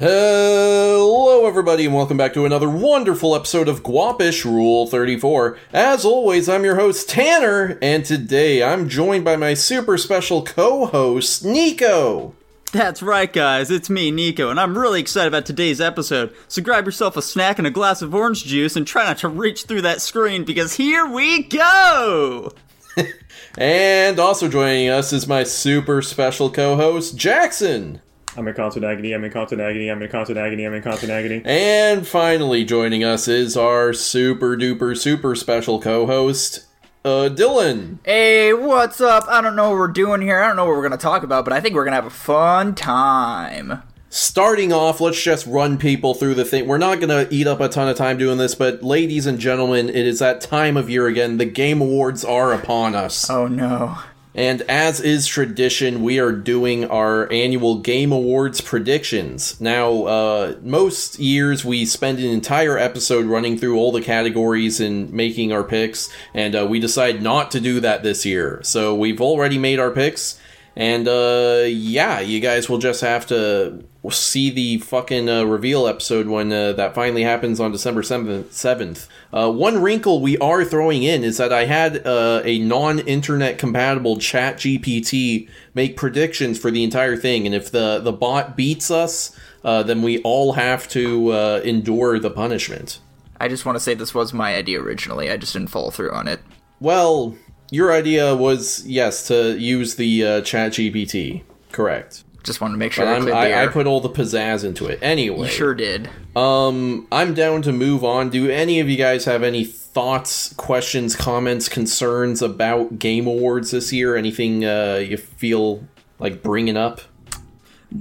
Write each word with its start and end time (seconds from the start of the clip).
Hello, 0.00 1.44
everybody, 1.44 1.84
and 1.84 1.92
welcome 1.92 2.16
back 2.16 2.32
to 2.34 2.44
another 2.44 2.70
wonderful 2.70 3.34
episode 3.34 3.66
of 3.66 3.82
Guapish 3.82 4.44
Rule 4.44 4.86
34. 4.86 5.58
As 5.72 6.04
always, 6.04 6.48
I'm 6.48 6.62
your 6.62 6.76
host, 6.76 7.08
Tanner, 7.08 7.76
and 7.82 8.04
today 8.04 8.62
I'm 8.62 8.88
joined 8.88 9.24
by 9.24 9.34
my 9.34 9.54
super 9.54 9.98
special 9.98 10.44
co 10.44 10.86
host, 10.86 11.44
Nico. 11.44 12.36
That's 12.72 13.02
right, 13.02 13.32
guys. 13.32 13.72
It's 13.72 13.90
me, 13.90 14.12
Nico, 14.12 14.50
and 14.50 14.60
I'm 14.60 14.78
really 14.78 15.00
excited 15.00 15.26
about 15.26 15.46
today's 15.46 15.80
episode. 15.80 16.32
So 16.46 16.62
grab 16.62 16.86
yourself 16.86 17.16
a 17.16 17.22
snack 17.22 17.58
and 17.58 17.66
a 17.66 17.70
glass 17.72 18.00
of 18.00 18.14
orange 18.14 18.44
juice 18.44 18.76
and 18.76 18.86
try 18.86 19.04
not 19.04 19.18
to 19.18 19.28
reach 19.28 19.64
through 19.64 19.82
that 19.82 20.00
screen 20.00 20.44
because 20.44 20.74
here 20.74 21.06
we 21.06 21.42
go! 21.42 22.52
And 23.56 24.20
also 24.20 24.48
joining 24.48 24.88
us 24.88 25.12
is 25.12 25.26
my 25.26 25.42
super 25.42 26.00
special 26.00 26.48
co 26.48 26.76
host, 26.76 27.16
Jackson. 27.16 28.00
I'm 28.38 28.46
in 28.46 28.54
constant 28.54 28.84
agony, 28.84 29.12
I'm 29.14 29.24
in 29.24 29.32
constant 29.32 29.60
agony, 29.60 29.88
I'm 29.88 30.00
in 30.00 30.08
constant 30.08 30.38
agony, 30.38 30.64
I'm 30.64 30.72
in 30.72 30.80
constant 30.80 31.10
agony. 31.10 31.42
And 31.44 32.06
finally 32.06 32.64
joining 32.64 33.02
us 33.02 33.26
is 33.26 33.56
our 33.56 33.92
super 33.92 34.56
duper 34.56 34.96
super 34.96 35.34
special 35.34 35.80
co 35.80 36.06
host, 36.06 36.64
uh, 37.04 37.30
Dylan. 37.30 37.98
Hey, 38.04 38.52
what's 38.52 39.00
up? 39.00 39.24
I 39.26 39.40
don't 39.40 39.56
know 39.56 39.70
what 39.70 39.78
we're 39.78 39.88
doing 39.88 40.20
here. 40.20 40.40
I 40.40 40.46
don't 40.46 40.54
know 40.54 40.66
what 40.66 40.76
we're 40.76 40.86
going 40.86 40.92
to 40.92 40.98
talk 40.98 41.24
about, 41.24 41.44
but 41.44 41.52
I 41.52 41.60
think 41.60 41.74
we're 41.74 41.82
going 41.82 41.96
to 41.96 42.00
have 42.00 42.06
a 42.06 42.10
fun 42.10 42.76
time. 42.76 43.82
Starting 44.08 44.72
off, 44.72 45.00
let's 45.00 45.20
just 45.20 45.44
run 45.44 45.76
people 45.76 46.14
through 46.14 46.34
the 46.34 46.44
thing. 46.44 46.68
We're 46.68 46.78
not 46.78 47.00
going 47.00 47.08
to 47.08 47.34
eat 47.34 47.48
up 47.48 47.60
a 47.60 47.68
ton 47.68 47.88
of 47.88 47.96
time 47.96 48.18
doing 48.18 48.38
this, 48.38 48.54
but 48.54 48.84
ladies 48.84 49.26
and 49.26 49.40
gentlemen, 49.40 49.88
it 49.88 50.06
is 50.06 50.20
that 50.20 50.40
time 50.40 50.76
of 50.76 50.88
year 50.88 51.08
again. 51.08 51.38
The 51.38 51.44
Game 51.44 51.80
Awards 51.80 52.24
are 52.24 52.52
upon 52.52 52.94
us. 52.94 53.28
Oh 53.28 53.48
no. 53.48 53.98
And 54.38 54.62
as 54.68 55.00
is 55.00 55.26
tradition, 55.26 56.00
we 56.00 56.20
are 56.20 56.30
doing 56.30 56.84
our 56.84 57.28
annual 57.32 57.80
Game 57.80 58.12
Awards 58.12 58.60
predictions. 58.60 59.60
Now, 59.60 60.04
uh, 60.04 60.54
most 60.62 61.18
years 61.18 61.64
we 61.64 61.84
spend 61.84 62.20
an 62.20 62.26
entire 62.26 62.78
episode 62.78 63.26
running 63.26 63.58
through 63.58 63.76
all 63.76 63.90
the 63.90 64.00
categories 64.00 64.78
and 64.78 65.12
making 65.12 65.52
our 65.52 65.64
picks, 65.64 66.08
and 66.34 66.54
uh, 66.54 66.64
we 66.70 66.78
decide 66.78 67.20
not 67.20 67.50
to 67.50 67.60
do 67.60 67.80
that 67.80 68.04
this 68.04 68.24
year. 68.24 68.60
So 68.62 68.94
we've 68.94 69.20
already 69.20 69.58
made 69.58 69.80
our 69.80 69.90
picks, 69.90 70.38
and 70.76 71.08
uh, 71.08 71.64
yeah, 71.66 72.20
you 72.20 72.38
guys 72.38 72.68
will 72.68 72.78
just 72.78 73.00
have 73.00 73.26
to 73.26 73.82
see 74.10 74.50
the 74.50 74.78
fucking 74.78 75.28
uh, 75.28 75.44
reveal 75.44 75.86
episode 75.86 76.28
when 76.28 76.52
uh, 76.52 76.72
that 76.72 76.94
finally 76.94 77.22
happens 77.22 77.60
on 77.60 77.72
December 77.72 78.02
7th. 78.02 79.08
Uh, 79.32 79.50
one 79.50 79.82
wrinkle 79.82 80.20
we 80.20 80.38
are 80.38 80.64
throwing 80.64 81.02
in 81.02 81.24
is 81.24 81.36
that 81.36 81.52
I 81.52 81.64
had 81.64 82.06
uh, 82.06 82.40
a 82.44 82.58
non 82.60 83.00
internet 83.00 83.58
compatible 83.58 84.16
ChatGPT 84.16 85.48
make 85.74 85.96
predictions 85.96 86.58
for 86.58 86.70
the 86.70 86.84
entire 86.84 87.16
thing, 87.16 87.44
and 87.44 87.54
if 87.54 87.70
the, 87.70 87.98
the 87.98 88.12
bot 88.12 88.56
beats 88.56 88.90
us, 88.90 89.36
uh, 89.64 89.82
then 89.82 90.02
we 90.02 90.22
all 90.22 90.52
have 90.52 90.88
to 90.88 91.32
uh, 91.32 91.60
endure 91.64 92.18
the 92.18 92.30
punishment. 92.30 93.00
I 93.40 93.48
just 93.48 93.66
want 93.66 93.76
to 93.76 93.80
say 93.80 93.94
this 93.94 94.14
was 94.14 94.32
my 94.32 94.54
idea 94.54 94.80
originally. 94.80 95.30
I 95.30 95.36
just 95.36 95.52
didn't 95.52 95.68
follow 95.68 95.90
through 95.90 96.12
on 96.12 96.28
it. 96.28 96.40
Well, 96.80 97.36
your 97.70 97.92
idea 97.92 98.34
was, 98.34 98.84
yes, 98.86 99.26
to 99.28 99.58
use 99.58 99.96
the 99.96 100.24
uh, 100.24 100.40
ChatGPT. 100.42 101.42
Correct. 101.72 102.24
Just 102.48 102.62
wanted 102.62 102.72
to 102.72 102.78
make 102.78 102.92
sure 102.92 103.06
I 103.06 103.14
I'm, 103.14 103.28
I, 103.28 103.64
I 103.64 103.66
put 103.66 103.86
all 103.86 104.00
the 104.00 104.08
pizzazz 104.08 104.64
into 104.64 104.86
it. 104.86 104.98
Anyway. 105.02 105.46
You 105.46 105.52
sure 105.52 105.74
did. 105.74 106.08
Um, 106.34 107.06
I'm 107.12 107.34
down 107.34 107.60
to 107.62 107.72
move 107.72 108.02
on. 108.02 108.30
Do 108.30 108.50
any 108.50 108.80
of 108.80 108.88
you 108.88 108.96
guys 108.96 109.26
have 109.26 109.42
any 109.42 109.64
thoughts, 109.64 110.54
questions, 110.54 111.14
comments, 111.14 111.68
concerns 111.68 112.40
about 112.40 112.98
Game 112.98 113.26
Awards 113.26 113.70
this 113.70 113.92
year? 113.92 114.16
Anything 114.16 114.64
uh, 114.64 114.94
you 115.06 115.18
feel 115.18 115.84
like 116.18 116.42
bringing 116.42 116.78
up? 116.78 117.02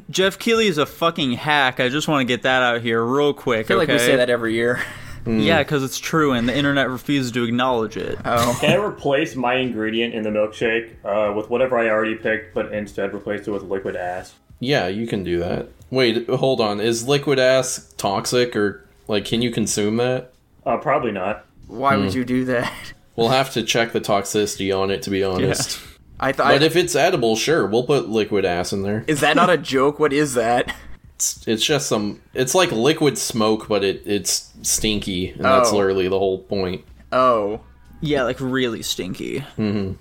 Geoff 0.09 0.39
Keighley 0.39 0.67
is 0.67 0.77
a 0.77 0.85
fucking 0.85 1.33
hack. 1.33 1.81
I 1.81 1.89
just 1.89 2.07
want 2.07 2.21
to 2.21 2.25
get 2.25 2.43
that 2.43 2.63
out 2.63 2.81
here 2.81 3.03
real 3.03 3.33
quick. 3.33 3.65
I 3.65 3.67
feel 3.67 3.77
like 3.77 3.89
we 3.89 3.99
say 3.99 4.15
that 4.15 4.29
every 4.29 4.53
year. 4.53 4.81
Yeah, 5.27 5.61
because 5.61 5.83
it's 5.83 5.99
true, 5.99 6.31
and 6.31 6.47
the 6.47 6.55
internet 6.55 6.89
refuses 6.89 7.33
to 7.33 7.43
acknowledge 7.43 7.97
it. 7.97 8.17
Oh. 8.23 8.57
Can 8.61 8.71
I 8.71 8.81
replace 8.81 9.35
my 9.35 9.55
ingredient 9.55 10.13
in 10.13 10.23
the 10.23 10.29
milkshake 10.29 10.93
uh, 11.03 11.33
with 11.33 11.49
whatever 11.49 11.77
I 11.77 11.89
already 11.89 12.15
picked, 12.15 12.53
but 12.53 12.71
instead 12.73 13.13
replace 13.13 13.45
it 13.45 13.51
with 13.51 13.63
liquid 13.63 13.97
ass? 13.97 14.35
Yeah, 14.59 14.87
you 14.87 15.07
can 15.07 15.23
do 15.23 15.39
that. 15.39 15.67
Wait, 15.89 16.27
hold 16.29 16.59
on. 16.61 16.79
Is 16.79 17.07
liquid 17.07 17.39
ass 17.39 17.93
toxic 17.97 18.55
or 18.55 18.85
like 19.07 19.25
can 19.25 19.41
you 19.41 19.51
consume 19.51 19.97
that? 19.97 20.33
Uh, 20.65 20.77
probably 20.77 21.11
not. 21.11 21.45
Why 21.67 21.95
would 21.97 22.13
you 22.13 22.25
do 22.25 22.45
that? 22.45 22.71
We'll 23.15 23.29
have 23.29 23.51
to 23.53 23.63
check 23.63 23.93
the 23.93 23.99
toxicity 23.99 24.71
on 24.77 24.91
it 24.91 25.01
to 25.01 25.09
be 25.09 25.23
honest. 25.23 25.79
I 26.19 26.31
thought. 26.33 26.49
But 26.51 26.61
if 26.61 26.75
it's 26.75 26.95
edible, 26.95 27.35
sure, 27.35 27.65
we'll 27.65 27.81
put 27.83 28.07
liquid 28.07 28.45
ass 28.45 28.71
in 28.73 28.83
there. 28.83 29.03
Is 29.07 29.21
that 29.21 29.35
not 29.35 29.49
a 29.49 29.57
joke? 29.57 29.97
What 29.99 30.13
is 30.13 30.35
that? 30.35 30.75
It's, 31.15 31.47
it's 31.47 31.65
just 31.65 31.87
some. 31.89 32.21
It's 32.35 32.53
like 32.53 32.71
liquid 32.71 33.17
smoke, 33.17 33.67
but 33.67 33.83
it 33.83 34.03
it's 34.05 34.53
stinky, 34.61 35.29
and 35.29 35.43
that's 35.45 35.71
Oh. 35.71 35.77
literally 35.77 36.07
the 36.07 36.19
whole 36.19 36.37
point. 36.37 36.85
Oh. 37.11 37.61
Yeah, 38.01 38.23
like 38.23 38.39
really 38.39 38.81
stinky. 38.83 39.43
I- 39.57 39.95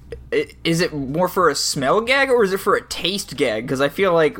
Is 0.64 0.80
it 0.80 0.92
more 0.92 1.28
for 1.28 1.48
a 1.48 1.54
smell 1.54 2.00
gag 2.02 2.28
or 2.30 2.44
is 2.44 2.52
it 2.52 2.58
for 2.60 2.74
a 2.76 2.86
taste 2.86 3.36
gag? 3.36 3.64
Because 3.64 3.80
I 3.80 3.88
feel 3.88 4.12
like. 4.12 4.38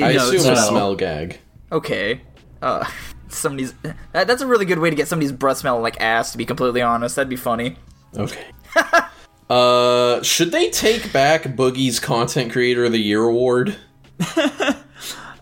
I 0.00 0.12
No, 0.12 0.28
assume 0.28 0.46
a 0.46 0.52
it's- 0.52 0.68
smell 0.68 0.94
gag. 0.94 1.38
Okay. 1.72 2.20
Uh, 2.60 2.84
somebody's. 3.28 3.72
That, 4.12 4.26
that's 4.26 4.42
a 4.42 4.46
really 4.46 4.64
good 4.66 4.78
way 4.78 4.90
to 4.90 4.96
get 4.96 5.08
somebody's 5.08 5.32
breath 5.32 5.58
smelling 5.58 5.82
like 5.82 6.00
ass, 6.00 6.32
to 6.32 6.38
be 6.38 6.44
completely 6.44 6.82
honest. 6.82 7.16
That'd 7.16 7.30
be 7.30 7.36
funny. 7.36 7.76
Okay. 8.16 8.44
uh, 9.50 10.22
should 10.22 10.52
they 10.52 10.68
take 10.70 11.12
back 11.12 11.42
Boogie's 11.44 12.00
Content 12.00 12.52
Creator 12.52 12.84
of 12.84 12.92
the 12.92 12.98
Year 13.00 13.22
award? 13.22 13.76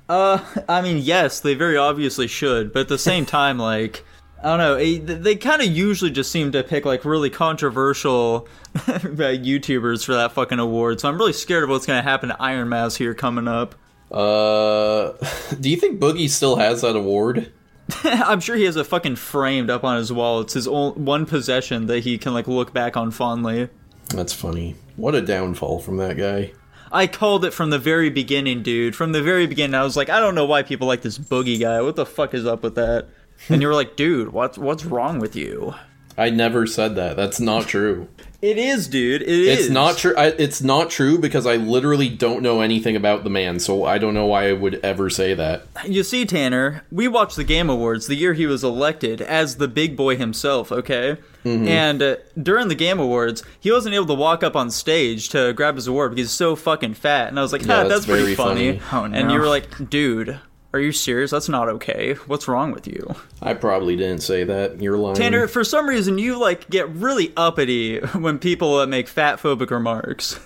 uh, 0.08 0.38
I 0.68 0.82
mean, 0.82 0.98
yes, 0.98 1.40
they 1.40 1.54
very 1.54 1.76
obviously 1.76 2.26
should, 2.28 2.72
but 2.72 2.80
at 2.80 2.88
the 2.88 2.98
same 2.98 3.26
time, 3.26 3.58
like, 3.58 4.04
I 4.46 4.50
don't 4.50 4.58
know, 4.58 4.74
eh, 4.76 5.00
they 5.02 5.34
kind 5.34 5.60
of 5.60 5.66
usually 5.66 6.12
just 6.12 6.30
seem 6.30 6.52
to 6.52 6.62
pick 6.62 6.84
like 6.84 7.04
really 7.04 7.30
controversial 7.30 8.46
YouTubers 8.76 10.04
for 10.04 10.14
that 10.14 10.30
fucking 10.30 10.60
award. 10.60 11.00
So 11.00 11.08
I'm 11.08 11.18
really 11.18 11.32
scared 11.32 11.64
of 11.64 11.68
what's 11.68 11.84
gonna 11.84 12.00
happen 12.00 12.28
to 12.28 12.40
Ironmouse 12.40 12.94
here 12.94 13.12
coming 13.12 13.48
up. 13.48 13.74
Uh, 14.08 15.14
do 15.60 15.68
you 15.68 15.76
think 15.76 15.98
Boogie 15.98 16.30
still 16.30 16.54
has 16.54 16.82
that 16.82 16.94
award? 16.94 17.52
I'm 18.04 18.38
sure 18.38 18.54
he 18.54 18.62
has 18.66 18.76
a 18.76 18.84
fucking 18.84 19.16
framed 19.16 19.68
up 19.68 19.82
on 19.82 19.96
his 19.96 20.12
wall. 20.12 20.42
It's 20.42 20.54
his 20.54 20.68
own, 20.68 21.04
one 21.04 21.26
possession 21.26 21.86
that 21.86 22.04
he 22.04 22.16
can 22.16 22.32
like 22.32 22.46
look 22.46 22.72
back 22.72 22.96
on 22.96 23.10
fondly. 23.10 23.68
That's 24.10 24.32
funny. 24.32 24.76
What 24.94 25.16
a 25.16 25.22
downfall 25.22 25.80
from 25.80 25.96
that 25.96 26.16
guy. 26.16 26.52
I 26.92 27.08
called 27.08 27.44
it 27.44 27.52
from 27.52 27.70
the 27.70 27.80
very 27.80 28.10
beginning, 28.10 28.62
dude. 28.62 28.94
From 28.94 29.10
the 29.10 29.22
very 29.22 29.48
beginning, 29.48 29.74
I 29.74 29.82
was 29.82 29.96
like, 29.96 30.08
I 30.08 30.20
don't 30.20 30.36
know 30.36 30.46
why 30.46 30.62
people 30.62 30.86
like 30.86 31.02
this 31.02 31.18
boogie 31.18 31.58
guy. 31.58 31.82
What 31.82 31.96
the 31.96 32.06
fuck 32.06 32.32
is 32.32 32.46
up 32.46 32.62
with 32.62 32.76
that? 32.76 33.08
And 33.48 33.62
you 33.62 33.68
were 33.68 33.74
like, 33.74 33.96
dude, 33.96 34.32
what's 34.32 34.58
what's 34.58 34.84
wrong 34.84 35.18
with 35.18 35.36
you? 35.36 35.74
I 36.18 36.30
never 36.30 36.66
said 36.66 36.96
that. 36.96 37.16
That's 37.16 37.40
not 37.40 37.66
true. 37.66 38.08
It 38.42 38.58
is, 38.58 38.86
dude. 38.86 39.22
It 39.22 39.28
is. 39.28 39.58
It's 39.60 39.70
not 39.70 39.96
true. 39.96 40.14
It's 40.16 40.62
not 40.62 40.90
true 40.90 41.18
because 41.18 41.46
I 41.46 41.56
literally 41.56 42.08
don't 42.08 42.42
know 42.42 42.60
anything 42.60 42.94
about 42.94 43.24
the 43.24 43.30
man, 43.30 43.58
so 43.58 43.84
I 43.84 43.98
don't 43.98 44.14
know 44.14 44.26
why 44.26 44.48
I 44.48 44.52
would 44.52 44.76
ever 44.82 45.10
say 45.10 45.34
that. 45.34 45.66
You 45.86 46.02
see, 46.02 46.24
Tanner, 46.26 46.84
we 46.92 47.08
watched 47.08 47.36
the 47.36 47.44
Game 47.44 47.68
Awards 47.70 48.06
the 48.06 48.14
year 48.14 48.34
he 48.34 48.46
was 48.46 48.62
elected 48.62 49.20
as 49.20 49.56
the 49.56 49.68
big 49.68 49.96
boy 49.96 50.16
himself, 50.16 50.70
okay? 50.70 51.16
Mm-hmm. 51.44 51.68
And 51.68 52.02
uh, 52.02 52.16
during 52.40 52.68
the 52.68 52.74
Game 52.74 52.98
Awards, 53.00 53.42
he 53.58 53.72
wasn't 53.72 53.94
able 53.94 54.06
to 54.06 54.14
walk 54.14 54.42
up 54.42 54.54
on 54.54 54.70
stage 54.70 55.28
to 55.30 55.52
grab 55.54 55.76
his 55.76 55.86
award 55.86 56.12
because 56.12 56.28
he's 56.28 56.36
so 56.36 56.56
fucking 56.56 56.94
fat. 56.94 57.28
And 57.28 57.38
I 57.38 57.42
was 57.42 57.52
like, 57.52 57.62
Yeah, 57.64 57.80
ah, 57.80 57.88
that's 57.88 58.04
that's, 58.04 58.06
pretty 58.06 58.34
funny. 58.34 58.78
funny. 58.78 59.12
Oh, 59.14 59.18
And 59.18 59.30
you 59.30 59.38
were 59.38 59.48
like, 59.48 59.88
dude, 59.90 60.38
are 60.76 60.80
you 60.80 60.92
serious? 60.92 61.30
That's 61.30 61.48
not 61.48 61.68
okay. 61.68 62.14
What's 62.26 62.46
wrong 62.46 62.70
with 62.70 62.86
you? 62.86 63.14
I 63.40 63.54
probably 63.54 63.96
didn't 63.96 64.22
say 64.22 64.44
that. 64.44 64.80
You're 64.80 64.98
lying. 64.98 65.16
Tanner, 65.16 65.48
for 65.48 65.64
some 65.64 65.88
reason, 65.88 66.18
you 66.18 66.38
like 66.38 66.68
get 66.68 66.88
really 66.90 67.32
uppity 67.36 67.98
when 68.14 68.38
people 68.38 68.78
uh, 68.78 68.86
make 68.86 69.08
fat 69.08 69.38
phobic 69.38 69.70
remarks. 69.70 70.38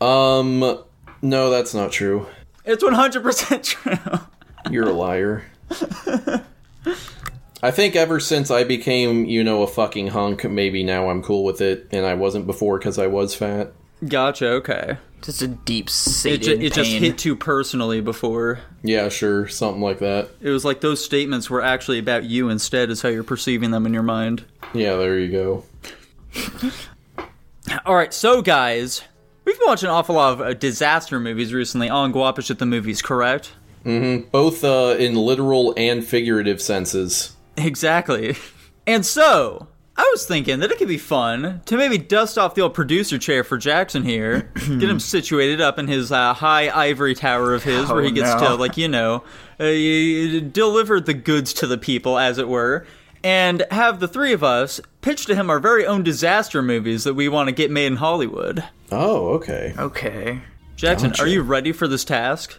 Um, 0.00 0.60
no, 1.22 1.50
that's 1.50 1.74
not 1.74 1.92
true. 1.92 2.26
It's 2.64 2.82
100% 2.82 3.62
true. 3.62 4.20
You're 4.70 4.88
a 4.88 4.92
liar. 4.92 5.44
I 7.62 7.70
think 7.70 7.96
ever 7.96 8.20
since 8.20 8.50
I 8.50 8.64
became, 8.64 9.26
you 9.26 9.44
know, 9.44 9.62
a 9.62 9.66
fucking 9.66 10.08
hunk, 10.08 10.44
maybe 10.44 10.82
now 10.82 11.10
I'm 11.10 11.22
cool 11.22 11.44
with 11.44 11.60
it, 11.60 11.88
and 11.92 12.06
I 12.06 12.14
wasn't 12.14 12.46
before 12.46 12.78
because 12.78 12.98
I 12.98 13.06
was 13.06 13.34
fat. 13.34 13.72
Gotcha, 14.06 14.48
okay. 14.48 14.96
Just 15.24 15.40
a 15.40 15.48
deep 15.48 15.86
It, 15.86 15.90
seated 15.90 16.42
ju- 16.42 16.66
it 16.66 16.74
just 16.74 16.90
hit 16.90 17.16
too 17.16 17.34
personally 17.34 18.00
before. 18.02 18.60
Yeah, 18.82 19.08
sure, 19.08 19.48
something 19.48 19.80
like 19.80 20.00
that. 20.00 20.28
It 20.42 20.50
was 20.50 20.64
like 20.66 20.82
those 20.82 21.02
statements 21.02 21.48
were 21.48 21.62
actually 21.62 21.98
about 21.98 22.24
you 22.24 22.50
instead, 22.50 22.90
is 22.90 23.00
how 23.00 23.08
you're 23.08 23.24
perceiving 23.24 23.70
them 23.70 23.86
in 23.86 23.94
your 23.94 24.02
mind. 24.02 24.44
Yeah, 24.74 24.96
there 24.96 25.18
you 25.18 25.32
go. 25.32 25.64
All 27.86 27.94
right, 27.94 28.12
so 28.12 28.42
guys, 28.42 29.02
we've 29.44 29.58
been 29.58 29.66
watching 29.66 29.88
an 29.88 29.94
awful 29.94 30.14
lot 30.16 30.34
of 30.34 30.40
uh, 30.42 30.52
disaster 30.54 31.18
movies 31.18 31.54
recently 31.54 31.88
on 31.88 32.12
Guapish 32.12 32.50
at 32.50 32.58
the 32.58 32.66
Movies, 32.66 33.00
correct? 33.00 33.52
mm-hmm. 33.84 34.28
Both 34.30 34.62
uh, 34.64 34.96
in 34.98 35.14
literal 35.14 35.72
and 35.76 36.04
figurative 36.04 36.60
senses. 36.60 37.34
Exactly. 37.56 38.36
And 38.86 39.06
so, 39.06 39.68
I 39.96 40.08
was 40.12 40.26
thinking 40.26 40.58
that 40.60 40.72
it 40.72 40.78
could 40.78 40.88
be 40.88 40.98
fun 40.98 41.62
to 41.66 41.76
maybe 41.76 41.98
dust 41.98 42.36
off 42.36 42.54
the 42.56 42.62
old 42.62 42.74
producer 42.74 43.16
chair 43.16 43.44
for 43.44 43.56
Jackson 43.58 44.02
here, 44.02 44.50
get 44.54 44.82
him 44.90 44.98
situated 44.98 45.60
up 45.60 45.78
in 45.78 45.86
his 45.86 46.10
uh, 46.10 46.34
high 46.34 46.68
ivory 46.68 47.14
tower 47.14 47.54
of 47.54 47.62
his, 47.62 47.88
where 47.88 48.00
Oh, 48.00 48.04
he 48.04 48.10
gets 48.10 48.40
no. 48.42 48.48
to, 48.48 48.54
like, 48.56 48.76
you 48.76 48.88
know, 48.88 49.22
uh, 49.60 49.64
deliver 50.50 51.00
the 51.00 51.14
goods 51.14 51.52
to 51.54 51.68
the 51.68 51.78
people, 51.78 52.18
as 52.18 52.38
it 52.38 52.48
were, 52.48 52.84
and 53.22 53.64
have 53.70 54.00
the 54.00 54.08
three 54.08 54.32
of 54.32 54.42
us 54.42 54.80
pitch 55.00 55.26
to 55.26 55.34
him 55.36 55.48
our 55.48 55.60
very 55.60 55.86
own 55.86 56.02
disaster 56.02 56.60
movies 56.60 57.04
that 57.04 57.14
we 57.14 57.28
want 57.28 57.48
to 57.48 57.52
get 57.54 57.70
made 57.70 57.86
in 57.86 57.96
Hollywood. 57.96 58.64
Oh, 58.90 59.28
okay. 59.34 59.74
Okay. 59.78 60.40
Jackson, 60.74 61.10
Gotcha. 61.10 61.22
are 61.22 61.28
you 61.28 61.42
ready 61.42 61.70
for 61.70 61.86
this 61.86 62.04
task? 62.04 62.58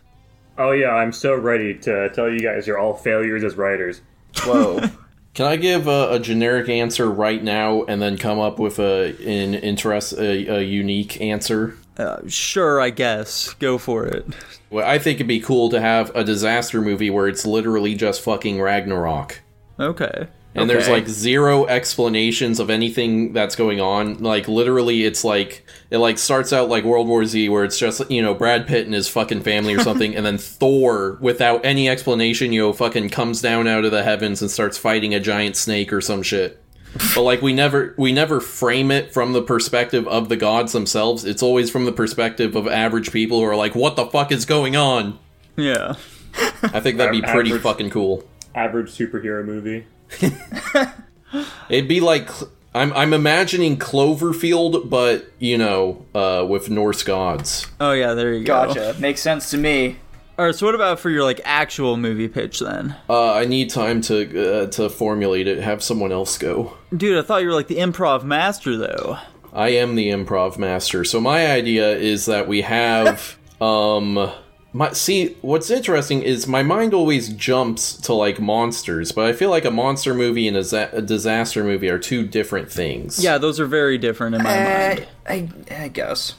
Oh 0.57 0.71
yeah, 0.71 0.91
I'm 0.91 1.11
so 1.11 1.35
ready 1.35 1.73
to 1.79 2.09
tell 2.11 2.29
you 2.31 2.39
guys 2.39 2.65
you're 2.65 2.79
all 2.79 2.93
failures 2.93 3.43
as 3.43 3.55
writers. 3.55 3.99
Whoa. 4.45 4.79
Can 5.35 5.45
I 5.45 5.57
give 5.57 5.87
a, 5.87 6.13
a 6.13 6.19
generic 6.19 6.69
answer 6.69 7.11
right 7.11 7.43
now 7.43 7.83
and 7.83 8.01
then 8.01 8.17
come 8.17 8.39
up 8.39 8.57
with 8.57 8.79
a 8.79 9.09
an 9.19 9.53
interest 9.53 10.13
a, 10.13 10.59
a 10.59 10.61
unique 10.61 11.19
answer? 11.19 11.75
Uh, 11.97 12.21
sure, 12.27 12.79
I 12.79 12.89
guess. 12.89 13.53
Go 13.55 13.77
for 13.77 14.05
it. 14.05 14.25
Well, 14.69 14.87
I 14.87 14.97
think 14.97 15.17
it'd 15.17 15.27
be 15.27 15.41
cool 15.41 15.69
to 15.69 15.81
have 15.81 16.09
a 16.15 16.23
disaster 16.23 16.81
movie 16.81 17.09
where 17.09 17.27
it's 17.27 17.45
literally 17.45 17.95
just 17.95 18.21
fucking 18.21 18.61
Ragnarok. 18.61 19.41
Okay. 19.77 20.27
And 20.55 20.69
there's 20.69 20.87
like 20.87 21.07
zero 21.07 21.65
explanations 21.65 22.59
of 22.61 22.69
anything 22.69 23.33
that's 23.33 23.55
going 23.55 23.81
on. 23.81 24.19
Like 24.23 24.47
literally 24.47 25.03
it's 25.03 25.23
like 25.23 25.65
it 25.89 25.97
like 25.97 26.17
starts 26.17 26.53
out 26.53 26.69
like 26.69 26.85
World 26.85 27.07
War 27.07 27.25
Z 27.25 27.49
where 27.49 27.65
it's 27.65 27.77
just 27.77 28.09
you 28.09 28.21
know 28.21 28.33
Brad 28.33 28.65
Pitt 28.65 28.85
and 28.85 28.93
his 28.93 29.09
fucking 29.09 29.41
family 29.41 29.75
or 29.75 29.79
something 29.83 30.15
and 30.15 30.25
then 30.25 30.37
Thor 30.37 31.17
without 31.19 31.65
any 31.65 31.89
explanation, 31.89 32.53
you 32.53 32.61
know, 32.61 32.73
fucking 32.73 33.09
comes 33.09 33.41
down 33.41 33.67
out 33.67 33.83
of 33.85 33.91
the 33.91 34.03
heavens 34.03 34.41
and 34.41 34.49
starts 34.49 34.77
fighting 34.77 35.13
a 35.13 35.19
giant 35.19 35.57
snake 35.57 35.91
or 35.91 35.99
some 35.99 36.23
shit. 36.23 36.61
But 37.13 37.23
like 37.23 37.41
we 37.41 37.51
never 37.51 37.93
we 37.97 38.13
never 38.13 38.39
frame 38.39 38.91
it 38.91 39.13
from 39.13 39.33
the 39.33 39.41
perspective 39.41 40.07
of 40.07 40.29
the 40.29 40.37
gods 40.37 40.71
themselves. 40.71 41.25
It's 41.25 41.43
always 41.43 41.69
from 41.69 41.83
the 41.83 41.91
perspective 41.91 42.55
of 42.55 42.67
average 42.67 43.11
people 43.11 43.39
who 43.39 43.45
are 43.45 43.55
like, 43.57 43.75
"What 43.75 43.97
the 43.97 44.05
fuck 44.05 44.31
is 44.31 44.45
going 44.45 44.77
on?" 44.77 45.19
Yeah. 45.57 45.95
I 46.63 46.79
think 46.79 46.97
that'd 46.97 47.11
be 47.11 47.21
pretty 47.21 47.49
Average. 47.49 47.63
fucking 47.63 47.89
cool. 47.89 48.23
Average 48.53 48.91
superhero 48.97 49.43
movie. 49.45 49.85
It'd 51.69 51.87
be 51.87 51.99
like 51.99 52.29
I'm 52.73 52.91
I'm 52.93 53.13
imagining 53.13 53.77
Cloverfield, 53.77 54.89
but 54.89 55.31
you 55.39 55.57
know, 55.57 56.05
uh, 56.13 56.45
with 56.47 56.69
Norse 56.69 57.03
gods. 57.03 57.67
Oh 57.79 57.93
yeah, 57.93 58.13
there 58.13 58.33
you 58.33 58.43
go. 58.43 58.73
Gotcha. 58.73 58.95
Makes 58.99 59.21
sense 59.21 59.49
to 59.51 59.57
me. 59.57 59.97
All 60.37 60.45
right, 60.45 60.53
so 60.53 60.65
what 60.65 60.75
about 60.75 60.99
for 60.99 61.09
your 61.09 61.23
like 61.23 61.39
actual 61.45 61.95
movie 61.95 62.27
pitch 62.27 62.59
then? 62.59 62.93
Uh, 63.09 63.33
I 63.33 63.45
need 63.45 63.69
time 63.69 64.01
to 64.01 64.63
uh, 64.63 64.67
to 64.71 64.89
formulate 64.89 65.47
it. 65.47 65.59
Have 65.59 65.81
someone 65.81 66.11
else 66.11 66.37
go. 66.37 66.75
Dude, 66.95 67.17
I 67.17 67.21
thought 67.21 67.41
you 67.41 67.47
were 67.47 67.53
like 67.53 67.67
the 67.67 67.77
improv 67.77 68.23
master 68.23 68.75
though. 68.75 69.17
I 69.53 69.69
am 69.69 69.95
the 69.95 70.09
improv 70.09 70.57
master. 70.57 71.05
So 71.05 71.21
my 71.21 71.47
idea 71.47 71.95
is 71.95 72.25
that 72.25 72.49
we 72.49 72.61
have 72.63 73.37
um 73.61 74.29
my 74.75 74.91
see 74.91 75.37
what's 75.41 75.69
interesting 75.69 76.21
is 76.21 76.47
my 76.47 76.61
mind 76.61 76.93
always 76.93 77.29
jumps 77.29 77.93
to 78.01 78.13
like 78.13 78.41
monsters, 78.41 79.13
but 79.13 79.25
I 79.25 79.31
feel 79.31 79.49
like 79.49 79.63
a 79.63 79.71
monster 79.71 80.13
movie 80.13 80.49
and 80.49 80.57
a, 80.57 80.63
za- 80.65 80.89
a 80.91 81.01
disaster 81.01 81.63
movie 81.63 81.87
are 81.89 81.97
two 81.97 82.27
different 82.27 82.69
things. 82.69 83.23
Yeah, 83.23 83.37
those 83.37 83.57
are 83.61 83.67
very 83.67 83.97
different 83.97 84.35
in 84.35 84.43
my 84.43 84.51
Uh, 84.51 84.95
mind. 84.95 85.07
I, 85.71 85.83
I 85.83 85.87
guess. 85.87 86.33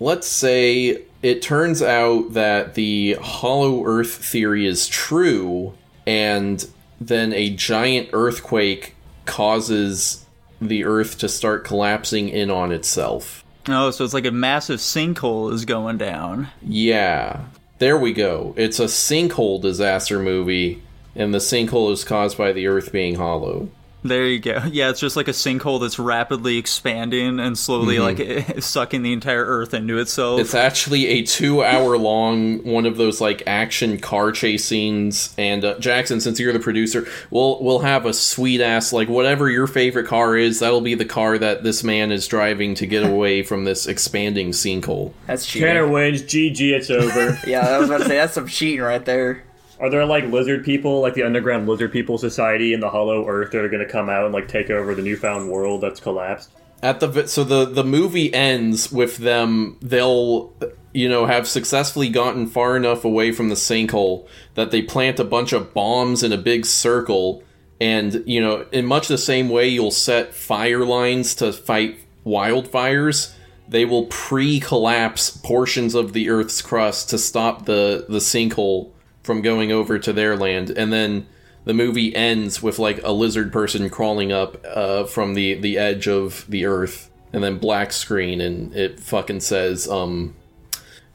Let's 0.00 0.26
say 0.26 1.02
it 1.22 1.42
turns 1.42 1.80
out 1.80 2.32
that 2.32 2.74
the 2.74 3.14
hollow 3.22 3.84
earth 3.86 4.12
theory 4.16 4.66
is 4.66 4.88
true, 4.88 5.72
and 6.08 6.66
then 7.00 7.32
a 7.32 7.50
giant 7.50 8.08
earthquake 8.12 8.96
causes 9.26 10.26
the 10.60 10.84
earth 10.84 11.18
to 11.18 11.28
start 11.28 11.64
collapsing 11.64 12.28
in 12.30 12.50
on 12.50 12.72
itself. 12.72 13.44
Oh, 13.68 13.90
so 13.90 14.04
it's 14.04 14.14
like 14.14 14.26
a 14.26 14.30
massive 14.32 14.80
sinkhole 14.80 15.52
is 15.52 15.64
going 15.64 15.98
down. 15.98 16.48
Yeah. 16.62 17.44
There 17.78 17.98
we 17.98 18.14
go. 18.14 18.54
It's 18.56 18.80
a 18.80 18.84
sinkhole 18.84 19.60
disaster 19.60 20.18
movie, 20.18 20.82
and 21.14 21.34
the 21.34 21.38
sinkhole 21.38 21.92
is 21.92 22.04
caused 22.04 22.38
by 22.38 22.52
the 22.52 22.66
earth 22.66 22.90
being 22.90 23.16
hollow. 23.16 23.68
There 24.08 24.26
you 24.26 24.38
go. 24.38 24.62
Yeah, 24.76 24.90
it's 24.90 25.00
just 25.00 25.16
like 25.16 25.28
a 25.28 25.32
sinkhole 25.32 25.80
that's 25.80 25.98
rapidly 25.98 26.58
expanding 26.58 27.40
and 27.40 27.56
slowly 27.56 27.98
like 27.98 28.18
sucking 28.62 29.02
the 29.02 29.12
entire 29.12 29.44
earth 29.44 29.72
into 29.72 29.98
itself. 29.98 30.40
It's 30.40 30.54
actually 30.54 31.06
a 31.06 31.22
two 31.22 31.62
hour 31.62 31.96
long 31.96 32.62
one 32.64 32.84
of 32.84 32.96
those 32.98 33.20
like 33.20 33.42
action 33.46 33.98
car 33.98 34.32
chase 34.32 34.64
scenes. 34.66 35.34
And 35.38 35.64
uh, 35.64 35.78
Jackson, 35.78 36.20
since 36.20 36.38
you're 36.38 36.52
the 36.52 36.58
producer, 36.58 37.06
we'll 37.30 37.62
we'll 37.62 37.78
have 37.78 38.04
a 38.04 38.12
sweet 38.12 38.60
ass 38.60 38.92
like 38.92 39.08
whatever 39.08 39.48
your 39.48 39.66
favorite 39.66 40.06
car 40.06 40.36
is. 40.36 40.60
That'll 40.60 40.80
be 40.82 40.94
the 40.94 41.06
car 41.06 41.38
that 41.38 41.62
this 41.62 41.82
man 41.82 42.12
is 42.12 42.26
driving 42.26 42.74
to 42.74 42.86
get 42.86 43.08
away 43.08 43.42
from 43.44 43.64
this 43.64 43.86
expanding 43.86 44.50
sinkhole. 44.50 45.12
That's 45.26 45.46
cheating. 45.46 45.68
Tanner 45.68 45.88
wins. 45.88 46.22
GG. 46.22 46.60
It's 46.60 46.90
over. 46.90 47.38
Yeah, 47.46 47.66
I 47.66 47.78
was 47.78 47.88
about 47.88 47.98
to 47.98 48.04
say 48.06 48.16
that's 48.16 48.34
some 48.34 48.48
cheating 48.48 48.82
right 48.82 49.04
there. 49.04 49.45
Are 49.78 49.90
there 49.90 50.06
like 50.06 50.24
lizard 50.24 50.64
people, 50.64 51.00
like 51.00 51.14
the 51.14 51.22
underground 51.22 51.68
lizard 51.68 51.92
people 51.92 52.16
society 52.18 52.72
in 52.72 52.80
the 52.80 52.88
Hollow 52.88 53.26
Earth, 53.28 53.52
that 53.52 53.62
are 53.62 53.68
going 53.68 53.84
to 53.84 53.90
come 53.90 54.08
out 54.08 54.24
and 54.24 54.32
like 54.32 54.48
take 54.48 54.70
over 54.70 54.94
the 54.94 55.02
newfound 55.02 55.50
world 55.50 55.82
that's 55.82 56.00
collapsed? 56.00 56.50
At 56.82 57.00
the 57.00 57.26
so 57.26 57.44
the 57.44 57.64
the 57.64 57.84
movie 57.84 58.32
ends 58.32 58.92
with 58.92 59.18
them. 59.18 59.78
They'll 59.80 60.52
you 60.92 61.08
know 61.08 61.26
have 61.26 61.48
successfully 61.48 62.08
gotten 62.08 62.46
far 62.46 62.76
enough 62.76 63.04
away 63.04 63.32
from 63.32 63.48
the 63.48 63.54
sinkhole 63.54 64.26
that 64.54 64.70
they 64.70 64.82
plant 64.82 65.18
a 65.18 65.24
bunch 65.24 65.52
of 65.52 65.74
bombs 65.74 66.22
in 66.22 66.32
a 66.32 66.38
big 66.38 66.64
circle. 66.64 67.42
And 67.80 68.22
you 68.26 68.40
know, 68.40 68.66
in 68.72 68.86
much 68.86 69.08
the 69.08 69.18
same 69.18 69.48
way 69.48 69.68
you'll 69.68 69.90
set 69.90 70.34
fire 70.34 70.84
lines 70.84 71.34
to 71.36 71.52
fight 71.52 71.98
wildfires, 72.24 73.34
they 73.68 73.84
will 73.84 74.06
pre-collapse 74.06 75.30
portions 75.30 75.94
of 75.94 76.12
the 76.12 76.30
Earth's 76.30 76.62
crust 76.62 77.10
to 77.10 77.18
stop 77.18 77.66
the 77.66 78.06
the 78.08 78.18
sinkhole 78.18 78.90
from 79.26 79.42
going 79.42 79.72
over 79.72 79.98
to 79.98 80.12
their 80.12 80.36
land, 80.36 80.70
and 80.70 80.92
then 80.92 81.26
the 81.64 81.74
movie 81.74 82.14
ends 82.14 82.62
with 82.62 82.78
like 82.78 83.02
a 83.02 83.10
lizard 83.10 83.52
person 83.52 83.90
crawling 83.90 84.30
up 84.32 84.64
uh, 84.64 85.04
from 85.04 85.34
the 85.34 85.54
the 85.54 85.76
edge 85.76 86.06
of 86.06 86.46
the 86.48 86.64
Earth, 86.64 87.10
and 87.32 87.42
then 87.42 87.58
black 87.58 87.92
screen, 87.92 88.40
and 88.40 88.74
it 88.74 89.00
fucking 89.00 89.40
says, 89.40 89.88
um, 89.88 90.34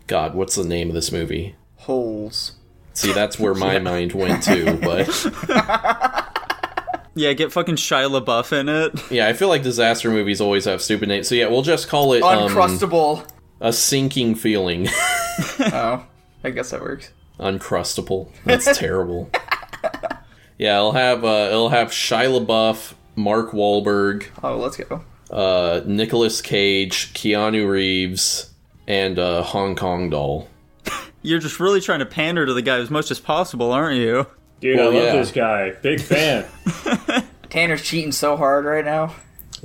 God, 0.07 0.35
what's 0.35 0.55
the 0.55 0.65
name 0.65 0.89
of 0.89 0.93
this 0.93 1.11
movie? 1.11 1.55
Holes. 1.77 2.51
See, 2.93 3.13
that's 3.13 3.39
where 3.39 3.55
my 3.55 3.79
mind 3.91 4.11
went 4.11 4.43
to, 4.43 4.77
but 4.77 5.07
yeah, 7.15 7.31
get 7.33 7.53
fucking 7.53 7.75
Shia 7.77 8.21
LaBeouf 8.21 8.51
in 8.51 8.67
it. 8.67 9.11
yeah, 9.11 9.27
I 9.27 9.33
feel 9.33 9.47
like 9.47 9.63
disaster 9.63 10.11
movies 10.11 10.41
always 10.41 10.65
have 10.65 10.81
stupid 10.81 11.07
names. 11.07 11.29
So 11.29 11.35
yeah, 11.35 11.47
we'll 11.47 11.61
just 11.61 11.87
call 11.87 12.11
it 12.11 12.21
um, 12.23 12.49
Uncrustable. 12.51 13.25
a 13.61 13.71
sinking 13.71 14.35
feeling. 14.35 14.87
oh, 15.59 16.05
I 16.43 16.49
guess 16.49 16.71
that 16.71 16.81
works. 16.81 17.11
Uncrustable. 17.41 18.29
That's 18.45 18.77
terrible. 18.77 19.29
Yeah, 20.57 20.77
it'll 20.77 20.91
have 20.91 21.25
uh, 21.25 21.47
it'll 21.49 21.69
have 21.69 21.87
Shia 21.89 22.45
LaBeouf, 22.45 22.93
Mark 23.15 23.51
Wahlberg, 23.51 24.27
Oh, 24.43 24.57
let's 24.57 24.77
go. 24.77 25.01
uh, 25.31 25.81
Nicolas 25.85 26.39
Cage, 26.41 27.13
Keanu 27.13 27.67
Reeves, 27.67 28.51
and 28.87 29.17
uh, 29.17 29.41
Hong 29.41 29.75
Kong 29.75 30.09
Doll. 30.11 30.47
You're 31.23 31.39
just 31.39 31.59
really 31.59 31.81
trying 31.81 31.99
to 31.99 32.05
pander 32.05 32.45
to 32.45 32.53
the 32.53 32.61
guy 32.61 32.77
as 32.77 32.91
much 32.91 33.09
as 33.09 33.19
possible, 33.19 33.71
aren't 33.71 33.97
you? 33.97 34.27
Dude, 34.59 34.77
Well, 34.77 34.91
I 34.91 34.93
love 34.93 35.03
yeah. 35.03 35.11
this 35.13 35.31
guy. 35.31 35.71
Big 35.81 35.99
fan. 35.99 36.45
Tanner's 37.49 37.81
cheating 37.81 38.11
so 38.11 38.37
hard 38.37 38.65
right 38.65 38.85
now. 38.85 39.15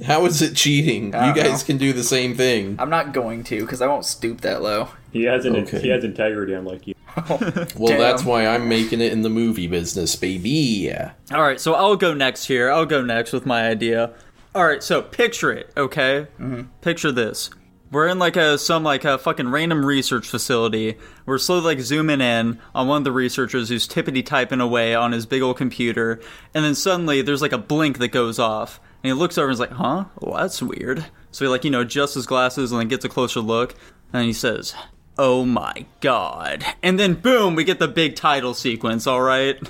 How 0.04 0.24
is 0.26 0.40
it 0.42 0.54
cheating? 0.56 1.14
I 1.14 1.28
You 1.28 1.34
don't 1.34 1.44
guys 1.44 1.62
know. 1.62 1.66
can 1.66 1.76
do 1.78 1.92
the 1.92 2.02
same 2.02 2.34
thing. 2.34 2.76
I'm 2.78 2.90
not 2.90 3.12
going 3.12 3.44
to 3.44 3.60
because 3.60 3.80
I 3.82 3.86
won't 3.86 4.04
stoop 4.06 4.40
that 4.42 4.62
low. 4.62 4.88
He 5.12 5.24
has 5.24 5.44
an 5.44 5.56
Okay. 5.56 5.80
he 5.80 5.88
has 5.88 6.04
integrity, 6.04 6.52
unlike 6.54 6.86
you. 6.86 6.94
Well, 7.76 7.88
Damn. 7.88 7.98
that's 7.98 8.24
why 8.24 8.46
I'm 8.46 8.68
making 8.68 9.00
it 9.00 9.12
in 9.12 9.22
the 9.22 9.30
movie 9.30 9.66
business, 9.66 10.16
baby. 10.16 10.92
All 11.32 11.42
right, 11.42 11.60
so 11.60 11.74
I'll 11.74 11.96
go 11.96 12.14
next 12.14 12.44
here. 12.46 12.70
I'll 12.70 12.86
go 12.86 13.02
next 13.02 13.32
with 13.32 13.46
my 13.46 13.68
idea. 13.68 14.12
All 14.54 14.64
right, 14.66 14.82
so 14.82 15.02
picture 15.02 15.52
it, 15.52 15.70
okay? 15.76 16.26
Mm-hmm. 16.38 16.62
Picture 16.80 17.12
this. 17.12 17.50
We're 17.90 18.08
in 18.08 18.18
like 18.18 18.36
a 18.36 18.58
some 18.58 18.82
like 18.82 19.04
a 19.04 19.16
fucking 19.16 19.48
random 19.48 19.84
research 19.84 20.28
facility. 20.28 20.96
We're 21.24 21.38
slowly 21.38 21.62
like 21.62 21.80
zooming 21.80 22.20
in 22.20 22.58
on 22.74 22.88
one 22.88 22.98
of 22.98 23.04
the 23.04 23.12
researchers 23.12 23.68
who's 23.68 23.86
tippity 23.86 24.26
typing 24.26 24.60
away 24.60 24.94
on 24.94 25.12
his 25.12 25.24
big 25.24 25.40
old 25.40 25.56
computer, 25.56 26.20
and 26.52 26.64
then 26.64 26.74
suddenly 26.74 27.22
there's 27.22 27.42
like 27.42 27.52
a 27.52 27.58
blink 27.58 27.98
that 27.98 28.08
goes 28.08 28.38
off, 28.38 28.80
and 29.02 29.10
he 29.10 29.12
looks 29.12 29.38
over 29.38 29.46
and 29.46 29.54
is 29.54 29.60
like, 29.60 29.70
"Huh? 29.70 30.06
Well, 30.20 30.36
that's 30.36 30.60
weird." 30.60 31.06
So 31.30 31.44
he 31.44 31.48
like 31.48 31.64
you 31.64 31.70
know 31.70 31.82
adjusts 31.82 32.14
his 32.14 32.26
glasses 32.26 32.72
and 32.72 32.80
then 32.80 32.88
gets 32.88 33.04
a 33.04 33.08
closer 33.08 33.40
look, 33.40 33.74
and 34.12 34.24
he 34.24 34.32
says, 34.32 34.74
"Oh 35.18 35.44
my 35.44 35.86
god!" 36.00 36.64
And 36.82 36.98
then 36.98 37.14
boom, 37.14 37.54
we 37.54 37.64
get 37.64 37.78
the 37.78 37.88
big 37.88 38.16
title 38.16 38.54
sequence. 38.54 39.06
All 39.06 39.22
right. 39.22 39.60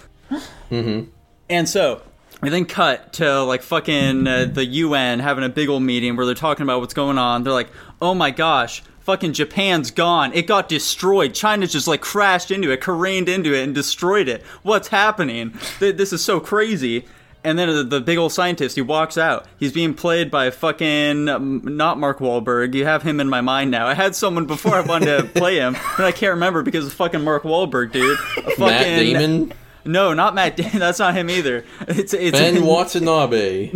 Mm-hmm. 0.71 1.11
And 1.49 1.69
so 1.69 2.03
we 2.43 2.51
then 2.51 2.65
cut 2.65 3.15
to 3.15 3.43
like 3.43 3.63
fucking 3.63 4.27
uh, 4.27 4.47
the 4.53 4.65
UN 4.65 5.21
having 5.21 5.45
a 5.45 5.49
big 5.49 5.69
old 5.69 5.83
meeting 5.83 6.17
where 6.17 6.27
they're 6.27 6.35
talking 6.35 6.65
about 6.65 6.81
what's 6.81 6.95
going 6.95 7.19
on. 7.19 7.45
They're 7.45 7.53
like, 7.53 7.71
"Oh 8.01 8.15
my 8.15 8.31
gosh, 8.31 8.83
fucking 9.01 9.33
Japan's 9.33 9.91
gone. 9.91 10.33
It 10.35 10.47
got 10.47 10.69
destroyed. 10.69 11.35
China 11.35 11.67
just 11.67 11.89
like 11.89 12.01
crashed 12.01 12.51
into 12.51 12.71
it, 12.71 12.81
careened 12.81 13.29
into 13.29 13.55
it, 13.55 13.63
and 13.63 13.75
destroyed 13.75 14.29
it. 14.29 14.43
What's 14.63 14.89
happening? 14.89 15.55
This 15.81 16.13
is 16.13 16.25
so 16.25 16.41
crazy." 16.41 17.05
And 17.47 17.57
then 17.59 17.69
the, 17.69 17.85
the 17.85 18.01
big 18.01 18.19
old 18.19 18.33
scientist, 18.33 18.75
he 18.75 18.83
walks 18.83 19.17
out. 19.17 19.47
He's 19.59 19.73
being 19.73 19.95
played 19.95 20.31
by 20.33 20.51
fucking 20.51 21.29
um, 21.29 21.63
not 21.65 21.97
Mark 21.97 22.19
Wahlberg. 22.19 22.75
You 22.75 22.85
have 22.87 23.03
him 23.05 23.21
in 23.21 23.29
my 23.29 23.41
mind 23.41 23.71
now. 23.71 23.87
I 23.87 23.95
had 23.95 24.17
someone 24.17 24.47
before 24.47 24.75
I 24.75 24.81
wanted 24.81 25.17
to 25.19 25.23
play 25.41 25.57
him, 25.57 25.75
but 25.97 26.07
I 26.07 26.11
can't 26.13 26.31
remember 26.35 26.63
because 26.65 26.87
of 26.87 26.93
fucking 26.95 27.23
Mark 27.23 27.45
Wahlberg, 27.45 27.93
dude. 27.93 28.19
A 28.39 28.43
fucking, 28.43 28.59
Matt 28.59 28.99
Damon, 28.99 29.53
No, 29.85 30.13
not 30.13 30.35
Matt. 30.35 30.57
Damon. 30.57 30.79
That's 30.81 30.99
not 30.99 31.15
him 31.15 31.31
either. 31.31 31.65
It's 31.87 32.13
it's 32.13 32.37
Ben 32.37 32.65
Watanabe. 32.67 33.71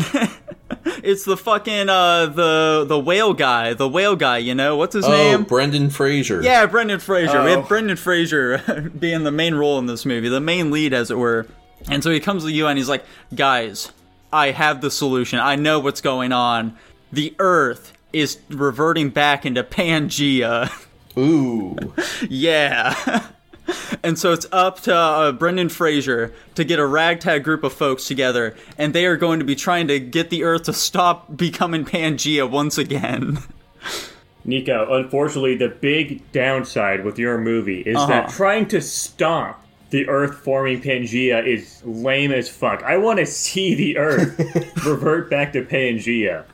it's 1.03 1.25
the 1.25 1.37
fucking 1.37 1.89
uh 1.89 2.27
the 2.27 2.85
the 2.89 2.99
whale 2.99 3.35
guy, 3.35 3.75
the 3.75 3.89
whale 3.89 4.17
guy. 4.17 4.39
You 4.39 4.55
know 4.57 4.77
what's 4.77 4.95
his 4.95 5.07
name? 5.07 5.13
Oh, 5.35 5.37
name? 5.39 5.45
Brendan 5.45 5.91
Fraser. 5.91 6.43
Yeah, 6.43 6.67
Brendan 6.67 6.99
Fraser. 7.01 7.43
We 7.45 7.53
Oh. 7.53 7.61
have 7.61 7.69
Brendan 7.69 7.97
Fraser 7.97 8.91
being 8.99 9.23
the 9.23 9.31
main 9.33 9.55
role 9.55 9.79
in 9.79 9.87
this 9.87 10.05
movie, 10.05 10.29
the 10.29 10.41
main 10.41 10.71
lead, 10.73 10.93
as 10.93 11.11
it 11.11 11.19
were. 11.19 11.47
And 11.89 12.03
so 12.03 12.11
he 12.11 12.21
comes 12.21 12.45
to 12.45 12.53
you 12.53 12.67
and 12.67 12.79
he's 12.79 12.89
like, 12.89 13.05
guys, 13.35 13.91
I 14.33 14.51
have 14.51 14.81
the 14.81 14.91
solution. 14.91 15.39
I 15.39 15.57
know 15.57 15.81
what's 15.81 16.01
going 16.01 16.33
on. 16.33 16.77
The 17.13 17.35
Earth 17.39 17.93
is 18.13 18.39
reverting 18.49 19.11
back 19.11 19.47
into 19.47 19.63
Pangea. 19.65 20.71
Ooh. 21.19 21.77
yeah. 22.29 23.27
and 24.03 24.19
so 24.19 24.33
it's 24.33 24.47
up 24.53 24.81
to 24.81 24.95
uh, 24.95 25.33
Brendan 25.33 25.69
Fraser 25.69 26.33
to 26.55 26.65
get 26.65 26.79
a 26.79 26.87
ragtag 26.87 27.45
group 27.45 27.65
of 27.65 27.73
folks 27.73 28.05
together, 28.07 28.57
and 28.79 28.93
they 28.95 29.07
are 29.07 29.17
going 29.17 29.39
to 29.41 29.45
be 29.45 29.55
trying 29.57 29.89
to 29.89 29.99
get 29.99 30.31
the 30.31 30.45
Earth 30.45 30.65
to 30.65 30.73
stop 30.73 31.37
becoming 31.37 31.85
Pangea 31.85 32.49
once 32.49 32.79
again. 32.79 33.39
Nico, 34.45 34.95
unfortunately, 34.95 35.57
the 35.57 35.69
big 35.69 36.31
downside 36.33 37.05
with 37.05 37.19
your 37.19 37.37
movie 37.39 37.81
is 37.81 37.97
Uh-huh. 37.97 38.07
that 38.07 38.31
trying 38.31 38.67
to 38.69 38.81
stop 38.81 39.65
the 39.91 40.09
Earth 40.09 40.37
forming 40.39 40.81
Pangea 40.81 41.47
is 41.47 41.83
lame 41.85 42.33
as 42.33 42.49
fuck. 42.49 42.83
I 42.83 42.97
want 42.97 43.19
to 43.19 43.27
see 43.27 43.75
the 43.75 43.99
Earth 43.99 44.39
revert 44.87 45.29
back 45.29 45.53
to 45.53 45.65
Pangea. 45.65 46.45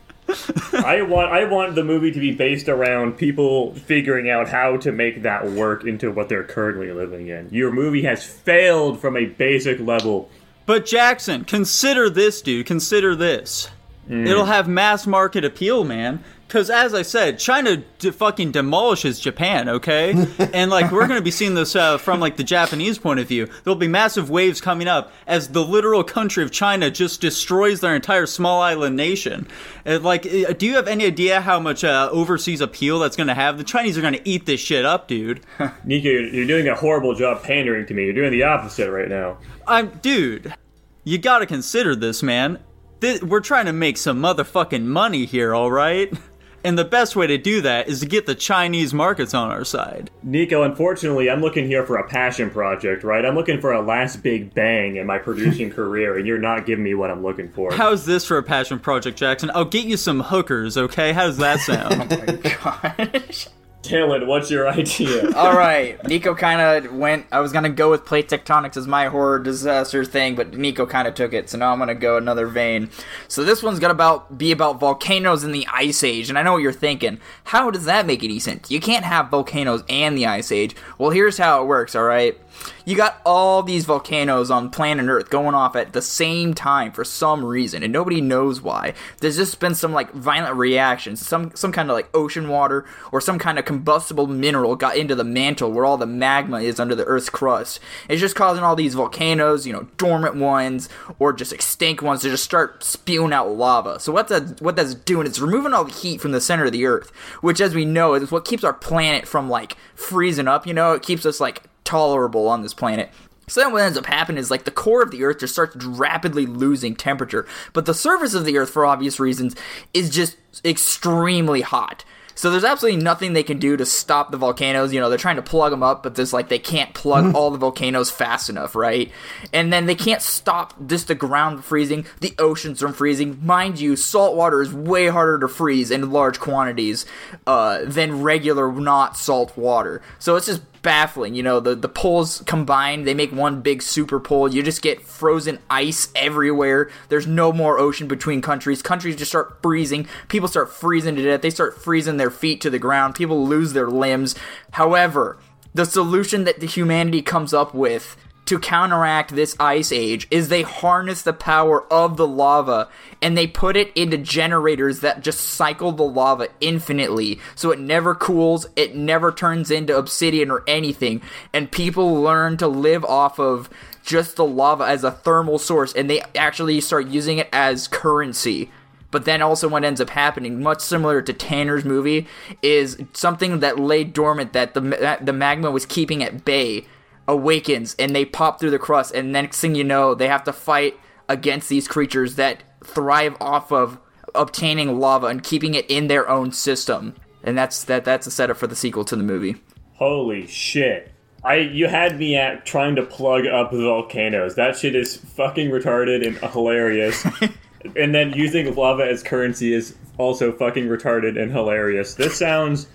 I 0.72 1.02
want 1.02 1.30
I 1.30 1.44
want 1.44 1.76
the 1.76 1.84
movie 1.84 2.10
to 2.10 2.18
be 2.18 2.32
based 2.32 2.68
around 2.68 3.16
people 3.16 3.74
figuring 3.74 4.28
out 4.28 4.48
how 4.48 4.76
to 4.78 4.90
make 4.90 5.22
that 5.22 5.48
work 5.52 5.84
into 5.84 6.10
what 6.10 6.28
they're 6.28 6.42
currently 6.42 6.90
living 6.90 7.28
in. 7.28 7.48
Your 7.52 7.70
movie 7.70 8.02
has 8.02 8.24
failed 8.24 9.00
from 9.00 9.16
a 9.16 9.26
basic 9.26 9.78
level. 9.78 10.28
But 10.64 10.84
Jackson, 10.84 11.44
consider 11.44 12.10
this, 12.10 12.42
dude. 12.42 12.66
Consider 12.66 13.14
this. 13.14 13.70
Mm. 14.08 14.26
It'll 14.26 14.46
have 14.46 14.66
mass 14.66 15.06
market 15.06 15.44
appeal, 15.44 15.84
man. 15.84 16.24
Because 16.46 16.70
as 16.70 16.94
I 16.94 17.02
said, 17.02 17.38
China 17.40 17.82
d- 17.98 18.10
fucking 18.12 18.52
demolishes 18.52 19.18
Japan, 19.18 19.68
okay? 19.68 20.12
and 20.52 20.70
like 20.70 20.92
we're 20.92 21.08
gonna 21.08 21.20
be 21.20 21.32
seeing 21.32 21.54
this 21.54 21.74
uh, 21.74 21.98
from 21.98 22.20
like 22.20 22.36
the 22.36 22.44
Japanese 22.44 22.98
point 22.98 23.18
of 23.18 23.26
view. 23.26 23.48
There'll 23.64 23.74
be 23.76 23.88
massive 23.88 24.30
waves 24.30 24.60
coming 24.60 24.86
up 24.86 25.12
as 25.26 25.48
the 25.48 25.64
literal 25.64 26.04
country 26.04 26.44
of 26.44 26.52
China 26.52 26.90
just 26.90 27.20
destroys 27.20 27.80
their 27.80 27.96
entire 27.96 28.26
small 28.26 28.62
island 28.62 28.96
nation. 28.96 29.48
And, 29.84 30.04
like, 30.04 30.24
uh, 30.24 30.52
do 30.52 30.66
you 30.66 30.76
have 30.76 30.86
any 30.86 31.06
idea 31.06 31.40
how 31.40 31.58
much 31.58 31.82
uh, 31.82 32.08
overseas 32.12 32.60
appeal 32.60 33.00
that's 33.00 33.16
gonna 33.16 33.34
have? 33.34 33.58
The 33.58 33.64
Chinese 33.64 33.98
are 33.98 34.02
gonna 34.02 34.20
eat 34.24 34.46
this 34.46 34.60
shit 34.60 34.84
up, 34.84 35.08
dude. 35.08 35.40
Nico, 35.84 36.08
you're, 36.08 36.28
you're 36.28 36.46
doing 36.46 36.68
a 36.68 36.76
horrible 36.76 37.14
job 37.14 37.42
pandering 37.42 37.86
to 37.86 37.94
me. 37.94 38.04
You're 38.04 38.14
doing 38.14 38.30
the 38.30 38.44
opposite 38.44 38.90
right 38.90 39.08
now. 39.08 39.38
I'm, 39.66 39.88
dude, 40.00 40.54
you 41.02 41.18
gotta 41.18 41.46
consider 41.46 41.96
this, 41.96 42.22
man. 42.22 42.60
Th- 43.00 43.22
we're 43.22 43.40
trying 43.40 43.66
to 43.66 43.72
make 43.72 43.96
some 43.96 44.22
motherfucking 44.22 44.84
money 44.84 45.26
here, 45.26 45.54
alright? 45.54 46.12
And 46.66 46.76
the 46.76 46.84
best 46.84 47.14
way 47.14 47.28
to 47.28 47.38
do 47.38 47.60
that 47.60 47.86
is 47.86 48.00
to 48.00 48.06
get 48.06 48.26
the 48.26 48.34
Chinese 48.34 48.92
markets 48.92 49.34
on 49.34 49.52
our 49.52 49.64
side. 49.64 50.10
Nico, 50.24 50.64
unfortunately, 50.64 51.30
I'm 51.30 51.40
looking 51.40 51.68
here 51.68 51.86
for 51.86 51.96
a 51.96 52.08
passion 52.08 52.50
project, 52.50 53.04
right? 53.04 53.24
I'm 53.24 53.36
looking 53.36 53.60
for 53.60 53.70
a 53.70 53.80
last 53.80 54.20
big 54.20 54.52
bang 54.52 54.96
in 54.96 55.06
my 55.06 55.16
producing 55.16 55.70
career, 55.76 56.18
and 56.18 56.26
you're 56.26 56.38
not 56.38 56.66
giving 56.66 56.82
me 56.82 56.94
what 56.94 57.08
I'm 57.08 57.22
looking 57.22 57.52
for. 57.52 57.72
How's 57.72 58.04
this 58.04 58.24
for 58.24 58.36
a 58.36 58.42
passion 58.42 58.80
project, 58.80 59.16
Jackson? 59.16 59.48
I'll 59.54 59.64
get 59.64 59.84
you 59.84 59.96
some 59.96 60.18
hookers, 60.18 60.76
okay? 60.76 61.12
How 61.12 61.26
does 61.26 61.36
that 61.36 61.60
sound? 61.60 62.12
Oh 62.12 62.96
my 62.98 63.14
gosh. 63.14 63.46
Dylan, 63.88 64.26
what's 64.26 64.50
your 64.50 64.68
idea? 64.68 65.32
All 65.36 65.56
right, 65.56 66.02
Nico 66.06 66.34
kind 66.34 66.60
of 66.60 66.94
went. 66.94 67.26
I 67.32 67.40
was 67.40 67.52
gonna 67.52 67.70
go 67.70 67.90
with 67.90 68.04
plate 68.04 68.28
tectonics 68.28 68.76
as 68.76 68.86
my 68.86 69.06
horror 69.06 69.38
disaster 69.38 70.04
thing, 70.04 70.34
but 70.34 70.56
Nico 70.56 70.86
kind 70.86 71.06
of 71.08 71.14
took 71.14 71.32
it, 71.32 71.48
so 71.50 71.58
now 71.58 71.72
I'm 71.72 71.78
gonna 71.78 71.94
go 71.94 72.16
another 72.16 72.46
vein. 72.46 72.90
So 73.28 73.44
this 73.44 73.62
one's 73.62 73.78
gonna 73.78 73.94
about 73.94 74.36
be 74.38 74.52
about 74.52 74.80
volcanoes 74.80 75.44
in 75.44 75.52
the 75.52 75.66
Ice 75.72 76.02
Age, 76.04 76.28
and 76.28 76.38
I 76.38 76.42
know 76.42 76.52
what 76.54 76.62
you're 76.62 76.72
thinking. 76.72 77.20
How 77.44 77.70
does 77.70 77.84
that 77.84 78.06
make 78.06 78.22
any 78.22 78.38
sense? 78.38 78.70
You 78.70 78.80
can't 78.80 79.04
have 79.04 79.28
volcanoes 79.30 79.82
and 79.88 80.16
the 80.16 80.26
Ice 80.26 80.52
Age. 80.52 80.74
Well, 80.98 81.10
here's 81.10 81.38
how 81.38 81.62
it 81.62 81.66
works. 81.66 81.94
All 81.94 82.04
right. 82.04 82.38
You 82.84 82.96
got 82.96 83.20
all 83.26 83.62
these 83.62 83.84
volcanoes 83.84 84.50
on 84.50 84.70
planet 84.70 85.08
Earth 85.08 85.28
going 85.28 85.54
off 85.54 85.74
at 85.74 85.92
the 85.92 86.02
same 86.02 86.54
time 86.54 86.92
for 86.92 87.04
some 87.04 87.44
reason, 87.44 87.82
and 87.82 87.92
nobody 87.92 88.20
knows 88.20 88.60
why. 88.60 88.94
There's 89.20 89.36
just 89.36 89.58
been 89.58 89.74
some 89.74 89.92
like 89.92 90.12
violent 90.12 90.56
reactions, 90.56 91.26
some 91.26 91.50
some 91.54 91.72
kind 91.72 91.90
of 91.90 91.94
like 91.94 92.08
ocean 92.14 92.48
water 92.48 92.84
or 93.10 93.20
some 93.20 93.38
kind 93.38 93.58
of 93.58 93.64
combustible 93.64 94.26
mineral 94.26 94.76
got 94.76 94.96
into 94.96 95.14
the 95.14 95.24
mantle 95.24 95.72
where 95.72 95.84
all 95.84 95.96
the 95.96 96.06
magma 96.06 96.60
is 96.60 96.78
under 96.78 96.94
the 96.94 97.04
Earth's 97.04 97.28
crust. 97.28 97.80
It's 98.08 98.20
just 98.20 98.36
causing 98.36 98.62
all 98.62 98.76
these 98.76 98.94
volcanoes, 98.94 99.66
you 99.66 99.72
know, 99.72 99.88
dormant 99.96 100.36
ones 100.36 100.88
or 101.18 101.32
just 101.32 101.52
extinct 101.52 102.02
ones 102.02 102.22
to 102.22 102.30
just 102.30 102.44
start 102.44 102.84
spewing 102.84 103.32
out 103.32 103.50
lava. 103.50 103.98
So 103.98 104.12
what 104.12 104.28
that 104.28 104.60
what 104.60 104.76
that's 104.76 104.94
doing 104.94 105.26
is 105.26 105.40
removing 105.40 105.74
all 105.74 105.84
the 105.84 105.92
heat 105.92 106.20
from 106.20 106.32
the 106.32 106.40
center 106.40 106.66
of 106.66 106.72
the 106.72 106.86
Earth, 106.86 107.10
which 107.40 107.60
as 107.60 107.74
we 107.74 107.84
know 107.84 108.14
is 108.14 108.30
what 108.30 108.44
keeps 108.44 108.64
our 108.64 108.72
planet 108.72 109.26
from 109.26 109.48
like 109.50 109.76
freezing 109.94 110.48
up. 110.48 110.66
You 110.66 110.74
know, 110.74 110.92
it 110.92 111.02
keeps 111.02 111.26
us 111.26 111.40
like 111.40 111.62
tolerable 111.86 112.48
on 112.48 112.62
this 112.62 112.74
planet. 112.74 113.10
So 113.48 113.60
then 113.60 113.72
what 113.72 113.82
ends 113.82 113.96
up 113.96 114.06
happening 114.06 114.38
is 114.38 114.50
like 114.50 114.64
the 114.64 114.70
core 114.70 115.02
of 115.02 115.12
the 115.12 115.22
Earth 115.22 115.38
just 115.38 115.52
starts 115.52 115.76
rapidly 115.76 116.46
losing 116.46 116.96
temperature, 116.96 117.46
but 117.72 117.86
the 117.86 117.94
surface 117.94 118.34
of 118.34 118.44
the 118.44 118.58
Earth, 118.58 118.70
for 118.70 118.84
obvious 118.84 119.20
reasons, 119.20 119.54
is 119.94 120.10
just 120.10 120.36
extremely 120.64 121.60
hot. 121.60 122.04
So 122.36 122.50
there's 122.50 122.64
absolutely 122.64 123.02
nothing 123.02 123.32
they 123.32 123.42
can 123.42 123.58
do 123.58 123.78
to 123.78 123.86
stop 123.86 124.30
the 124.30 124.36
volcanoes. 124.36 124.92
You 124.92 125.00
know, 125.00 125.08
they're 125.08 125.16
trying 125.16 125.36
to 125.36 125.42
plug 125.42 125.70
them 125.70 125.82
up, 125.82 126.02
but 126.02 126.14
there's 126.14 126.34
like 126.34 126.48
they 126.48 126.58
can't 126.58 126.92
plug 126.92 127.34
all 127.34 127.50
the 127.50 127.56
volcanoes 127.56 128.10
fast 128.10 128.50
enough, 128.50 128.74
right? 128.74 129.10
And 129.54 129.72
then 129.72 129.86
they 129.86 129.94
can't 129.94 130.20
stop 130.20 130.74
just 130.86 131.08
the 131.08 131.14
ground 131.14 131.64
freezing, 131.64 132.04
the 132.20 132.34
oceans 132.38 132.80
from 132.80 132.92
freezing. 132.92 133.44
Mind 133.44 133.80
you, 133.80 133.96
salt 133.96 134.36
water 134.36 134.60
is 134.60 134.72
way 134.72 135.06
harder 135.06 135.38
to 135.38 135.48
freeze 135.48 135.90
in 135.90 136.10
large 136.10 136.38
quantities 136.38 137.06
uh, 137.46 137.84
than 137.86 138.22
regular 138.22 138.70
not 138.70 139.16
salt 139.16 139.56
water. 139.56 140.02
So 140.18 140.36
it's 140.36 140.46
just 140.46 140.60
baffling. 140.86 141.34
You 141.34 141.42
know, 141.42 141.58
the 141.58 141.74
the 141.74 141.88
poles 141.88 142.44
combined, 142.46 143.08
they 143.08 143.12
make 143.12 143.32
one 143.32 143.60
big 143.60 143.82
super 143.82 144.20
pole. 144.20 144.54
You 144.54 144.62
just 144.62 144.82
get 144.82 145.02
frozen 145.02 145.58
ice 145.68 146.10
everywhere. 146.14 146.88
There's 147.08 147.26
no 147.26 147.52
more 147.52 147.80
ocean 147.80 148.06
between 148.06 148.40
countries. 148.40 148.82
Countries 148.82 149.16
just 149.16 149.32
start 149.32 149.58
freezing. 149.62 150.06
People 150.28 150.46
start 150.46 150.72
freezing 150.72 151.16
to 151.16 151.24
death. 151.24 151.42
They 151.42 151.50
start 151.50 151.82
freezing 151.82 152.18
their 152.18 152.30
feet 152.30 152.60
to 152.60 152.70
the 152.70 152.78
ground. 152.78 153.16
People 153.16 153.44
lose 153.48 153.72
their 153.72 153.90
limbs. 153.90 154.36
However, 154.70 155.38
the 155.74 155.84
solution 155.84 156.44
that 156.44 156.60
the 156.60 156.66
humanity 156.66 157.20
comes 157.20 157.52
up 157.52 157.74
with 157.74 158.16
to 158.46 158.60
counteract 158.60 159.34
this 159.34 159.56
ice 159.58 159.90
age 159.92 160.26
is 160.30 160.48
they 160.48 160.62
harness 160.62 161.22
the 161.22 161.32
power 161.32 161.82
of 161.92 162.16
the 162.16 162.26
lava 162.26 162.88
and 163.20 163.36
they 163.36 163.46
put 163.46 163.76
it 163.76 163.92
into 163.96 164.16
generators 164.16 165.00
that 165.00 165.20
just 165.20 165.40
cycle 165.40 165.92
the 165.92 166.04
lava 166.04 166.48
infinitely. 166.60 167.40
So 167.56 167.72
it 167.72 167.80
never 167.80 168.14
cools 168.14 168.66
it 168.76 168.94
never 168.94 169.32
turns 169.32 169.70
into 169.70 169.96
obsidian 169.96 170.50
or 170.50 170.62
anything. 170.66 171.22
And 171.52 171.70
people 171.70 172.22
learn 172.22 172.56
to 172.58 172.68
live 172.68 173.04
off 173.04 173.38
of 173.40 173.68
just 174.04 174.36
the 174.36 174.46
lava 174.46 174.84
as 174.84 175.02
a 175.02 175.10
thermal 175.10 175.58
source 175.58 175.92
and 175.92 176.08
they 176.08 176.22
actually 176.36 176.80
start 176.80 177.08
using 177.08 177.38
it 177.38 177.48
as 177.52 177.88
currency. 177.88 178.70
But 179.10 179.24
then 179.24 179.42
also 179.42 179.68
what 179.68 179.84
ends 179.84 180.00
up 180.00 180.10
happening, 180.10 180.62
much 180.62 180.80
similar 180.80 181.22
to 181.22 181.32
Tanner's 181.32 181.84
movie, 181.84 182.26
is 182.60 182.98
something 183.12 183.60
that 183.60 183.78
lay 183.78 184.04
dormant 184.04 184.52
that 184.52 184.74
the 184.74 185.18
the 185.20 185.32
magma 185.32 185.70
was 185.70 185.86
keeping 185.86 186.22
at 186.22 186.44
bay 186.44 186.86
awakens 187.28 187.96
and 187.98 188.14
they 188.14 188.24
pop 188.24 188.60
through 188.60 188.70
the 188.70 188.78
crust 188.78 189.14
and 189.14 189.32
next 189.32 189.60
thing 189.60 189.74
you 189.74 189.82
know 189.82 190.14
they 190.14 190.28
have 190.28 190.44
to 190.44 190.52
fight 190.52 190.98
against 191.28 191.68
these 191.68 191.88
creatures 191.88 192.36
that 192.36 192.62
thrive 192.84 193.36
off 193.40 193.72
of 193.72 193.98
obtaining 194.34 194.98
lava 194.98 195.26
and 195.26 195.42
keeping 195.42 195.74
it 195.74 195.88
in 195.90 196.08
their 196.08 196.28
own 196.28 196.52
system. 196.52 197.14
And 197.42 197.56
that's 197.56 197.84
that 197.84 198.04
that's 198.04 198.26
a 198.26 198.30
setup 198.30 198.56
for 198.56 198.66
the 198.66 198.76
sequel 198.76 199.04
to 199.06 199.16
the 199.16 199.22
movie. 199.22 199.56
Holy 199.94 200.46
shit. 200.46 201.12
I 201.44 201.56
you 201.56 201.86
had 201.86 202.18
me 202.18 202.36
at 202.36 202.66
trying 202.66 202.96
to 202.96 203.02
plug 203.02 203.46
up 203.46 203.72
volcanoes. 203.72 204.54
That 204.56 204.76
shit 204.76 204.94
is 204.94 205.16
fucking 205.16 205.70
retarded 205.70 206.26
and 206.26 206.36
hilarious. 206.38 207.24
and 207.96 208.14
then 208.14 208.32
using 208.32 208.74
lava 208.74 209.04
as 209.04 209.22
currency 209.22 209.72
is 209.72 209.96
also 210.18 210.52
fucking 210.52 210.86
retarded 210.86 211.40
and 211.40 211.52
hilarious. 211.52 212.14
This 212.14 212.36
sounds 212.36 212.88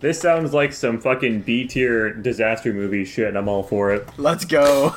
this 0.00 0.20
sounds 0.20 0.52
like 0.54 0.72
some 0.72 1.00
fucking 1.00 1.40
B 1.42 1.66
tier 1.66 2.12
disaster 2.12 2.72
movie 2.72 3.04
shit 3.04 3.28
and 3.28 3.36
I'm 3.38 3.48
all 3.48 3.62
for 3.62 3.92
it. 3.92 4.08
Let's 4.16 4.44
go. 4.44 4.94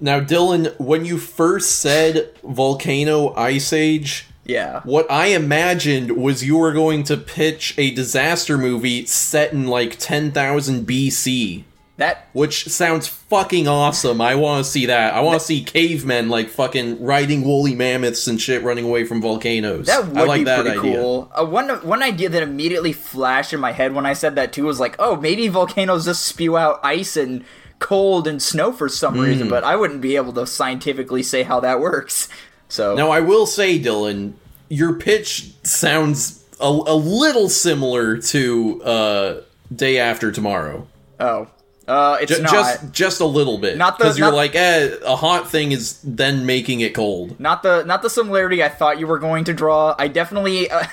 Now, 0.00 0.20
Dylan, 0.20 0.78
when 0.78 1.04
you 1.04 1.18
first 1.18 1.80
said 1.80 2.30
volcano 2.42 3.32
ice 3.34 3.72
age, 3.72 4.26
Yeah. 4.44 4.80
what 4.84 5.10
I 5.10 5.26
imagined 5.28 6.16
was 6.16 6.44
you 6.44 6.56
were 6.58 6.72
going 6.72 7.04
to 7.04 7.16
pitch 7.16 7.74
a 7.78 7.90
disaster 7.94 8.58
movie 8.58 9.06
set 9.06 9.52
in 9.52 9.66
like 9.66 9.96
10,000 9.98 10.86
BC. 10.86 11.64
That 11.96 12.28
which 12.32 12.64
sounds 12.66 13.06
fucking 13.06 13.68
awesome. 13.68 14.20
I 14.20 14.34
want 14.34 14.64
to 14.64 14.70
see 14.70 14.86
that. 14.86 15.14
I 15.14 15.20
want 15.20 15.38
to 15.38 15.46
see 15.46 15.62
cavemen 15.62 16.28
like 16.28 16.48
fucking 16.48 17.00
riding 17.04 17.44
woolly 17.44 17.76
mammoths 17.76 18.26
and 18.26 18.40
shit 18.40 18.64
running 18.64 18.84
away 18.84 19.04
from 19.04 19.22
volcanoes. 19.22 19.86
That 19.86 20.08
would 20.08 20.16
I 20.16 20.24
like 20.24 20.40
be 20.40 20.44
that 20.44 20.62
pretty 20.64 20.78
idea. 20.80 20.92
cool. 21.00 21.30
Uh, 21.32 21.44
one 21.46 21.68
one 21.86 22.02
idea 22.02 22.28
that 22.30 22.42
immediately 22.42 22.92
flashed 22.92 23.52
in 23.52 23.60
my 23.60 23.70
head 23.70 23.94
when 23.94 24.06
I 24.06 24.12
said 24.14 24.34
that 24.34 24.52
too 24.52 24.64
was 24.64 24.80
like, 24.80 24.96
oh, 24.98 25.14
maybe 25.16 25.46
volcanoes 25.46 26.04
just 26.06 26.24
spew 26.24 26.56
out 26.56 26.80
ice 26.82 27.16
and 27.16 27.44
cold 27.78 28.26
and 28.26 28.42
snow 28.42 28.72
for 28.72 28.88
some 28.88 29.14
Hmm. 29.14 29.20
reason, 29.20 29.48
but 29.48 29.62
I 29.62 29.76
wouldn't 29.76 30.00
be 30.00 30.16
able 30.16 30.32
to 30.32 30.46
scientifically 30.48 31.22
say 31.22 31.44
how 31.44 31.60
that 31.60 31.78
works. 31.78 32.28
So 32.68 32.96
Now 32.96 33.10
I 33.10 33.20
will 33.20 33.46
say, 33.46 33.78
Dylan, 33.78 34.32
your 34.68 34.94
pitch 34.94 35.52
sounds 35.62 36.42
a, 36.60 36.64
a 36.66 36.96
little 36.96 37.48
similar 37.48 38.16
to 38.18 38.82
uh, 38.82 39.40
Day 39.72 39.98
After 39.98 40.32
Tomorrow. 40.32 40.88
oh, 41.20 41.46
uh, 41.86 42.18
it's 42.20 42.36
Ju- 42.36 42.42
not. 42.42 42.52
just 42.52 42.92
just 42.92 43.20
a 43.20 43.24
little 43.26 43.58
bit. 43.58 43.76
Not 43.76 43.98
the- 43.98 44.04
because 44.04 44.18
you're 44.18 44.28
not- 44.28 44.36
like, 44.36 44.54
eh, 44.54 44.90
a 45.04 45.16
hot 45.16 45.50
thing 45.50 45.72
is 45.72 45.98
then 46.02 46.46
making 46.46 46.80
it 46.80 46.94
cold. 46.94 47.38
Not 47.38 47.62
the 47.62 47.82
not 47.84 48.02
the 48.02 48.10
similarity 48.10 48.62
I 48.62 48.68
thought 48.68 48.98
you 48.98 49.06
were 49.06 49.18
going 49.18 49.44
to 49.44 49.52
draw. 49.52 49.94
I 49.98 50.08
definitely 50.08 50.70
uh, 50.70 50.84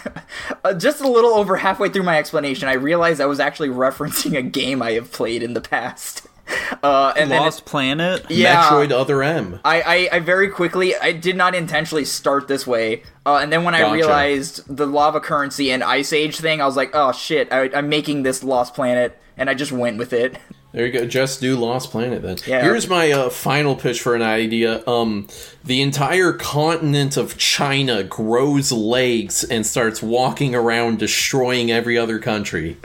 uh, 0.63 0.73
just 0.73 1.01
a 1.01 1.07
little 1.07 1.31
over 1.33 1.55
halfway 1.57 1.89
through 1.89 2.03
my 2.03 2.17
explanation, 2.17 2.67
I 2.67 2.73
realized 2.73 3.21
I 3.21 3.25
was 3.25 3.39
actually 3.39 3.69
referencing 3.85 4.37
a 4.37 4.41
game 4.41 4.81
I 4.81 4.91
have 4.91 5.11
played 5.11 5.43
in 5.43 5.53
the 5.53 5.61
past. 5.61 6.27
Uh, 6.83 7.13
and 7.15 7.31
then 7.31 7.39
Lost 7.39 7.63
Planet. 7.65 8.25
it, 8.25 8.31
yeah, 8.31 8.63
Metroid 8.69 8.91
Other 8.91 9.23
M. 9.23 9.59
I, 9.63 9.81
I, 9.81 10.15
I 10.17 10.19
very 10.19 10.49
quickly 10.49 10.95
I 10.95 11.11
did 11.13 11.37
not 11.37 11.53
intentionally 11.55 12.03
start 12.03 12.47
this 12.49 12.65
way, 12.67 13.03
uh, 13.25 13.37
and 13.37 13.53
then 13.53 13.63
when 13.63 13.73
I 13.75 13.89
realized 13.93 14.63
the 14.67 14.85
lava 14.87 15.19
currency 15.21 15.71
and 15.71 15.81
ice 15.83 16.11
age 16.11 16.37
thing, 16.39 16.59
I 16.59 16.65
was 16.65 16.75
like, 16.75 16.91
oh 16.93 17.11
shit, 17.13 17.53
I, 17.53 17.69
I'm 17.73 17.87
making 17.87 18.23
this 18.23 18.43
Lost 18.43 18.73
Planet, 18.73 19.17
and 19.37 19.49
I 19.49 19.53
just 19.53 19.71
went 19.71 19.97
with 19.97 20.11
it. 20.11 20.37
There 20.71 20.85
you 20.85 20.91
go. 20.91 21.05
Just 21.05 21.41
do 21.41 21.57
Lost 21.57 21.91
Planet 21.91 22.21
then. 22.21 22.37
Yeah. 22.47 22.61
Here's 22.61 22.87
my 22.87 23.11
uh, 23.11 23.29
final 23.29 23.75
pitch 23.75 24.01
for 24.01 24.15
an 24.15 24.21
idea. 24.21 24.85
Um, 24.87 25.27
the 25.63 25.81
entire 25.81 26.31
continent 26.31 27.17
of 27.17 27.37
China 27.37 28.03
grows 28.03 28.71
legs 28.71 29.43
and 29.43 29.65
starts 29.65 30.01
walking 30.01 30.55
around 30.55 30.99
destroying 30.99 31.71
every 31.71 31.97
other 31.97 32.19
country. 32.19 32.77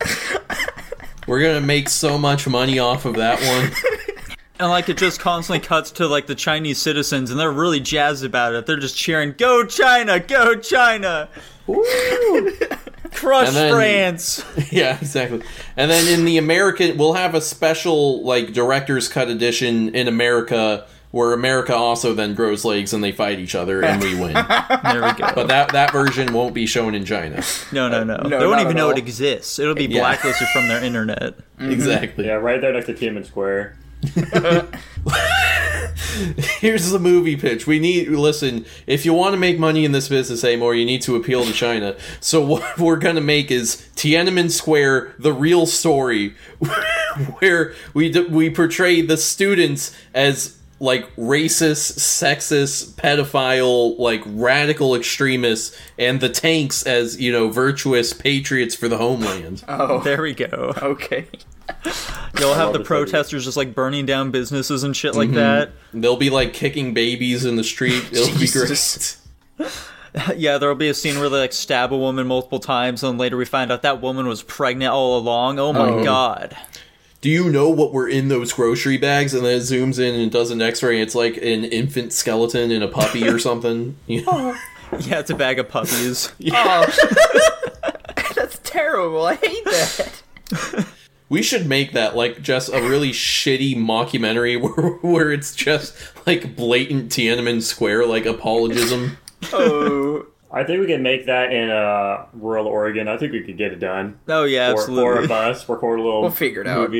We're 1.28 1.40
gonna 1.40 1.60
make 1.60 1.88
so 1.88 2.18
much 2.18 2.48
money 2.48 2.80
off 2.80 3.04
of 3.04 3.14
that 3.14 3.40
one. 3.40 4.36
And 4.58 4.68
like 4.68 4.88
it 4.88 4.96
just 4.96 5.20
constantly 5.20 5.64
cuts 5.64 5.92
to 5.92 6.08
like 6.08 6.26
the 6.26 6.34
Chinese 6.34 6.78
citizens 6.78 7.30
and 7.30 7.38
they're 7.38 7.52
really 7.52 7.80
jazzed 7.80 8.24
about 8.24 8.54
it. 8.54 8.66
They're 8.66 8.78
just 8.78 8.96
cheering, 8.96 9.34
Go 9.38 9.64
China! 9.64 10.18
Go 10.18 10.56
China! 10.56 11.28
Crush 13.14 13.52
then- 13.52 13.72
France! 13.72 14.44
yeah, 14.72 14.96
exactly. 15.00 15.42
And 15.76 15.90
then 15.90 16.06
in 16.08 16.24
the 16.24 16.38
American, 16.38 16.96
we'll 16.98 17.12
have 17.14 17.34
a 17.34 17.40
special 17.40 18.22
like 18.24 18.52
director's 18.52 19.08
cut 19.08 19.28
edition 19.28 19.94
in 19.94 20.08
America 20.08 20.86
where 21.12 21.34
America 21.34 21.74
also 21.76 22.14
then 22.14 22.34
grows 22.34 22.64
legs 22.64 22.94
and 22.94 23.04
they 23.04 23.12
fight 23.12 23.38
each 23.38 23.54
other 23.54 23.84
and 23.84 24.02
we 24.02 24.14
win. 24.18 24.32
There 24.32 25.02
we 25.02 25.12
go. 25.12 25.30
But 25.34 25.48
that 25.48 25.72
that 25.72 25.92
version 25.92 26.32
won't 26.32 26.54
be 26.54 26.64
shown 26.64 26.94
in 26.94 27.04
China. 27.04 27.42
No, 27.70 27.88
no, 27.90 28.00
uh, 28.00 28.04
no. 28.04 28.16
no, 28.16 28.40
they 28.40 28.46
won't 28.46 28.60
even 28.62 28.76
know 28.76 28.86
all. 28.86 28.92
it 28.92 28.98
exists. 28.98 29.58
It'll 29.58 29.74
be 29.74 29.84
Yeah. 29.84 30.00
blacklisted 30.00 30.48
from 30.48 30.68
their 30.68 30.82
internet. 30.82 31.34
Exactly. 31.60 32.26
Yeah, 32.26 32.32
right 32.34 32.60
there 32.60 32.72
next 32.72 32.86
to 32.86 32.94
Tiananmen 32.94 33.24
Square. 33.24 33.76
Here's 36.60 36.90
the 36.90 36.98
movie 36.98 37.36
pitch. 37.36 37.66
We 37.66 37.78
need 37.78 38.08
listen. 38.08 38.64
If 38.86 39.04
you 39.04 39.12
want 39.14 39.34
to 39.34 39.38
make 39.38 39.58
money 39.58 39.84
in 39.84 39.92
this 39.92 40.08
business 40.08 40.44
anymore, 40.44 40.74
you 40.74 40.84
need 40.84 41.02
to 41.02 41.16
appeal 41.16 41.44
to 41.44 41.52
China. 41.52 41.96
So 42.20 42.44
what 42.44 42.78
we're 42.78 42.96
gonna 42.96 43.20
make 43.20 43.50
is 43.50 43.88
Tiananmen 43.96 44.50
Square, 44.50 45.14
the 45.18 45.32
real 45.32 45.66
story, 45.66 46.34
where 47.38 47.74
we 47.94 48.10
d- 48.10 48.26
we 48.26 48.50
portray 48.50 49.00
the 49.02 49.16
students 49.16 49.96
as 50.14 50.58
like 50.80 51.14
racist, 51.14 51.98
sexist, 52.00 52.94
pedophile, 52.94 53.96
like 54.00 54.20
radical 54.26 54.96
extremists, 54.96 55.76
and 55.98 56.20
the 56.20 56.28
tanks 56.28 56.82
as 56.84 57.20
you 57.20 57.30
know 57.30 57.48
virtuous 57.48 58.12
patriots 58.12 58.74
for 58.74 58.88
the 58.88 58.98
homeland. 58.98 59.62
Oh, 59.68 60.00
There 60.00 60.22
we 60.22 60.34
go. 60.34 60.74
okay. 60.82 61.26
You'll 62.38 62.54
have 62.54 62.72
the 62.72 62.78
this 62.78 62.80
idea. 62.80 62.84
protesters 62.86 63.44
just 63.44 63.56
like 63.56 63.74
burning 63.74 64.06
down 64.06 64.30
businesses 64.30 64.82
and 64.84 64.96
shit 64.96 65.14
like 65.14 65.28
Mm-hmm. 65.28 65.36
that. 65.36 65.72
They'll 65.92 66.16
be 66.16 66.30
like 66.30 66.52
kicking 66.54 66.94
babies 66.94 67.44
in 67.44 67.56
the 67.56 67.64
street. 67.64 68.04
It'll 68.12 68.38
be 68.38 68.48
great. 68.52 69.16
Yeah, 70.36 70.58
there'll 70.58 70.74
be 70.74 70.90
a 70.90 70.94
scene 70.94 71.18
where 71.18 71.30
they 71.30 71.38
like 71.38 71.54
stab 71.54 71.90
a 71.90 71.96
woman 71.96 72.26
multiple 72.26 72.58
times, 72.58 73.02
and 73.02 73.16
later 73.18 73.38
we 73.38 73.46
find 73.46 73.72
out 73.72 73.80
that 73.80 74.02
woman 74.02 74.26
was 74.26 74.42
pregnant 74.42 74.92
all 74.92 75.16
along. 75.16 75.58
Oh 75.58 75.72
my 75.72 76.04
god. 76.04 76.54
do 77.22 77.30
you 77.30 77.48
know 77.48 77.70
what 77.70 77.94
were 77.94 78.06
in 78.06 78.28
those 78.28 78.52
grocery 78.52 78.98
bags? 78.98 79.32
And 79.32 79.42
then 79.42 79.54
it 79.56 79.60
zooms 79.62 79.98
in 79.98 80.14
and 80.14 80.30
does 80.30 80.50
an 80.50 80.60
X-ray. 80.60 80.96
And 80.96 81.02
it's 81.02 81.14
like 81.14 81.38
an 81.38 81.64
infant 81.64 82.12
skeleton 82.12 82.70
and 82.70 82.84
a 82.84 82.88
puppy 82.88 83.26
or 83.26 83.38
something. 83.38 83.96
You 84.06 84.22
know? 84.26 84.54
Yeah, 85.00 85.20
it's 85.20 85.30
a 85.30 85.34
bag 85.34 85.58
of 85.58 85.70
puppies. 85.70 86.30
Oh, 86.52 86.84
that's 88.36 88.60
terrible. 88.64 89.24
I 89.24 89.36
hate 89.36 89.64
that. 89.64 90.86
We 91.32 91.40
should 91.40 91.66
make 91.66 91.92
that 91.92 92.14
like 92.14 92.42
just 92.42 92.68
a 92.68 92.82
really 92.82 93.10
shitty 93.10 93.74
mockumentary 93.74 94.60
where, 94.60 94.90
where 94.98 95.32
it's 95.32 95.54
just 95.54 95.96
like 96.26 96.54
blatant 96.54 97.10
Tiananmen 97.10 97.62
Square 97.62 98.06
like 98.06 98.26
apologism. 98.26 99.16
Oh, 99.52 100.24
I 100.52 100.62
think 100.62 100.80
we 100.80 100.86
could 100.86 101.00
make 101.00 101.26
that 101.26 101.52
in 101.52 101.68
uh, 101.68 102.26
rural 102.32 102.68
Oregon. 102.68 103.08
I 103.08 103.16
think 103.16 103.32
we 103.32 103.42
could 103.42 103.56
get 103.58 103.72
it 103.72 103.80
done. 103.80 104.20
Oh 104.28 104.44
yeah, 104.44 104.72
Or, 104.72 104.88
or 104.88 105.24
a 105.24 105.26
bus. 105.26 105.68
Record 105.68 105.98
a 105.98 106.02
little 106.02 106.20
We'll 106.22 106.30
figure 106.30 106.60
it 106.60 106.68
out. 106.68 106.94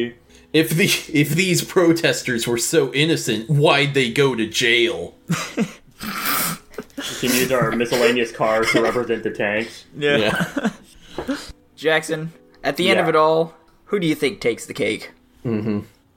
If 0.53 0.71
the 0.71 0.87
if 1.13 1.29
these 1.31 1.63
protesters 1.63 2.49
were 2.49 2.59
so 2.59 2.93
innocent, 2.93 3.49
why'd 3.49 3.95
they 3.95 4.11
go 4.11 4.35
to 4.35 4.45
jail? 4.49 5.15
We 5.57 5.65
can 7.21 7.31
use 7.31 7.53
our 7.53 7.71
miscellaneous 7.71 8.33
cars 8.33 8.73
to 8.73 8.83
represent 8.83 9.23
the 9.23 9.31
tanks. 9.31 9.85
yeah. 9.97 10.17
Yeah. 10.17 11.37
Jackson. 11.77 12.33
At 12.65 12.77
the 12.77 12.89
end 12.91 12.99
of 12.99 13.09
it 13.09 13.15
all, 13.15 13.55
who 13.93 14.01
do 14.01 14.07
you 14.07 14.15
think 14.15 14.41
takes 14.41 14.65
the 14.67 14.73
cake? 14.75 15.13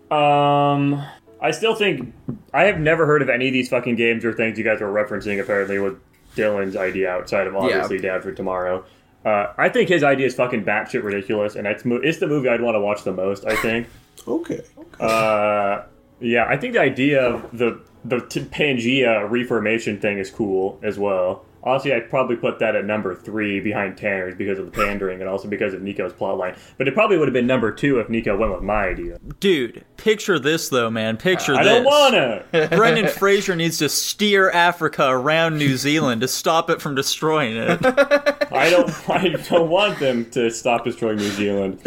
Um, 0.09 1.03
I 1.41 1.51
still 1.51 1.75
think 1.75 2.13
I 2.53 2.63
have 2.63 2.79
never 2.79 3.05
heard 3.05 3.21
of 3.21 3.29
any 3.29 3.47
of 3.47 3.53
these 3.53 3.69
fucking 3.69 3.95
games 3.97 4.23
or 4.23 4.33
things 4.33 4.57
you 4.57 4.63
guys 4.63 4.81
are 4.81 4.87
referencing. 4.91 5.41
Apparently, 5.41 5.77
with 5.77 5.97
Dylan's 6.35 6.75
idea 6.77 7.11
outside 7.11 7.47
of 7.47 7.55
obviously 7.55 7.97
Day 7.99 8.09
After 8.09 8.31
Tomorrow. 8.33 8.85
Uh, 9.25 9.51
I 9.57 9.69
think 9.69 9.89
his 9.89 10.03
idea 10.03 10.27
is 10.27 10.35
fucking 10.35 10.63
batshit 10.63 11.03
ridiculous, 11.03 11.55
and 11.55 11.67
it's 11.67 11.83
mo- 11.83 11.99
it's 12.01 12.19
the 12.19 12.27
movie 12.27 12.47
I'd 12.47 12.61
want 12.61 12.75
to 12.75 12.79
watch 12.79 13.03
the 13.03 13.13
most. 13.13 13.45
I 13.45 13.55
think. 13.57 13.87
Okay. 14.27 14.63
Uh, 14.99 15.83
yeah, 16.19 16.45
I 16.47 16.57
think 16.57 16.73
the 16.73 16.79
idea 16.79 17.21
of 17.21 17.55
the 17.55 17.79
the 18.05 18.21
t- 18.21 18.39
Pangea 18.45 19.29
reformation 19.29 19.99
thing 19.99 20.17
is 20.17 20.31
cool 20.31 20.79
as 20.81 20.97
well. 20.97 21.45
Honestly, 21.65 21.93
I'd 21.93 22.09
probably 22.11 22.35
put 22.35 22.59
that 22.59 22.75
at 22.75 22.85
number 22.85 23.15
three 23.15 23.59
behind 23.59 23.97
Tanner's 23.97 24.35
because 24.35 24.59
of 24.59 24.65
the 24.65 24.71
pandering 24.71 25.19
and 25.19 25.27
also 25.27 25.47
because 25.47 25.73
of 25.73 25.81
Nico's 25.81 26.13
plotline. 26.13 26.55
But 26.77 26.87
it 26.87 26.93
probably 26.93 27.17
would 27.17 27.27
have 27.27 27.33
been 27.33 27.47
number 27.47 27.71
two 27.71 27.99
if 27.99 28.07
Nico 28.07 28.37
went 28.37 28.53
with 28.53 28.61
my 28.61 28.87
idea. 28.87 29.19
Dude, 29.39 29.83
picture 29.97 30.37
this 30.37 30.69
though, 30.69 30.91
man. 30.91 31.17
Picture 31.17 31.55
I 31.55 31.63
this. 31.63 31.73
don't 31.73 31.85
wanna. 31.85 32.43
Brendan 32.75 33.07
Fraser 33.07 33.55
needs 33.55 33.79
to 33.79 33.89
steer 33.89 34.51
Africa 34.51 35.07
around 35.09 35.57
New 35.57 35.75
Zealand 35.75 36.21
to 36.21 36.27
stop 36.27 36.69
it 36.69 36.81
from 36.81 36.93
destroying 36.93 37.57
it. 37.57 37.79
I 38.51 38.69
don't. 38.69 39.09
I 39.09 39.29
don't 39.49 39.69
want 39.69 39.99
them 39.99 40.29
to 40.31 40.51
stop 40.51 40.83
destroying 40.83 41.17
New 41.17 41.31
Zealand. 41.31 41.81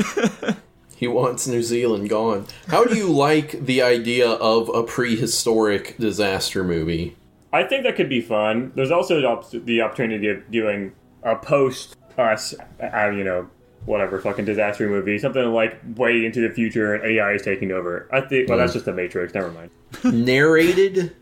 He 0.96 1.06
wants 1.06 1.46
New 1.46 1.62
Zealand 1.62 2.08
gone. 2.08 2.46
How 2.66 2.84
do 2.84 2.96
you 2.96 3.06
like 3.06 3.52
the 3.64 3.82
idea 3.82 4.28
of 4.28 4.68
a 4.70 4.82
prehistoric 4.82 5.96
disaster 5.96 6.64
movie? 6.64 7.14
I 7.52 7.64
think 7.64 7.84
that 7.84 7.96
could 7.96 8.08
be 8.08 8.20
fun. 8.20 8.72
There's 8.74 8.90
also 8.90 9.20
the, 9.20 9.80
opportunity 9.80 10.28
of 10.28 10.50
doing 10.50 10.92
a 11.22 11.36
post 11.36 11.96
us, 12.18 12.54
uh, 12.82 13.10
you 13.10 13.24
know, 13.24 13.48
whatever 13.86 14.20
fucking 14.20 14.44
disaster 14.44 14.88
movie, 14.88 15.18
something 15.18 15.44
like 15.52 15.78
way 15.96 16.24
into 16.26 16.46
the 16.46 16.52
future 16.52 16.94
and 16.94 17.04
AI 17.04 17.32
is 17.32 17.42
taking 17.42 17.72
over. 17.72 18.08
I 18.12 18.20
think. 18.20 18.48
Well, 18.48 18.58
that's 18.58 18.72
just 18.72 18.84
the 18.84 18.92
Matrix. 18.92 19.34
Never 19.34 19.50
mind. 19.50 19.70
Narrated 20.04 21.16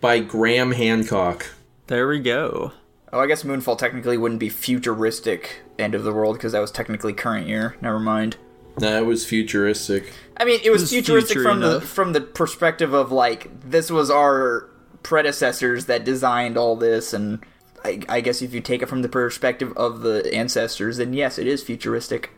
by 0.00 0.20
Graham 0.20 0.72
Hancock. 0.72 1.46
There 1.88 2.08
we 2.08 2.20
go. 2.20 2.72
Oh, 3.12 3.20
I 3.20 3.26
guess 3.26 3.44
Moonfall 3.44 3.78
technically 3.78 4.16
wouldn't 4.16 4.40
be 4.40 4.48
futuristic 4.48 5.62
end 5.78 5.94
of 5.94 6.04
the 6.04 6.12
world 6.12 6.36
because 6.36 6.52
that 6.52 6.60
was 6.60 6.70
technically 6.70 7.12
current 7.12 7.46
year. 7.46 7.76
Never 7.80 8.00
mind. 8.00 8.36
That 8.78 9.06
was 9.06 9.24
futuristic. 9.24 10.12
I 10.36 10.44
mean, 10.44 10.60
it 10.62 10.70
was, 10.70 10.82
was 10.82 10.90
futuristic 10.90 11.36
future 11.36 11.48
from 11.48 11.60
the 11.60 11.80
from 11.80 12.12
the 12.12 12.20
perspective 12.20 12.92
of 12.92 13.10
like 13.10 13.48
this 13.62 13.90
was 13.90 14.10
our 14.10 14.68
predecessors 15.06 15.86
that 15.86 16.04
designed 16.04 16.56
all 16.56 16.74
this, 16.74 17.14
and 17.14 17.38
I, 17.84 18.00
I 18.08 18.20
guess 18.20 18.42
if 18.42 18.52
you 18.52 18.60
take 18.60 18.82
it 18.82 18.88
from 18.88 19.02
the 19.02 19.08
perspective 19.08 19.72
of 19.76 20.00
the 20.00 20.34
ancestors, 20.34 20.96
then 20.96 21.12
yes, 21.12 21.38
it 21.38 21.46
is 21.46 21.62
futuristic. 21.62 22.30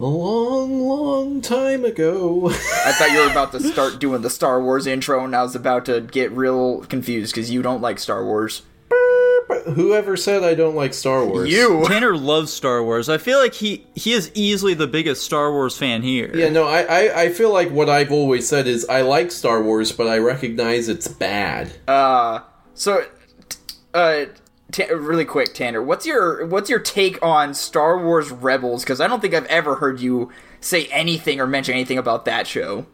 A 0.00 0.04
long, 0.04 0.80
long 0.80 1.42
time 1.42 1.84
ago. 1.84 2.48
I 2.48 2.92
thought 2.92 3.12
you 3.12 3.20
were 3.20 3.30
about 3.30 3.52
to 3.52 3.60
start 3.60 4.00
doing 4.00 4.22
the 4.22 4.30
Star 4.30 4.62
Wars 4.62 4.86
intro, 4.86 5.22
and 5.22 5.36
I 5.36 5.42
was 5.42 5.54
about 5.54 5.84
to 5.84 6.00
get 6.00 6.32
real 6.32 6.80
confused 6.86 7.34
because 7.34 7.50
you 7.50 7.60
don't 7.60 7.82
like 7.82 7.98
Star 7.98 8.24
Wars. 8.24 8.62
Whoever 9.74 10.16
said 10.16 10.42
I 10.42 10.54
don't 10.54 10.74
like 10.74 10.94
Star 10.94 11.24
Wars? 11.24 11.50
You. 11.50 11.84
Tanner 11.88 12.16
loves 12.16 12.52
Star 12.52 12.82
Wars. 12.82 13.08
I 13.08 13.18
feel 13.18 13.38
like 13.38 13.54
he 13.54 13.86
he 13.94 14.12
is 14.12 14.30
easily 14.34 14.74
the 14.74 14.86
biggest 14.86 15.22
Star 15.22 15.52
Wars 15.52 15.76
fan 15.76 16.02
here. 16.02 16.30
Yeah, 16.34 16.48
no, 16.50 16.66
I, 16.66 16.82
I, 16.82 17.22
I 17.22 17.28
feel 17.30 17.52
like 17.52 17.70
what 17.70 17.88
I've 17.88 18.12
always 18.12 18.48
said 18.48 18.66
is 18.66 18.86
I 18.86 19.02
like 19.02 19.30
Star 19.30 19.62
Wars, 19.62 19.92
but 19.92 20.06
I 20.06 20.18
recognize 20.18 20.88
it's 20.88 21.08
bad. 21.08 21.72
Uh, 21.88 22.40
so, 22.74 23.06
t- 23.48 23.58
uh, 23.92 24.24
t- 24.72 24.92
really 24.92 25.24
quick, 25.24 25.54
Tanner, 25.54 25.82
what's 25.82 26.06
your 26.06 26.46
what's 26.46 26.70
your 26.70 26.80
take 26.80 27.22
on 27.22 27.54
Star 27.54 27.98
Wars 27.98 28.30
Rebels? 28.30 28.82
Because 28.84 29.00
I 29.00 29.06
don't 29.06 29.20
think 29.20 29.34
I've 29.34 29.46
ever 29.46 29.76
heard 29.76 30.00
you 30.00 30.30
say 30.60 30.86
anything 30.86 31.40
or 31.40 31.46
mention 31.46 31.74
anything 31.74 31.98
about 31.98 32.24
that 32.24 32.46
show. 32.46 32.86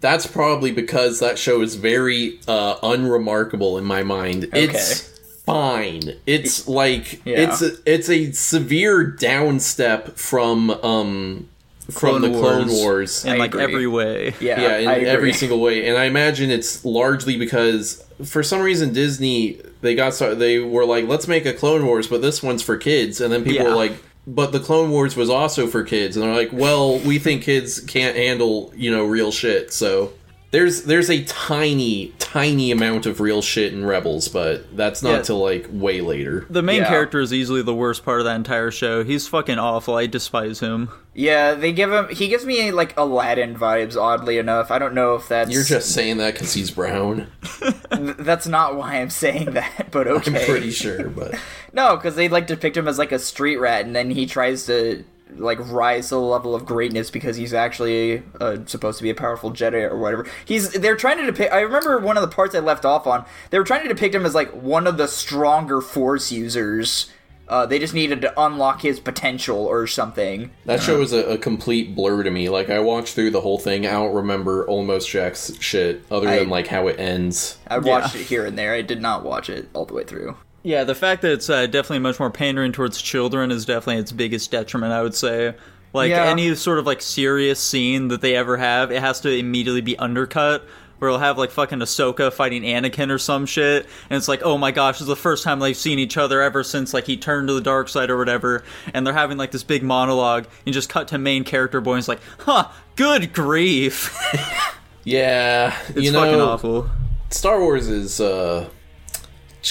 That's 0.00 0.26
probably 0.26 0.72
because 0.72 1.20
that 1.20 1.38
show 1.38 1.62
is 1.62 1.74
very 1.74 2.38
uh, 2.46 2.76
unremarkable 2.82 3.78
in 3.78 3.84
my 3.84 4.02
mind. 4.02 4.48
It's 4.52 5.15
fine. 5.46 6.14
It's 6.26 6.68
like 6.68 7.24
Yeah. 7.24 7.50
it's 7.52 7.62
a, 7.62 7.70
it's 7.86 8.10
a 8.10 8.32
severe 8.32 9.06
downstep 9.18 10.18
from 10.18 10.70
um 10.70 11.48
from 11.90 12.18
Clone 12.18 12.22
the 12.22 12.28
Clone 12.40 12.66
Wars. 12.68 12.72
Wars. 12.82 13.24
in 13.24 13.32
I 13.34 13.36
like 13.36 13.50
agree. 13.54 13.62
every 13.62 13.86
way. 13.86 14.34
Yeah, 14.40 14.60
yeah, 14.60 14.78
in 14.78 14.88
I 14.88 14.94
agree. 14.96 15.08
every 15.08 15.32
single 15.32 15.60
way. 15.60 15.88
And 15.88 15.96
I 15.96 16.04
imagine 16.06 16.50
it's 16.50 16.84
largely 16.84 17.36
because 17.38 18.04
for 18.24 18.42
some 18.42 18.60
reason 18.60 18.92
Disney 18.92 19.60
they 19.82 19.94
got 19.94 20.14
so 20.14 20.34
they 20.34 20.58
were 20.58 20.84
like, 20.84 21.06
let's 21.06 21.28
make 21.28 21.46
a 21.46 21.52
Clone 21.52 21.86
Wars, 21.86 22.08
but 22.08 22.22
this 22.22 22.42
one's 22.42 22.62
for 22.62 22.76
kids. 22.76 23.20
And 23.20 23.32
then 23.32 23.44
people 23.44 23.64
Yeah. 23.64 23.70
were 23.70 23.76
like, 23.76 24.02
but 24.26 24.50
the 24.50 24.58
Clone 24.58 24.90
Wars 24.90 25.14
was 25.14 25.30
also 25.30 25.68
for 25.68 25.84
kids. 25.84 26.16
And 26.16 26.24
they're 26.26 26.34
like, 26.34 26.52
well, 26.52 26.98
we 26.98 27.20
think 27.20 27.42
kids 27.44 27.78
can't 27.80 28.16
handle 28.16 28.72
you 28.74 28.90
know 28.90 29.04
real 29.04 29.30
shit. 29.30 29.72
So 29.72 30.12
there's 30.56 30.84
there's 30.84 31.10
a 31.10 31.22
tiny 31.24 32.14
tiny 32.18 32.70
amount 32.70 33.04
of 33.04 33.20
real 33.20 33.42
shit 33.42 33.74
in 33.74 33.84
Rebels, 33.84 34.28
but 34.28 34.74
that's 34.74 35.02
not 35.02 35.10
Yeah. 35.16 35.22
till 35.22 35.38
like 35.38 35.66
way 35.70 36.00
later. 36.00 36.46
The 36.48 36.62
main 36.62 36.78
Yeah. 36.80 36.88
character 36.88 37.20
is 37.20 37.30
easily 37.30 37.60
the 37.60 37.74
worst 37.74 38.06
part 38.06 38.20
of 38.20 38.24
that 38.24 38.36
entire 38.36 38.70
show. 38.70 39.04
He's 39.04 39.28
fucking 39.28 39.58
awful. 39.58 39.96
I 39.96 40.06
despise 40.06 40.60
him. 40.60 40.88
Yeah, 41.14 41.52
they 41.54 41.72
give 41.72 41.92
him. 41.92 42.08
He 42.08 42.28
gives 42.28 42.46
me 42.46 42.72
like 42.72 42.96
Aladdin 42.96 43.54
vibes. 43.54 43.96
Oddly 44.00 44.38
enough, 44.38 44.70
I 44.70 44.78
don't 44.78 44.94
know 44.94 45.14
if 45.14 45.28
that's. 45.28 45.50
You're 45.50 45.62
just 45.62 45.92
saying 45.92 46.16
that 46.18 46.32
because 46.34 46.54
he's 46.54 46.70
brown. 46.70 47.26
That's 47.90 48.46
not 48.46 48.76
why 48.76 48.96
I'm 49.00 49.10
saying 49.10 49.52
that, 49.52 49.88
but 49.90 50.06
okay. 50.06 50.40
I'm 50.40 50.46
pretty 50.46 50.70
sure, 50.70 51.08
but 51.08 51.34
No, 51.72 51.96
because 51.96 52.16
they 52.16 52.28
like 52.28 52.46
depict 52.46 52.76
him 52.76 52.88
as 52.88 52.98
like 52.98 53.12
a 53.12 53.18
street 53.18 53.56
rat, 53.58 53.84
and 53.84 53.94
then 53.94 54.10
he 54.10 54.26
tries 54.26 54.66
to 54.66 55.04
like 55.34 55.58
rise 55.70 56.08
to 56.08 56.14
the 56.14 56.20
level 56.20 56.54
of 56.54 56.64
greatness 56.64 57.10
because 57.10 57.36
he's 57.36 57.52
actually 57.52 58.22
uh, 58.40 58.58
supposed 58.66 58.98
to 58.98 59.02
be 59.02 59.10
a 59.10 59.14
powerful 59.14 59.50
Jedi 59.50 59.90
or 59.90 59.98
whatever. 59.98 60.26
He's 60.44 60.70
they're 60.72 60.96
trying 60.96 61.18
to 61.18 61.26
depict. 61.26 61.52
I 61.52 61.60
remember 61.60 61.98
one 61.98 62.16
of 62.16 62.22
the 62.22 62.34
parts 62.34 62.54
I 62.54 62.60
left 62.60 62.84
off 62.84 63.06
on. 63.06 63.24
They 63.50 63.58
were 63.58 63.64
trying 63.64 63.82
to 63.82 63.88
depict 63.88 64.14
him 64.14 64.24
as 64.24 64.34
like 64.34 64.50
one 64.52 64.86
of 64.86 64.96
the 64.96 65.08
stronger 65.08 65.80
Force 65.80 66.30
users. 66.30 67.10
Uh, 67.48 67.64
they 67.64 67.78
just 67.78 67.94
needed 67.94 68.20
to 68.22 68.40
unlock 68.40 68.82
his 68.82 68.98
potential 68.98 69.58
or 69.58 69.86
something. 69.86 70.50
That 70.64 70.82
show 70.82 70.98
was 70.98 71.12
a, 71.12 71.24
a 71.34 71.38
complete 71.38 71.94
blur 71.94 72.24
to 72.24 72.30
me. 72.30 72.48
Like 72.48 72.70
I 72.70 72.80
watched 72.80 73.14
through 73.14 73.30
the 73.30 73.40
whole 73.40 73.58
thing. 73.58 73.86
I 73.86 73.92
don't 73.92 74.14
remember 74.14 74.66
almost 74.66 75.08
Jack's 75.08 75.52
shit 75.60 76.04
other 76.10 76.28
I- 76.28 76.38
than 76.40 76.48
like 76.50 76.66
how 76.66 76.88
it 76.88 76.98
ends. 76.98 77.58
I 77.68 77.78
watched 77.78 78.16
it 78.16 78.22
here 78.22 78.46
and 78.46 78.58
there. 78.58 78.74
I 78.74 78.82
did 78.82 79.00
not 79.00 79.24
watch 79.24 79.48
it 79.48 79.68
all 79.74 79.84
the 79.86 79.94
way 79.94 80.02
through. 80.02 80.36
Yeah, 80.66 80.82
the 80.82 80.96
fact 80.96 81.22
that 81.22 81.30
it's 81.30 81.48
uh, 81.48 81.66
definitely 81.66 82.00
much 82.00 82.18
more 82.18 82.28
pandering 82.28 82.72
towards 82.72 83.00
children 83.00 83.52
is 83.52 83.64
definitely 83.64 84.00
its 84.02 84.10
biggest 84.10 84.50
detriment, 84.50 84.92
I 84.92 85.00
would 85.00 85.14
say. 85.14 85.54
Like 85.92 86.10
Yeah. 86.10 86.24
any 86.24 86.52
sort 86.56 86.80
of 86.80 86.86
like 86.86 87.00
serious 87.00 87.60
scene 87.60 88.08
that 88.08 88.20
they 88.20 88.34
ever 88.34 88.56
have, 88.56 88.90
it 88.90 89.00
has 89.00 89.20
to 89.20 89.30
immediately 89.30 89.80
be 89.80 89.96
undercut. 89.96 90.66
Where 90.98 91.10
it'll 91.10 91.20
have 91.20 91.38
like 91.38 91.52
fucking 91.52 91.78
Ahsoka 91.78 92.32
fighting 92.32 92.62
Anakin 92.62 93.10
or 93.10 93.18
some 93.18 93.46
shit, 93.46 93.86
and 94.10 94.16
it's 94.16 94.26
like, 94.28 94.40
oh 94.42 94.58
my 94.58 94.72
gosh, 94.72 94.98
it's 94.98 95.06
the 95.06 95.14
first 95.14 95.44
time 95.44 95.60
they've 95.60 95.76
seen 95.76 95.98
each 96.00 96.16
other 96.16 96.40
ever 96.42 96.64
since 96.64 96.92
like 96.94 97.04
he 97.06 97.16
turned 97.16 97.46
to 97.48 97.54
the 97.54 97.60
dark 97.60 97.88
side 97.90 98.10
or 98.10 98.16
whatever, 98.16 98.64
and 98.92 99.06
they're 99.06 99.12
having 99.14 99.36
like 99.36 99.50
this 99.52 99.62
big 99.62 99.82
monologue, 99.84 100.46
and 100.64 100.72
just 100.72 100.88
cut 100.88 101.06
to 101.08 101.18
main 101.18 101.44
character 101.44 101.80
boy, 101.82 101.92
and 101.92 101.98
it's 102.00 102.08
like, 102.08 102.22
huh, 102.38 102.68
good 102.96 103.32
grief, 103.34 104.18
Yeah, 105.04 105.76
it's 105.90 105.98
you 105.98 106.10
know, 106.12 106.22
fucking 106.22 106.40
awful. 106.40 106.90
Star 107.30 107.60
Wars 107.60 107.88
is 107.88 108.18
uh, 108.20 108.68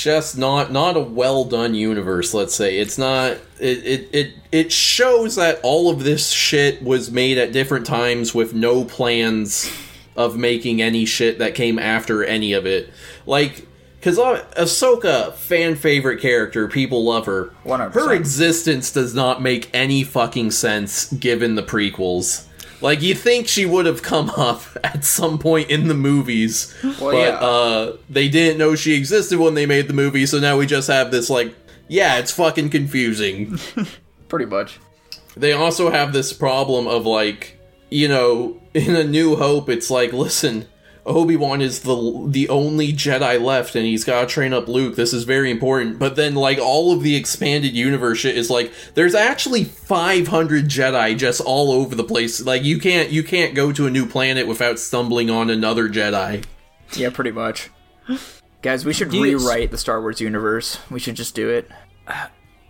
just 0.02 0.38
not 0.38 0.72
not 0.72 0.98
a 0.98 1.02
well 1.02 1.46
done 1.46 1.74
universe. 1.74 2.34
Let's 2.34 2.54
say 2.56 2.78
it's 2.78 2.98
not. 2.98 3.32
It, 3.60 3.86
it 3.86 4.10
it 4.12 4.34
it 4.52 4.72
shows 4.72 5.36
that 5.36 5.60
all 5.64 5.90
of 5.90 6.04
this 6.04 6.32
shit 6.32 6.84
was 6.84 7.12
made 7.12 7.38
at 7.38 7.52
different 7.52 7.86
times 7.86 8.34
with 8.34 8.54
no 8.54 8.84
plans 8.84 9.72
of 10.16 10.38
making 10.38 10.82
any 10.82 11.06
shit 11.06 11.40
that 11.40 11.56
came 11.56 11.80
after 11.80 12.24
any 12.24 12.54
of 12.54 12.66
it. 12.66 12.92
Like. 13.26 13.68
Because 13.96 14.20
Ahsoka, 14.20 15.34
fan 15.34 15.76
favorite 15.76 16.22
character, 16.22 16.68
people 16.68 17.04
love 17.06 17.26
her. 17.26 17.46
100%. 17.66 17.94
Her 17.94 18.14
existence 18.14 18.92
does 18.92 19.16
not 19.16 19.42
make 19.42 19.68
any 19.74 20.04
fucking 20.04 20.52
sense 20.52 21.12
given 21.12 21.56
the 21.56 21.64
prequels. 21.64 22.46
Like 22.82 23.02
you 23.02 23.16
think 23.16 23.48
she 23.48 23.66
would 23.66 23.86
have 23.86 24.02
come 24.02 24.30
up 24.38 24.62
at 24.84 25.04
some 25.04 25.38
point 25.40 25.70
in 25.70 25.88
the 25.88 25.94
movies, 25.94 26.74
but 27.00 27.16
yeah. 27.16 27.30
uh, 27.30 27.98
they 28.10 28.28
didn't 28.30 28.58
know 28.58 28.76
she 28.76 28.94
existed 28.94 29.40
when 29.40 29.54
they 29.54 29.66
made 29.66 29.88
the 29.88 29.94
movie. 29.94 30.26
So 30.26 30.40
now 30.40 30.58
we 30.58 30.66
just 30.66 30.88
have 30.88 31.12
this 31.12 31.30
like, 31.30 31.56
yeah, 31.88 32.18
it's 32.18 32.32
fucking 32.32 32.70
confusing. 32.70 33.58
Pretty 34.28 34.46
much. 34.46 34.80
they 35.38 35.54
also 35.54 35.92
have 35.92 36.12
this 36.14 36.34
problem 36.34 36.88
of 36.88 37.06
like, 37.06 37.60
you 37.90 38.08
know, 38.08 38.60
in 38.74 38.96
A 38.96 39.04
New 39.04 39.36
Hope, 39.36 39.70
it's 39.70 39.90
like, 39.90 40.12
listen, 40.12 40.68
Obi 41.06 41.36
Wan 41.36 41.62
is 41.62 41.82
the 41.82 42.26
the 42.28 42.50
only 42.50 42.92
Jedi 42.92 43.40
left, 43.40 43.76
and 43.76 43.86
he's 43.86 44.04
got 44.04 44.22
to 44.22 44.28
train 44.28 44.54
up 44.54 44.68
Luke. 44.68 44.96
This 44.96 45.14
is 45.14 45.24
very 45.24 45.52
important. 45.52 46.00
But 46.00 46.16
then, 46.16 46.34
like 46.34 46.58
all 46.58 46.92
of 46.92 47.04
the 47.04 47.16
expanded 47.16 47.74
universe 47.74 48.20
shit 48.20 48.36
is 48.36 48.50
like, 48.50 48.74
there's 48.96 49.14
actually 49.14 49.66
500 49.66 50.66
Jedi 50.66 51.18
just 51.18 51.42
all 51.42 51.72
over 51.72 51.94
the 51.94 52.04
place. 52.04 52.42
Like 52.44 52.64
you 52.64 52.80
can't 52.80 53.12
you 53.12 53.24
can't 53.24 53.54
go 53.54 53.72
to 53.72 53.86
a 53.86 53.92
new 53.92 54.08
planet 54.08 54.48
without 54.48 54.80
stumbling 54.80 55.30
on 55.30 55.50
another 55.50 55.90
Jedi. 55.90 56.44
Yeah, 56.94 57.12
pretty 57.12 57.32
much. 57.32 57.70
Guys, 58.62 58.84
we 58.84 58.94
should 58.94 59.12
Do 59.12 59.22
rewrite 59.22 59.70
the 59.70 59.78
Star 59.78 60.02
Wars 60.02 60.20
universe. 60.20 60.80
We 60.90 61.00
should 61.00 61.16
just 61.16 61.36
do 61.36 61.50
it. 61.50 61.70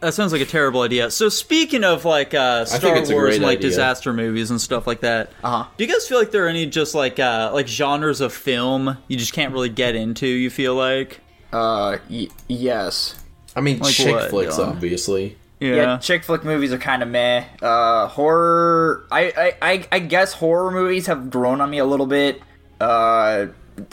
That 0.01 0.13
sounds 0.13 0.31
like 0.34 0.41
a 0.41 0.45
terrible 0.45 0.81
idea. 0.81 1.10
So 1.10 1.29
speaking 1.29 1.84
of 1.84 2.05
like 2.05 2.34
uh, 2.34 2.65
Star 2.65 2.79
think 2.79 2.97
it's 2.97 3.10
a 3.10 3.13
Wars 3.13 3.36
and 3.36 3.43
like 3.43 3.58
idea. 3.60 3.69
disaster 3.69 4.13
movies 4.13 4.51
and 4.51 4.60
stuff 4.62 4.86
like 4.86 4.99
that, 5.01 5.31
Uh-huh. 5.43 5.65
do 5.77 5.84
you 5.84 5.91
guys 5.91 6.08
feel 6.08 6.19
like 6.19 6.31
there 6.31 6.45
are 6.45 6.49
any 6.49 6.65
just 6.67 6.93
like 6.93 7.17
uh, 7.19 7.49
like 7.53 7.67
genres 7.67 8.21
of 8.21 8.34
film 8.34 8.97
you 9.08 9.17
just 9.17 9.34
can't 9.34 9.51
really 9.53 9.69
get 9.69 9.95
into? 9.95 10.27
You 10.27 10.49
feel 10.49 10.75
like 10.75 11.21
Uh, 11.51 11.97
y- 12.10 12.27
yes. 12.47 13.15
I 13.55 13.62
mean, 13.62 13.79
Like 13.79 13.93
chick 13.93 14.13
what, 14.13 14.29
flicks, 14.29 14.58
Dylan? 14.58 14.67
obviously. 14.67 15.38
yeah, 15.62 15.75
Yeah, 15.75 15.97
chick 15.97 16.23
flick 16.25 16.43
movies 16.43 16.73
are 16.73 16.77
kind 16.77 17.01
of 17.01 17.08
meh. 17.10 17.45
Uh, 17.62 18.08
horror. 18.10 19.05
I, 19.10 19.31
I, 19.62 19.71
I, 19.71 19.88
I 19.93 19.99
guess 19.99 20.34
horror 20.34 20.71
movies 20.71 21.08
have 21.08 21.29
grown 21.29 21.62
on 21.62 21.69
me 21.69 21.77
a 21.77 21.86
little 21.86 22.05
bit. 22.05 22.41
Uh, 22.81 23.45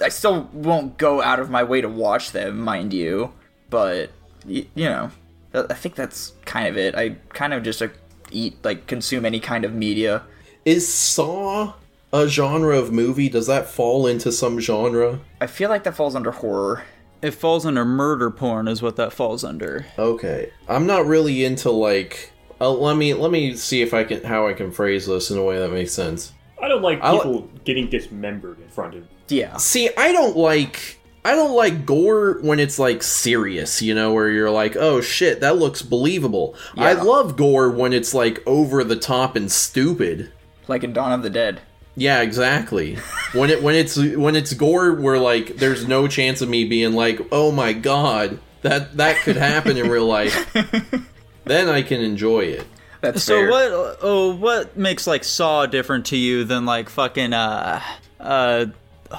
I 0.02 0.08
still 0.08 0.48
won't 0.52 0.98
go 0.98 1.22
out 1.22 1.38
of 1.38 1.48
my 1.48 1.62
way 1.62 1.80
to 1.80 1.88
watch 1.88 2.32
them, 2.32 2.58
mind 2.60 2.92
you. 2.92 3.32
But 3.70 4.10
y- 4.44 4.66
you 4.74 4.84
know, 4.86 5.10
I 5.54 5.60
I 5.70 5.74
think 5.74 5.94
that's 5.94 6.32
kind 6.44 6.68
of 6.68 6.76
it. 6.76 6.94
I 6.94 7.10
kind 7.30 7.52
of 7.54 7.62
just 7.62 7.82
uh, 7.82 7.88
eat 8.30 8.56
like 8.64 8.86
consume 8.86 9.24
any 9.24 9.40
kind 9.40 9.64
of 9.64 9.72
media. 9.74 10.22
Is 10.64 10.92
Saw 10.92 11.74
a 12.12 12.28
genre 12.28 12.76
of 12.78 12.92
movie? 12.92 13.28
Does 13.28 13.46
that 13.46 13.68
fall 13.68 14.06
into 14.06 14.30
some 14.32 14.60
genre? 14.60 15.20
I 15.40 15.46
feel 15.46 15.68
like 15.70 15.84
that 15.84 15.94
falls 15.96 16.14
under 16.14 16.30
horror. 16.30 16.84
it 17.22 17.32
falls 17.32 17.64
under 17.66 17.84
murder 17.84 18.30
porn, 18.30 18.68
is 18.68 18.82
what 18.82 18.96
that 18.96 19.12
falls 19.12 19.44
under. 19.44 19.86
Okay, 19.98 20.50
I'm 20.68 20.86
not 20.86 21.06
really 21.06 21.44
into 21.44 21.70
like. 21.70 22.32
Uh, 22.60 22.70
let 22.70 22.96
me 22.96 23.12
let 23.14 23.30
me 23.32 23.56
see 23.56 23.82
if 23.82 23.92
I 23.92 24.04
can 24.04 24.22
how 24.22 24.46
I 24.46 24.52
can 24.52 24.70
phrase 24.70 25.06
this 25.06 25.30
in 25.30 25.38
a 25.38 25.42
way 25.42 25.58
that 25.58 25.70
makes 25.72 25.92
sense. 25.92 26.32
I 26.60 26.68
don't 26.68 26.82
like 26.82 27.00
I 27.02 27.10
li- 27.12 27.18
people 27.18 27.50
getting 27.64 27.88
dismembered 27.90 28.60
in 28.60 28.68
front 28.68 28.94
of. 28.94 29.04
Yeah. 29.28 29.56
See, 29.56 29.90
I 29.96 30.12
don't 30.12 30.36
like 30.36 31.00
I 31.24 31.36
don't 31.36 31.54
like 31.54 31.86
gore 31.86 32.38
when 32.42 32.58
it's 32.58 32.78
like 32.78 33.02
serious, 33.02 33.80
you 33.80 33.94
know, 33.94 34.12
where 34.12 34.28
you're 34.28 34.50
like, 34.50 34.74
"Oh 34.76 35.00
shit, 35.00 35.40
that 35.40 35.56
looks 35.56 35.80
believable." 35.82 36.56
I 36.76 36.94
love 36.94 37.36
gore 37.36 37.70
when 37.70 37.92
it's 37.92 38.12
like 38.12 38.42
over 38.46 38.82
the 38.82 38.96
top 38.96 39.36
and 39.36 39.50
stupid. 39.50 40.32
Like 40.66 40.82
in 40.82 40.92
Dawn 40.92 41.12
of 41.12 41.22
the 41.22 41.30
Dead. 41.30 41.60
Yeah, 41.94 42.22
exactly. 42.22 42.96
when 43.34 43.50
it 43.50 43.62
when 43.62 43.74
it's 43.76 43.96
when 43.96 44.34
it's 44.34 44.52
gore 44.54 44.92
where 44.94 45.18
like 45.18 45.56
there's 45.58 45.86
no 45.86 46.08
chance 46.08 46.40
of 46.40 46.48
me 46.48 46.64
being 46.64 46.92
like, 46.94 47.20
"Oh 47.30 47.52
my 47.52 47.72
god, 47.72 48.40
that 48.62 48.96
that 48.96 49.16
could 49.18 49.36
happen 49.36 49.76
in 49.76 49.88
real 49.88 50.06
life." 50.06 50.52
then 51.44 51.68
I 51.68 51.82
can 51.82 52.00
enjoy 52.00 52.40
it. 52.40 52.66
That's 53.00 53.22
So 53.22 53.34
fair. 53.36 53.50
what? 53.50 53.98
Oh, 54.02 54.34
what 54.34 54.76
makes 54.76 55.06
like 55.06 55.22
Saw 55.24 55.66
different 55.66 56.06
to 56.06 56.16
you 56.16 56.44
than 56.44 56.64
like 56.66 56.88
fucking 56.88 57.32
uh 57.32 57.80
uh 58.18 58.66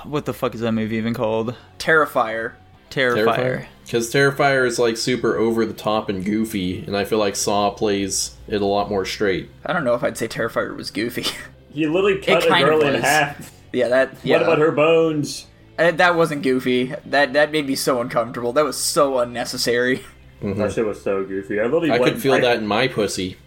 what 0.04 0.26
the 0.26 0.34
fuck 0.34 0.56
is 0.56 0.62
that 0.62 0.72
movie 0.72 0.98
even 0.98 1.14
called? 1.14 1.56
Terrifier. 1.80 2.54
Terrifier. 2.90 3.66
Because 3.84 4.14
Terrifier 4.14 4.66
is 4.68 4.78
like 4.78 4.98
super 4.98 5.38
over 5.38 5.66
the 5.66 5.74
top 5.74 6.10
and 6.10 6.24
goofy, 6.24 6.84
and 6.86 6.96
I 6.96 7.06
feel 7.06 7.18
like 7.18 7.36
Saw 7.36 7.72
plays 7.72 8.36
it 8.48 8.62
a 8.62 8.66
lot 8.66 8.90
more 8.90 9.06
straight. 9.06 9.50
I 9.66 9.74
don't 9.74 9.84
know 9.84 9.96
if 9.96 10.04
I'd 10.04 10.18
say 10.18 10.28
Terrifier 10.28 10.76
was 10.76 10.92
goofy. 10.92 11.26
He 11.74 11.88
literally 11.88 12.22
cut 12.22 12.46
a 12.46 12.50
girl 12.50 12.84
in 12.84 13.02
half. 13.02 13.52
yeah, 13.74 13.88
that. 13.88 14.16
Yeah. 14.24 14.38
What 14.38 14.44
about 14.44 14.60
her 14.60 14.72
bones? 14.72 15.48
Uh, 15.80 15.90
that 15.90 16.16
wasn't 16.16 16.44
goofy. 16.44 16.94
That 17.06 17.34
that 17.34 17.52
made 17.52 17.66
me 17.66 17.74
so 17.74 18.00
uncomfortable. 18.00 18.54
That 18.54 18.64
was 18.64 18.78
so 18.78 19.18
unnecessary. 19.20 20.04
That 20.44 20.74
shit 20.74 20.86
was 20.86 21.02
so 21.02 21.24
goofy. 21.24 21.62
I 21.62 21.64
literally 21.64 21.90
I 21.90 22.00
went, 22.00 22.16
could 22.16 22.22
feel 22.22 22.40
that 22.40 22.58
in 22.58 22.68
my 22.68 22.90
pussy. 22.90 23.38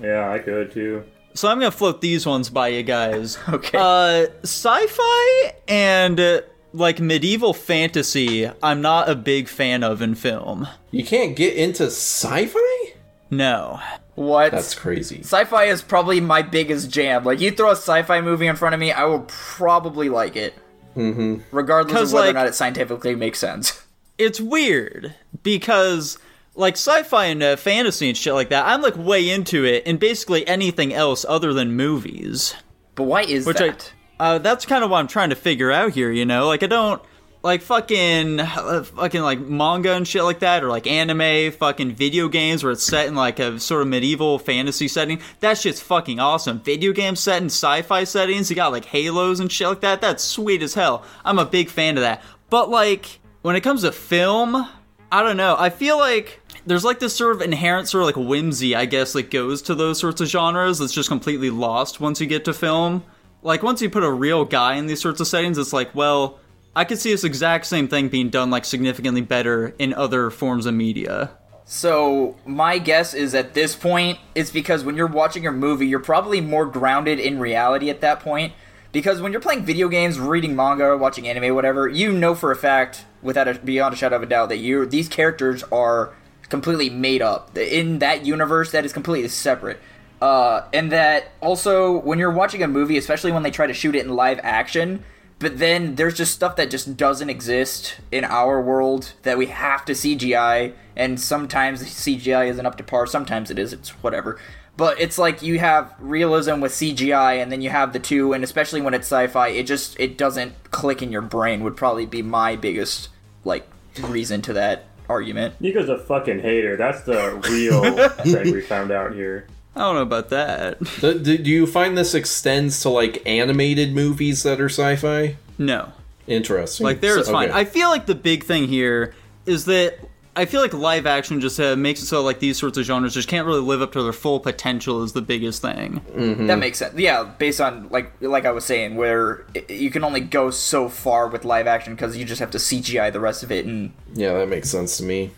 Yeah, 0.00 0.32
I 0.32 0.38
could 0.38 0.72
too. 0.72 1.04
So 1.36 1.48
I'm 1.48 1.58
gonna 1.58 1.70
float 1.70 2.00
these 2.00 2.24
ones 2.26 2.48
by 2.50 2.68
you 2.68 2.82
guys. 2.82 3.38
Okay. 3.48 3.78
Uh, 3.78 4.26
sci-fi 4.42 5.52
and 5.68 6.18
uh, 6.18 6.40
like 6.72 6.98
medieval 7.00 7.52
fantasy, 7.54 8.50
I'm 8.62 8.80
not 8.82 9.08
a 9.08 9.14
big 9.14 9.48
fan 9.48 9.82
of 9.84 10.02
in 10.02 10.14
film. 10.14 10.66
You 10.90 11.04
can't 11.04 11.36
get 11.36 11.54
into 11.54 11.84
sci-fi? 11.86 12.94
No. 13.30 13.80
what? 14.14 14.52
That's 14.52 14.74
crazy. 14.74 15.20
Sci-fi 15.20 15.64
is 15.64 15.82
probably 15.82 16.20
my 16.20 16.42
biggest 16.42 16.90
jam. 16.90 17.24
Like 17.24 17.40
you 17.40 17.50
throw 17.50 17.68
a 17.68 17.76
sci-fi 17.76 18.20
movie 18.20 18.46
in 18.46 18.56
front 18.56 18.74
of 18.74 18.80
me, 18.80 18.92
I 18.92 19.04
will 19.04 19.24
probably 19.28 20.08
like 20.08 20.36
it, 20.36 20.54
mm-hmm. 20.96 21.36
regardless 21.54 21.92
'Cause, 21.92 22.10
of 22.12 22.14
whether 22.14 22.26
like- 22.28 22.34
or 22.34 22.38
not 22.38 22.46
it 22.46 22.54
scientifically 22.54 23.14
makes 23.14 23.38
sense. 23.38 23.82
It's 24.18 24.40
weird 24.40 25.14
because 25.42 26.18
like 26.56 26.74
sci-fi 26.74 27.26
and 27.26 27.42
uh, 27.42 27.56
fantasy 27.56 28.08
and 28.08 28.16
shit 28.16 28.34
like 28.34 28.48
that, 28.48 28.66
I'm 28.66 28.82
like 28.82 28.96
way 28.96 29.30
into 29.30 29.64
it, 29.64 29.84
and 29.86 30.00
basically 30.00 30.46
anything 30.48 30.92
else 30.92 31.24
other 31.28 31.52
than 31.52 31.76
movies. 31.76 32.54
But 32.94 33.04
why 33.04 33.22
is 33.22 33.46
Which 33.46 33.58
that? 33.58 33.92
I, 34.18 34.34
uh, 34.34 34.38
that's 34.38 34.66
kind 34.66 34.82
of 34.82 34.90
what 34.90 34.98
I'm 34.98 35.06
trying 35.06 35.30
to 35.30 35.36
figure 35.36 35.70
out 35.70 35.92
here. 35.92 36.10
You 36.10 36.24
know, 36.24 36.46
like 36.46 36.62
I 36.62 36.66
don't 36.66 37.02
like 37.42 37.62
fucking, 37.62 38.40
uh, 38.40 38.82
fucking 38.82 39.20
like 39.20 39.38
manga 39.38 39.92
and 39.92 40.08
shit 40.08 40.24
like 40.24 40.40
that, 40.40 40.64
or 40.64 40.68
like 40.68 40.86
anime, 40.86 41.52
fucking 41.52 41.92
video 41.92 42.28
games 42.28 42.64
where 42.64 42.72
it's 42.72 42.82
set 42.82 43.06
in 43.06 43.14
like 43.14 43.38
a 43.38 43.60
sort 43.60 43.82
of 43.82 43.88
medieval 43.88 44.38
fantasy 44.38 44.88
setting. 44.88 45.20
That 45.40 45.58
shit's 45.58 45.80
fucking 45.80 46.18
awesome. 46.18 46.60
Video 46.60 46.92
games 46.92 47.20
set 47.20 47.42
in 47.42 47.46
sci-fi 47.46 48.04
settings, 48.04 48.50
you 48.50 48.56
got 48.56 48.72
like 48.72 48.86
halos 48.86 49.38
and 49.38 49.52
shit 49.52 49.68
like 49.68 49.80
that. 49.82 50.00
That's 50.00 50.24
sweet 50.24 50.62
as 50.62 50.74
hell. 50.74 51.04
I'm 51.24 51.38
a 51.38 51.44
big 51.44 51.68
fan 51.68 51.98
of 51.98 52.02
that. 52.02 52.22
But 52.48 52.70
like 52.70 53.20
when 53.42 53.54
it 53.54 53.60
comes 53.60 53.82
to 53.82 53.92
film, 53.92 54.66
I 55.10 55.22
don't 55.22 55.36
know. 55.36 55.56
I 55.58 55.70
feel 55.70 55.98
like 55.98 56.40
there's 56.66 56.84
like 56.84 56.98
this 56.98 57.14
sort 57.14 57.36
of 57.36 57.42
inherent 57.42 57.88
sort 57.88 58.02
of 58.02 58.06
like 58.06 58.28
whimsy, 58.28 58.74
I 58.74 58.86
guess, 58.86 59.12
that 59.12 59.30
goes 59.30 59.62
to 59.62 59.74
those 59.74 59.98
sorts 59.98 60.20
of 60.20 60.28
genres 60.28 60.78
that's 60.78 60.92
just 60.92 61.08
completely 61.08 61.50
lost 61.50 62.00
once 62.00 62.20
you 62.20 62.26
get 62.26 62.44
to 62.46 62.52
film. 62.52 63.04
Like 63.42 63.62
once 63.62 63.80
you 63.80 63.88
put 63.88 64.02
a 64.02 64.10
real 64.10 64.44
guy 64.44 64.74
in 64.74 64.86
these 64.86 65.00
sorts 65.00 65.20
of 65.20 65.28
settings, 65.28 65.58
it's 65.58 65.72
like, 65.72 65.94
well, 65.94 66.40
I 66.74 66.84
could 66.84 66.98
see 66.98 67.10
this 67.10 67.24
exact 67.24 67.66
same 67.66 67.88
thing 67.88 68.08
being 68.08 68.30
done 68.30 68.50
like 68.50 68.64
significantly 68.64 69.20
better 69.20 69.74
in 69.78 69.94
other 69.94 70.30
forms 70.30 70.66
of 70.66 70.74
media. 70.74 71.30
So 71.64 72.36
my 72.44 72.78
guess 72.78 73.14
is 73.14 73.34
at 73.34 73.54
this 73.54 73.74
point, 73.74 74.18
it's 74.34 74.50
because 74.50 74.84
when 74.84 74.96
you're 74.96 75.06
watching 75.06 75.42
your 75.42 75.52
movie, 75.52 75.86
you're 75.86 76.00
probably 76.00 76.40
more 76.40 76.66
grounded 76.66 77.18
in 77.18 77.38
reality 77.40 77.90
at 77.90 78.00
that 78.02 78.20
point. 78.20 78.52
Because 78.92 79.20
when 79.20 79.32
you're 79.32 79.40
playing 79.40 79.64
video 79.64 79.88
games, 79.88 80.18
reading 80.18 80.54
manga, 80.54 80.96
watching 80.96 81.28
anime, 81.28 81.54
whatever, 81.54 81.88
you 81.88 82.12
know 82.12 82.34
for 82.34 82.50
a 82.50 82.56
fact, 82.56 83.04
without 83.26 83.48
a, 83.48 83.54
beyond 83.54 83.92
a 83.92 83.96
shadow 83.96 84.16
of 84.16 84.22
a 84.22 84.26
doubt, 84.26 84.48
that 84.48 84.58
you 84.58 84.86
these 84.86 85.08
characters 85.08 85.62
are 85.64 86.14
completely 86.48 86.88
made 86.88 87.20
up 87.20 87.56
in 87.58 87.98
that 87.98 88.24
universe 88.24 88.72
that 88.72 88.84
is 88.84 88.92
completely 88.92 89.28
separate. 89.28 89.80
Uh, 90.22 90.62
and 90.72 90.92
that 90.92 91.32
also 91.42 91.98
when 91.98 92.18
you're 92.18 92.30
watching 92.30 92.62
a 92.62 92.68
movie, 92.68 92.96
especially 92.96 93.32
when 93.32 93.42
they 93.42 93.50
try 93.50 93.66
to 93.66 93.74
shoot 93.74 93.94
it 93.94 94.06
in 94.06 94.14
live 94.14 94.40
action, 94.42 95.04
but 95.38 95.58
then 95.58 95.96
there's 95.96 96.14
just 96.14 96.32
stuff 96.32 96.56
that 96.56 96.70
just 96.70 96.96
doesn't 96.96 97.28
exist 97.28 98.00
in 98.10 98.24
our 98.24 98.60
world 98.60 99.12
that 99.22 99.36
we 99.36 99.46
have 99.46 99.84
to 99.84 99.92
CGI, 99.92 100.72
and 100.96 101.20
sometimes 101.20 101.80
the 101.80 101.86
CGI 101.86 102.48
isn't 102.48 102.64
up 102.64 102.78
to 102.78 102.84
par. 102.84 103.06
Sometimes 103.06 103.50
it 103.50 103.58
is. 103.58 103.74
It's 103.74 103.90
whatever. 104.02 104.38
But 104.78 105.00
it's 105.00 105.18
like 105.18 105.42
you 105.42 105.58
have 105.58 105.94
realism 105.98 106.60
with 106.60 106.72
CGI, 106.72 107.42
and 107.42 107.52
then 107.52 107.60
you 107.60 107.68
have 107.68 107.92
the 107.92 107.98
two, 107.98 108.32
and 108.32 108.42
especially 108.44 108.80
when 108.80 108.94
it's 108.94 109.06
sci-fi, 109.06 109.48
it 109.48 109.64
just 109.64 109.98
it 110.00 110.16
doesn't 110.16 110.70
click 110.70 111.02
in 111.02 111.12
your 111.12 111.22
brain. 111.22 111.62
Would 111.64 111.76
probably 111.76 112.06
be 112.06 112.22
my 112.22 112.56
biggest 112.56 113.10
like 113.46 113.66
reason 114.02 114.42
to 114.42 114.52
that 114.54 114.84
argument. 115.08 115.58
Nico's 115.60 115.88
a 115.88 115.96
fucking 115.98 116.40
hater. 116.40 116.76
That's 116.76 117.02
the 117.04 117.40
real 117.48 118.08
thing 118.24 118.52
we 118.52 118.60
found 118.60 118.90
out 118.90 119.14
here. 119.14 119.46
I 119.74 119.80
don't 119.80 119.94
know 119.94 120.02
about 120.02 120.30
that. 120.30 120.78
Do, 121.00 121.18
do 121.18 121.38
do 121.38 121.50
you 121.50 121.66
find 121.66 121.96
this 121.96 122.14
extends 122.14 122.80
to 122.82 122.88
like 122.90 123.22
animated 123.26 123.94
movies 123.94 124.42
that 124.42 124.60
are 124.60 124.68
sci-fi? 124.68 125.36
No. 125.58 125.92
Interesting. 126.26 126.84
Like 126.84 127.00
there, 127.00 127.18
it's 127.18 127.28
So- 127.28 127.32
fine. 127.32 127.50
okay. 127.50 127.58
I 127.60 127.64
feel 127.64 127.88
like 127.88 128.06
the 128.06 128.14
big 128.14 128.44
thing 128.44 128.68
here 128.68 129.14
is 129.46 129.64
that 129.66 129.98
I 130.36 130.44
feel 130.44 130.60
like 130.60 130.74
live 130.74 131.06
action 131.06 131.40
just 131.40 131.58
uh, 131.58 131.74
makes 131.76 132.02
it 132.02 132.06
so 132.06 132.22
like 132.22 132.40
these 132.40 132.58
sorts 132.58 132.76
of 132.76 132.84
genres 132.84 133.14
just 133.14 133.26
can't 133.26 133.46
really 133.46 133.60
live 133.60 133.80
up 133.80 133.92
to 133.92 134.02
their 134.02 134.12
full 134.12 134.38
potential 134.38 135.02
is 135.02 135.14
the 135.14 135.22
biggest 135.22 135.62
thing. 135.62 136.02
That 136.46 136.58
makes 136.58 136.78
sense. 136.78 136.94
Yeah, 136.94 137.24
based 137.24 137.60
on 137.60 137.88
like 137.88 138.12
like 138.20 138.44
I 138.44 138.50
was 138.50 138.64
saying, 138.64 138.96
where 138.96 139.46
i 139.56 139.64
you 139.68 139.90
can 139.90 140.04
only 140.04 140.20
go 140.20 140.50
so 140.50 140.88
far 140.90 141.28
with 141.28 141.44
live 141.46 141.66
action 141.66 141.94
because 141.94 142.16
you 142.16 142.26
just 142.26 142.40
have 142.40 142.50
to 142.50 142.58
CGI 142.58 143.12
the 143.12 143.20
rest 143.20 143.42
of 143.42 143.50
it, 143.50 143.64
and 143.64 143.92
Yeah, 144.12 144.34
that 144.34 144.48
makes 144.48 144.68
sense 144.68 144.98
to 144.98 145.04
me. 145.04 145.30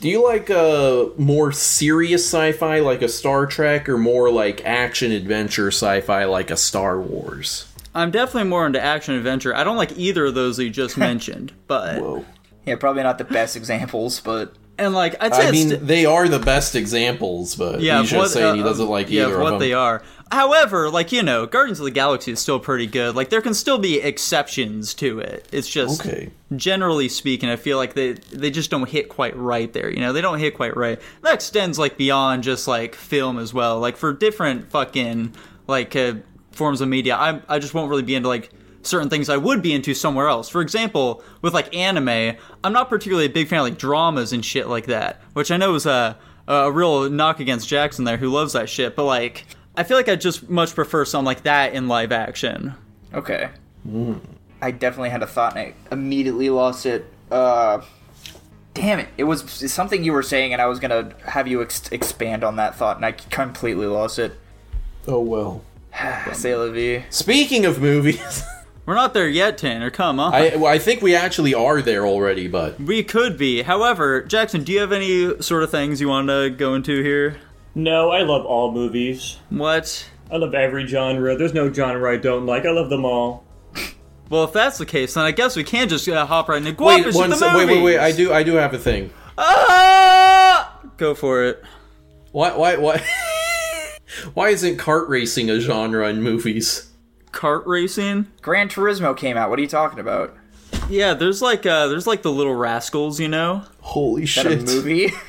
Do 0.00 0.08
you 0.08 0.22
like 0.22 0.48
uh 0.50 1.06
more 1.18 1.50
serious 1.50 2.24
sci-fi 2.24 2.80
like 2.80 3.02
a 3.02 3.08
Star 3.08 3.46
Trek 3.46 3.88
or 3.88 3.98
more 3.98 4.30
like 4.30 4.64
action 4.64 5.10
adventure 5.10 5.68
sci-fi 5.68 6.24
like 6.24 6.50
a 6.50 6.56
Star 6.56 7.00
Wars? 7.00 7.66
I'm 7.94 8.10
definitely 8.10 8.50
more 8.50 8.66
into 8.66 8.80
action 8.80 9.14
adventure. 9.14 9.54
I 9.54 9.64
don't 9.64 9.76
like 9.76 9.96
either 9.96 10.26
of 10.26 10.34
those 10.34 10.56
that 10.56 10.64
you 10.64 10.70
just 10.70 10.96
mentioned, 11.10 11.52
but 11.66 12.00
Whoa. 12.02 12.24
Yeah, 12.66 12.76
probably 12.76 13.02
not 13.02 13.18
the 13.18 13.24
best 13.24 13.56
examples, 13.56 14.20
but 14.20 14.54
and 14.78 14.92
like 14.94 15.14
I'd 15.22 15.34
say 15.34 15.48
I 15.48 15.50
mean, 15.52 15.68
st- 15.68 15.86
they 15.86 16.04
are 16.06 16.26
the 16.28 16.38
best 16.40 16.74
examples, 16.74 17.54
but 17.54 17.80
yeah, 17.80 18.00
he's 18.00 18.10
of 18.12 18.16
what- 18.18 18.22
just 18.24 18.34
saying 18.34 18.56
he 18.56 18.62
uh, 18.62 18.64
doesn't 18.64 18.88
like 18.88 19.10
yeah, 19.10 19.22
either 19.24 19.34
of 19.34 19.38
of 19.40 19.42
what 19.44 19.50
them. 19.50 19.58
they 19.60 19.72
are. 19.72 20.02
However, 20.32 20.90
like 20.90 21.12
you 21.12 21.22
know, 21.22 21.46
Guardians 21.46 21.78
of 21.78 21.84
the 21.84 21.90
Galaxy 21.92 22.32
is 22.32 22.40
still 22.40 22.58
pretty 22.58 22.86
good. 22.88 23.14
Like 23.14 23.28
there 23.28 23.40
can 23.42 23.54
still 23.54 23.78
be 23.78 24.00
exceptions 24.00 24.92
to 24.94 25.20
it. 25.20 25.46
It's 25.52 25.68
just 25.68 26.00
Okay. 26.04 26.30
generally 26.56 27.08
speaking, 27.08 27.48
I 27.50 27.56
feel 27.56 27.76
like 27.76 27.94
they 27.94 28.14
they 28.32 28.50
just 28.50 28.70
don't 28.70 28.88
hit 28.88 29.08
quite 29.08 29.36
right 29.36 29.72
there. 29.72 29.88
You 29.90 30.00
know, 30.00 30.12
they 30.12 30.22
don't 30.22 30.38
hit 30.40 30.54
quite 30.54 30.76
right. 30.76 31.00
That 31.22 31.34
extends 31.34 31.78
like 31.78 31.96
beyond 31.96 32.42
just 32.42 32.66
like 32.66 32.94
film 32.96 33.38
as 33.38 33.54
well. 33.54 33.78
Like 33.78 33.96
for 33.96 34.12
different 34.12 34.70
fucking 34.70 35.34
like 35.68 35.94
uh, 35.94 36.14
forms 36.50 36.80
of 36.80 36.88
media, 36.88 37.14
I 37.16 37.40
I 37.48 37.58
just 37.60 37.74
won't 37.74 37.90
really 37.90 38.02
be 38.02 38.16
into 38.16 38.28
like 38.28 38.50
certain 38.86 39.08
things 39.10 39.28
I 39.28 39.36
would 39.36 39.62
be 39.62 39.72
into 39.72 39.94
somewhere 39.94 40.28
else. 40.28 40.48
For 40.48 40.60
example, 40.60 41.22
with 41.42 41.54
like 41.54 41.74
anime, 41.74 42.36
I'm 42.62 42.72
not 42.72 42.88
particularly 42.88 43.26
a 43.26 43.30
big 43.30 43.48
fan 43.48 43.60
of 43.60 43.64
like 43.64 43.78
dramas 43.78 44.32
and 44.32 44.44
shit 44.44 44.68
like 44.68 44.86
that, 44.86 45.20
which 45.32 45.50
I 45.50 45.56
know 45.56 45.74
is 45.74 45.86
a 45.86 46.16
a 46.46 46.70
real 46.70 47.08
knock 47.08 47.40
against 47.40 47.68
Jackson 47.68 48.04
there, 48.04 48.18
who 48.18 48.28
loves 48.28 48.52
that 48.52 48.68
shit. 48.68 48.94
But 48.94 49.04
like, 49.04 49.46
I 49.76 49.82
feel 49.82 49.96
like 49.96 50.08
I 50.08 50.16
just 50.16 50.48
much 50.50 50.74
prefer 50.74 51.04
something 51.04 51.24
like 51.24 51.44
that 51.44 51.72
in 51.74 51.88
live 51.88 52.12
action. 52.12 52.74
okay. 53.12 53.48
I 54.62 54.70
definitely 54.70 55.10
had 55.10 55.22
a 55.22 55.26
thought 55.26 55.56
and 55.56 55.60
I 55.60 55.74
immediately 55.92 56.48
lost 56.48 56.86
it. 56.86 57.04
Uh, 57.30 57.82
damn 58.72 58.98
it! 58.98 59.08
It 59.18 59.24
was 59.24 59.42
something 59.70 60.02
you 60.04 60.12
were 60.12 60.22
saying, 60.22 60.52
and 60.52 60.62
I 60.62 60.66
was 60.66 60.78
gonna 60.78 61.14
have 61.26 61.46
you 61.48 61.60
ex- 61.62 61.88
expand 61.92 62.44
on 62.44 62.56
that 62.56 62.74
thought, 62.76 62.96
and 62.96 63.04
I 63.04 63.12
completely 63.12 63.86
lost 63.86 64.18
it. 64.18 64.32
Oh 65.06 65.20
well. 65.20 65.62
Say 66.32 66.54
la 66.56 66.70
vie. 66.70 67.04
Speaking 67.10 67.64
of 67.66 67.80
movies, 67.80 68.42
We're 68.86 68.94
not 68.94 69.14
there 69.14 69.28
yet, 69.28 69.56
Tanner. 69.56 69.90
Come 69.90 70.20
on. 70.20 70.34
I 70.34 70.56
well, 70.56 70.66
I 70.66 70.78
think 70.78 71.00
we 71.00 71.14
actually 71.14 71.54
are 71.54 71.80
there 71.80 72.06
already, 72.06 72.48
but 72.48 72.78
We 72.78 73.02
could 73.02 73.38
be. 73.38 73.62
However, 73.62 74.22
Jackson, 74.22 74.62
do 74.62 74.72
you 74.72 74.80
have 74.80 74.92
any 74.92 75.40
sort 75.40 75.62
of 75.62 75.70
things 75.70 76.00
you 76.00 76.08
want 76.08 76.28
to 76.28 76.50
go 76.50 76.74
into 76.74 77.02
here? 77.02 77.38
No, 77.74 78.10
I 78.10 78.22
love 78.22 78.44
all 78.44 78.72
movies. 78.72 79.38
What? 79.48 80.10
I 80.30 80.36
love 80.36 80.54
every 80.54 80.86
genre. 80.86 81.36
There's 81.36 81.54
no 81.54 81.72
genre 81.72 82.12
I 82.12 82.16
don't 82.18 82.46
like. 82.46 82.66
I 82.66 82.70
love 82.70 82.90
them 82.90 83.04
all. 83.04 83.44
Well, 84.30 84.44
if 84.44 84.54
that's 84.54 84.78
the 84.78 84.86
case, 84.86 85.14
then 85.14 85.24
I 85.24 85.32
guess 85.32 85.54
we 85.54 85.64
can 85.64 85.86
just 85.86 86.08
uh, 86.08 86.24
hop 86.24 86.48
right 86.48 86.56
into 86.56 86.70
wait, 86.82 87.04
one 87.14 87.28
with 87.28 87.38
the 87.38 87.46
se- 87.46 87.54
wait, 87.54 87.66
wait, 87.68 87.82
wait! 87.82 87.98
I 87.98 88.10
do, 88.10 88.32
I 88.32 88.42
do 88.42 88.54
have 88.54 88.72
a 88.72 88.78
thing. 88.78 89.10
Ah! 89.36 90.80
Go 90.96 91.14
for 91.14 91.44
it. 91.44 91.62
Why, 92.32 92.56
why, 92.56 92.76
why? 92.76 93.04
why 94.34 94.48
isn't 94.48 94.78
kart 94.78 95.10
racing 95.10 95.50
a 95.50 95.60
genre 95.60 96.08
in 96.08 96.22
movies? 96.22 96.90
Kart 97.34 97.66
racing? 97.66 98.28
Gran 98.42 98.68
Turismo 98.68 99.16
came 99.16 99.36
out. 99.36 99.50
What 99.50 99.58
are 99.58 99.62
you 99.62 99.68
talking 99.68 99.98
about? 99.98 100.34
Yeah, 100.88 101.14
there's 101.14 101.42
like 101.42 101.66
uh 101.66 101.88
there's 101.88 102.06
like 102.06 102.22
the 102.22 102.32
Little 102.32 102.54
Rascals, 102.54 103.18
you 103.20 103.28
know? 103.28 103.64
Holy 103.80 104.22
Is 104.24 104.34
that 104.36 104.42
shit! 104.44 104.60
a 104.62 104.64
movie? 104.64 105.10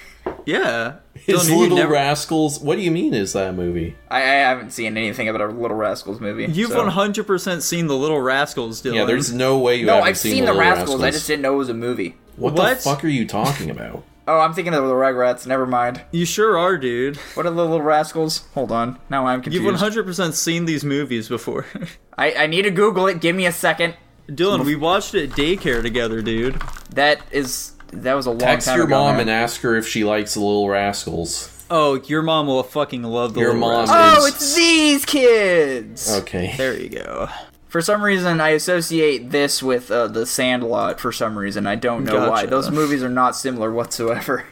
Yeah. 0.47 0.97
His 1.15 1.41
Dylan, 1.43 1.49
you 1.49 1.57
Little 1.59 1.77
never- 1.77 1.93
Rascals. 1.93 2.59
What 2.59 2.75
do 2.75 2.81
you 2.83 2.91
mean? 2.91 3.13
Is 3.15 3.33
that 3.33 3.49
a 3.49 3.53
movie? 3.53 3.95
I, 4.09 4.17
I 4.21 4.25
haven't 4.25 4.71
seen 4.71 4.95
anything 4.95 5.27
about 5.27 5.41
a 5.41 5.47
Little 5.47 5.77
Rascals 5.77 6.19
movie. 6.19 6.45
You've 6.45 6.69
so. 6.71 6.87
100% 6.87 7.61
seen 7.63 7.87
the 7.87 7.95
Little 7.95 8.19
Rascals, 8.21 8.81
Dylan. 8.83 8.93
Yeah, 8.95 9.05
there's 9.05 9.33
no 9.33 9.57
way 9.57 9.77
you 9.77 9.85
No, 9.87 9.93
haven't 9.95 10.09
I've 10.09 10.17
seen, 10.19 10.31
seen, 10.33 10.45
the 10.45 10.51
the 10.51 10.57
Little 10.57 10.71
Rascals. 10.75 11.01
I 11.03 11.09
just 11.11 11.25
didn't 11.25 11.41
know 11.41 11.53
it 11.55 11.57
was 11.57 11.69
a 11.69 11.73
movie. 11.73 12.15
What, 12.35 12.53
What? 12.53 12.77
the 12.77 12.81
fuck 12.83 13.03
are 13.03 13.07
you 13.07 13.25
talking 13.27 13.71
about? 13.71 14.03
Oh, 14.27 14.39
I'm 14.39 14.53
thinking 14.53 14.73
of 14.73 14.83
the 14.85 14.93
Rugrats. 14.93 15.45
Never 15.45 15.67
mind. 15.67 16.01
You 16.11 16.25
sure 16.25 16.57
are, 16.57 16.77
dude. 16.77 17.17
What 17.35 17.45
are 17.45 17.51
the 17.51 17.61
Little 17.61 17.81
Rascals? 17.81 18.47
Hold 18.55 18.71
on. 18.71 18.97
Now 19.09 19.27
I'm 19.27 19.41
confused. 19.41 19.63
You've 19.63 19.75
100% 19.75 20.33
seen 20.33 20.65
these 20.65 20.83
movies 20.83 21.29
before. 21.29 21.65
I, 22.17 22.33
I 22.33 22.47
need 22.47 22.63
to 22.63 22.71
Google 22.71 23.07
it. 23.07 23.21
Give 23.21 23.35
me 23.35 23.45
a 23.45 23.51
second. 23.51 23.95
Dylan, 24.27 24.65
we 24.65 24.75
watched 24.75 25.13
it 25.13 25.29
at 25.31 25.37
daycare 25.37 25.83
together, 25.83 26.21
dude. 26.23 26.59
That 26.91 27.21
is 27.31 27.73
that 27.91 28.15
was 28.15 28.25
a 28.25 28.31
long 28.31 28.39
time. 28.39 28.47
Text 28.49 28.67
time 28.67 28.77
your 28.77 28.87
ago. 28.87 28.95
mom 28.97 29.15
now. 29.15 29.21
and 29.21 29.29
ask 29.29 29.61
her 29.61 29.75
if 29.75 29.87
she 29.87 30.03
likes 30.03 30.33
the 30.33 30.39
Little 30.39 30.67
Rascals. 30.67 31.51
Oh, 31.69 32.01
your 32.07 32.21
mom 32.23 32.47
will 32.47 32.63
fucking 32.63 33.03
love 33.03 33.33
the 33.35 33.41
Your 33.41 33.53
Little 33.53 33.69
mom- 33.69 33.87
Rascals. 33.89 34.23
Oh, 34.23 34.27
it's 34.27 34.55
these 34.55 35.05
kids. 35.05 36.11
Okay. 36.19 36.55
There 36.57 36.75
you 36.79 36.89
go. 36.89 37.27
For 37.75 37.81
some 37.81 38.01
reason, 38.01 38.39
I 38.39 38.51
associate 38.51 39.31
this 39.31 39.61
with 39.61 39.91
uh, 39.91 40.07
the 40.07 40.25
Sandlot. 40.25 40.97
For 40.97 41.11
some 41.11 41.37
reason, 41.37 41.67
I 41.67 41.75
don't 41.75 42.05
know 42.05 42.29
why. 42.29 42.45
Those 42.45 42.71
movies 42.71 43.03
are 43.03 43.09
not 43.09 43.35
similar 43.35 43.69
whatsoever. 43.69 44.45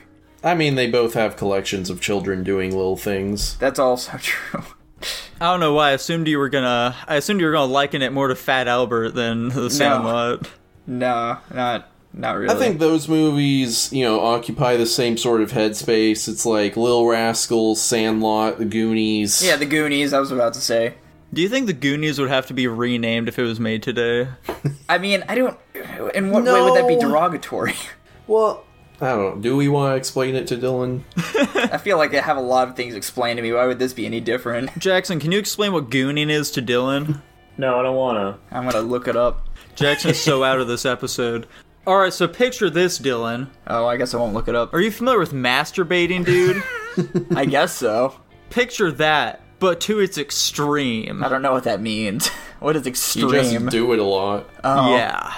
I 0.43 0.55
mean, 0.55 0.75
they 0.75 0.91
both 0.91 1.13
have 1.13 1.37
collections 1.37 1.89
of 1.89 2.01
children 2.01 2.43
doing 2.43 2.71
little 2.71 2.97
things. 2.97 3.55
That's 3.59 3.79
also 3.79 4.17
true. 4.21 4.63
I 5.39 5.45
don't 5.45 5.61
know 5.61 5.71
why. 5.73 5.91
I 5.91 5.93
assumed 5.93 6.27
you 6.27 6.37
were 6.37 6.49
gonna. 6.49 6.97
I 7.07 7.15
assumed 7.15 7.39
you 7.39 7.45
were 7.45 7.53
gonna 7.53 7.71
liken 7.71 8.01
it 8.01 8.11
more 8.11 8.27
to 8.27 8.35
Fat 8.35 8.67
Albert 8.67 9.11
than 9.11 9.47
The 9.47 9.69
Sandlot. 9.69 10.49
No, 10.85 11.37
not 11.53 11.89
not 12.11 12.35
really. 12.35 12.53
I 12.53 12.59
think 12.59 12.79
those 12.79 13.07
movies, 13.07 13.89
you 13.93 14.03
know, 14.03 14.19
occupy 14.19 14.75
the 14.75 14.85
same 14.85 15.15
sort 15.15 15.39
of 15.39 15.53
headspace. 15.53 16.27
It's 16.27 16.45
like 16.45 16.75
Little 16.75 17.07
Rascals, 17.07 17.81
Sandlot, 17.81 18.57
The 18.57 18.65
Goonies. 18.65 19.41
Yeah, 19.41 19.55
the 19.55 19.65
Goonies. 19.65 20.11
I 20.11 20.19
was 20.19 20.33
about 20.33 20.55
to 20.55 20.59
say. 20.59 20.95
Do 21.33 21.41
you 21.41 21.49
think 21.49 21.65
the 21.65 21.73
Goonies 21.73 22.19
would 22.19 22.29
have 22.29 22.45
to 22.47 22.53
be 22.53 22.67
renamed 22.67 23.27
if 23.27 23.39
it 23.39 23.43
was 23.43 23.59
made 23.59 23.81
today? 23.81 24.27
I 24.89 24.99
mean, 24.99 25.23
I 25.27 25.33
don't. 25.33 25.59
In 26.13 26.29
what 26.29 26.43
way 26.43 26.61
would 26.61 26.75
that 26.75 26.87
be 26.87 26.97
derogatory? 26.97 27.75
Well, 28.25 28.63
I 29.01 29.09
don't 29.09 29.35
know. 29.35 29.41
Do 29.41 29.57
we 29.57 29.67
want 29.67 29.91
to 29.91 29.97
explain 29.97 30.35
it 30.35 30.47
to 30.47 30.55
Dylan? 30.55 31.01
I 31.73 31.77
feel 31.77 31.97
like 31.97 32.13
I 32.15 32.21
have 32.21 32.37
a 32.37 32.41
lot 32.41 32.69
of 32.69 32.77
things 32.77 32.95
explained 32.95 33.35
to 33.35 33.43
me. 33.43 33.51
Why 33.51 33.67
would 33.67 33.79
this 33.79 33.91
be 33.91 34.05
any 34.05 34.21
different? 34.21 34.79
Jackson, 34.79 35.19
can 35.19 35.33
you 35.33 35.39
explain 35.39 35.73
what 35.73 35.89
gooning 35.89 36.29
is 36.29 36.51
to 36.51 36.61
Dylan? 36.61 37.21
No, 37.57 37.77
I 37.77 37.83
don't 37.83 37.97
wanna. 37.97 38.39
I'm 38.49 38.63
gonna 38.63 38.79
look 38.79 39.09
it 39.09 39.17
up. 39.17 39.45
Jackson's 39.75 40.19
so 40.19 40.45
out 40.45 40.61
of 40.61 40.69
this 40.69 40.85
episode. 40.85 41.47
All 41.85 41.97
right, 41.97 42.13
so 42.13 42.29
picture 42.29 42.69
this, 42.69 42.97
Dylan. 42.97 43.49
Oh, 43.67 43.85
I 43.85 43.97
guess 43.97 44.13
I 44.13 44.17
won't 44.17 44.33
look 44.33 44.47
it 44.47 44.55
up. 44.55 44.73
Are 44.73 44.79
you 44.79 44.89
familiar 44.89 45.19
with 45.19 45.33
masturbating, 45.33 46.23
dude? 46.23 46.63
I 47.35 47.43
guess 47.43 47.75
so. 47.75 48.21
picture 48.51 48.89
that, 48.93 49.41
but 49.63 49.79
to 49.81 49.99
its 49.99 50.17
extreme. 50.17 51.23
I 51.23 51.29
don't 51.29 51.41
know 51.41 51.53
what 51.53 51.63
that 51.63 51.81
means. 51.81 52.29
What 52.59 52.77
is 52.77 52.87
extreme? 52.87 53.27
You 53.29 53.35
extreme? 53.35 53.61
just 53.63 53.71
do 53.71 53.91
it 53.91 53.99
a 53.99 54.03
lot. 54.05 54.49
oh. 54.63 54.95
Yeah. 54.95 55.33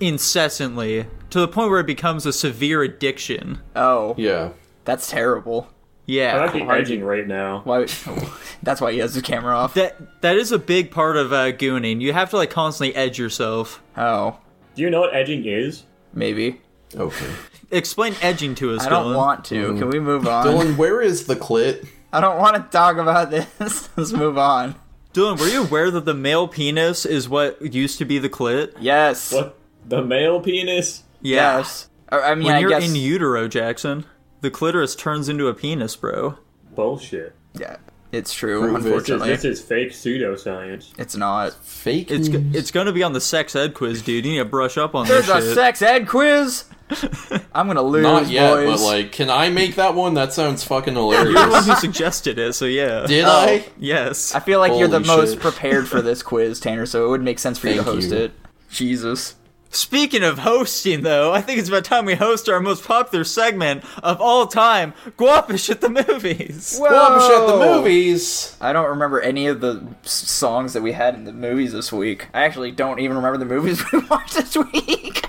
Incessantly. 0.00 1.06
To 1.30 1.40
the 1.40 1.48
point 1.48 1.70
where 1.70 1.80
it 1.80 1.86
becomes 1.86 2.26
a 2.26 2.32
severe 2.32 2.82
addiction. 2.82 3.60
Oh, 3.74 4.14
Yeah. 4.18 4.50
that's 4.84 5.08
terrible. 5.10 5.68
Yeah. 6.04 6.32
I'm 6.32 6.36
Yeah. 6.40 6.44
actually 6.44 6.62
edging 6.80 7.04
right 7.04 7.26
now. 7.26 7.62
Why? 7.64 7.86
that's 8.62 8.80
why 8.82 8.92
he 8.92 8.98
has 8.98 9.14
his 9.14 9.22
camera 9.22 9.56
off. 9.56 9.72
That 9.74 10.20
that 10.20 10.36
is 10.36 10.52
a 10.52 10.58
big 10.58 10.90
part 10.90 11.16
of 11.16 11.32
uh, 11.32 11.52
gooning. 11.52 12.00
You 12.02 12.12
have 12.12 12.28
to 12.30 12.36
like 12.36 12.50
constantly 12.50 12.94
edge 12.94 13.18
yourself. 13.18 13.80
Oh, 13.96 14.36
Do 14.74 14.82
you 14.82 14.90
know 14.90 15.00
what 15.00 15.14
edging 15.14 15.46
is? 15.46 15.84
maybe. 16.12 16.60
Okay. 16.94 17.30
Explain 17.70 18.14
edging 18.20 18.54
to 18.56 18.74
us, 18.74 18.84
I 18.84 18.90
don't 18.90 19.06
Dylan. 19.06 19.16
want 19.16 19.44
to. 19.46 19.78
Can 19.78 19.88
we 19.88 19.98
move 20.00 20.26
on? 20.28 20.44
Dylan, 20.46 20.76
where 20.76 21.00
is 21.00 21.24
the 21.26 21.36
clit? 21.36 21.86
I 22.12 22.20
don't 22.20 22.38
want 22.38 22.56
to 22.56 22.62
talk 22.76 22.96
about 22.96 23.30
this. 23.30 23.88
Let's 23.96 24.12
move 24.12 24.36
on. 24.38 24.74
Dylan, 25.14 25.38
were 25.38 25.46
you 25.48 25.62
aware 25.62 25.90
that 25.90 26.04
the 26.04 26.14
male 26.14 26.48
penis 26.48 27.04
is 27.06 27.28
what 27.28 27.60
used 27.74 27.98
to 27.98 28.04
be 28.04 28.18
the 28.18 28.28
clit? 28.30 28.74
Yes. 28.80 29.32
What? 29.32 29.58
The 29.86 30.02
male 30.02 30.40
penis? 30.40 31.02
Yeah. 31.20 31.58
Yes. 31.58 31.88
I 32.10 32.18
I 32.20 32.34
mean, 32.34 32.46
When 32.46 32.54
I 32.56 32.58
you're 32.60 32.70
guess. 32.70 32.88
in 32.88 32.94
utero, 32.96 33.48
Jackson, 33.48 34.04
the 34.40 34.50
clitoris 34.50 34.94
turns 34.94 35.28
into 35.28 35.48
a 35.48 35.54
penis, 35.54 35.96
bro. 35.96 36.36
Bullshit. 36.74 37.34
yeah, 37.54 37.76
it's 38.12 38.32
true. 38.32 38.60
Prove 38.60 38.74
it. 38.74 38.76
This 38.76 38.84
is, 38.84 38.86
unfortunately, 38.92 39.28
this 39.28 39.44
is 39.44 39.60
fake 39.60 39.90
pseudoscience. 39.90 40.92
it's 40.98 41.16
not. 41.16 41.52
Fake 41.64 42.10
It's 42.10 42.28
go- 42.28 42.38
news. 42.38 42.56
it's 42.56 42.70
going 42.70 42.86
to 42.86 42.92
be 42.92 43.02
on 43.02 43.12
the 43.12 43.20
sex 43.20 43.54
ed 43.56 43.74
quiz, 43.74 44.00
dude. 44.02 44.24
You 44.24 44.32
need 44.32 44.38
to 44.38 44.44
brush 44.44 44.78
up 44.78 44.94
on 44.94 45.06
There's 45.06 45.26
this 45.26 45.34
There's 45.34 45.44
a 45.44 45.48
shit. 45.48 45.54
sex 45.56 45.82
ed 45.82 46.08
quiz. 46.08 46.64
I'm 47.54 47.66
gonna 47.66 47.82
lose, 47.82 48.02
Not 48.02 48.28
yet, 48.28 48.50
boys. 48.54 48.80
but 48.80 48.86
like, 48.86 49.12
can 49.12 49.30
I 49.30 49.48
make 49.50 49.76
that 49.76 49.94
one? 49.94 50.14
That 50.14 50.32
sounds 50.32 50.64
fucking 50.64 50.94
hilarious. 50.94 51.24
You're 51.24 51.32
the 51.34 51.38
one 51.40 51.48
hilarious. 51.62 51.66
who 51.82 51.86
suggested 51.92 52.38
it, 52.38 52.52
so 52.54 52.64
yeah. 52.64 53.06
Did 53.06 53.24
Oh. 53.24 53.30
I? 53.30 53.64
Yes. 53.78 54.34
I 54.34 54.40
feel 54.40 54.58
like 54.58 54.78
you're 54.78 54.88
the 54.88 54.98
Holy 55.00 55.16
most 55.16 55.32
shit. 55.34 55.40
prepared 55.40 55.88
for 55.88 56.00
this 56.02 56.22
quiz, 56.22 56.60
Tanner. 56.60 56.86
So 56.86 57.06
it 57.06 57.08
would 57.10 57.22
make 57.22 57.38
sense 57.38 57.58
for 57.58 57.68
you 57.68 57.74
to 57.76 57.82
host 57.82 58.10
you. 58.10 58.16
it. 58.16 58.32
Jesus. 58.70 59.34
Speaking 59.74 60.22
of 60.22 60.40
hosting, 60.40 61.00
though, 61.02 61.32
I 61.32 61.40
think 61.40 61.58
it's 61.58 61.70
about 61.70 61.84
time 61.86 62.04
we 62.04 62.14
host 62.14 62.46
our 62.46 62.60
most 62.60 62.84
popular 62.84 63.24
segment 63.24 63.82
of 64.02 64.20
all 64.20 64.46
time, 64.46 64.92
Guapish 65.16 65.70
at 65.70 65.80
the 65.80 65.88
Movies. 65.88 66.78
Guapish 66.78 67.30
at 67.30 67.46
the 67.46 67.56
movies. 67.56 68.54
I 68.60 68.74
don't 68.74 68.90
remember 68.90 69.22
any 69.22 69.46
of 69.46 69.62
the 69.62 69.82
songs 70.02 70.74
that 70.74 70.82
we 70.82 70.92
had 70.92 71.14
in 71.14 71.24
the 71.24 71.32
movies 71.32 71.72
this 71.72 71.90
week. 71.90 72.28
I 72.34 72.42
actually 72.44 72.70
don't 72.70 73.00
even 73.00 73.16
remember 73.16 73.38
the 73.38 73.46
movies 73.46 73.82
we 73.92 74.00
watched 74.00 74.34
this 74.34 74.54
week 74.58 75.24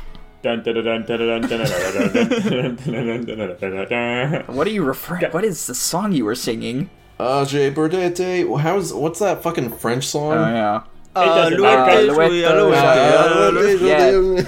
what 4.48 4.68
are 4.68 4.72
you 4.72 4.84
referring? 4.84 5.32
What 5.32 5.44
is 5.44 5.66
the 5.68 5.76
song 5.76 6.12
you 6.12 6.26
were 6.26 6.36
singing? 6.36 6.90
Uh, 7.20 7.46
Jay 7.46 7.72
Burdette. 7.72 8.60
How's 8.60 8.94
what's 8.94 9.20
that 9.20 9.42
fucking 9.42 9.72
French 9.78 10.06
song? 10.06 10.34
Oh 10.34 10.48
yeah. 10.48 10.84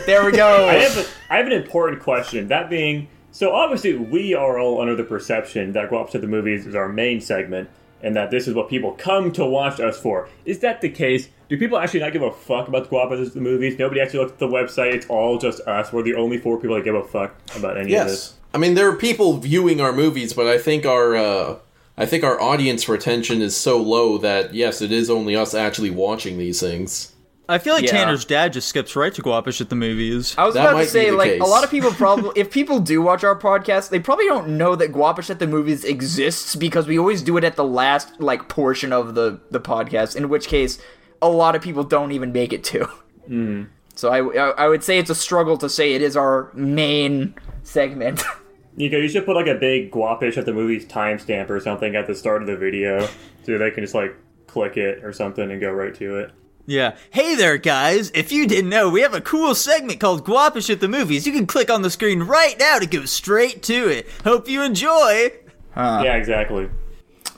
There 0.05 0.25
we 0.25 0.31
go. 0.31 0.67
I 0.67 0.73
have, 0.73 0.97
a, 0.97 1.05
I 1.33 1.37
have 1.37 1.45
an 1.45 1.53
important 1.53 2.01
question. 2.01 2.47
That 2.47 2.69
being, 2.69 3.07
so 3.31 3.53
obviously 3.53 3.95
we 3.95 4.33
are 4.33 4.59
all 4.59 4.81
under 4.81 4.95
the 4.95 5.03
perception 5.03 5.73
that 5.73 5.89
go 5.89 5.99
up 5.99 6.09
to 6.11 6.19
the 6.19 6.27
movies 6.27 6.65
is 6.65 6.73
our 6.73 6.89
main 6.89 7.21
segment, 7.21 7.69
and 8.01 8.15
that 8.15 8.31
this 8.31 8.47
is 8.47 8.55
what 8.55 8.67
people 8.67 8.93
come 8.93 9.31
to 9.33 9.45
watch 9.45 9.79
us 9.79 9.99
for. 9.99 10.27
Is 10.43 10.59
that 10.59 10.81
the 10.81 10.89
case? 10.89 11.29
Do 11.49 11.57
people 11.57 11.77
actually 11.77 11.99
not 11.99 12.13
give 12.13 12.23
a 12.23 12.31
fuck 12.31 12.67
about 12.67 12.89
Go 12.89 12.97
Up 12.97 13.09
the 13.09 13.39
Movies? 13.39 13.77
Nobody 13.77 14.01
actually 14.01 14.19
looks 14.19 14.31
at 14.33 14.39
the 14.39 14.47
website. 14.47 14.93
It's 14.93 15.05
all 15.07 15.37
just 15.37 15.61
us. 15.61 15.93
We're 15.93 16.03
the 16.03 16.15
only 16.15 16.37
four 16.37 16.59
people 16.59 16.75
that 16.75 16.83
give 16.83 16.95
a 16.95 17.03
fuck 17.03 17.35
about 17.55 17.77
any 17.77 17.93
of 17.95 18.07
this. 18.07 18.31
Yes. 18.31 18.33
I 18.53 18.57
mean, 18.57 18.73
there 18.73 18.89
are 18.89 18.95
people 18.95 19.37
viewing 19.37 19.79
our 19.81 19.91
movies, 19.93 20.33
but 20.33 20.47
I 20.47 20.57
think 20.57 20.85
our 20.85 21.15
uh, 21.15 21.57
I 21.97 22.05
think 22.05 22.23
our 22.23 22.39
audience 22.41 22.89
retention 22.89 23.41
is 23.41 23.55
so 23.55 23.77
low 23.81 24.17
that 24.19 24.53
yes, 24.53 24.81
it 24.81 24.91
is 24.91 25.09
only 25.09 25.35
us 25.35 25.53
actually 25.53 25.91
watching 25.91 26.37
these 26.37 26.59
things. 26.59 27.11
I 27.47 27.59
feel 27.59 27.75
like 27.75 27.83
Yeah. 27.83 27.91
Tanner's 27.91 28.25
dad 28.25 28.53
just 28.53 28.67
skips 28.67 28.95
right 28.95 29.13
to 29.13 29.21
Guapish 29.21 29.61
at 29.61 29.69
the 29.69 29.75
Movies. 29.75 30.33
I 30.35 30.45
was 30.45 30.55
That 30.55 30.67
about 30.71 30.79
to 30.79 30.87
say, 30.87 31.11
like, 31.11 31.33
case. 31.33 31.41
a 31.41 31.45
lot 31.45 31.63
of 31.63 31.69
people 31.69 31.91
probably, 31.93 32.31
if 32.35 32.49
people 32.49 32.79
do 32.79 33.03
watch 33.03 33.23
our 33.23 33.37
podcast, 33.39 33.89
they 33.89 33.99
probably 33.99 34.25
don't 34.25 34.57
know 34.57 34.75
that 34.75 34.91
Guapish 34.91 35.29
at 35.29 35.37
the 35.37 35.45
Movies 35.45 35.83
exists 35.83 36.55
because 36.55 36.87
we 36.87 36.97
always 36.97 37.21
do 37.21 37.37
it 37.37 37.43
at 37.43 37.55
the 37.55 37.63
last, 37.63 38.19
like, 38.19 38.49
portion 38.49 38.91
of 38.91 39.13
the, 39.13 39.39
the 39.51 39.59
podcast, 39.59 40.15
in 40.15 40.27
which 40.27 40.47
case, 40.47 40.79
a 41.25 41.35
lot 41.35 41.55
of 41.55 41.61
people 41.61 41.83
don't 41.83 42.11
even 42.11 42.31
make 42.31 42.53
it 42.53 42.63
to. 42.65 42.85
Hmm. 43.27 43.63
So 43.95 44.09
I, 44.09 44.19
I, 44.19 44.49
I 44.65 44.67
would 44.67 44.83
say 44.83 44.99
it's 44.99 45.09
a 45.09 45.15
struggle 45.15 45.57
to 45.57 45.69
say 45.69 45.93
it 45.93 46.01
is 46.01 46.17
our 46.17 46.51
main 46.53 47.35
segment. 47.63 48.23
Nico, 48.75 48.97
you 48.97 49.07
should 49.07 49.25
put 49.25 49.35
like 49.35 49.47
a 49.47 49.55
big 49.55 49.91
guapish 49.91 50.37
at 50.37 50.45
the 50.45 50.53
movies 50.53 50.85
timestamp 50.85 51.49
or 51.49 51.59
something 51.59 51.95
at 51.95 52.07
the 52.07 52.15
start 52.15 52.41
of 52.41 52.47
the 52.47 52.57
video 52.57 53.07
so 53.43 53.57
they 53.57 53.71
can 53.71 53.83
just 53.83 53.95
like 53.95 54.15
click 54.47 54.75
it 54.75 55.03
or 55.03 55.13
something 55.13 55.49
and 55.49 55.61
go 55.61 55.71
right 55.71 55.95
to 55.95 56.17
it. 56.17 56.31
Yeah. 56.65 56.97
Hey 57.11 57.35
there, 57.35 57.57
guys. 57.57 58.11
If 58.13 58.31
you 58.31 58.47
didn't 58.47 58.69
know, 58.69 58.89
we 58.89 59.01
have 59.01 59.13
a 59.13 59.21
cool 59.21 59.55
segment 59.55 59.99
called 59.99 60.25
Guapish 60.25 60.69
at 60.69 60.81
the 60.81 60.87
Movies. 60.87 61.25
You 61.25 61.31
can 61.31 61.45
click 61.45 61.69
on 61.69 61.83
the 61.83 61.89
screen 61.89 62.23
right 62.23 62.57
now 62.59 62.79
to 62.79 62.87
go 62.87 63.05
straight 63.05 63.63
to 63.63 63.89
it. 63.89 64.09
Hope 64.23 64.49
you 64.49 64.61
enjoy. 64.63 65.31
Yeah, 65.75 66.15
exactly. 66.15 66.69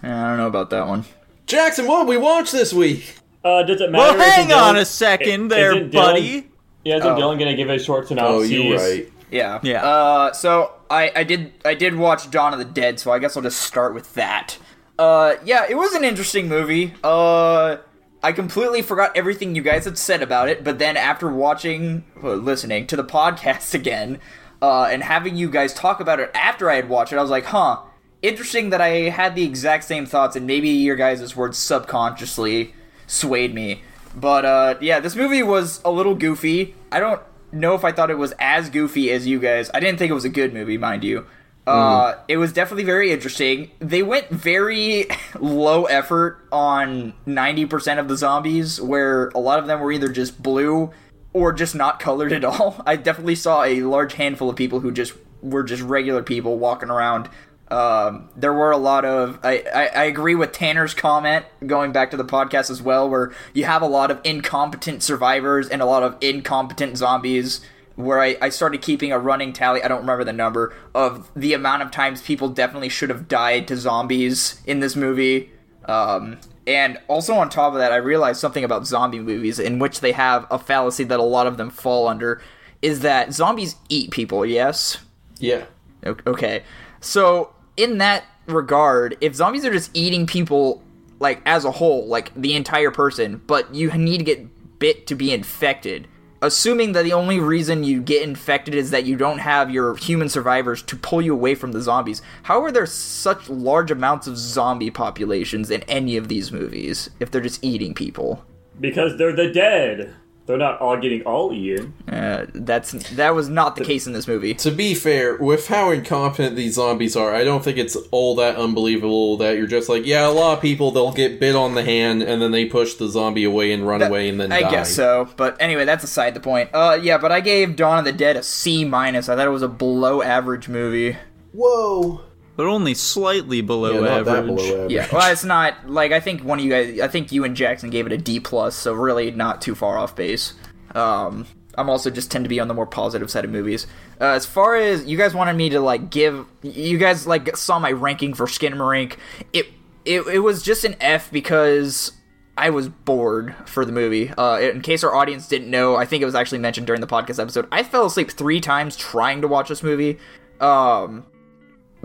I 0.02 0.08
don't 0.08 0.38
know 0.38 0.48
about 0.48 0.70
that 0.70 0.88
one. 0.88 1.06
Jackson, 1.46 1.88
what 1.88 2.00
did 2.00 2.10
we 2.10 2.18
watch 2.18 2.52
this 2.52 2.74
week? 2.74 3.18
Uh, 3.48 3.64
does 3.64 3.82
it 3.82 3.92
matter? 3.92 4.04
Well, 4.18 4.22
Isn't 4.28 4.50
hang 4.50 4.52
on 4.54 4.76
Dylan- 4.76 4.80
a 4.80 4.86
second 4.86 5.52
i- 5.54 5.56
there, 5.56 5.72
isn't 5.76 5.92
Dylan- 5.92 5.94
buddy. 5.94 6.50
Yeah, 6.84 6.98
isn't 6.98 7.12
Oh. 7.12 7.16
Dylan 7.16 7.40
gonna 7.40 7.56
give 7.56 7.70
a 7.70 7.80
short 7.80 8.08
synopsis? 8.08 8.36
Oh, 8.36 8.44
synopsis? 8.46 8.52
you're 8.52 8.78
right. 9.04 9.14
Yeah. 9.30 9.60
Yeah. 9.64 9.84
Uh, 9.86 10.34
so 10.34 10.72
I, 10.90 11.12
I 11.16 11.24
did 11.24 11.52
I 11.66 11.74
did 11.74 11.96
watch 11.96 12.32
Dawn 12.32 12.54
of 12.54 12.60
the 12.60 12.66
Dead, 12.66 13.00
so 13.00 13.12
I 13.12 13.20
guess 13.20 13.36
I'll 13.36 13.44
just 13.44 13.62
start 13.62 13.94
with 13.94 14.14
that. 14.16 14.58
Uh, 14.98 15.36
yeah, 15.46 15.66
it 15.70 15.76
was 15.76 15.94
an 15.94 16.04
interesting 16.04 16.48
movie. 16.48 16.94
Uh, 17.04 17.78
I 18.24 18.32
completely 18.32 18.82
forgot 18.82 19.12
everything 19.16 19.54
you 19.56 19.62
guys 19.62 19.86
had 19.86 19.98
said 19.98 20.22
about 20.24 20.50
it, 20.50 20.64
but 20.64 20.80
then 20.80 20.98
after 20.98 21.28
watching, 21.30 22.04
well, 22.22 22.36
listening 22.38 22.88
to 22.88 22.96
the 22.96 23.04
podcast 23.18 23.74
again, 23.76 24.20
uh, 24.62 24.84
and 24.86 25.04
having 25.04 25.36
you 25.36 25.50
guys 25.52 25.74
talk 25.74 26.00
about 26.00 26.20
it 26.20 26.32
after 26.34 26.70
I 26.72 26.76
had 26.76 26.90
watched 26.90 27.14
it, 27.14 27.18
I 27.18 27.22
was 27.22 27.30
like, 27.30 27.46
huh, 27.46 27.78
interesting 28.24 28.72
that 28.72 28.82
I 28.82 29.10
had 29.10 29.36
the 29.36 29.44
exact 29.44 29.84
same 29.84 30.06
thoughts, 30.08 30.36
and 30.36 30.48
maybe 30.48 30.70
your 30.70 30.96
guys' 30.96 31.36
words 31.36 31.58
subconsciously 31.60 32.74
swayed 33.08 33.56
me. 33.56 33.82
But 34.16 34.46
uh, 34.46 34.76
yeah, 34.82 35.00
this 35.00 35.16
movie 35.16 35.44
was 35.44 35.82
a 35.84 35.92
little 35.92 36.16
goofy. 36.16 36.76
I 36.92 37.00
don't 37.00 37.22
know 37.52 37.74
if 37.74 37.84
I 37.84 37.92
thought 37.92 38.12
it 38.12 38.18
was 38.18 38.34
as 38.40 38.70
goofy 38.70 39.12
as 39.12 39.26
you 39.26 39.40
guys. 39.40 39.72
I 39.74 39.80
didn't 39.80 39.98
think 39.98 40.12
it 40.12 40.16
was 40.16 40.26
a 40.26 40.30
good 40.30 40.54
movie, 40.54 40.78
mind 40.78 41.04
you. 41.04 41.26
Uh, 41.68 42.16
it 42.30 42.38
was 42.38 42.54
definitely 42.54 42.86
very 42.86 43.12
interesting. 43.12 43.70
They 43.80 44.02
went 44.02 44.30
very 44.30 45.08
low 45.40 45.84
effort 45.86 46.48
on 46.50 47.14
90% 47.28 48.00
of 48.00 48.08
the 48.08 48.16
zombies, 48.16 48.80
where 48.80 49.28
a 49.30 49.40
lot 49.40 49.60
of 49.60 49.68
them 49.68 49.82
were 49.82 49.92
either 49.92 50.08
just 50.08 50.42
blue 50.42 50.92
or 51.34 51.52
just 51.52 51.76
not 51.76 52.00
colored 52.00 52.32
at 52.32 52.46
all. 52.46 52.82
I 52.86 52.96
definitely 52.96 53.36
saw 53.36 53.64
a 53.64 53.82
large 53.82 54.14
handful 54.14 54.50
of 54.50 54.56
people 54.56 54.80
who 54.80 54.94
just 54.94 55.14
were 55.42 55.64
just 55.64 55.84
regular 55.84 56.24
people 56.24 56.58
walking 56.58 56.90
around. 56.90 57.30
Um, 57.70 58.30
there 58.36 58.54
were 58.54 58.72
a 58.72 58.78
lot 58.78 59.04
of. 59.04 59.40
I, 59.44 59.64
I, 59.74 59.86
I 59.88 60.04
agree 60.06 60.36
with 60.36 60.52
Tanner's 60.52 60.94
comment 60.94 61.46
going 61.66 61.92
back 61.92 62.12
to 62.12 62.18
the 62.18 62.26
podcast 62.26 62.70
as 62.70 62.82
well, 62.82 63.10
where 63.10 63.34
you 63.54 63.66
have 63.66 63.82
a 63.82 63.88
lot 63.88 64.10
of 64.10 64.22
incompetent 64.24 65.04
survivors 65.04 65.68
and 65.68 65.82
a 65.82 65.86
lot 65.86 66.04
of 66.04 66.16
incompetent 66.22 66.98
zombies. 66.98 67.62
Where 67.96 68.22
I, 68.22 68.38
I 68.40 68.50
started 68.50 68.84
keeping 68.84 69.12
a 69.12 69.18
running 69.18 69.54
tally, 69.54 69.82
I 69.82 69.88
don't 69.88 70.02
remember 70.02 70.24
the 70.24 70.32
number, 70.32 70.72
of 70.94 71.32
the 71.36 71.54
amount 71.54 71.82
of 71.82 71.90
times 71.90 72.22
people 72.22 72.48
definitely 72.48 72.90
should 72.90 73.10
have 73.10 73.28
died 73.28 73.68
to 73.70 73.76
zombies 73.76 74.62
in 74.68 74.82
this 74.82 74.96
movie. 74.96 75.52
Um, 75.86 76.38
and 76.68 77.00
also 77.08 77.34
on 77.36 77.50
top 77.50 77.74
of 77.74 77.80
that, 77.80 77.92
I 77.92 77.96
realized 77.96 78.40
something 78.40 78.64
about 78.64 78.86
zombie 78.86 79.20
movies 79.20 79.58
in 79.58 79.80
which 79.80 80.02
they 80.02 80.12
have 80.12 80.46
a 80.52 80.60
fallacy 80.60 81.06
that 81.06 81.20
a 81.20 81.24
lot 81.24 81.48
of 81.48 81.58
them 81.58 81.72
fall 81.72 82.08
under 82.08 82.40
is 82.84 83.00
that 83.00 83.34
zombies 83.34 83.78
eat 83.90 84.12
people, 84.12 84.46
yes? 84.46 85.00
Yeah. 85.40 85.66
Okay. 86.06 86.64
So 87.00 87.54
in 87.78 88.00
that 88.00 88.26
regard, 88.48 89.18
if 89.22 89.36
zombies 89.36 89.66
are 89.66 89.72
just 89.72 89.92
eating 89.94 90.26
people 90.26 90.84
like 91.20 91.42
as 91.46 91.66
a 91.66 91.72
whole, 91.72 92.06
like 92.08 92.34
the 92.36 92.56
entire 92.56 92.92
person, 92.92 93.42
but 93.48 93.74
you 93.74 93.92
need 93.92 94.18
to 94.18 94.24
get 94.24 94.80
bit 94.80 95.08
to 95.08 95.16
be 95.16 95.32
infected. 95.32 96.08
Assuming 96.40 96.92
that 96.92 97.04
the 97.04 97.14
only 97.14 97.40
reason 97.40 97.84
you 97.84 98.00
get 98.00 98.22
infected 98.22 98.76
is 98.76 98.92
that 98.92 99.06
you 99.06 99.16
don't 99.16 99.40
have 99.40 99.72
your 99.72 99.96
human 99.96 100.30
survivors 100.30 100.84
to 100.84 100.96
pull 100.96 101.20
you 101.20 101.34
away 101.34 101.56
from 101.56 101.72
the 101.72 101.82
zombies. 101.82 102.22
How 102.44 102.62
are 102.64 102.72
there 102.72 102.86
such 102.86 103.50
large 103.50 103.90
amounts 103.90 104.28
of 104.28 104.38
zombie 104.38 104.92
populations 104.92 105.72
in 105.72 105.82
any 105.84 106.16
of 106.16 106.28
these 106.28 106.52
movies 106.52 107.10
if 107.20 107.32
they're 107.32 107.42
just 107.42 107.64
eating 107.64 107.96
people? 107.96 108.46
Because 108.80 109.18
they're 109.18 109.36
the 109.36 109.52
dead. 109.52 110.14
They're 110.48 110.58
not 110.58 110.80
all 110.80 110.96
getting 110.96 111.24
all 111.24 111.52
eaten. 111.52 111.94
Uh, 112.08 112.46
that's 112.54 112.94
that 113.16 113.36
was 113.36 113.50
not 113.50 113.76
the 113.76 113.84
case 113.84 114.08
in 114.08 114.14
this 114.14 114.30
movie. 114.30 114.54
To 114.54 114.72
be 114.72 114.96
fair, 114.96 115.36
with 115.36 115.68
how 115.68 115.92
incompetent 115.92 116.56
these 116.56 116.76
zombies 116.76 117.18
are, 117.18 117.36
I 117.36 117.44
don't 117.44 117.62
think 117.62 117.78
it's 117.78 117.98
all 118.12 118.34
that 118.36 118.56
unbelievable 118.56 119.36
that 119.38 119.58
you're 119.58 119.68
just 119.68 119.90
like, 119.90 120.06
yeah, 120.06 120.26
a 120.26 120.32
lot 120.32 120.54
of 120.54 120.62
people 120.62 120.92
they'll 120.92 121.12
get 121.12 121.42
bit 121.42 121.54
on 121.54 121.76
the 121.76 121.84
hand 121.84 122.24
and 122.24 122.42
then 122.42 122.52
they 122.52 122.64
push 122.64 122.94
the 122.94 123.10
zombie 123.10 123.44
away 123.44 123.74
and 123.74 123.86
run 123.86 124.02
away 124.02 124.30
and 124.30 124.40
then 124.40 124.54
I 124.54 124.62
die. 124.62 124.72
guess 124.72 124.96
so, 124.96 125.30
but 125.36 125.58
anyway, 125.62 125.84
that's 125.84 126.06
aside 126.06 126.34
the 126.34 126.40
point. 126.40 126.70
Uh, 126.74 126.98
yeah, 127.02 127.18
but 127.18 127.34
I 127.34 127.42
gave 127.42 127.76
Dawn 127.76 128.00
of 128.00 128.06
the 128.06 128.14
Dead 128.14 128.38
a 128.38 128.44
C 128.44 128.86
minus. 128.86 129.28
I 129.28 129.36
thought 129.36 129.48
it 129.48 129.52
was 129.52 129.64
a 129.64 129.68
below 129.68 130.22
average 130.22 130.70
movie. 130.70 131.18
Whoa. 131.52 132.22
But 132.58 132.66
only 132.66 132.94
slightly 132.94 133.62
below 133.62 133.94
Yeah, 133.94 134.00
not 134.02 134.10
average. 134.10 134.26
that 134.26 134.46
below 134.48 134.74
average. 134.76 134.92
Yeah, 134.92 135.08
well, 135.14 135.32
it's 135.32 135.46
not 135.46 135.90
like 135.90 136.12
I 136.12 136.20
think 136.20 136.44
one 136.44 136.60
of 136.60 136.66
you 136.66 136.72
guys. 136.72 137.00
I 137.00 137.08
think 137.08 137.32
you 137.32 137.46
and 137.46 137.56
Jackson 137.56 137.90
gave 137.90 138.06
it 138.06 138.12
a 138.12 138.18
D 138.18 138.40
plus, 138.42 138.76
so 138.76 138.92
really 138.94 139.32
not 139.32 139.62
too 139.62 139.76
far 139.76 139.98
off 139.98 140.16
base. 140.16 140.54
Um, 140.94 141.46
I'm 141.78 141.90
also 141.90 142.10
just 142.10 142.32
tend 142.32 142.44
to 142.46 142.50
be 142.50 142.60
on 142.60 142.68
the 142.68 142.74
more 142.74 142.88
positive 142.88 143.30
side 143.30 143.46
of 143.46 143.52
movies. 143.52 143.86
Uh, 144.20 144.26
as 144.26 144.46
far 144.48 144.76
as 144.76 145.06
you 145.06 145.16
guys 145.18 145.34
wanted 145.36 145.56
me 145.56 145.70
to 145.70 145.80
like 145.80 146.10
give, 146.10 146.46
you 146.64 146.98
guys 146.98 147.28
like 147.28 147.56
saw 147.56 147.78
my 147.80 147.92
ranking 147.92 148.34
for 148.34 148.48
Skinamarink. 148.48 149.18
It 149.54 149.68
it 150.04 150.22
it 150.28 150.40
was 150.40 150.64
just 150.64 150.84
an 150.86 150.96
F 151.00 151.30
because 151.32 152.14
I 152.58 152.72
was 152.72 152.90
bored 152.90 153.54
for 153.68 153.86
the 153.86 153.92
movie. 153.92 154.30
Uh, 154.36 154.58
in 154.60 154.82
case 154.82 155.04
our 155.04 155.14
audience 155.14 155.48
didn't 155.48 155.70
know, 155.70 155.96
I 155.96 156.06
think 156.06 156.24
it 156.24 156.26
was 156.26 156.34
actually 156.34 156.58
mentioned 156.58 156.88
during 156.88 157.02
the 157.02 157.06
podcast 157.08 157.40
episode. 157.40 157.68
I 157.72 157.84
fell 157.84 158.08
asleep 158.08 158.32
three 158.32 158.60
times 158.60 158.96
trying 158.96 159.42
to 159.42 159.48
watch 159.48 159.70
this 159.70 159.84
movie. 159.84 160.18
Um, 160.60 161.28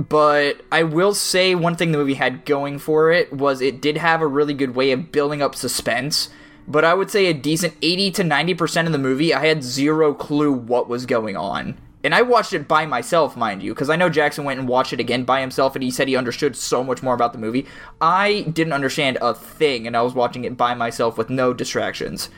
but 0.09 0.63
I 0.73 0.83
will 0.83 1.15
say 1.15 1.55
one 1.55 1.77
thing 1.77 1.93
the 1.93 1.99
movie 1.99 2.15
had 2.15 2.45
going 2.45 2.79
for 2.79 3.13
it 3.13 3.33
was 3.33 3.61
it 3.61 3.81
did 3.81 3.99
have 3.99 4.21
a 4.21 4.27
really 4.27 4.55
good 4.55 4.75
way 4.75 4.91
of 4.91 5.13
building 5.13 5.43
up 5.43 5.55
suspense. 5.55 6.29
But 6.67 6.85
I 6.85 6.95
would 6.95 7.11
say 7.11 7.27
a 7.27 7.35
decent 7.35 7.75
80 7.83 8.11
to 8.13 8.23
90% 8.23 8.87
of 8.87 8.93
the 8.93 8.99
movie, 8.99 9.35
I 9.35 9.47
had 9.47 9.63
zero 9.63 10.15
clue 10.15 10.53
what 10.53 10.89
was 10.89 11.07
going 11.07 11.37
on. 11.37 11.77
And 12.05 12.15
I 12.15 12.23
watched 12.23 12.53
it 12.53 12.67
by 12.67 12.85
myself, 12.85 13.37
mind 13.37 13.63
you, 13.63 13.75
because 13.75 13.91
I 13.91 13.97
know 13.97 14.09
Jackson 14.09 14.45
went 14.45 14.59
and 14.59 14.69
watched 14.69 14.93
it 14.93 14.99
again 14.99 15.25
by 15.25 15.41
himself 15.41 15.77
and 15.77 15.85
he 15.85 15.91
said 15.91 16.09
he 16.09 16.17
understood 16.17 16.57
so 16.57 16.83
much 16.83 17.03
more 17.03 17.15
about 17.15 17.33
the 17.33 17.39
movie. 17.39 17.67
I 18.01 18.43
didn't 18.53 18.73
understand 18.73 19.19
a 19.21 19.35
thing, 19.35 19.87
and 19.87 19.97
I 19.97 20.03
was 20.03 20.15
watching 20.15 20.45
it 20.45 20.57
by 20.57 20.75
myself 20.75 21.17
with 21.17 21.31
no 21.31 21.53
distractions. 21.53 22.29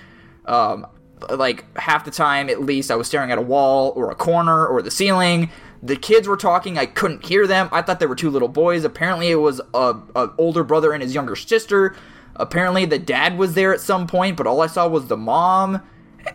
Um, 0.45 0.87
like 1.31 1.65
half 1.79 2.05
the 2.05 2.11
time 2.11 2.51
at 2.51 2.61
least 2.61 2.91
I 2.91 2.97
was 2.97 3.07
staring 3.07 3.31
at 3.31 3.39
a 3.39 3.43
wall 3.43 3.93
or 3.97 4.11
a 4.11 4.15
corner 4.15 4.67
or 4.67 4.83
the 4.83 4.91
ceiling. 4.91 5.51
The 5.85 5.97
kids 5.97 6.27
were 6.27 6.37
talking, 6.39 6.79
I 6.79 6.87
couldn't 6.87 7.27
hear 7.27 7.47
them. 7.47 7.69
I 7.71 7.83
thought 7.83 8.01
they 8.01 8.07
were 8.07 8.17
two 8.17 8.31
little 8.31 8.49
boys. 8.49 8.85
Apparently 8.85 9.31
it 9.31 9.35
was 9.37 9.61
a, 9.75 9.95
a 10.17 10.31
older 10.39 10.65
brother 10.65 10.93
and 10.93 11.03
his 11.03 11.15
younger 11.15 11.37
sister. 11.37 11.95
Apparently 12.37 12.87
the 12.87 12.99
dad 12.99 13.37
was 13.39 13.55
there 13.55 13.73
at 13.75 13.81
some 13.81 14.07
point, 14.07 14.37
but 14.37 14.47
all 14.47 14.61
I 14.63 14.67
saw 14.67 14.89
was 14.89 15.07
the 15.09 15.17
mom. 15.17 15.83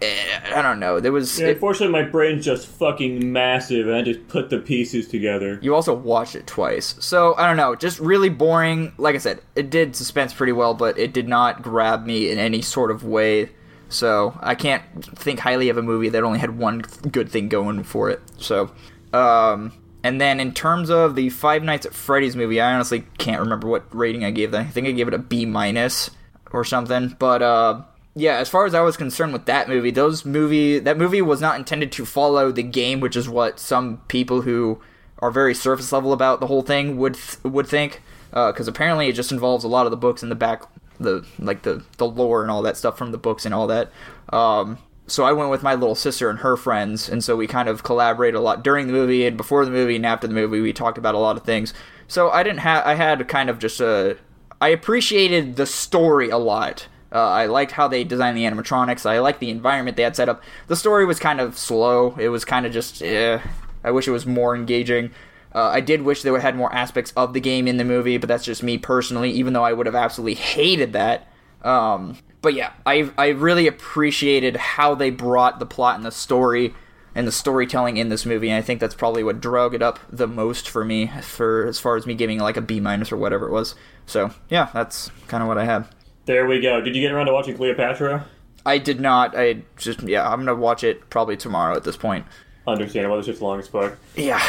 Eh, 0.03 0.39
I 0.55 0.61
don't 0.61 0.79
know. 0.79 0.99
There 0.99 1.11
was 1.11 1.39
Yeah, 1.39 1.47
it- 1.47 1.53
unfortunately, 1.53 1.91
my 1.99 2.07
brain's 2.07 2.45
just 2.45 2.67
fucking 2.67 3.31
massive, 3.33 3.87
and 3.87 3.95
I 3.95 4.03
just 4.03 4.27
put 4.27 4.51
the 4.51 4.59
pieces 4.59 5.07
together. 5.07 5.57
You 5.63 5.73
also 5.73 5.95
watched 5.95 6.35
it 6.35 6.45
twice. 6.45 6.95
So, 6.99 7.33
I 7.35 7.47
don't 7.47 7.57
know, 7.57 7.73
just 7.75 7.99
really 7.99 8.29
boring. 8.29 8.93
Like 8.99 9.15
I 9.15 9.17
said, 9.17 9.41
it 9.55 9.71
did 9.71 9.95
suspense 9.95 10.31
pretty 10.31 10.51
well, 10.53 10.75
but 10.75 10.99
it 10.99 11.11
did 11.11 11.27
not 11.27 11.63
grab 11.63 12.05
me 12.05 12.29
in 12.29 12.37
any 12.37 12.61
sort 12.61 12.91
of 12.91 13.03
way. 13.03 13.49
So, 13.89 14.37
I 14.41 14.53
can't 14.53 14.83
think 15.17 15.39
highly 15.39 15.69
of 15.69 15.77
a 15.77 15.81
movie 15.81 16.09
that 16.09 16.23
only 16.23 16.37
had 16.37 16.55
one 16.59 16.81
good 17.11 17.27
thing 17.31 17.49
going 17.49 17.81
for 17.83 18.11
it. 18.11 18.21
So, 18.37 18.69
um, 19.13 19.73
and 20.03 20.19
then 20.21 20.39
in 20.39 20.53
terms 20.53 20.89
of 20.89 21.15
the 21.15 21.29
Five 21.29 21.63
Nights 21.63 21.85
at 21.85 21.93
Freddy's 21.93 22.35
movie, 22.35 22.61
I 22.61 22.73
honestly 22.73 23.05
can't 23.17 23.41
remember 23.41 23.67
what 23.67 23.93
rating 23.93 24.23
I 24.23 24.31
gave 24.31 24.51
that. 24.51 24.61
I 24.61 24.69
think 24.69 24.87
I 24.87 24.91
gave 24.91 25.07
it 25.07 25.13
a 25.13 25.19
B 25.19 25.45
minus 25.45 26.11
or 26.51 26.63
something. 26.63 27.15
But, 27.19 27.41
uh, 27.41 27.81
yeah, 28.15 28.37
as 28.37 28.49
far 28.49 28.65
as 28.65 28.73
I 28.73 28.81
was 28.81 28.97
concerned 28.97 29.33
with 29.33 29.45
that 29.45 29.67
movie, 29.67 29.91
those 29.91 30.25
movie 30.25 30.79
that 30.79 30.97
movie 30.97 31.21
was 31.21 31.41
not 31.41 31.57
intended 31.57 31.91
to 31.93 32.05
follow 32.05 32.51
the 32.51 32.63
game, 32.63 32.99
which 32.99 33.15
is 33.15 33.29
what 33.29 33.59
some 33.59 34.01
people 34.07 34.41
who 34.41 34.81
are 35.19 35.31
very 35.31 35.53
surface 35.53 35.91
level 35.91 36.13
about 36.13 36.39
the 36.39 36.47
whole 36.47 36.61
thing 36.61 36.97
would 36.97 37.15
th- 37.15 37.43
would 37.43 37.67
think. 37.67 38.01
Because 38.31 38.67
apparently 38.67 39.07
it 39.07 39.13
just 39.13 39.31
involves 39.31 39.63
a 39.63 39.67
lot 39.67 39.85
of 39.85 39.91
the 39.91 39.97
books 39.97 40.21
in 40.21 40.29
the 40.29 40.35
back, 40.35 40.63
the 40.99 41.25
like 41.39 41.63
the 41.63 41.83
the 41.97 42.07
lore 42.07 42.41
and 42.41 42.51
all 42.51 42.61
that 42.61 42.77
stuff 42.77 42.97
from 42.97 43.11
the 43.11 43.17
books 43.17 43.45
and 43.45 43.53
all 43.53 43.67
that. 43.67 43.91
Um, 44.31 44.77
so 45.11 45.23
I 45.23 45.33
went 45.33 45.49
with 45.49 45.63
my 45.63 45.75
little 45.75 45.95
sister 45.95 46.29
and 46.29 46.39
her 46.39 46.55
friends, 46.55 47.09
and 47.09 47.23
so 47.23 47.35
we 47.35 47.47
kind 47.47 47.69
of 47.69 47.83
collaborated 47.83 48.35
a 48.37 48.41
lot 48.41 48.63
during 48.63 48.87
the 48.87 48.93
movie 48.93 49.25
and 49.25 49.37
before 49.37 49.65
the 49.65 49.71
movie 49.71 49.95
and 49.95 50.05
after 50.05 50.27
the 50.27 50.33
movie. 50.33 50.61
We 50.61 50.73
talked 50.73 50.97
about 50.97 51.15
a 51.15 51.19
lot 51.19 51.37
of 51.37 51.43
things. 51.43 51.73
So 52.07 52.29
I 52.29 52.43
didn't 52.43 52.59
have 52.59 52.85
I 52.85 52.95
had 52.95 53.27
kind 53.27 53.49
of 53.49 53.59
just 53.59 53.79
a 53.79 54.17
I 54.61 54.69
appreciated 54.69 55.55
the 55.55 55.65
story 55.65 56.29
a 56.29 56.37
lot. 56.37 56.87
Uh, 57.11 57.27
I 57.27 57.45
liked 57.47 57.71
how 57.71 57.87
they 57.87 58.03
designed 58.03 58.37
the 58.37 58.43
animatronics. 58.43 59.05
I 59.05 59.19
liked 59.19 59.39
the 59.39 59.49
environment 59.49 59.97
they 59.97 60.03
had 60.03 60.15
set 60.15 60.29
up. 60.29 60.43
The 60.67 60.75
story 60.75 61.05
was 61.05 61.19
kind 61.19 61.39
of 61.39 61.57
slow. 61.57 62.15
It 62.19 62.29
was 62.29 62.45
kind 62.45 62.65
of 62.65 62.71
just, 62.71 63.01
eh. 63.01 63.39
I 63.83 63.91
wish 63.91 64.07
it 64.07 64.11
was 64.11 64.25
more 64.25 64.55
engaging. 64.55 65.11
Uh, 65.55 65.69
I 65.69 65.79
did 65.79 66.03
wish 66.03 66.21
they 66.21 66.39
had 66.39 66.55
more 66.55 66.73
aspects 66.73 67.11
of 67.17 67.33
the 67.33 67.39
game 67.39 67.67
in 67.67 67.77
the 67.77 67.85
movie, 67.85 68.17
but 68.17 68.27
that's 68.27 68.45
just 68.45 68.61
me 68.61 68.77
personally. 68.77 69.31
Even 69.31 69.53
though 69.53 69.63
I 69.63 69.73
would 69.73 69.87
have 69.87 69.95
absolutely 69.95 70.35
hated 70.35 70.93
that. 70.93 71.27
Um, 71.61 72.17
but 72.41 72.53
yeah, 72.53 72.71
I 72.85 73.11
I 73.17 73.29
really 73.29 73.67
appreciated 73.67 74.55
how 74.55 74.95
they 74.95 75.09
brought 75.09 75.59
the 75.59 75.65
plot 75.65 75.95
and 75.95 76.05
the 76.05 76.11
story 76.11 76.73
and 77.15 77.27
the 77.27 77.31
storytelling 77.31 77.97
in 77.97 78.09
this 78.09 78.25
movie, 78.25 78.49
and 78.49 78.57
I 78.57 78.61
think 78.61 78.79
that's 78.79 78.95
probably 78.95 79.23
what 79.23 79.41
drug 79.41 79.73
it 79.73 79.81
up 79.81 79.99
the 80.09 80.27
most 80.27 80.69
for 80.69 80.85
me, 80.85 81.07
for 81.21 81.65
as 81.65 81.79
far 81.79 81.95
as 81.97 82.05
me 82.05 82.13
giving 82.13 82.39
like 82.39 82.57
a 82.57 82.61
B 82.61 82.79
minus 82.79 83.11
or 83.11 83.17
whatever 83.17 83.47
it 83.47 83.51
was. 83.51 83.75
So 84.05 84.31
yeah, 84.49 84.69
that's 84.73 85.11
kind 85.27 85.41
of 85.41 85.47
what 85.47 85.57
I 85.57 85.65
had. 85.65 85.87
There 86.25 86.45
we 86.47 86.61
go. 86.61 86.79
Did 86.81 86.95
you 86.95 87.01
get 87.01 87.11
around 87.11 87.25
to 87.25 87.33
watching 87.33 87.57
Cleopatra? 87.57 88.25
I 88.65 88.77
did 88.77 88.99
not. 88.99 89.37
I 89.37 89.63
just 89.77 90.01
yeah. 90.03 90.29
I'm 90.29 90.45
gonna 90.45 90.55
watch 90.55 90.83
it 90.83 91.09
probably 91.09 91.37
tomorrow 91.37 91.75
at 91.75 91.83
this 91.83 91.97
point. 91.97 92.25
Understandable. 92.67 93.17
It's 93.17 93.27
just 93.27 93.39
the 93.39 93.45
longest 93.45 93.71
book. 93.71 93.97
Yeah. 94.15 94.41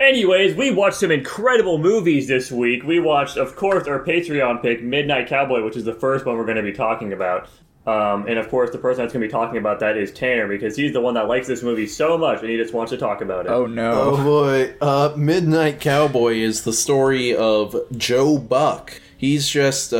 Anyways, 0.00 0.56
we 0.56 0.72
watched 0.72 0.96
some 0.96 1.10
incredible 1.10 1.78
movies 1.78 2.26
this 2.26 2.50
week. 2.50 2.82
We 2.82 2.98
watched, 2.98 3.36
of 3.36 3.54
course, 3.56 3.86
our 3.86 4.04
Patreon 4.04 4.60
pick, 4.60 4.82
Midnight 4.82 5.28
Cowboy, 5.28 5.64
which 5.64 5.76
is 5.76 5.84
the 5.84 5.94
first 5.94 6.26
one 6.26 6.36
we're 6.36 6.44
going 6.44 6.56
to 6.56 6.62
be 6.62 6.72
talking 6.72 7.12
about. 7.12 7.48
Um, 7.86 8.26
and 8.26 8.38
of 8.38 8.48
course, 8.48 8.70
the 8.70 8.78
person 8.78 9.02
that's 9.02 9.12
going 9.12 9.20
to 9.20 9.28
be 9.28 9.30
talking 9.30 9.58
about 9.58 9.78
that 9.80 9.96
is 9.96 10.10
Tanner 10.10 10.48
because 10.48 10.74
he's 10.74 10.94
the 10.94 11.02
one 11.02 11.14
that 11.14 11.28
likes 11.28 11.46
this 11.46 11.62
movie 11.62 11.86
so 11.86 12.16
much 12.16 12.40
and 12.40 12.48
he 12.48 12.56
just 12.56 12.72
wants 12.72 12.90
to 12.90 12.96
talk 12.96 13.20
about 13.20 13.44
it. 13.44 13.52
Oh 13.52 13.66
no. 13.66 13.92
Oh 13.92 14.16
boy. 14.24 14.74
Uh, 14.80 15.14
Midnight 15.16 15.80
Cowboy 15.80 16.36
is 16.36 16.64
the 16.64 16.72
story 16.72 17.36
of 17.36 17.76
Joe 17.96 18.38
Buck. 18.38 19.00
He's 19.16 19.48
just 19.48 19.92
uh, 19.92 19.96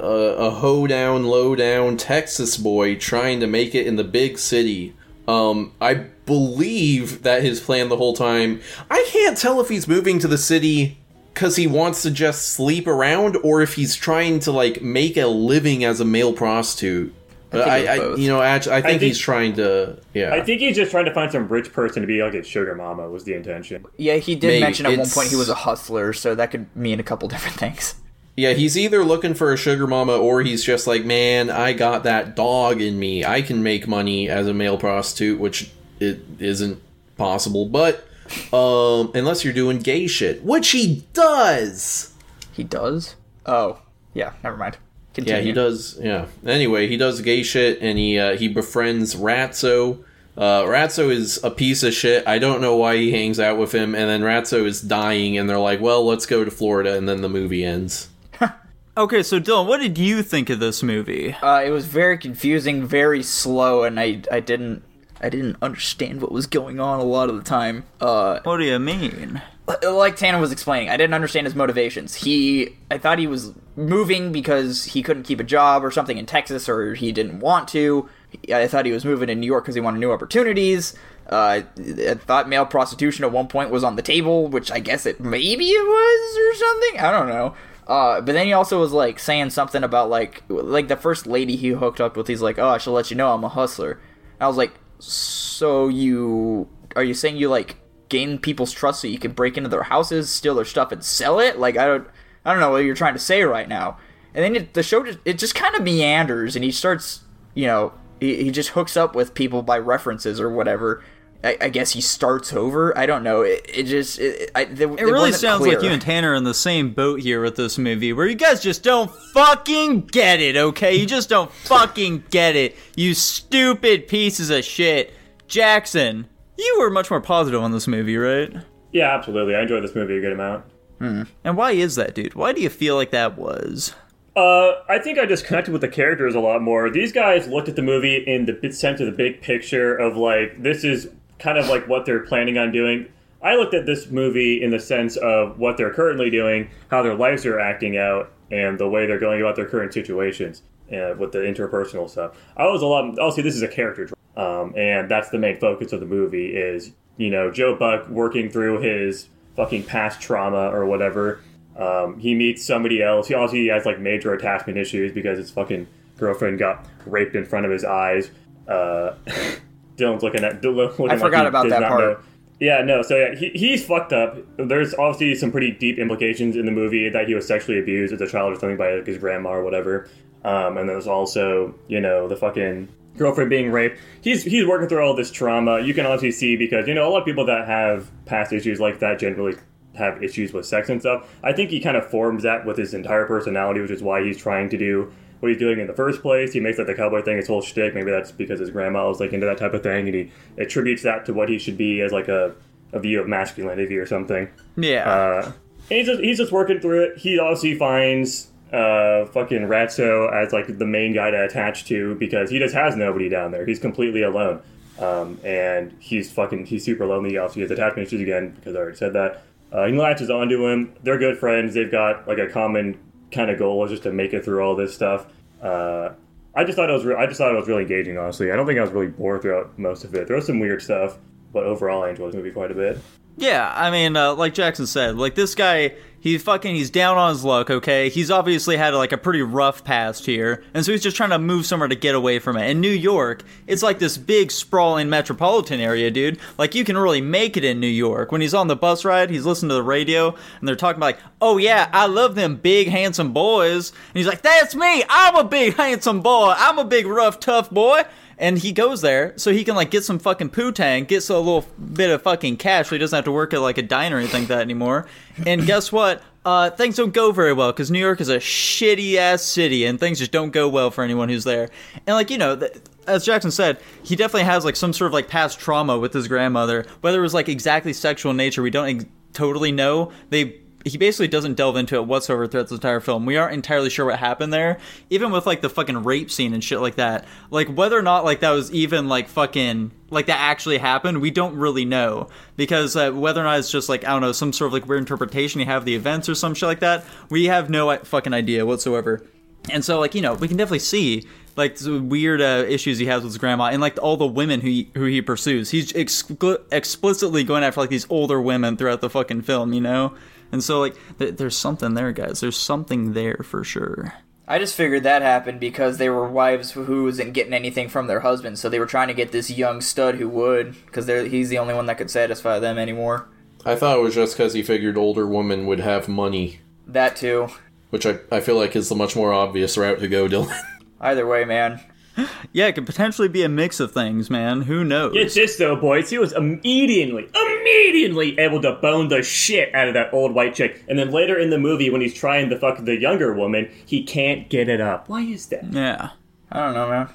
a, 0.00 0.34
a 0.36 0.50
hoedown, 0.50 1.24
low-down 1.24 1.96
Texas 1.96 2.56
boy 2.56 2.96
trying 2.96 3.40
to 3.40 3.46
make 3.46 3.74
it 3.74 3.86
in 3.86 3.96
the 3.96 4.04
big 4.04 4.38
city. 4.38 4.94
Um, 5.26 5.72
I 5.80 6.06
believe 6.26 7.22
that 7.22 7.42
his 7.42 7.60
plan 7.60 7.88
the 7.88 7.96
whole 7.96 8.14
time. 8.14 8.60
I 8.90 9.06
can't 9.10 9.36
tell 9.36 9.60
if 9.60 9.68
he's 9.68 9.88
moving 9.88 10.18
to 10.20 10.28
the 10.28 10.38
city 10.38 10.98
because 11.34 11.56
he 11.56 11.66
wants 11.66 12.02
to 12.02 12.10
just 12.10 12.48
sleep 12.48 12.86
around, 12.86 13.36
or 13.42 13.62
if 13.62 13.74
he's 13.74 13.94
trying 13.96 14.40
to 14.40 14.52
like 14.52 14.82
make 14.82 15.16
a 15.16 15.26
living 15.26 15.84
as 15.84 16.00
a 16.00 16.04
male 16.04 16.32
prostitute. 16.32 17.14
think 17.50 17.66
I, 17.66 17.86
I, 17.86 18.14
you 18.16 18.28
know, 18.28 18.42
actually, 18.42 18.74
I 18.76 18.82
think, 18.82 19.00
think- 19.00 19.02
he's 19.02 19.18
trying 19.18 19.54
to. 19.54 19.98
Yeah, 20.14 20.34
I 20.34 20.42
think 20.42 20.60
he's 20.60 20.76
just 20.76 20.90
trying 20.90 21.06
to 21.06 21.14
find 21.14 21.32
some 21.32 21.48
rich 21.48 21.72
person 21.72 22.02
to 22.02 22.06
be 22.06 22.22
like 22.22 22.34
his 22.34 22.46
sugar 22.46 22.74
mama 22.74 23.08
was 23.08 23.24
the 23.24 23.34
intention. 23.34 23.84
Yeah, 23.96 24.16
he 24.16 24.34
did 24.34 24.46
Maybe. 24.48 24.60
mention 24.60 24.86
at 24.86 24.98
one 24.98 25.08
point 25.08 25.28
he 25.30 25.36
was 25.36 25.48
a 25.48 25.54
hustler, 25.54 26.12
so 26.12 26.34
that 26.34 26.50
could 26.50 26.74
mean 26.76 27.00
a 27.00 27.04
couple 27.04 27.28
different 27.28 27.56
things. 27.56 27.94
Yeah, 28.36 28.52
he's 28.54 28.78
either 28.78 29.04
looking 29.04 29.34
for 29.34 29.52
a 29.52 29.58
sugar 29.58 29.86
mama 29.86 30.16
or 30.16 30.40
he's 30.40 30.64
just 30.64 30.86
like, 30.86 31.04
man, 31.04 31.50
I 31.50 31.74
got 31.74 32.04
that 32.04 32.34
dog 32.34 32.80
in 32.80 32.98
me. 32.98 33.26
I 33.26 33.42
can 33.42 33.62
make 33.62 33.86
money 33.86 34.30
as 34.30 34.46
a 34.46 34.54
male 34.54 34.78
prostitute, 34.78 35.38
which 35.38 35.70
it 36.02 36.20
isn't 36.38 36.82
possible. 37.16 37.66
But 37.66 38.06
um, 38.52 39.10
unless 39.14 39.44
you're 39.44 39.52
doing 39.54 39.78
gay 39.78 40.06
shit, 40.06 40.44
which 40.44 40.70
he 40.70 41.06
does. 41.12 42.12
He 42.52 42.64
does. 42.64 43.16
Oh, 43.46 43.78
yeah. 44.14 44.32
Never 44.42 44.56
mind. 44.56 44.78
Continue. 45.14 45.38
Yeah, 45.38 45.44
he 45.44 45.52
does. 45.52 45.98
Yeah. 46.00 46.26
Anyway, 46.46 46.88
he 46.88 46.96
does 46.96 47.20
gay 47.20 47.42
shit 47.42 47.80
and 47.80 47.98
he 47.98 48.18
uh, 48.18 48.36
he 48.36 48.48
befriends 48.48 49.14
Ratso. 49.14 50.04
Uh, 50.36 50.62
Ratso 50.62 51.10
is 51.10 51.42
a 51.44 51.50
piece 51.50 51.82
of 51.82 51.92
shit. 51.92 52.26
I 52.26 52.38
don't 52.38 52.62
know 52.62 52.76
why 52.76 52.96
he 52.96 53.12
hangs 53.12 53.38
out 53.38 53.58
with 53.58 53.72
him. 53.72 53.94
And 53.94 54.08
then 54.08 54.22
Ratso 54.22 54.64
is 54.64 54.80
dying, 54.80 55.36
and 55.36 55.48
they're 55.48 55.58
like, 55.58 55.82
"Well, 55.82 56.06
let's 56.06 56.24
go 56.24 56.42
to 56.42 56.50
Florida," 56.50 56.96
and 56.96 57.06
then 57.06 57.20
the 57.20 57.28
movie 57.28 57.64
ends. 57.64 58.08
Okay, 58.94 59.22
so 59.22 59.40
Dylan, 59.40 59.66
what 59.66 59.80
did 59.80 59.96
you 59.96 60.22
think 60.22 60.50
of 60.50 60.60
this 60.60 60.82
movie? 60.82 61.34
Uh, 61.40 61.62
it 61.64 61.70
was 61.70 61.86
very 61.86 62.18
confusing, 62.18 62.86
very 62.86 63.22
slow, 63.22 63.84
and 63.84 63.98
I 63.98 64.20
I 64.30 64.40
didn't 64.40 64.82
I 65.22 65.28
didn't 65.28 65.56
understand 65.62 66.20
what 66.20 66.32
was 66.32 66.46
going 66.46 66.80
on 66.80 66.98
a 66.98 67.04
lot 67.04 67.28
of 67.28 67.36
the 67.36 67.42
time. 67.42 67.84
Uh, 68.00 68.40
What 68.42 68.56
do 68.58 68.64
you 68.64 68.78
mean? 68.78 69.40
like 69.82 70.16
Tanner 70.16 70.40
was 70.40 70.50
explaining, 70.52 70.88
I 70.88 70.96
didn't 70.96 71.14
understand 71.14 71.46
his 71.46 71.54
motivations. 71.54 72.16
He, 72.16 72.76
I 72.90 72.98
thought 72.98 73.18
he 73.18 73.26
was 73.28 73.52
moving 73.76 74.32
because 74.32 74.84
he 74.86 75.02
couldn't 75.02 75.22
keep 75.22 75.38
a 75.40 75.44
job 75.44 75.84
or 75.84 75.90
something 75.90 76.18
in 76.18 76.26
Texas, 76.26 76.68
or 76.68 76.94
he 76.94 77.12
didn't 77.12 77.40
want 77.40 77.68
to. 77.68 78.08
I 78.52 78.66
thought 78.66 78.86
he 78.86 78.92
was 78.92 79.04
moving 79.04 79.28
to 79.28 79.34
New 79.34 79.46
York 79.46 79.64
because 79.64 79.74
he 79.76 79.80
wanted 79.80 80.00
new 80.00 80.10
opportunities. 80.12 80.94
Uh, 81.30 81.62
I 81.78 82.14
thought 82.14 82.48
male 82.48 82.66
prostitution 82.66 83.24
at 83.24 83.30
one 83.32 83.46
point 83.46 83.70
was 83.70 83.84
on 83.84 83.94
the 83.96 84.02
table, 84.02 84.48
which 84.48 84.72
I 84.72 84.80
guess 84.80 85.06
it 85.06 85.20
maybe 85.20 85.66
it 85.66 85.84
was 85.86 86.38
or 86.38 86.58
something. 86.58 87.00
I 87.00 87.10
don't 87.12 87.28
know. 87.28 87.54
Uh, 87.86 88.20
but 88.20 88.32
then 88.32 88.46
he 88.46 88.52
also 88.52 88.80
was 88.80 88.92
like 88.92 89.18
saying 89.18 89.50
something 89.50 89.82
about 89.84 90.10
like 90.10 90.42
like 90.48 90.88
the 90.88 90.96
first 90.96 91.26
lady 91.26 91.56
he 91.56 91.68
hooked 91.68 92.00
up 92.00 92.16
with. 92.16 92.26
He's 92.26 92.42
like, 92.42 92.58
"Oh, 92.58 92.68
I 92.68 92.78
should 92.78 92.92
let 92.92 93.10
you 93.10 93.16
know 93.16 93.32
I'm 93.32 93.44
a 93.44 93.48
hustler." 93.48 94.00
I 94.40 94.48
was 94.48 94.56
like, 94.56 94.72
"So 95.02 95.88
you 95.88 96.68
are 96.94 97.02
you 97.04 97.14
saying 97.14 97.36
you 97.36 97.48
like 97.48 97.76
gain 98.08 98.38
people's 98.38 98.72
trust 98.72 99.00
so 99.00 99.08
you 99.08 99.18
can 99.18 99.32
break 99.32 99.56
into 99.56 99.68
their 99.68 99.84
houses, 99.84 100.30
steal 100.30 100.54
their 100.54 100.64
stuff, 100.64 100.92
and 100.92 101.02
sell 101.02 101.40
it? 101.40 101.58
Like 101.58 101.76
I 101.76 101.86
don't 101.86 102.06
I 102.44 102.52
don't 102.52 102.60
know 102.60 102.70
what 102.70 102.84
you're 102.84 102.94
trying 102.94 103.14
to 103.14 103.18
say 103.18 103.42
right 103.42 103.68
now." 103.68 103.98
And 104.34 104.44
then 104.44 104.56
it, 104.56 104.74
the 104.74 104.82
show 104.82 105.04
just 105.04 105.18
it 105.24 105.38
just 105.38 105.54
kind 105.54 105.74
of 105.74 105.82
meanders, 105.82 106.56
and 106.56 106.64
he 106.64 106.70
starts 106.70 107.22
you 107.54 107.66
know 107.66 107.92
he, 108.20 108.44
he 108.44 108.50
just 108.50 108.70
hooks 108.70 108.96
up 108.96 109.14
with 109.14 109.34
people 109.34 109.62
by 109.62 109.78
references 109.78 110.40
or 110.40 110.48
whatever. 110.50 111.02
I, 111.44 111.56
I 111.60 111.68
guess 111.70 111.90
he 111.90 112.00
starts 112.00 112.52
over. 112.52 112.96
I 112.96 113.06
don't 113.06 113.22
know. 113.22 113.42
It, 113.42 113.64
it 113.68 113.82
just 113.84 114.18
it, 114.18 114.50
I, 114.54 114.62
it, 114.62 114.80
It 114.80 114.86
really 114.86 115.32
sounds 115.32 115.66
like 115.66 115.82
you 115.82 115.90
and 115.90 116.00
Tanner 116.00 116.32
are 116.32 116.34
in 116.34 116.44
the 116.44 116.54
same 116.54 116.92
boat 116.92 117.20
here 117.20 117.42
with 117.42 117.56
this 117.56 117.78
movie, 117.78 118.12
where 118.12 118.26
you 118.26 118.34
guys 118.36 118.62
just 118.62 118.82
don't 118.82 119.10
fucking 119.32 120.02
get 120.02 120.40
it, 120.40 120.56
okay? 120.56 120.94
You 120.94 121.06
just 121.06 121.28
don't 121.28 121.50
fucking 121.64 122.24
get 122.30 122.54
it, 122.56 122.76
you 122.96 123.14
stupid 123.14 124.06
pieces 124.08 124.50
of 124.50 124.64
shit. 124.64 125.14
Jackson, 125.48 126.28
you 126.56 126.76
were 126.78 126.90
much 126.90 127.10
more 127.10 127.20
positive 127.20 127.60
on 127.62 127.72
this 127.72 127.86
movie, 127.88 128.16
right? 128.16 128.52
Yeah, 128.92 129.14
absolutely. 129.14 129.54
I 129.54 129.62
enjoyed 129.62 129.82
this 129.82 129.94
movie 129.94 130.16
a 130.16 130.20
good 130.20 130.32
amount. 130.32 130.64
And 131.00 131.56
why 131.56 131.72
is 131.72 131.96
that, 131.96 132.14
dude? 132.14 132.34
Why 132.36 132.52
do 132.52 132.60
you 132.60 132.68
feel 132.68 132.94
like 132.94 133.10
that 133.10 133.36
was? 133.36 133.92
Uh, 134.36 134.74
I 134.88 135.00
think 135.00 135.18
I 135.18 135.26
just 135.26 135.44
connected 135.44 135.72
with 135.72 135.80
the 135.80 135.88
characters 135.88 136.36
a 136.36 136.40
lot 136.40 136.62
more. 136.62 136.88
These 136.90 137.10
guys 137.10 137.48
looked 137.48 137.68
at 137.68 137.74
the 137.74 137.82
movie 137.82 138.16
in 138.16 138.46
the 138.46 138.52
bit- 138.52 138.74
sense 138.74 139.00
of 139.00 139.06
the 139.06 139.12
big 139.12 139.42
picture 139.42 139.96
of 139.96 140.16
like 140.16 140.62
this 140.62 140.84
is 140.84 141.10
kind 141.42 141.58
of 141.58 141.68
like 141.68 141.88
what 141.88 142.06
they're 142.06 142.20
planning 142.20 142.56
on 142.56 142.72
doing. 142.72 143.06
I 143.42 143.56
looked 143.56 143.74
at 143.74 143.84
this 143.84 144.08
movie 144.08 144.62
in 144.62 144.70
the 144.70 144.78
sense 144.78 145.16
of 145.16 145.58
what 145.58 145.76
they're 145.76 145.92
currently 145.92 146.30
doing, 146.30 146.70
how 146.90 147.02
their 147.02 147.16
lives 147.16 147.44
are 147.44 147.58
acting 147.58 147.98
out, 147.98 148.30
and 148.52 148.78
the 148.78 148.88
way 148.88 149.06
they're 149.06 149.18
going 149.18 149.40
about 149.40 149.56
their 149.56 149.66
current 149.66 149.92
situations 149.92 150.62
uh, 150.92 151.14
with 151.18 151.32
the 151.32 151.38
interpersonal 151.38 152.08
stuff. 152.08 152.36
I 152.56 152.66
was 152.68 152.82
a 152.82 152.86
lot. 152.86 153.18
Obviously, 153.18 153.42
this 153.42 153.56
is 153.56 153.62
a 153.62 153.68
character, 153.68 154.08
um, 154.36 154.74
and 154.76 155.10
that's 155.10 155.30
the 155.30 155.38
main 155.38 155.58
focus 155.58 155.92
of 155.92 155.98
the 156.00 156.06
movie. 156.06 156.54
Is 156.54 156.92
you 157.16 157.30
know 157.30 157.50
Joe 157.50 157.74
Buck 157.74 158.08
working 158.08 158.48
through 158.48 158.80
his 158.80 159.28
fucking 159.56 159.84
past 159.84 160.20
trauma 160.20 160.70
or 160.70 160.86
whatever. 160.86 161.40
Um, 161.76 162.20
he 162.20 162.34
meets 162.34 162.64
somebody 162.64 163.02
else. 163.02 163.26
He 163.26 163.34
also 163.34 163.56
has 163.56 163.84
like 163.84 163.98
major 163.98 164.32
attachment 164.34 164.78
issues 164.78 165.10
because 165.10 165.38
his 165.38 165.50
fucking 165.50 165.88
girlfriend 166.16 166.58
got 166.58 166.86
raped 167.06 167.34
in 167.34 167.44
front 167.44 167.66
of 167.66 167.72
his 167.72 167.84
eyes. 167.84 168.30
Uh, 168.68 169.14
Dylan's 170.02 170.22
looking 170.22 170.44
at. 170.44 170.64
Looking 170.64 171.10
I 171.10 171.14
like 171.14 171.20
forgot 171.20 171.42
he 171.42 171.48
about 171.48 171.68
that 171.68 171.88
part. 171.88 172.00
know. 172.00 172.24
Yeah, 172.60 172.82
no. 172.82 173.02
So 173.02 173.16
yeah, 173.16 173.34
he, 173.34 173.48
he's 173.50 173.84
fucked 173.84 174.12
up. 174.12 174.38
There's 174.56 174.94
obviously 174.94 175.34
some 175.34 175.50
pretty 175.50 175.72
deep 175.72 175.98
implications 175.98 176.56
in 176.56 176.64
the 176.64 176.72
movie 176.72 177.08
that 177.08 177.26
he 177.26 177.34
was 177.34 177.46
sexually 177.46 177.80
abused 177.80 178.12
as 178.12 178.20
a 178.20 178.26
child 178.28 178.52
or 178.52 178.60
something 178.60 178.76
by 178.76 178.94
like, 178.94 179.06
his 179.06 179.18
grandma 179.18 179.50
or 179.50 179.64
whatever. 179.64 180.08
Um, 180.44 180.76
and 180.78 180.88
there's 180.88 181.06
also 181.06 181.74
you 181.88 182.00
know 182.00 182.28
the 182.28 182.36
fucking 182.36 182.88
girlfriend 183.16 183.50
being 183.50 183.72
raped. 183.72 183.98
He's 184.20 184.42
he's 184.44 184.66
working 184.66 184.88
through 184.88 185.04
all 185.04 185.14
this 185.14 185.30
trauma. 185.30 185.80
You 185.80 185.94
can 185.94 186.06
obviously 186.06 186.32
see 186.32 186.56
because 186.56 186.86
you 186.86 186.94
know 186.94 187.08
a 187.08 187.10
lot 187.10 187.18
of 187.18 187.24
people 187.24 187.46
that 187.46 187.66
have 187.66 188.10
past 188.26 188.52
issues 188.52 188.80
like 188.80 189.00
that 189.00 189.18
generally 189.18 189.56
have 189.94 190.22
issues 190.22 190.52
with 190.52 190.64
sex 190.64 190.88
and 190.88 191.00
stuff. 191.00 191.28
I 191.42 191.52
think 191.52 191.70
he 191.70 191.80
kind 191.80 191.96
of 191.96 192.08
forms 192.08 192.44
that 192.44 192.64
with 192.64 192.78
his 192.78 192.94
entire 192.94 193.26
personality, 193.26 193.80
which 193.80 193.90
is 193.90 194.02
why 194.02 194.24
he's 194.24 194.38
trying 194.38 194.70
to 194.70 194.78
do 194.78 195.12
what 195.42 195.50
he's 195.50 195.58
doing 195.58 195.80
in 195.80 195.88
the 195.88 195.92
first 195.92 196.22
place. 196.22 196.52
He 196.52 196.60
makes 196.60 196.78
like 196.78 196.86
the 196.86 196.94
cowboy 196.94 197.20
thing 197.20 197.36
his 197.36 197.48
whole 197.48 197.62
shtick. 197.62 197.94
Maybe 197.94 198.12
that's 198.12 198.30
because 198.30 198.60
his 198.60 198.70
grandma 198.70 199.08
was 199.08 199.18
like 199.18 199.32
into 199.32 199.44
that 199.46 199.58
type 199.58 199.74
of 199.74 199.82
thing, 199.82 200.06
and 200.06 200.14
he 200.14 200.30
attributes 200.56 201.02
that 201.02 201.26
to 201.26 201.34
what 201.34 201.48
he 201.48 201.58
should 201.58 201.76
be 201.76 202.00
as 202.00 202.12
like 202.12 202.28
a, 202.28 202.54
a 202.92 203.00
view 203.00 203.20
of 203.20 203.26
masculinity 203.26 203.96
or 203.96 204.06
something. 204.06 204.48
Yeah. 204.76 205.10
Uh, 205.10 205.52
and 205.90 205.98
he's 205.98 206.06
just 206.06 206.20
he's 206.22 206.38
just 206.38 206.52
working 206.52 206.78
through 206.78 207.02
it. 207.02 207.18
He 207.18 207.40
obviously 207.40 207.74
finds 207.74 208.52
uh 208.72 209.26
fucking 209.26 209.62
Ratso 209.62 210.32
as 210.32 210.52
like 210.52 210.78
the 210.78 210.86
main 210.86 211.12
guy 211.12 211.32
to 211.32 211.44
attach 211.44 211.86
to 211.86 212.14
because 212.14 212.48
he 212.48 212.60
just 212.60 212.74
has 212.74 212.94
nobody 212.94 213.28
down 213.28 213.50
there. 213.50 213.66
He's 213.66 213.80
completely 213.80 214.22
alone. 214.22 214.62
Um, 215.00 215.40
and 215.42 215.92
he's 215.98 216.30
fucking 216.30 216.66
he's 216.66 216.84
super 216.84 217.04
lonely. 217.04 217.30
He 217.30 217.38
also 217.38 217.58
has 217.58 217.70
attachment 217.72 218.06
issues 218.06 218.20
again 218.20 218.50
because 218.50 218.76
I 218.76 218.78
already 218.78 218.96
said 218.96 219.12
that. 219.14 219.42
Uh, 219.72 219.86
he 219.86 219.92
latches 219.94 220.30
onto 220.30 220.68
him. 220.68 220.94
They're 221.02 221.18
good 221.18 221.38
friends. 221.38 221.74
They've 221.74 221.90
got 221.90 222.28
like 222.28 222.38
a 222.38 222.46
common 222.46 222.96
kind 223.32 223.50
of 223.50 223.58
goal 223.58 223.78
was 223.78 223.90
just 223.90 224.02
to 224.04 224.12
make 224.12 224.32
it 224.32 224.44
through 224.44 224.62
all 224.62 224.76
this 224.76 224.94
stuff. 224.94 225.26
Uh, 225.60 226.10
I 226.54 226.64
just 226.64 226.76
thought 226.76 226.90
it 226.90 226.92
was 226.92 227.04
re- 227.04 227.16
I 227.16 227.26
just 227.26 227.38
thought 227.38 227.52
it 227.52 227.56
was 227.56 227.68
really 227.68 227.82
engaging. 227.82 228.18
Honestly, 228.18 228.52
I 228.52 228.56
don't 228.56 228.66
think 228.66 228.78
I 228.78 228.82
was 228.82 228.90
really 228.90 229.08
bored 229.08 229.42
throughout 229.42 229.78
most 229.78 230.04
of 230.04 230.14
it. 230.14 230.26
There 230.26 230.36
was 230.36 230.46
some 230.46 230.60
weird 230.60 230.82
stuff, 230.82 231.18
but 231.52 231.64
overall 231.64 232.02
I 232.02 232.10
enjoyed 232.10 232.32
the 232.32 232.36
movie 232.36 232.50
quite 232.50 232.70
a 232.70 232.74
bit. 232.74 232.98
Yeah, 233.36 233.72
I 233.74 233.90
mean, 233.90 234.16
uh, 234.16 234.34
like 234.34 234.52
Jackson 234.52 234.86
said, 234.86 235.16
like 235.16 235.34
this 235.34 235.54
guy, 235.54 235.94
he 236.22 236.38
fucking, 236.38 236.76
he's 236.76 236.88
down 236.88 237.18
on 237.18 237.30
his 237.30 237.42
luck, 237.42 237.68
okay? 237.68 238.08
He's 238.08 238.30
obviously 238.30 238.76
had 238.76 238.94
like 238.94 239.10
a 239.10 239.18
pretty 239.18 239.42
rough 239.42 239.82
past 239.82 240.24
here, 240.24 240.62
and 240.72 240.86
so 240.86 240.92
he's 240.92 241.02
just 241.02 241.16
trying 241.16 241.30
to 241.30 241.38
move 241.38 241.66
somewhere 241.66 241.88
to 241.88 241.96
get 241.96 242.14
away 242.14 242.38
from 242.38 242.56
it. 242.56 242.70
In 242.70 242.80
New 242.80 242.92
York, 242.92 243.42
it's 243.66 243.82
like 243.82 243.98
this 243.98 244.16
big, 244.16 244.52
sprawling 244.52 245.10
metropolitan 245.10 245.80
area, 245.80 246.12
dude. 246.12 246.38
Like, 246.58 246.76
you 246.76 246.84
can 246.84 246.96
really 246.96 247.20
make 247.20 247.56
it 247.56 247.64
in 247.64 247.80
New 247.80 247.88
York. 247.88 248.30
When 248.30 248.40
he's 248.40 248.54
on 248.54 248.68
the 248.68 248.76
bus 248.76 249.04
ride, 249.04 249.30
he's 249.30 249.44
listening 249.44 249.70
to 249.70 249.74
the 249.74 249.82
radio, 249.82 250.28
and 250.60 250.68
they're 250.68 250.76
talking 250.76 250.98
about, 250.98 251.06
like, 251.06 251.20
oh 251.40 251.58
yeah, 251.58 251.90
I 251.92 252.06
love 252.06 252.36
them 252.36 252.54
big, 252.54 252.86
handsome 252.86 253.32
boys. 253.32 253.90
And 253.90 254.14
he's 254.14 254.28
like, 254.28 254.42
that's 254.42 254.76
me! 254.76 255.02
I'm 255.08 255.34
a 255.34 255.42
big, 255.42 255.74
handsome 255.74 256.20
boy! 256.20 256.54
I'm 256.56 256.78
a 256.78 256.84
big, 256.84 257.06
rough, 257.06 257.40
tough 257.40 257.68
boy! 257.68 258.04
And 258.38 258.58
he 258.58 258.72
goes 258.72 259.00
there 259.00 259.34
so 259.36 259.52
he 259.52 259.64
can 259.64 259.74
like 259.74 259.90
get 259.90 260.04
some 260.04 260.18
fucking 260.18 260.50
poo-tang, 260.50 261.04
gets 261.04 261.28
a 261.28 261.38
little 261.38 261.66
bit 261.78 262.10
of 262.10 262.22
fucking 262.22 262.56
cash 262.56 262.88
so 262.88 262.94
he 262.94 262.98
doesn't 262.98 263.16
have 263.16 263.24
to 263.24 263.32
work 263.32 263.54
at 263.54 263.60
like 263.60 263.78
a 263.78 263.82
diner 263.82 264.16
or 264.16 264.18
anything 264.18 264.42
like 264.42 264.48
that 264.48 264.60
anymore. 264.60 265.06
And 265.46 265.64
guess 265.66 265.92
what? 265.92 266.22
Uh, 266.44 266.70
things 266.70 266.96
don't 266.96 267.14
go 267.14 267.30
very 267.30 267.52
well 267.52 267.70
because 267.70 267.90
New 267.90 268.00
York 268.00 268.20
is 268.20 268.28
a 268.28 268.38
shitty 268.38 269.14
ass 269.14 269.42
city 269.42 269.84
and 269.84 270.00
things 270.00 270.18
just 270.18 270.32
don't 270.32 270.50
go 270.50 270.68
well 270.68 270.90
for 270.90 271.04
anyone 271.04 271.28
who's 271.28 271.44
there. 271.44 271.70
And 272.06 272.16
like, 272.16 272.30
you 272.30 272.38
know, 272.38 272.56
th- 272.56 272.72
as 273.06 273.24
Jackson 273.24 273.52
said, 273.52 273.78
he 274.02 274.16
definitely 274.16 274.44
has 274.44 274.64
like 274.64 274.74
some 274.74 274.92
sort 274.92 275.06
of 275.06 275.12
like 275.12 275.28
past 275.28 275.60
trauma 275.60 275.98
with 275.98 276.12
his 276.12 276.26
grandmother. 276.26 276.84
Whether 277.00 277.20
it 277.20 277.22
was 277.22 277.34
like 277.34 277.48
exactly 277.48 277.92
sexual 277.92 278.32
nature, 278.32 278.60
we 278.60 278.70
don't 278.70 278.88
ex- 278.88 279.04
totally 279.32 279.70
know. 279.70 280.10
They 280.30 280.61
he 280.84 280.98
basically 280.98 281.28
doesn't 281.28 281.54
delve 281.54 281.76
into 281.76 281.96
it 281.96 282.06
whatsoever 282.06 282.46
throughout 282.46 282.68
the 282.68 282.74
entire 282.74 283.00
film. 283.00 283.26
We 283.26 283.36
aren't 283.36 283.54
entirely 283.54 283.90
sure 283.90 284.06
what 284.06 284.18
happened 284.18 284.52
there, 284.52 284.78
even 285.10 285.30
with 285.30 285.46
like 285.46 285.60
the 285.60 285.70
fucking 285.70 286.02
rape 286.02 286.30
scene 286.30 286.54
and 286.54 286.62
shit 286.62 286.80
like 286.80 286.96
that. 286.96 287.24
Like 287.50 287.68
whether 287.68 287.98
or 287.98 288.02
not 288.02 288.24
like 288.24 288.40
that 288.40 288.50
was 288.50 288.72
even 288.72 289.08
like 289.08 289.28
fucking 289.28 289.92
like 290.10 290.26
that 290.26 290.40
actually 290.40 290.78
happened, 290.78 291.20
we 291.20 291.30
don't 291.30 291.56
really 291.56 291.84
know 291.84 292.28
because 292.56 292.96
uh, 292.96 293.10
whether 293.12 293.40
or 293.40 293.44
not 293.44 293.58
it's 293.58 293.70
just 293.70 293.88
like 293.88 294.04
I 294.04 294.10
don't 294.10 294.22
know 294.22 294.32
some 294.32 294.52
sort 294.52 294.68
of 294.68 294.72
like 294.72 294.86
weird 294.86 295.00
interpretation 295.00 295.60
you 295.60 295.66
have 295.66 295.84
the 295.84 295.94
events 295.94 296.28
or 296.28 296.34
some 296.34 296.54
shit 296.54 296.66
like 296.66 296.80
that, 296.80 297.04
we 297.30 297.46
have 297.46 297.70
no 297.70 297.96
fucking 297.98 298.34
idea 298.34 298.66
whatsoever. 298.66 299.24
And 299.70 299.84
so 299.84 300.00
like 300.00 300.14
you 300.14 300.22
know 300.22 300.34
we 300.34 300.48
can 300.48 300.56
definitely 300.56 300.80
see 300.80 301.26
like 301.56 301.76
weird 301.82 302.40
uh, 302.40 302.64
issues 302.68 302.98
he 302.98 303.06
has 303.06 303.22
with 303.22 303.32
his 303.32 303.38
grandma 303.38 303.64
and 303.64 303.80
like 303.80 303.98
all 304.02 304.16
the 304.16 304.26
women 304.26 304.60
who 304.60 304.68
he, 304.68 304.90
who 304.94 305.04
he 305.04 305.20
pursues. 305.20 305.70
He's 305.70 305.92
explicitly 305.92 307.44
going 307.44 307.62
after 307.62 307.80
like 307.80 307.90
these 307.90 308.06
older 308.08 308.40
women 308.40 308.76
throughout 308.76 309.00
the 309.00 309.10
fucking 309.10 309.42
film, 309.42 309.72
you 309.72 309.80
know. 309.80 310.14
And 310.52 310.62
so, 310.62 310.80
like, 310.80 310.94
th- 311.18 311.36
there's 311.36 311.56
something 311.56 311.94
there, 311.94 312.12
guys. 312.12 312.40
There's 312.40 312.56
something 312.58 313.14
there 313.14 313.40
for 313.42 313.64
sure. 313.64 314.12
I 314.46 314.58
just 314.58 314.74
figured 314.76 315.04
that 315.04 315.22
happened 315.22 315.60
because 315.60 315.96
they 315.98 316.10
were 316.10 316.28
wives 316.28 316.72
who 316.72 317.04
wasn't 317.04 317.32
getting 317.32 317.54
anything 317.54 317.88
from 317.88 318.06
their 318.06 318.20
husbands, 318.20 318.60
so 318.60 318.68
they 318.68 318.78
were 318.78 318.86
trying 318.86 319.08
to 319.08 319.14
get 319.14 319.32
this 319.32 319.50
young 319.50 319.80
stud 319.80 320.16
who 320.16 320.28
would, 320.28 320.74
because 320.84 321.06
he's 321.06 321.48
the 321.48 321.58
only 321.58 321.72
one 321.74 321.86
that 321.86 321.96
could 321.96 322.10
satisfy 322.10 322.58
them 322.58 322.76
anymore. 322.76 323.28
I 323.64 323.76
thought 323.76 323.98
it 323.98 324.02
was 324.02 324.14
just 324.14 324.36
because 324.36 324.52
he 324.52 324.62
figured 324.62 324.98
older 324.98 325.26
women 325.26 325.66
would 325.66 325.80
have 325.80 326.08
money, 326.08 326.60
That 326.86 327.16
too. 327.16 327.48
which 327.90 328.04
I, 328.04 328.18
I 328.30 328.40
feel 328.40 328.56
like 328.56 328.74
is 328.76 328.88
the 328.88 328.94
much 328.96 329.16
more 329.16 329.32
obvious 329.32 329.78
route 329.78 330.00
to 330.00 330.08
go, 330.08 330.28
Dylan. 330.28 330.54
Either 331.00 331.26
way, 331.26 331.44
man. 331.44 331.80
Yeah, 332.54 332.66
it 332.66 332.74
could 332.74 332.84
potentially 332.84 333.28
be 333.28 333.42
a 333.44 333.48
mix 333.48 333.80
of 333.80 333.92
things, 333.92 334.28
man. 334.28 334.62
Who 334.62 334.84
knows? 334.84 335.14
Get 335.14 335.32
this 335.32 335.56
though, 335.56 335.74
boys. 335.74 336.10
He 336.10 336.18
was 336.18 336.32
immediately, 336.32 337.26
immediately 337.34 338.38
able 338.38 338.60
to 338.60 338.72
bone 338.72 339.08
the 339.08 339.22
shit 339.22 339.74
out 339.74 339.88
of 339.88 339.94
that 339.94 340.12
old 340.12 340.34
white 340.34 340.54
chick. 340.54 340.84
And 340.86 340.98
then 340.98 341.10
later 341.10 341.38
in 341.38 341.48
the 341.48 341.58
movie, 341.58 341.88
when 341.88 342.02
he's 342.02 342.12
trying 342.12 342.50
to 342.50 342.58
fuck 342.58 342.84
the 342.84 342.98
younger 342.98 343.32
woman, 343.32 343.70
he 343.86 344.02
can't 344.04 344.50
get 344.50 344.68
it 344.68 344.82
up. 344.82 345.08
Why 345.08 345.22
is 345.22 345.46
that? 345.46 345.64
yeah. 345.72 346.10
I 346.50 346.66
don't 346.66 346.74
know, 346.74 346.90
man. 346.90 347.08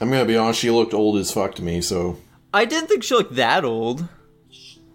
I'm 0.00 0.10
gonna 0.10 0.24
be 0.24 0.36
honest, 0.36 0.60
she 0.60 0.70
looked 0.70 0.94
old 0.94 1.18
as 1.18 1.32
fuck 1.32 1.56
to 1.56 1.62
me, 1.62 1.80
so. 1.80 2.18
I 2.52 2.64
didn't 2.64 2.88
think 2.88 3.02
she 3.02 3.14
looked 3.14 3.34
that 3.34 3.64
old. 3.64 4.06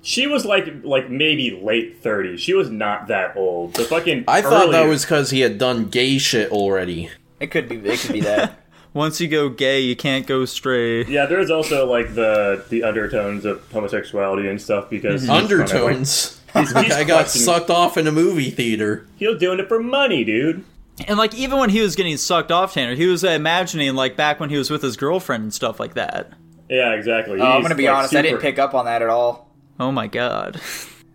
She 0.01 0.28
was 0.28 0.45
like, 0.45 0.66
like 0.84 1.10
maybe 1.10 1.60
late 1.62 2.01
30s. 2.01 2.39
She 2.39 2.53
was 2.53 2.70
not 2.70 3.07
that 3.10 3.36
old. 3.36 3.74
The 3.74 3.84
fucking. 3.84 4.24
I 4.30 4.41
thought 4.41 4.72
that 4.72 4.88
was 4.88 5.03
because 5.03 5.32
he 5.32 5.41
had 5.41 5.57
done 5.57 5.89
gay 5.89 6.18
shit 6.18 6.51
already. 6.51 7.10
It 7.41 7.47
could 7.51 7.68
be. 7.68 7.76
It 7.76 7.99
could 7.99 8.14
be 8.14 8.22
that. 8.22 8.66
Once 8.94 9.22
you 9.22 9.28
go 9.28 9.50
gay, 9.50 9.80
you 9.80 9.96
can't 9.96 10.26
go 10.26 10.46
straight. 10.46 11.08
Yeah, 11.08 11.26
there's 11.28 11.52
also 11.52 11.86
like 11.86 12.16
the 12.16 12.66
the 12.70 12.84
undertones 12.84 13.46
of 13.46 13.64
homosexuality 13.72 14.48
and 14.50 14.60
stuff 14.62 14.90
because 14.90 15.22
he's 15.22 15.30
trying 15.30 15.48
to, 15.48 15.56
like- 15.58 15.62
Undertones. 15.74 16.36
He's, 16.56 16.72
he's 16.72 16.92
I 16.94 17.04
got 17.04 17.26
collecting- 17.28 17.42
sucked 17.44 17.70
off 17.70 17.96
in 17.96 18.08
a 18.08 18.12
movie 18.12 18.50
theater. 18.50 19.06
He 19.18 19.28
was 19.28 19.38
doing 19.40 19.60
it 19.60 19.68
for 19.68 19.80
money, 19.80 20.24
dude. 20.24 20.64
And 21.08 21.16
like 21.20 21.36
even 21.36 21.60
when 21.60 21.70
he 21.70 21.80
was 21.80 21.96
getting 21.96 22.18
sucked 22.18 22.52
off 22.52 22.74
Tanner, 22.74 22.96
he 22.96 23.06
was 23.06 23.24
uh, 23.24 23.28
imagining 23.30 23.94
like 23.94 24.16
back 24.18 24.40
when 24.40 24.50
he 24.50 24.58
was 24.58 24.72
with 24.72 24.82
his 24.82 24.98
girlfriend 24.98 25.44
and 25.44 25.54
stuff 25.54 25.80
like 25.80 25.94
that. 25.94 26.34
Yeah, 26.68 26.94
exactly. 26.94 27.40
Oh, 27.40 27.46
I'm 27.46 27.62
gonna 27.62 27.76
be 27.76 27.86
like, 27.86 27.96
honest, 27.98 28.16
I 28.16 28.24
didn't 28.24 28.42
pick 28.42 28.58
up 28.58 28.74
on 28.74 28.86
that 28.86 29.04
at 29.04 29.10
all. 29.10 29.54
Oh 29.80 29.92
my 29.92 30.08
god. 30.08 30.60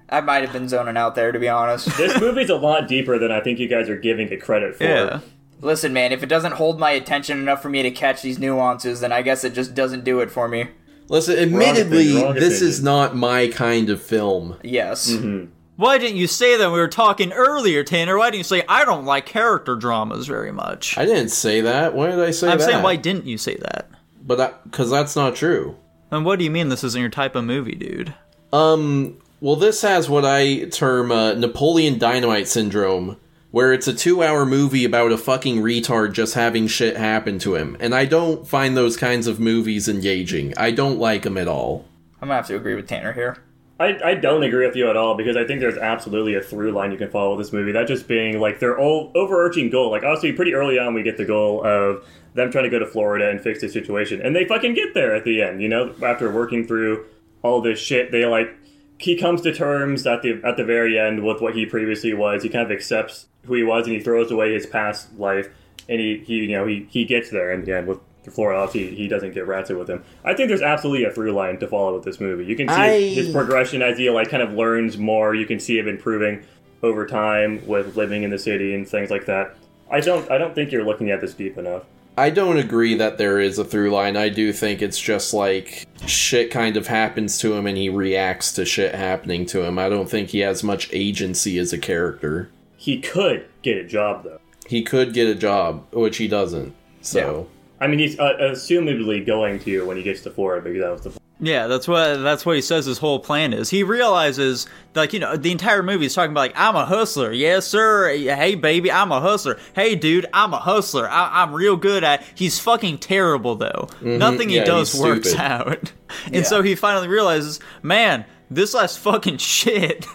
I 0.09 0.21
might 0.21 0.43
have 0.45 0.53
been 0.53 0.69
zoning 0.69 0.97
out 0.97 1.17
there, 1.17 1.33
to 1.33 1.39
be 1.41 1.49
honest. 1.49 1.87
This 1.97 2.21
movie's 2.21 2.51
a 2.51 2.55
lot 2.57 2.87
deeper 2.87 3.19
than 3.19 3.33
I 3.33 3.41
think 3.41 3.59
you 3.59 3.67
guys 3.67 3.89
are 3.89 3.99
giving 3.99 4.29
it 4.29 4.41
credit 4.41 4.77
for. 4.77 4.85
Yeah. 4.85 5.21
Listen, 5.65 5.93
man, 5.93 6.13
if 6.13 6.23
it 6.23 6.29
doesn't 6.29 6.53
hold 6.53 6.79
my 6.79 6.91
attention 6.91 7.39
enough 7.39 7.63
for 7.63 7.71
me 7.71 7.83
to 7.83 7.91
catch 7.91 8.23
these 8.23 8.39
nuances, 8.39 9.01
then 9.01 9.13
I 9.13 9.23
guess 9.23 9.45
it 9.45 9.55
just 9.55 9.75
doesn't 9.75 10.05
do 10.05 10.21
it 10.21 10.31
for 10.31 10.47
me. 10.47 10.69
Listen, 11.09 11.39
admittedly, 11.39 12.23
wrong 12.23 12.35
this 12.35 12.59
opinion. 12.59 12.69
is 12.69 12.83
not 12.83 13.17
my 13.17 13.49
kind 13.49 13.91
of 13.91 14.03
film. 14.03 14.59
Yes. 14.63 15.11
Mm-hmm. 15.11 15.51
Why 15.77 15.99
didn't 15.99 16.17
you 16.19 16.27
say 16.27 16.57
that 16.57 16.67
when 16.67 16.75
we 16.75 16.79
were 16.81 16.89
talking 16.89 17.33
earlier, 17.33 17.83
Tanner? 17.83 18.17
Why 18.17 18.27
didn't 18.27 18.39
you 18.39 18.45
say 18.45 18.63
I 18.69 18.85
don't 18.85 19.05
like 19.05 19.27
character 19.27 19.75
dramas 19.75 20.27
very 20.27 20.53
much? 20.53 20.97
I 20.97 21.05
didn't 21.05 21.31
say 21.31 21.63
that. 21.63 21.95
Why 21.95 22.11
did 22.11 22.21
I 22.21 22.31
say 22.31 22.47
that? 22.47 22.53
I'm 22.53 22.59
that? 22.59 22.65
saying 22.65 22.83
why 22.83 22.97
didn't 22.97 23.27
you 23.27 23.39
say 23.39 23.57
that? 23.57 23.91
But 24.23 24.63
because 24.65 24.91
that's 24.91 25.17
not 25.17 25.35
true. 25.35 25.77
And 26.11 26.25
what 26.25 26.39
do 26.39 26.45
you 26.45 26.51
mean 26.51 26.69
this 26.69 26.85
isn't 26.85 27.01
your 27.01 27.11
type 27.11 27.35
of 27.35 27.45
movie, 27.45 27.75
dude? 27.75 28.15
Um. 28.53 29.19
Well, 29.41 29.57
this 29.57 29.83
has 29.83 30.09
what 30.09 30.25
I 30.25 30.67
term 30.67 31.11
uh, 31.13 31.35
Napoleon 31.35 31.99
Dynamite 31.99 32.49
syndrome, 32.49 33.19
where 33.55 33.73
it's 33.73 33.87
a 33.87 33.95
two-hour 33.95 34.45
movie 34.45 34.85
about 34.85 35.13
a 35.13 35.17
fucking 35.17 35.59
retard 35.59 36.13
just 36.13 36.35
having 36.35 36.67
shit 36.67 36.97
happen 36.97 37.39
to 37.39 37.55
him, 37.55 37.77
and 37.79 37.95
I 37.95 38.05
don't 38.05 38.45
find 38.45 38.77
those 38.77 38.97
kinds 38.97 39.29
of 39.29 39.39
movies 39.39 39.89
engaging. 39.89 40.53
I 40.57 40.73
don't 40.73 40.99
like 40.99 41.23
them 41.23 41.39
at 41.39 41.47
all. 41.47 41.85
I'm 42.21 42.27
gonna 42.27 42.35
have 42.35 42.49
to 42.49 42.57
agree 42.57 42.75
with 42.75 42.89
Tanner 42.89 43.13
here. 43.13 43.37
I, 43.79 43.97
I 44.05 44.15
don't 44.17 44.43
agree 44.43 44.67
with 44.67 44.75
you 44.75 44.91
at 44.91 44.97
all 44.97 45.17
because 45.17 45.37
I 45.37 45.45
think 45.45 45.61
there's 45.61 45.79
absolutely 45.79 46.35
a 46.35 46.41
through 46.41 46.73
line 46.73 46.91
you 46.91 46.99
can 46.99 47.13
follow 47.13 47.37
with 47.37 47.47
this 47.47 47.53
movie. 47.53 47.71
That 47.71 47.87
just 47.87 48.09
being 48.09 48.41
like 48.41 48.59
their 48.59 48.77
o- 48.77 49.13
overarching 49.15 49.71
goal. 49.71 49.93
Like 49.93 50.03
obviously, 50.03 50.33
pretty 50.33 50.55
early 50.55 50.77
on, 50.77 50.93
we 50.93 51.05
get 51.05 51.17
the 51.17 51.25
goal 51.25 51.65
of 51.65 52.05
them 52.35 52.51
trying 52.51 52.65
to 52.65 52.71
go 52.71 52.81
to 52.81 52.87
Florida 52.87 53.31
and 53.31 53.41
fix 53.41 53.61
the 53.61 53.69
situation, 53.69 54.21
and 54.21 54.35
they 54.35 54.47
fucking 54.47 54.75
get 54.75 54.95
there 54.95 55.15
at 55.15 55.25
the 55.25 55.43
end. 55.43 55.63
You 55.63 55.69
know, 55.69 55.95
after 56.03 56.29
working 56.29 56.67
through 56.67 57.07
all 57.45 57.61
this 57.61 57.79
shit, 57.79 58.11
they 58.11 58.27
like 58.27 58.53
he 58.99 59.17
comes 59.17 59.41
to 59.43 59.53
terms 59.53 60.07
at 60.07 60.23
the 60.23 60.41
at 60.45 60.57
the 60.57 60.65
very 60.65 60.99
end 60.99 61.25
with 61.25 61.41
what 61.41 61.55
he 61.55 61.67
previously 61.67 62.15
was. 62.15 62.43
He 62.43 62.49
kind 62.49 62.65
of 62.65 62.71
accepts 62.71 63.27
who 63.47 63.55
he 63.55 63.63
was, 63.63 63.87
and 63.87 63.97
he 63.97 64.03
throws 64.03 64.31
away 64.31 64.53
his 64.55 64.67
past 64.67 65.19
life, 65.19 65.49
and 65.89 66.01
he, 66.01 66.19
he 66.19 66.35
you 66.37 66.57
know 66.57 66.67
he 66.67 66.87
he 66.91 67.05
gets 67.05 67.31
there 67.31 67.53
in 67.53 67.65
the 67.65 67.77
end 67.77 67.87
with. 67.89 67.99
Florida, 68.33 68.59
obviously, 68.59 68.97
he 68.97 69.07
doesn't 69.07 69.35
get 69.35 69.47
Ratso 69.47 69.79
with 69.79 69.91
him. 69.91 70.03
I 70.25 70.33
think 70.33 70.49
there's 70.49 70.63
absolutely 70.63 71.05
a 71.05 71.11
through 71.11 71.33
line 71.33 71.59
to 71.59 71.69
follow 71.69 71.95
with 71.95 72.05
this 72.05 72.21
movie. 72.21 72.47
You 72.47 72.57
can 72.57 72.69
see 72.69 72.75
I- 72.75 73.01
his 73.11 73.31
progression 73.31 73.83
as 73.83 73.99
he 73.99 74.09
like 74.09 74.31
kind 74.31 74.43
of 74.43 74.55
learns 74.55 74.97
more. 74.97 75.35
You 75.35 75.45
can 75.45 75.61
see 75.61 75.79
him 75.79 75.89
improving 75.89 76.43
over 76.83 77.07
time 77.07 77.61
with 77.67 77.99
living 77.99 78.23
in 78.23 78.31
the 78.31 78.39
city 78.39 78.75
and 78.75 78.89
things 78.89 79.11
like 79.11 79.27
that. 79.27 79.57
I 79.91 80.01
don't 80.01 80.31
I 80.31 80.39
don't 80.39 80.55
think 80.55 80.73
you're 80.73 80.85
looking 80.87 81.11
at 81.11 81.21
this 81.21 81.35
deep 81.35 81.59
enough. 81.59 81.83
I 82.17 82.31
don't 82.31 82.59
agree 82.59 82.95
that 82.95 83.19
there 83.19 83.41
is 83.41 83.59
a 83.59 83.65
through 83.65 83.91
line. 83.91 84.17
I 84.17 84.29
do 84.29 84.53
think 84.53 84.83
it's 84.83 85.01
just 85.01 85.35
like 85.35 85.87
shit 86.07 86.51
kind 86.51 86.77
of 86.77 86.87
happens 86.87 87.39
to 87.39 87.55
him 87.55 87.67
and 87.67 87.77
he 87.77 87.89
reacts 87.89 88.53
to 88.53 88.65
shit 88.65 88.95
happening 88.95 89.47
to 89.47 89.63
him. 89.63 89.79
I 89.79 89.89
don't 89.89 90.09
think 90.09 90.31
he 90.31 90.39
has 90.41 90.63
much 90.63 90.89
agency 90.93 91.59
as 91.59 91.73
a 91.73 91.79
character. 91.79 92.51
He 92.77 93.01
could 93.01 93.47
get 93.63 93.79
a 93.79 93.85
job 93.85 94.25
though. 94.25 94.41
He 94.67 94.83
could 94.83 95.13
get 95.13 95.29
a 95.29 95.35
job, 95.35 95.87
which 95.93 96.19
he 96.19 96.29
doesn't. 96.29 96.75
So, 97.01 97.49
I 97.81 97.87
mean, 97.87 97.99
he's 97.99 98.19
uh, 98.19 98.35
assumably 98.41 99.27
going 99.27 99.59
to 99.61 99.85
when 99.85 99.97
he 99.97 100.03
gets 100.03 100.23
to 100.23 100.31
Florida 100.31 100.65
because 100.65 100.83
that 100.83 100.93
was 100.93 101.03
the 101.03 101.21
Yeah, 101.45 101.67
that's 101.67 101.87
what 101.87 102.23
that's 102.23 102.47
what 102.47 102.57
he 102.57 102.63
says 102.63 102.87
his 102.87 102.99
whole 102.99 103.19
plan 103.19 103.53
is. 103.53 103.69
He 103.69 103.83
realizes 103.83 104.67
like, 104.95 105.13
you 105.13 105.19
know, 105.21 105.37
the 105.37 105.53
entire 105.53 105.83
movie 105.83 106.07
is 106.07 106.15
talking 106.15 106.31
about 106.31 106.41
like 106.41 106.53
I'm 106.57 106.77
a 106.77 106.87
hustler. 106.87 107.33
Yes, 107.33 107.67
sir. 107.67 108.09
Hey 108.17 108.55
baby, 108.55 108.91
I'm 108.91 109.13
a 109.13 109.21
hustler. 109.21 109.59
Hey 109.75 109.95
dude, 109.95 110.27
I'm 110.33 110.55
a 110.55 110.59
hustler. 110.59 111.09
I- 111.09 111.43
I'm 111.43 111.53
real 111.53 111.77
good 111.77 112.05
at 112.05 112.23
He's 112.35 112.59
fucking 112.59 112.99
terrible 112.99 113.57
though. 113.57 113.89
Nothing 114.01 114.49
he 114.49 114.57
Mm-hmm. 114.57 114.65
Yeah, 114.65 114.65
does 114.65 114.95
works 114.99 115.29
stupid. 115.31 115.41
out. 115.45 115.93
And 116.33 116.47
so 116.47 116.63
he 116.63 116.77
finally 116.77 117.09
realizes, 117.09 117.59
man, 117.83 118.25
this 118.51 118.73
last 118.73 119.01
fucking 119.01 119.37
shit. 119.39 120.07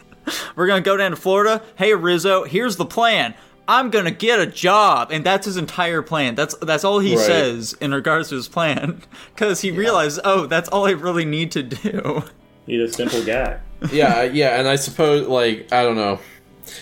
We're 0.55 0.67
gonna 0.67 0.81
go 0.81 0.95
down 0.95 1.11
to 1.11 1.17
Florida. 1.17 1.61
Hey 1.75 1.93
Rizzo, 1.93 2.43
here's 2.45 2.77
the 2.77 2.85
plan. 2.85 3.33
I'm 3.69 3.89
gonna 3.91 4.11
get 4.11 4.39
a 4.39 4.45
job, 4.47 5.11
and 5.11 5.23
that's 5.23 5.45
his 5.45 5.55
entire 5.55 6.01
plan. 6.01 6.33
That's 6.35 6.55
that's 6.55 6.83
all 6.83 6.99
he 6.99 7.15
Right. 7.15 7.25
says 7.25 7.73
in 7.79 7.93
regards 7.93 8.29
to 8.29 8.35
his 8.35 8.47
plan, 8.49 9.01
because 9.35 9.61
he 9.61 9.69
realized, 9.71 10.19
oh, 10.25 10.47
that's 10.47 10.67
all 10.69 10.87
I 10.87 10.91
really 10.91 11.23
need 11.25 11.51
to 11.51 11.63
do. 11.63 12.23
he's 12.65 12.81
a 12.89 12.91
simple 12.93 13.23
guy. 13.23 13.59
yeah, 13.93 14.23
yeah, 14.23 14.59
and 14.59 14.67
I 14.67 14.75
suppose, 14.75 15.27
like, 15.27 15.71
I 15.71 15.83
don't 15.83 15.95
know. 15.95 16.19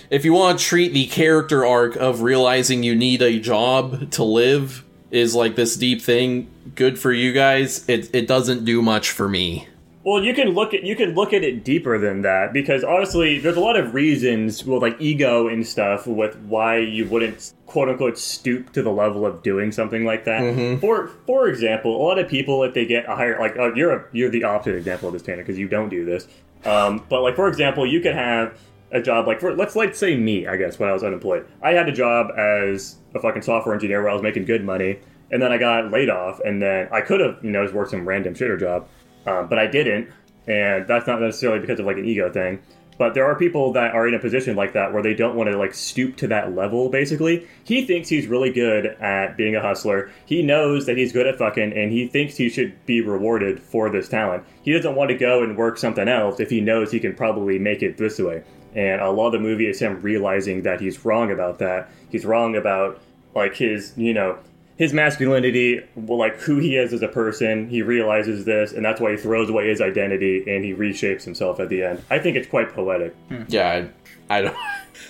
If 0.10 0.26
you 0.26 0.34
want 0.34 0.60
to 0.60 0.66
treat 0.66 0.94
the 0.94 1.06
character 1.08 1.66
arc 1.66 1.96
of 1.96 2.22
realizing 2.22 2.84
you 2.84 2.96
need 2.96 3.22
a 3.22 3.40
job 3.40 4.10
to 4.12 4.24
live 4.24 4.84
is 5.12 5.36
like 5.36 5.56
this 5.56 5.76
deep 5.78 6.02
thing, 6.02 6.50
good 6.76 6.98
for 7.00 7.14
you 7.14 7.32
guys. 7.34 7.88
It, 7.88 8.14
it 8.16 8.28
doesn't 8.28 8.66
do 8.66 8.82
much 8.82 9.12
for 9.12 9.30
me. 9.30 9.68
Well, 10.08 10.24
you 10.24 10.34
can 10.34 10.52
look 10.52 10.74
at 10.74 10.84
you 10.84 10.96
can 10.96 11.16
look 11.16 11.34
at 11.34 11.44
it 11.44 11.66
deeper 11.66 11.98
than 11.98 12.22
that 12.22 12.54
because 12.54 12.82
honestly, 12.82 13.40
there's 13.40 13.58
a 13.58 13.60
lot 13.60 13.76
of 13.76 13.94
reasons 13.94 14.64
with 14.64 14.82
like 14.82 14.96
ego 15.02 15.50
and 15.50 15.68
stuff 15.68 16.08
with 16.08 16.38
why 16.44 16.78
you 16.78 17.06
wouldn't 17.10 17.52
quote 17.66 17.90
unquote 17.90 18.18
stoop 18.18 18.72
to 18.72 18.82
the 18.82 18.90
level 18.90 19.26
of 19.26 19.44
doing 19.44 19.70
something 19.70 20.06
like 20.06 20.24
that. 20.24 20.44
For 20.80 21.10
for 21.26 21.50
example, 21.50 21.94
a 21.94 22.02
lot 22.02 22.20
of 22.20 22.30
people 22.30 22.64
if 22.64 22.74
they 22.74 22.86
get 22.86 23.04
a 23.10 23.18
higher 23.18 23.38
like 23.38 23.58
uh, 23.58 23.74
you're 23.74 23.94
a, 23.94 24.06
you're 24.14 24.30
the 24.30 24.46
opposite 24.46 24.76
example 24.76 25.10
of 25.10 25.14
this 25.14 25.24
Tanner 25.24 25.44
because 25.44 25.58
you 25.58 25.68
don't 25.68 25.90
do 25.90 26.06
this. 26.06 26.26
Um, 26.64 27.04
but 27.10 27.22
like 27.22 27.36
for 27.36 27.50
example, 27.50 27.86
you 27.86 28.00
could 28.00 28.16
have 28.16 28.58
a 28.94 29.02
job 29.02 29.28
like 29.28 29.42
for 29.42 29.54
let's 29.58 29.76
like 29.76 29.94
say 29.94 30.16
me 30.16 30.48
I 30.48 30.56
guess 30.56 30.80
when 30.80 30.88
I 30.88 30.94
was 30.94 31.04
unemployed, 31.04 31.46
I 31.62 31.72
had 31.72 31.90
a 31.90 31.92
job 31.92 32.28
as 32.38 32.96
a 33.14 33.20
fucking 33.20 33.42
software 33.42 33.76
engineer 33.76 34.04
where 34.04 34.12
I 34.12 34.14
was 34.14 34.24
making 34.24 34.46
good 34.46 34.64
money, 34.64 35.00
and 35.32 35.42
then 35.42 35.52
I 35.52 35.58
got 35.58 35.92
laid 35.92 36.10
off, 36.10 36.40
and 36.46 36.62
then 36.62 36.88
I 36.94 37.02
could 37.02 37.20
have 37.20 37.44
you 37.44 37.52
know 37.52 37.66
just 37.66 37.76
worked 37.76 37.92
some 37.92 38.08
random 38.08 38.36
shitter 38.36 38.58
job 38.58 38.88
um, 39.28 39.48
but 39.48 39.60
I 39.60 39.68
didn't, 39.68 40.10
and 40.48 40.88
that's 40.88 41.06
not 41.06 41.22
necessarily 41.22 41.60
because 41.60 41.80
of 41.80 41.86
like 41.86 41.98
an 41.98 42.06
ego 42.06 42.32
thing. 42.32 42.60
But 42.98 43.14
there 43.14 43.26
are 43.26 43.36
people 43.36 43.74
that 43.74 43.94
are 43.94 44.08
in 44.08 44.16
a 44.16 44.20
position 44.20 44.56
like 44.56 44.74
that 44.74 44.92
where 44.92 45.04
they 45.04 45.14
don't 45.14 45.36
want 45.36 45.52
to 45.52 45.58
like 45.58 45.74
stoop 45.76 46.18
to 46.18 46.28
that 46.30 46.56
level. 46.56 46.90
Basically, 46.90 47.48
he 47.64 47.86
thinks 47.86 48.10
he's 48.10 48.26
really 48.26 48.52
good 48.52 48.88
at 48.88 49.38
being 49.38 49.56
a 49.56 49.62
hustler. 49.62 50.10
He 50.26 50.42
knows 50.42 50.88
that 50.88 50.98
he's 50.98 51.14
good 51.14 51.28
at 51.28 51.38
fucking, 51.38 51.74
and 51.74 51.92
he 51.92 52.08
thinks 52.08 52.36
he 52.36 52.50
should 52.50 52.84
be 52.88 53.02
rewarded 53.02 53.60
for 53.60 53.92
this 53.92 54.10
talent. 54.10 54.46
He 54.64 54.74
doesn't 54.74 54.96
want 54.96 55.10
to 55.12 55.18
go 55.18 55.44
and 55.44 55.56
work 55.56 55.78
something 55.78 56.08
else 56.08 56.40
if 56.40 56.50
he 56.50 56.60
knows 56.60 56.92
he 56.92 57.00
can 57.00 57.14
probably 57.14 57.60
make 57.60 57.84
it 57.84 57.98
this 57.98 58.18
way. 58.18 58.44
And 58.74 59.02
a 59.02 59.12
lot 59.12 59.28
of 59.28 59.34
the 59.34 59.40
movie 59.40 59.68
is 59.68 59.80
him 59.80 60.02
realizing 60.02 60.64
that 60.64 60.82
he's 60.82 61.06
wrong 61.06 61.32
about 61.32 61.60
that. 61.60 61.90
He's 62.10 62.26
wrong 62.26 62.56
about 62.56 63.00
like 63.36 63.56
his, 63.56 63.94
you 63.96 64.14
know, 64.14 64.40
his 64.78 64.94
masculinity, 64.94 65.82
well, 65.96 66.20
like 66.20 66.38
who 66.38 66.58
he 66.60 66.78
is 66.78 66.94
as 66.94 67.02
a 67.02 67.08
person. 67.08 67.68
He 67.68 67.82
realizes 67.82 68.46
this, 68.46 68.72
and 68.72 68.86
that's 68.86 69.02
why 69.02 69.12
he 69.12 69.18
throws 69.18 69.50
away 69.50 69.68
his 69.68 69.82
identity 69.82 70.44
and 70.48 70.64
he 70.64 70.74
reshapes 70.74 71.24
himself 71.24 71.60
at 71.60 71.70
the 71.70 71.84
end. 71.84 72.04
I 72.10 72.20
think 72.20 72.38
it's 72.38 72.48
quite 72.48 72.74
poetic. 72.74 73.16
Hmm. 73.30 73.44
Yeah, 73.48 73.88
I, 74.30 74.38
I 74.38 74.42
don't. 74.44 74.58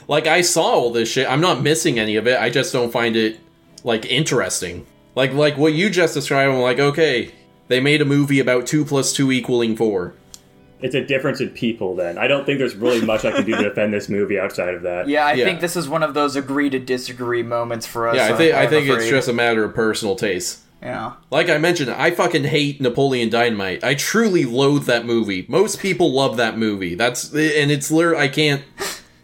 Like, 0.09 0.27
I 0.27 0.41
saw 0.41 0.63
all 0.63 0.91
this 0.91 1.09
shit. 1.09 1.29
I'm 1.29 1.41
not 1.41 1.63
missing 1.63 1.99
any 1.99 2.15
of 2.15 2.27
it. 2.27 2.39
I 2.39 2.49
just 2.49 2.71
don't 2.71 2.91
find 2.91 3.15
it, 3.17 3.39
like, 3.83 4.05
interesting. 4.05 4.85
Like, 5.15 5.33
like 5.33 5.57
what 5.57 5.73
you 5.73 5.89
just 5.89 6.13
described, 6.13 6.53
I'm 6.53 6.61
like, 6.61 6.79
okay, 6.79 7.33
they 7.67 7.81
made 7.81 8.01
a 8.01 8.05
movie 8.05 8.39
about 8.39 8.67
2 8.67 8.85
plus 8.85 9.11
2 9.13 9.31
equaling 9.31 9.75
4. 9.75 10.13
It's 10.81 10.93
a 10.95 11.03
difference 11.03 11.41
in 11.41 11.49
people. 11.49 11.95
Then 11.95 12.17
I 12.17 12.27
don't 12.27 12.45
think 12.45 12.59
there's 12.59 12.75
really 12.75 13.03
much 13.05 13.25
I 13.25 13.31
can 13.31 13.45
do 13.45 13.55
to 13.55 13.63
defend 13.69 13.93
this 13.93 14.09
movie 14.09 14.39
outside 14.39 14.73
of 14.75 14.83
that. 14.83 15.07
Yeah, 15.07 15.25
I 15.25 15.33
Yeah. 15.33 15.45
think 15.45 15.59
this 15.59 15.75
is 15.75 15.89
one 15.89 16.03
of 16.03 16.13
those 16.13 16.35
agree 16.35 16.69
to 16.69 16.79
disagree 16.79 17.41
moments 17.43 17.85
for 17.87 18.07
us. 18.07 18.15
Yeah, 18.15 18.33
I 18.33 18.37
think 18.37 18.53
I 18.55 18.63
I'm 18.63 18.69
think 18.69 18.87
it's 18.89 19.09
just 19.09 19.27
a 19.27 19.33
matter 19.33 19.63
of 19.63 19.73
personal 19.73 20.15
taste. 20.15 20.59
yeah. 20.83 21.13
Like 21.31 21.49
I 21.49 21.57
mentioned, 21.57 21.89
I 21.89 22.11
fucking 22.11 22.43
hate 22.43 22.79
Napoleon 22.79 23.29
Dynamite. 23.29 23.83
I 23.83 23.95
truly 23.95 24.45
loathe 24.45 24.85
that 24.85 25.05
movie. 25.05 25.45
Most 25.49 25.79
people 25.79 26.11
love 26.11 26.37
that 26.37 26.57
movie. 26.57 26.93
That's 26.95 27.31
and 27.33 27.71
it's 27.71 27.89
literally 27.89 28.19
I 28.23 28.27
can't 28.27 28.61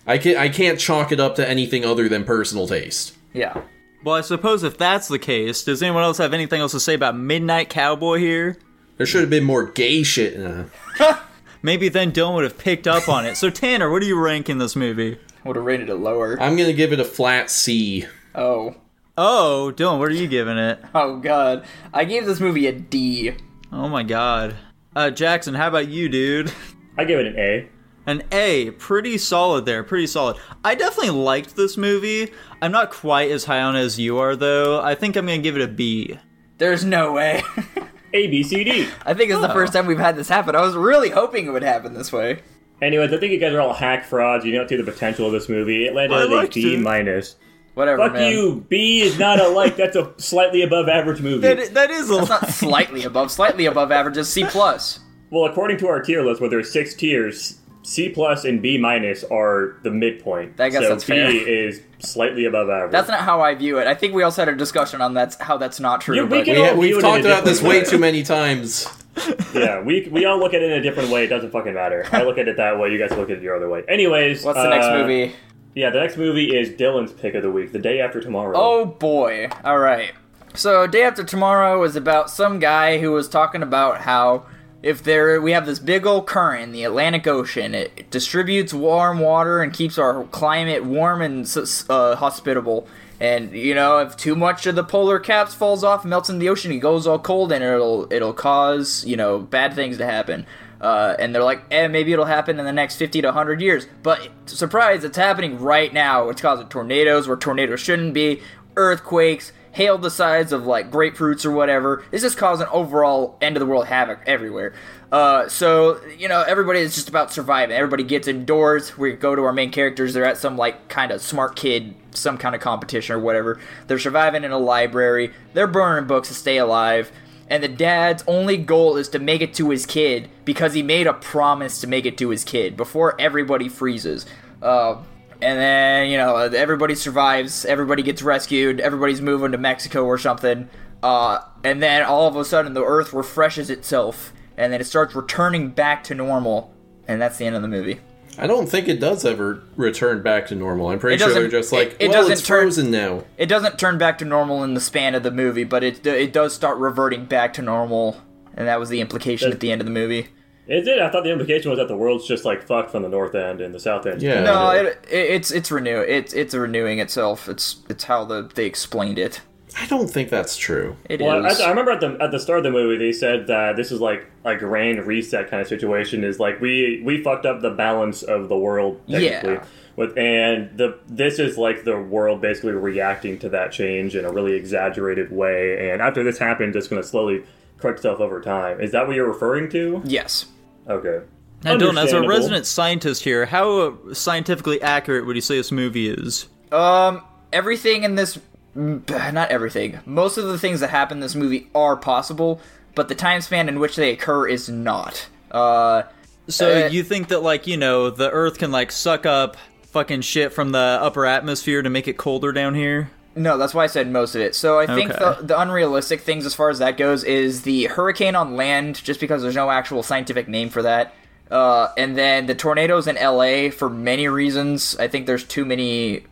I 0.07 0.17
can't 0.17 0.37
I 0.39 0.49
can't 0.49 0.79
chalk 0.79 1.11
it 1.11 1.19
up 1.19 1.35
to 1.35 1.47
anything 1.47 1.85
other 1.85 2.09
than 2.09 2.23
personal 2.23 2.67
taste. 2.67 3.13
Yeah. 3.33 3.61
Well, 4.03 4.15
I 4.15 4.21
suppose 4.21 4.63
if 4.63 4.77
that's 4.77 5.07
the 5.07 5.19
case, 5.19 5.63
does 5.63 5.81
anyone 5.83 6.03
else 6.03 6.17
have 6.17 6.33
anything 6.33 6.59
else 6.61 6.71
to 6.73 6.79
say 6.79 6.95
about 6.95 7.15
Midnight 7.15 7.69
Cowboy 7.69 8.17
here? 8.17 8.57
There 8.97 9.05
should 9.07 9.21
have 9.21 9.29
been 9.29 9.43
more 9.45 9.63
gay 9.65 10.03
shit. 10.03 10.33
In 10.33 10.69
it. 10.99 11.17
Maybe 11.65 11.87
then 11.87 12.11
Dylan 12.11 12.35
would 12.35 12.43
have 12.43 12.57
picked 12.57 12.87
up 12.87 13.07
on 13.07 13.25
it. 13.25 13.37
So 13.37 13.49
Tanner, 13.49 13.89
what 13.89 14.01
do 14.01 14.05
you 14.05 14.19
rank 14.19 14.49
in 14.49 14.57
this 14.57 14.75
movie? 14.75 15.17
Would 15.45 15.55
have 15.55 15.65
rated 15.65 15.89
it 15.89 15.95
lower. 15.95 16.39
I'm 16.41 16.57
gonna 16.57 16.73
give 16.73 16.91
it 16.91 16.99
a 16.99 17.05
flat 17.05 17.49
C. 17.49 18.05
Oh. 18.35 18.75
Oh, 19.17 19.71
Dylan, 19.75 19.97
what 19.97 20.09
are 20.11 20.15
you 20.15 20.27
giving 20.27 20.57
it? 20.57 20.79
Oh 20.93 21.17
god. 21.17 21.65
I 21.93 22.03
gave 22.03 22.25
this 22.25 22.41
movie 22.41 22.67
a 22.67 22.73
D. 22.73 23.33
Oh 23.71 23.87
my 23.87 24.03
god. 24.03 24.55
Uh, 24.93 25.09
Jackson, 25.09 25.53
how 25.55 25.69
about 25.69 25.87
you, 25.87 26.09
dude? 26.09 26.51
I 26.97 27.05
give 27.05 27.19
it 27.19 27.27
an 27.27 27.39
A. 27.39 27.69
An 28.05 28.23
A, 28.33 28.71
pretty 28.71 29.17
solid 29.17 29.65
there, 29.65 29.83
pretty 29.83 30.07
solid. 30.07 30.35
I 30.65 30.75
definitely 30.75 31.11
liked 31.11 31.55
this 31.55 31.77
movie. 31.77 32.33
I'm 32.61 32.73
not 32.73 32.91
quite 32.91 33.31
as 33.31 33.45
high 33.45 33.61
on 33.61 33.77
it 33.77 33.79
as 33.79 33.97
you 33.97 34.17
are, 34.17 34.35
though. 34.35 34.81
I 34.81 34.95
think 34.95 35.15
I'm 35.15 35.25
gonna 35.25 35.37
give 35.37 35.55
it 35.55 35.61
a 35.61 35.67
B. 35.69 36.19
There's 36.57 36.83
no 36.83 37.13
way. 37.13 37.41
A 38.13 38.27
B 38.27 38.43
C 38.43 38.63
D. 38.63 38.87
I 39.05 39.13
think 39.13 39.31
it's 39.31 39.41
the 39.41 39.49
Oh. 39.49 39.53
first 39.53 39.73
time 39.73 39.85
we've 39.87 39.97
had 39.99 40.15
this 40.15 40.29
happen. 40.29 40.55
I 40.55 40.61
was 40.61 40.75
really 40.75 41.09
hoping 41.09 41.45
it 41.47 41.51
would 41.51 41.63
happen 41.63 41.93
this 41.93 42.11
way. 42.11 42.39
Anyways, 42.81 43.13
I 43.13 43.17
think 43.17 43.31
you 43.31 43.39
guys 43.39 43.53
are 43.53 43.61
all 43.61 43.73
hack 43.73 44.05
frauds. 44.05 44.45
You 44.45 44.51
don't 44.53 44.67
see 44.67 44.75
the 44.75 44.83
potential 44.83 45.25
of 45.25 45.31
this 45.31 45.47
movie. 45.49 45.85
It 45.85 45.93
landed 45.95 46.15
I 46.15 46.23
at 46.43 46.49
a 46.49 46.51
B 46.51 46.75
it. 46.75 46.79
minus. 46.81 47.35
Whatever, 47.75 48.03
Fuck 48.03 48.13
man. 48.13 48.31
you. 48.31 48.65
B 48.69 49.01
is 49.01 49.17
not 49.17 49.39
a 49.39 49.47
like. 49.47 49.77
That's 49.77 49.95
a 49.95 50.13
slightly 50.17 50.61
above 50.61 50.87
average 50.89 51.21
movie. 51.21 51.39
That, 51.47 51.73
that 51.73 51.89
is 51.89 52.11
a 52.11 52.19
It's 52.19 52.29
not 52.29 52.49
slightly 52.51 53.03
above, 53.03 53.31
slightly 53.31 53.65
above 53.65 53.91
average 53.91 54.17
is 54.17 54.29
C 54.29 54.43
plus. 54.45 54.99
Well, 55.31 55.45
according 55.45 55.77
to 55.79 55.87
our 55.87 55.99
tier 56.01 56.23
list, 56.23 56.39
where 56.39 56.49
there's 56.51 56.71
six 56.71 56.93
tiers, 56.93 57.57
C 57.83 58.09
plus 58.09 58.45
and 58.45 58.61
B 58.61 58.77
minus 58.77 59.23
are 59.25 59.75
the 59.83 59.91
midpoint. 59.91 60.59
I 60.59 60.69
guess 60.69 60.81
so 60.83 60.89
that's 60.89 61.03
B 61.03 61.13
fair. 61.13 61.29
is 61.47 61.81
slightly 61.99 62.45
above 62.45 62.69
average. 62.69 62.91
That's 62.91 63.09
not 63.09 63.19
how 63.21 63.41
I 63.41 63.55
view 63.55 63.77
it. 63.79 63.87
I 63.87 63.93
think 63.93 64.13
we 64.13 64.23
also 64.23 64.41
had 64.41 64.49
a 64.49 64.55
discussion 64.57 65.01
on 65.01 65.13
that's 65.13 65.35
how 65.35 65.57
that's 65.57 65.79
not 65.79 66.01
true. 66.01 66.15
You- 66.15 66.23
we 66.25 66.29
but- 66.39 66.45
can- 66.45 66.55
We 66.55 66.61
all 66.61 66.65
ha- 66.67 66.71
view 66.73 66.79
we've 66.95 67.01
talked 67.01 67.25
about 67.25 67.43
this 67.45 67.61
way 67.61 67.79
way. 67.79 67.85
too 67.85 67.97
many 67.97 68.23
times. 68.23 68.87
yeah, 69.53 69.79
we 69.81 70.07
we 70.11 70.25
all 70.25 70.39
look 70.39 70.53
at 70.53 70.61
it 70.61 70.71
in 70.71 70.79
a 70.79 70.81
different 70.81 71.09
way. 71.09 71.25
It 71.25 71.27
doesn't 71.27 71.51
fucking 71.51 71.73
matter. 71.73 72.05
I 72.11 72.23
look 72.23 72.37
at 72.39 72.47
it 72.47 72.57
that 72.57 72.79
way. 72.79 72.89
You 72.91 72.97
guys 72.97 73.11
look 73.17 73.29
at 73.29 73.37
it 73.37 73.43
your 73.43 73.55
other 73.55 73.69
way. 73.69 73.83
Anyways, 73.87 74.43
What's 74.43 74.57
the 74.57 74.69
next 74.69 74.85
uh, 74.87 74.97
movie? 74.97 75.35
Yeah, 75.75 75.89
the 75.91 75.99
next 75.99 76.17
movie 76.17 76.55
is 76.57 76.69
Dylan's 76.69 77.11
pick 77.11 77.33
of 77.35 77.43
the 77.43 77.51
week, 77.51 77.71
The 77.73 77.79
Day 77.79 77.99
After 77.99 78.21
Tomorrow. 78.21 78.53
Oh 78.55 78.85
boy. 78.85 79.49
All 79.63 79.77
right. 79.79 80.11
So, 80.55 80.85
Day 80.87 81.01
After 81.03 81.23
Tomorrow 81.23 81.83
is 81.83 81.95
about 81.95 82.29
some 82.29 82.59
guy 82.59 82.99
who 82.99 83.11
was 83.11 83.27
talking 83.27 83.63
about 83.63 84.01
how 84.01 84.45
if 84.83 85.01
there 85.01 85.41
we 85.41 85.53
have 85.53 85.65
this 85.65 85.79
big 85.79 86.05
old 86.05 86.27
current 86.27 86.61
in 86.61 86.71
the 86.73 86.83
Atlantic 86.83 87.25
Ocean, 87.25 87.73
it 87.73 88.11
distributes 88.11 88.73
warm 88.73 89.19
water 89.19 89.61
and 89.61 89.73
keeps 89.73 89.97
our 89.97 90.25
climate 90.25 90.83
warm 90.83 91.21
and 91.21 91.49
uh, 91.89 92.17
hospitable. 92.17 92.85
And 93.19 93.53
you 93.53 93.73
know, 93.73 93.99
if 93.99 94.17
too 94.17 94.35
much 94.35 94.65
of 94.65 94.75
the 94.75 94.83
polar 94.83 95.19
caps 95.19 95.53
falls 95.53 95.85
off, 95.85 96.03
melts 96.03 96.29
in 96.29 96.39
the 96.39 96.49
ocean, 96.49 96.73
it 96.73 96.79
goes 96.79 97.07
all 97.07 97.17
cold, 97.17 97.53
and 97.53 97.63
it'll 97.63 98.11
it'll 98.11 98.33
cause 98.33 99.05
you 99.05 99.15
know 99.15 99.39
bad 99.39 99.73
things 99.73 99.97
to 99.97 100.05
happen. 100.05 100.45
Uh, 100.81 101.15
and 101.17 101.33
they're 101.33 101.43
like, 101.43 101.63
eh, 101.71 101.87
maybe 101.87 102.11
it'll 102.11 102.25
happen 102.25 102.59
in 102.59 102.65
the 102.65 102.73
next 102.73 102.97
50 102.97 103.21
to 103.21 103.27
100 103.29 103.61
years. 103.61 103.87
But 104.03 104.27
surprise, 104.47 105.05
it's 105.05 105.15
happening 105.15 105.57
right 105.59 105.93
now. 105.93 106.27
It's 106.27 106.41
causing 106.41 106.67
tornadoes 106.67 107.25
where 107.25 107.37
tornadoes 107.37 107.79
shouldn't 107.79 108.13
be, 108.13 108.41
earthquakes, 108.75 109.53
hail 109.73 109.97
the 109.97 110.09
size 110.09 110.51
of 110.51 110.65
like 110.65 110.89
grapefruits 110.89 111.45
or 111.45 111.51
whatever. 111.51 112.03
This 112.11 112.23
is 112.23 112.35
causing 112.35 112.67
overall 112.67 113.37
end 113.41 113.57
of 113.57 113.59
the 113.59 113.65
world 113.65 113.87
havoc 113.87 114.21
everywhere. 114.25 114.73
Uh, 115.11 115.47
so 115.47 116.01
you 116.17 116.27
know 116.27 116.41
everybody 116.41 116.79
is 116.79 116.95
just 116.95 117.09
about 117.09 117.31
surviving. 117.31 117.75
Everybody 117.75 118.03
gets 118.03 118.27
indoors. 118.27 118.97
We 118.97 119.11
go 119.13 119.35
to 119.35 119.43
our 119.43 119.53
main 119.53 119.71
characters. 119.71 120.13
They're 120.13 120.25
at 120.25 120.37
some 120.37 120.57
like 120.57 120.87
kind 120.87 121.11
of 121.11 121.21
smart 121.21 121.55
kid, 121.55 121.95
some 122.11 122.37
kind 122.37 122.55
of 122.55 122.61
competition 122.61 123.15
or 123.15 123.19
whatever. 123.19 123.59
They're 123.87 123.99
surviving 123.99 124.43
in 124.43 124.51
a 124.51 124.57
library. 124.57 125.33
They're 125.53 125.67
burning 125.67 126.07
books 126.07 126.29
to 126.29 126.33
stay 126.33 126.57
alive. 126.57 127.11
And 127.49 127.61
the 127.61 127.67
dad's 127.67 128.23
only 128.25 128.57
goal 128.57 128.95
is 128.95 129.09
to 129.09 129.19
make 129.19 129.41
it 129.41 129.53
to 129.55 129.69
his 129.69 129.85
kid 129.85 130.29
because 130.45 130.73
he 130.73 130.81
made 130.81 131.07
a 131.07 131.13
promise 131.13 131.81
to 131.81 131.87
make 131.87 132.05
it 132.05 132.17
to 132.19 132.29
his 132.29 132.43
kid 132.43 132.77
before 132.77 133.19
everybody 133.19 133.69
freezes. 133.69 134.25
Uh, 134.61 135.03
and 135.43 135.59
then 135.59 136.09
you 136.09 136.17
know 136.17 136.35
everybody 136.37 136.95
survives 136.95 137.65
everybody 137.65 138.01
gets 138.03 138.21
rescued 138.21 138.79
everybody's 138.79 139.21
moving 139.21 139.51
to 139.51 139.57
mexico 139.57 140.03
or 140.05 140.17
something 140.17 140.69
uh, 141.03 141.39
and 141.63 141.83
then 141.83 142.01
all 142.03 142.27
of 142.27 142.35
a 142.35 142.45
sudden 142.45 142.73
the 142.73 142.83
earth 142.83 143.11
refreshes 143.13 143.69
itself 143.69 144.33
and 144.57 144.71
then 144.71 144.79
it 144.79 144.85
starts 144.85 145.13
returning 145.15 145.69
back 145.69 146.03
to 146.03 146.15
normal 146.15 146.73
and 147.07 147.21
that's 147.21 147.37
the 147.37 147.45
end 147.45 147.55
of 147.55 147.61
the 147.61 147.67
movie 147.67 147.99
I 148.35 148.47
don't 148.47 148.67
think 148.67 148.87
it 148.87 148.99
does 148.99 149.25
ever 149.25 149.61
return 149.75 150.23
back 150.23 150.47
to 150.47 150.55
normal. 150.55 150.87
I'm 150.87 150.97
pretty 150.97 151.19
sure 151.19 151.27
they're 151.27 151.43
doesn't- 151.43 151.51
just 151.51 151.71
like, 151.71 151.89
it- 151.89 151.97
it 151.99 152.07
well, 152.09 152.21
doesn't 152.21 152.31
it's 152.33 152.41
turn- 152.41 152.61
frozen 152.63 152.89
now. 152.89 153.25
it 153.37 153.45
doesn't 153.45 153.77
turn 153.77 153.99
back 153.99 154.17
to 154.19 154.25
normal 154.25 154.63
in 154.63 154.73
the 154.73 154.81
span 154.81 155.13
of 155.13 155.21
the 155.21 155.29
movie 155.29 155.63
but 155.65 155.83
it, 155.83 156.03
it 156.07 156.33
does 156.33 156.51
start 156.53 156.77
reverting 156.79 157.25
back 157.25 157.53
to 157.53 157.61
normal 157.61 158.19
and 158.55 158.67
that 158.67 158.79
was 158.79 158.89
the 158.89 159.01
implication 159.01 159.51
at 159.51 159.59
the 159.59 159.71
end 159.71 159.81
of 159.81 159.85
the 159.85 159.91
movie 159.93 160.29
Is 160.67 160.87
it? 160.87 160.99
I 160.99 161.09
thought 161.09 161.23
the 161.23 161.31
implication 161.31 161.69
was 161.69 161.77
that 161.79 161.89
the 161.89 161.97
world's 161.97 162.27
just 162.27 162.45
like 162.45 162.63
fucked 162.63 162.91
from 162.91 163.03
the 163.03 163.09
north 163.09 163.35
end 163.35 163.59
and 163.59 163.73
the 163.75 163.79
south 163.79 164.05
end. 164.05 164.21
Yeah. 164.21 164.41
no 164.43 164.69
it, 164.69 164.85
it, 164.85 165.31
it's 165.31 165.51
it's 165.51 165.69
renew 165.71 165.99
it's 165.99 166.33
it's 166.33 166.55
renewing 166.55 166.99
itself 166.99 167.49
it's 167.49 167.81
it's 167.89 168.05
how 168.05 168.23
the 168.23 168.49
they 168.55 168.65
explained 168.65 169.19
it 169.19 169.41
I 169.79 169.87
don't 169.87 170.07
think 170.07 170.29
that's 170.29 170.55
true. 170.55 170.97
It 171.09 171.21
is. 171.21 171.25
Well, 171.25 171.45
I, 171.45 171.65
I 171.65 171.69
remember 171.69 171.91
at 171.91 171.99
the 171.99 172.17
at 172.21 172.31
the 172.31 172.39
start 172.39 172.59
of 172.59 172.63
the 172.63 172.71
movie, 172.71 172.97
they 172.97 173.11
said 173.11 173.47
that 173.47 173.75
this 173.75 173.91
is 173.91 173.99
like 173.99 174.27
a 174.45 174.55
grand 174.55 175.05
reset 175.05 175.49
kind 175.49 175.61
of 175.61 175.67
situation. 175.67 176.23
Is 176.23 176.39
like 176.39 176.61
we 176.61 177.01
we 177.03 177.23
fucked 177.23 177.45
up 177.45 177.61
the 177.61 177.71
balance 177.71 178.21
of 178.21 178.49
the 178.49 178.57
world 178.57 179.01
technically. 179.07 179.53
Yeah. 179.53 179.65
With 179.95 180.17
and 180.17 180.77
the 180.77 180.99
this 181.07 181.39
is 181.39 181.57
like 181.57 181.85
the 181.85 181.99
world 181.99 182.41
basically 182.41 182.73
reacting 182.73 183.39
to 183.39 183.49
that 183.49 183.71
change 183.71 184.15
in 184.15 184.25
a 184.25 184.31
really 184.31 184.53
exaggerated 184.53 185.31
way. 185.31 185.89
And 185.89 186.01
after 186.01 186.23
this 186.23 186.37
happens, 186.37 186.75
it's 186.75 186.87
going 186.87 187.01
to 187.01 187.07
slowly 187.07 187.43
correct 187.77 187.99
itself 187.99 188.19
over 188.19 188.41
time. 188.41 188.79
Is 188.81 188.91
that 188.91 189.07
what 189.07 189.15
you're 189.15 189.27
referring 189.27 189.69
to? 189.71 190.01
yes 190.05 190.45
Okay. 190.87 191.21
Now, 191.63 191.77
Dylan, 191.77 192.01
as 192.01 192.11
a 192.11 192.21
resident 192.27 192.65
scientist 192.65 193.23
here, 193.23 193.45
how 193.45 193.97
scientifically 194.11 194.81
accurate 194.81 195.25
would 195.25 195.37
you 195.37 195.41
say 195.41 195.55
this 195.55 195.71
movie 195.71 196.09
is? 196.09 196.47
Um, 196.73 197.21
everything 197.53 198.03
in 198.03 198.15
this, 198.15 198.37
mm, 198.75 199.33
not 199.33 199.49
everything. 199.49 199.99
Most 200.05 200.37
of 200.37 200.43
the 200.45 200.57
things 200.59 200.81
that 200.81 200.89
happen 200.89 201.17
in 201.17 201.21
this 201.21 201.35
movie 201.35 201.69
are 201.73 201.95
possible, 201.95 202.59
but 202.95 203.07
the 203.07 203.15
time 203.15 203.39
span 203.39 203.69
in 203.69 203.79
which 203.79 203.95
they 203.95 204.11
occur 204.11 204.45
is 204.47 204.67
not. 204.67 205.27
Uh, 205.51 206.03
So 206.49 206.85
Uh, 206.85 206.89
you 206.89 207.01
think 207.03 207.29
that, 207.29 207.43
like, 207.43 207.65
you 207.65 207.77
know, 207.77 208.09
the 208.09 208.29
Earth 208.29 208.57
can 208.57 208.69
like 208.73 208.91
suck 208.91 209.25
up 209.25 209.55
fucking 209.93 210.19
shit 210.19 210.51
from 210.51 210.71
the 210.73 210.79
upper 211.01 211.25
atmosphere 211.25 211.81
to 211.81 211.89
make 211.89 212.09
it 212.09 212.17
colder 212.17 212.51
down 212.51 212.75
here? 212.75 213.09
No, 213.35 213.57
that's 213.57 213.73
why 213.73 213.83
I 213.83 213.87
said 213.87 214.09
most 214.11 214.35
of 214.35 214.41
it. 214.41 214.55
So 214.55 214.79
I 214.79 214.85
think 214.85 215.11
Okay. 215.11 215.19
the, 215.19 215.45
the 215.47 215.59
unrealistic 215.59 216.21
things 216.21 216.45
as 216.45 216.53
far 216.53 216.69
as 216.69 216.79
that 216.79 216.97
goes 216.97 217.23
is 217.23 217.63
the 217.63 217.85
hurricane 217.85 218.35
on 218.35 218.55
land, 218.55 219.03
just 219.03 219.19
because 219.19 219.41
there's 219.41 219.55
no 219.55 219.71
actual 219.71 220.03
scientific 220.03 220.47
name 220.47 220.69
for 220.69 220.81
that. 220.83 221.13
Uh, 221.51 221.89
and 221.97 222.17
then 222.17 222.45
the 222.47 222.55
tornadoes 222.55 223.07
in 223.07 223.15
LA 223.15 223.69
for 223.69 223.89
many 223.89 224.27
reasons. 224.27 224.95
I 224.97 225.07
think 225.07 225.25
there's 225.27 225.43
too 225.43 225.65
many 225.65 226.23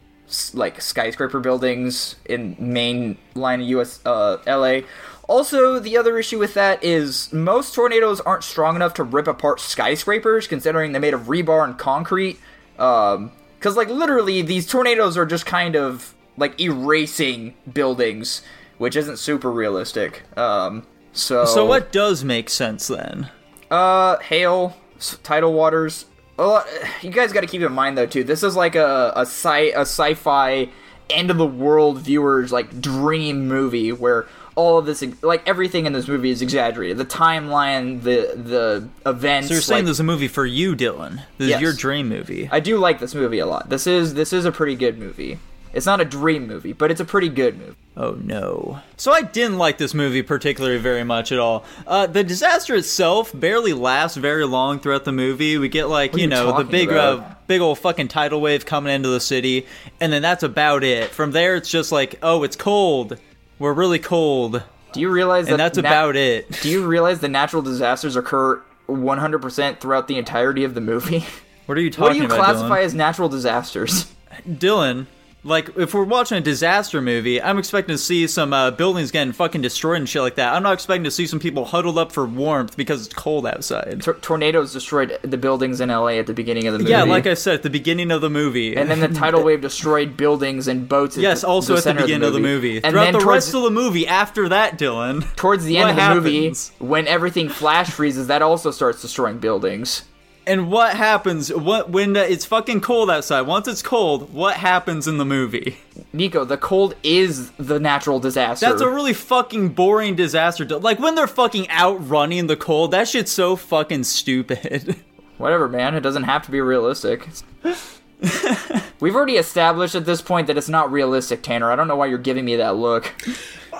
like 0.53 0.79
skyscraper 0.81 1.39
buildings 1.41 2.15
in 2.25 2.55
main 2.57 3.17
line 3.35 3.61
of 3.61 3.67
US 3.67 3.99
uh, 4.05 4.37
LA. 4.47 4.81
Also, 5.27 5.79
the 5.79 5.97
other 5.97 6.17
issue 6.17 6.39
with 6.39 6.53
that 6.55 6.83
is 6.83 7.31
most 7.31 7.73
tornadoes 7.75 8.19
aren't 8.21 8.43
strong 8.43 8.75
enough 8.75 8.93
to 8.95 9.03
rip 9.03 9.27
apart 9.27 9.59
skyscrapers, 9.59 10.47
considering 10.47 10.91
they're 10.91 11.01
made 11.01 11.13
of 11.13 11.23
rebar 11.23 11.63
and 11.63 11.77
concrete. 11.77 12.39
Um, 12.79 13.31
because 13.59 13.77
like 13.77 13.89
literally, 13.89 14.41
these 14.41 14.65
tornadoes 14.65 15.17
are 15.17 15.25
just 15.25 15.45
kind 15.45 15.75
of 15.75 16.15
like 16.41 16.59
erasing 16.59 17.53
buildings, 17.71 18.41
which 18.77 18.95
isn't 18.97 19.17
super 19.17 19.49
realistic. 19.51 20.23
Um, 20.37 20.85
so 21.13 21.45
So 21.45 21.65
what 21.65 21.91
does 21.93 22.23
make 22.25 22.49
sense 22.49 22.87
then? 22.87 23.29
uh, 23.69 24.17
hail, 24.19 24.75
tidal 25.23 25.53
waters. 25.53 26.05
Well, 26.37 26.65
you 27.01 27.11
guys 27.11 27.31
got 27.31 27.41
to 27.41 27.47
keep 27.47 27.61
in 27.61 27.71
mind 27.71 27.97
though 27.97 28.05
too. 28.07 28.23
This 28.25 28.43
is 28.43 28.55
like 28.55 28.75
a 28.75 29.13
a 29.15 29.21
sci 29.21 29.69
a 29.71 29.81
sci-fi 29.81 30.67
end 31.09 31.29
of 31.31 31.37
the 31.37 31.45
world 31.45 31.99
viewers 31.99 32.51
like 32.51 32.81
dream 32.81 33.47
movie 33.47 33.91
where 33.91 34.25
all 34.55 34.77
of 34.77 34.85
this 34.85 35.03
like 35.21 35.47
everything 35.47 35.85
in 35.85 35.93
this 35.93 36.07
movie 36.07 36.29
is 36.31 36.41
exaggerated. 36.41 36.97
The 36.97 37.05
timeline, 37.05 38.01
the 38.01 38.33
the 38.35 38.87
events. 39.09 39.47
So 39.49 39.53
you're 39.53 39.61
saying 39.61 39.79
like- 39.79 39.85
this 39.85 39.97
is 39.97 39.99
a 39.99 40.03
movie 40.03 40.27
for 40.27 40.45
you, 40.45 40.75
Dylan. 40.75 41.21
This 41.37 41.49
Yes. 41.49 41.57
is 41.57 41.61
your 41.61 41.73
dream 41.73 42.09
movie. 42.09 42.49
I 42.51 42.59
do 42.59 42.77
like 42.77 42.99
this 42.99 43.13
movie 43.15 43.39
a 43.39 43.45
lot. 43.45 43.69
This 43.69 43.85
is 43.87 44.13
this 44.15 44.33
is 44.33 44.43
a 44.45 44.51
pretty 44.51 44.75
good 44.75 44.97
movie. 44.97 45.37
It's 45.73 45.85
not 45.85 46.01
a 46.01 46.05
dream 46.05 46.47
movie, 46.47 46.73
but 46.73 46.91
it's 46.91 46.99
a 46.99 47.05
pretty 47.05 47.29
good 47.29 47.57
movie. 47.57 47.75
Oh 47.95 48.11
no. 48.11 48.79
So 48.97 49.11
I 49.11 49.21
didn't 49.21 49.57
like 49.57 49.77
this 49.77 49.93
movie 49.93 50.21
particularly 50.21 50.77
very 50.77 51.03
much 51.03 51.31
at 51.31 51.39
all. 51.39 51.65
Uh, 51.85 52.07
the 52.07 52.23
disaster 52.23 52.75
itself 52.75 53.31
barely 53.33 53.73
lasts 53.73 54.17
very 54.17 54.45
long 54.45 54.79
throughout 54.79 55.05
the 55.05 55.11
movie. 55.11 55.57
We 55.57 55.69
get 55.69 55.85
like, 55.85 56.13
you 56.13 56.21
you 56.21 56.27
know, 56.27 56.57
the 56.57 56.63
big 56.63 56.91
uh, 56.91 57.23
big 57.47 57.61
old 57.61 57.79
fucking 57.79 58.07
tidal 58.07 58.41
wave 58.41 58.65
coming 58.65 58.93
into 58.93 59.09
the 59.09 59.19
city, 59.19 59.65
and 59.99 60.11
then 60.11 60.21
that's 60.21 60.43
about 60.43 60.83
it. 60.83 61.11
From 61.11 61.31
there 61.31 61.55
it's 61.55 61.69
just 61.69 61.91
like, 61.91 62.15
oh, 62.23 62.43
it's 62.43 62.55
cold. 62.55 63.17
We're 63.59 63.73
really 63.73 63.99
cold. 63.99 64.63
Do 64.93 64.99
you 64.99 65.09
realize 65.09 65.45
that 65.45 65.53
And 65.53 65.59
that's 65.59 65.77
about 65.77 66.15
it. 66.15 66.51
Do 66.61 66.69
you 66.69 66.85
realize 66.85 67.19
the 67.19 67.29
natural 67.29 67.61
disasters 67.61 68.15
occur 68.15 68.61
100% 68.89 69.79
throughout 69.79 70.07
the 70.07 70.17
entirety 70.17 70.63
of 70.63 70.73
the 70.73 70.81
movie? 70.81 71.25
What 71.67 71.77
are 71.77 71.81
you 71.81 71.91
talking 71.91 72.03
about? 72.03 72.07
what 72.07 72.13
do 72.13 72.17
you 72.17 72.25
about, 72.25 72.37
classify 72.37 72.81
Dylan? 72.81 72.85
as 72.85 72.93
natural 72.95 73.29
disasters? 73.29 74.11
Dylan, 74.49 75.05
like 75.43 75.75
if 75.77 75.93
we're 75.93 76.03
watching 76.03 76.37
a 76.37 76.41
disaster 76.41 77.01
movie, 77.01 77.41
I'm 77.41 77.57
expecting 77.57 77.93
to 77.93 77.97
see 77.97 78.27
some 78.27 78.53
uh, 78.53 78.71
buildings 78.71 79.09
getting 79.11 79.33
fucking 79.33 79.61
destroyed 79.61 79.97
and 79.97 80.07
shit 80.07 80.21
like 80.21 80.35
that. 80.35 80.53
I'm 80.53 80.61
not 80.61 80.73
expecting 80.73 81.03
to 81.05 81.11
see 81.11 81.25
some 81.25 81.39
people 81.39 81.65
huddled 81.65 81.97
up 81.97 82.11
for 82.11 82.25
warmth 82.25 82.77
because 82.77 83.05
it's 83.05 83.15
cold 83.15 83.47
outside. 83.47 84.01
Tor- 84.03 84.15
tornadoes 84.15 84.71
destroyed 84.71 85.17
the 85.23 85.37
buildings 85.37 85.81
in 85.81 85.89
LA 85.89 86.09
at 86.19 86.27
the 86.27 86.33
beginning 86.33 86.67
of 86.67 86.73
the 86.73 86.79
movie. 86.79 86.91
Yeah, 86.91 87.03
like 87.03 87.25
I 87.25 87.33
said 87.33 87.55
at 87.55 87.63
the 87.63 87.69
beginning 87.71 88.11
of 88.11 88.21
the 88.21 88.29
movie. 88.29 88.75
and 88.77 88.89
then 88.89 88.99
the 88.99 89.07
tidal 89.19 89.43
wave 89.43 89.61
destroyed 89.61 90.15
buildings 90.15 90.67
and 90.67 90.87
boats. 90.87 91.17
At 91.17 91.23
yes, 91.23 91.41
the, 91.41 91.47
also 91.47 91.73
the 91.75 91.89
at 91.89 91.95
the 91.95 92.01
beginning 92.03 92.27
of 92.27 92.33
the 92.33 92.39
movie. 92.39 92.75
And 92.77 92.91
Throughout 92.93 93.11
then 93.11 93.19
the 93.19 93.25
rest 93.25 93.53
of 93.55 93.63
the 93.63 93.71
movie 93.71 94.07
after 94.07 94.49
that, 94.49 94.77
Dylan. 94.77 95.35
towards 95.35 95.65
the 95.65 95.77
end 95.77 95.89
of 95.89 95.95
the 95.95 96.01
happens? 96.01 96.23
movie, 96.23 96.53
when 96.91 97.07
everything 97.07 97.49
flash 97.49 97.89
freezes, 97.89 98.27
that 98.27 98.41
also 98.41 98.69
starts 98.69 99.01
destroying 99.01 99.39
buildings. 99.39 100.03
And 100.51 100.69
what 100.69 100.97
happens 100.97 101.53
what 101.53 101.91
when 101.91 102.17
uh, 102.17 102.19
it's 102.19 102.43
fucking 102.43 102.81
cold 102.81 103.09
outside? 103.09 103.43
Once 103.43 103.69
it's 103.69 103.81
cold, 103.81 104.33
what 104.33 104.57
happens 104.57 105.07
in 105.07 105.17
the 105.17 105.23
movie? 105.23 105.77
Nico, 106.11 106.43
the 106.43 106.57
cold 106.57 106.93
is 107.03 107.51
the 107.51 107.79
natural 107.79 108.19
disaster. 108.19 108.65
That's 108.65 108.81
a 108.81 108.89
really 108.89 109.13
fucking 109.13 109.69
boring 109.69 110.17
disaster. 110.17 110.65
Like 110.65 110.99
when 110.99 111.15
they're 111.15 111.25
fucking 111.25 111.69
outrunning 111.69 112.47
the 112.47 112.57
cold, 112.57 112.91
that 112.91 113.07
shit's 113.07 113.31
so 113.31 113.55
fucking 113.55 114.03
stupid. 114.03 114.97
Whatever, 115.37 115.69
man. 115.69 115.95
It 115.95 116.01
doesn't 116.01 116.23
have 116.23 116.43
to 116.47 116.51
be 116.51 116.59
realistic. 116.59 117.29
We've 118.99 119.15
already 119.15 119.37
established 119.37 119.95
at 119.95 120.05
this 120.05 120.21
point 120.21 120.47
that 120.47 120.57
it's 120.57 120.67
not 120.67 120.91
realistic, 120.91 121.43
Tanner. 121.43 121.71
I 121.71 121.77
don't 121.77 121.87
know 121.87 121.95
why 121.95 122.07
you're 122.07 122.17
giving 122.17 122.43
me 122.43 122.57
that 122.57 122.75
look. 122.75 123.13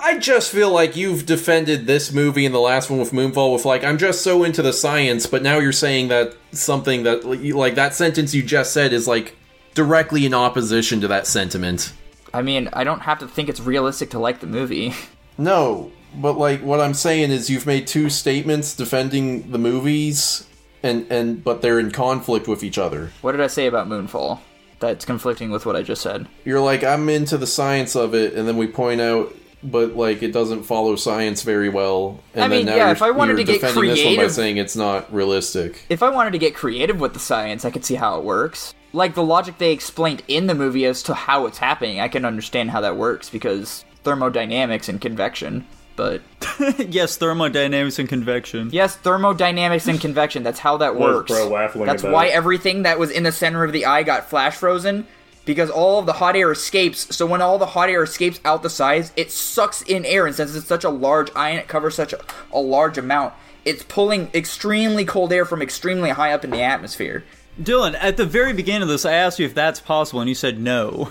I 0.04 0.18
just 0.18 0.50
feel 0.50 0.70
like 0.72 0.96
you've 0.96 1.26
defended 1.26 1.86
this 1.86 2.12
movie 2.12 2.44
and 2.44 2.52
the 2.52 2.58
last 2.58 2.90
one 2.90 2.98
with 2.98 3.12
Moonfall 3.12 3.52
with 3.52 3.64
like 3.64 3.84
I'm 3.84 3.98
just 3.98 4.22
so 4.22 4.42
into 4.42 4.60
the 4.60 4.72
science, 4.72 5.26
but 5.26 5.44
now 5.44 5.58
you're 5.58 5.70
saying 5.70 6.08
that 6.08 6.34
something 6.50 7.04
that 7.04 7.24
like 7.24 7.76
that 7.76 7.94
sentence 7.94 8.34
you 8.34 8.42
just 8.42 8.72
said 8.72 8.92
is 8.92 9.06
like 9.06 9.36
directly 9.74 10.26
in 10.26 10.34
opposition 10.34 11.00
to 11.02 11.08
that 11.08 11.28
sentiment. 11.28 11.92
I 12.34 12.42
mean, 12.42 12.68
I 12.72 12.82
don't 12.82 13.00
have 13.00 13.20
to 13.20 13.28
think 13.28 13.48
it's 13.48 13.60
realistic 13.60 14.10
to 14.10 14.18
like 14.18 14.40
the 14.40 14.46
movie. 14.46 14.92
No, 15.38 15.90
but 16.14 16.36
like 16.36 16.60
what 16.60 16.78
I'm 16.78 16.92
saying 16.92 17.30
is 17.30 17.48
you've 17.48 17.64
made 17.64 17.86
two 17.86 18.10
statements 18.10 18.76
defending 18.76 19.50
the 19.50 19.58
movies 19.58 20.46
and 20.82 21.06
and 21.10 21.42
but 21.42 21.62
they're 21.62 21.80
in 21.80 21.90
conflict 21.90 22.46
with 22.46 22.62
each 22.62 22.76
other. 22.76 23.10
What 23.22 23.32
did 23.32 23.40
I 23.40 23.46
say 23.46 23.66
about 23.66 23.88
Moonfall? 23.88 24.40
That's 24.78 25.06
conflicting 25.06 25.50
with 25.50 25.64
what 25.64 25.74
I 25.74 25.82
just 25.82 26.02
said. 26.02 26.28
You're 26.44 26.60
like 26.60 26.84
I'm 26.84 27.08
into 27.08 27.38
the 27.38 27.46
science 27.46 27.96
of 27.96 28.14
it 28.14 28.34
and 28.34 28.46
then 28.46 28.58
we 28.58 28.66
point 28.66 29.00
out 29.00 29.34
but 29.62 29.96
like 29.96 30.22
it 30.22 30.32
doesn't 30.32 30.64
follow 30.64 30.96
science 30.96 31.42
very 31.42 31.68
well. 31.68 32.20
And 32.34 32.44
I 32.44 32.48
mean, 32.48 32.66
then 32.66 32.74
now 32.74 32.76
yeah, 32.76 32.86
you're, 32.86 32.92
if 32.92 33.02
I 33.02 33.10
wanted 33.10 33.36
to 33.36 33.44
get 33.44 33.60
defending 33.60 33.90
this 33.90 34.04
one 34.04 34.16
by 34.16 34.28
saying 34.28 34.56
it's 34.56 34.76
not 34.76 35.12
realistic. 35.12 35.84
If 35.88 36.02
I 36.02 36.10
wanted 36.10 36.32
to 36.32 36.38
get 36.38 36.54
creative 36.54 37.00
with 37.00 37.14
the 37.14 37.20
science, 37.20 37.64
I 37.64 37.70
could 37.70 37.84
see 37.84 37.94
how 37.94 38.18
it 38.18 38.24
works. 38.24 38.74
Like 38.92 39.14
the 39.14 39.22
logic 39.22 39.58
they 39.58 39.72
explained 39.72 40.22
in 40.28 40.46
the 40.46 40.54
movie 40.54 40.84
as 40.84 41.02
to 41.04 41.14
how 41.14 41.46
it's 41.46 41.58
happening, 41.58 42.00
I 42.00 42.08
can 42.08 42.24
understand 42.24 42.70
how 42.70 42.80
that 42.82 42.96
works 42.96 43.30
because 43.30 43.84
thermodynamics 44.04 44.88
and 44.88 45.00
convection. 45.00 45.66
But 45.94 46.22
yes, 46.78 47.16
thermodynamics 47.16 47.98
and 47.98 48.08
convection. 48.08 48.70
yes, 48.72 48.96
thermodynamics 48.96 49.86
and 49.88 50.00
convection, 50.00 50.42
that's 50.42 50.58
how 50.58 50.78
that 50.78 50.96
works. 50.96 51.30
bro 51.30 51.50
That's 51.84 52.02
about? 52.02 52.12
why 52.12 52.28
everything 52.28 52.82
that 52.82 52.98
was 52.98 53.10
in 53.10 53.22
the 53.22 53.32
center 53.32 53.62
of 53.62 53.72
the 53.72 53.86
eye 53.86 54.02
got 54.02 54.28
flash 54.28 54.56
frozen 54.56 55.06
because 55.44 55.70
all 55.70 55.98
of 55.98 56.06
the 56.06 56.14
hot 56.14 56.36
air 56.36 56.52
escapes. 56.52 57.14
So 57.14 57.26
when 57.26 57.42
all 57.42 57.58
the 57.58 57.66
hot 57.66 57.88
air 57.88 58.02
escapes 58.02 58.40
out 58.44 58.62
the 58.62 58.70
sides, 58.70 59.12
it 59.16 59.30
sucks 59.30 59.82
in 59.82 60.04
air, 60.04 60.26
and 60.26 60.34
since 60.34 60.54
it's 60.54 60.66
such 60.66 60.84
a 60.84 60.90
large 60.90 61.30
eye 61.34 61.50
and 61.50 61.58
it 61.58 61.68
covers 61.68 61.94
such 61.94 62.12
a, 62.12 62.20
a 62.52 62.60
large 62.60 62.98
amount, 62.98 63.34
it's 63.64 63.82
pulling 63.82 64.30
extremely 64.34 65.04
cold 65.04 65.32
air 65.32 65.44
from 65.44 65.62
extremely 65.62 66.10
high 66.10 66.32
up 66.32 66.44
in 66.44 66.50
the 66.50 66.62
atmosphere. 66.62 67.24
Dylan, 67.60 67.96
at 68.00 68.16
the 68.16 68.24
very 68.24 68.52
beginning 68.52 68.82
of 68.82 68.88
this, 68.88 69.04
I 69.04 69.12
asked 69.12 69.38
you 69.38 69.46
if 69.46 69.54
that's 69.54 69.80
possible, 69.80 70.20
and 70.20 70.28
you 70.28 70.34
said 70.34 70.58
no. 70.58 71.10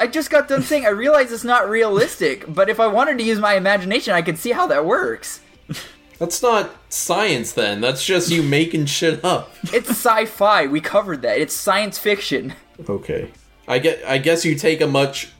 I 0.00 0.08
just 0.08 0.28
got 0.28 0.48
done 0.48 0.62
saying 0.62 0.84
I 0.84 0.90
realize 0.90 1.30
it's 1.30 1.44
not 1.44 1.70
realistic, 1.70 2.44
but 2.52 2.68
if 2.68 2.80
I 2.80 2.88
wanted 2.88 3.18
to 3.18 3.24
use 3.24 3.38
my 3.38 3.54
imagination, 3.54 4.12
I 4.12 4.22
could 4.22 4.38
see 4.38 4.50
how 4.50 4.66
that 4.66 4.84
works. 4.84 5.40
That's 6.18 6.42
not 6.42 6.70
science 6.88 7.52
then. 7.52 7.80
That's 7.80 8.04
just 8.04 8.30
you 8.30 8.42
making 8.42 8.86
shit 8.86 9.24
up. 9.24 9.52
It's 9.72 9.90
sci-fi. 9.90 10.66
We 10.66 10.80
covered 10.80 11.22
that. 11.22 11.38
It's 11.38 11.54
science 11.54 11.98
fiction. 11.98 12.54
Okay. 12.88 13.30
I 13.66 13.78
get 13.78 14.04
I 14.06 14.18
guess 14.18 14.44
you 14.44 14.54
take 14.54 14.80
a 14.80 14.86
much 14.86 15.30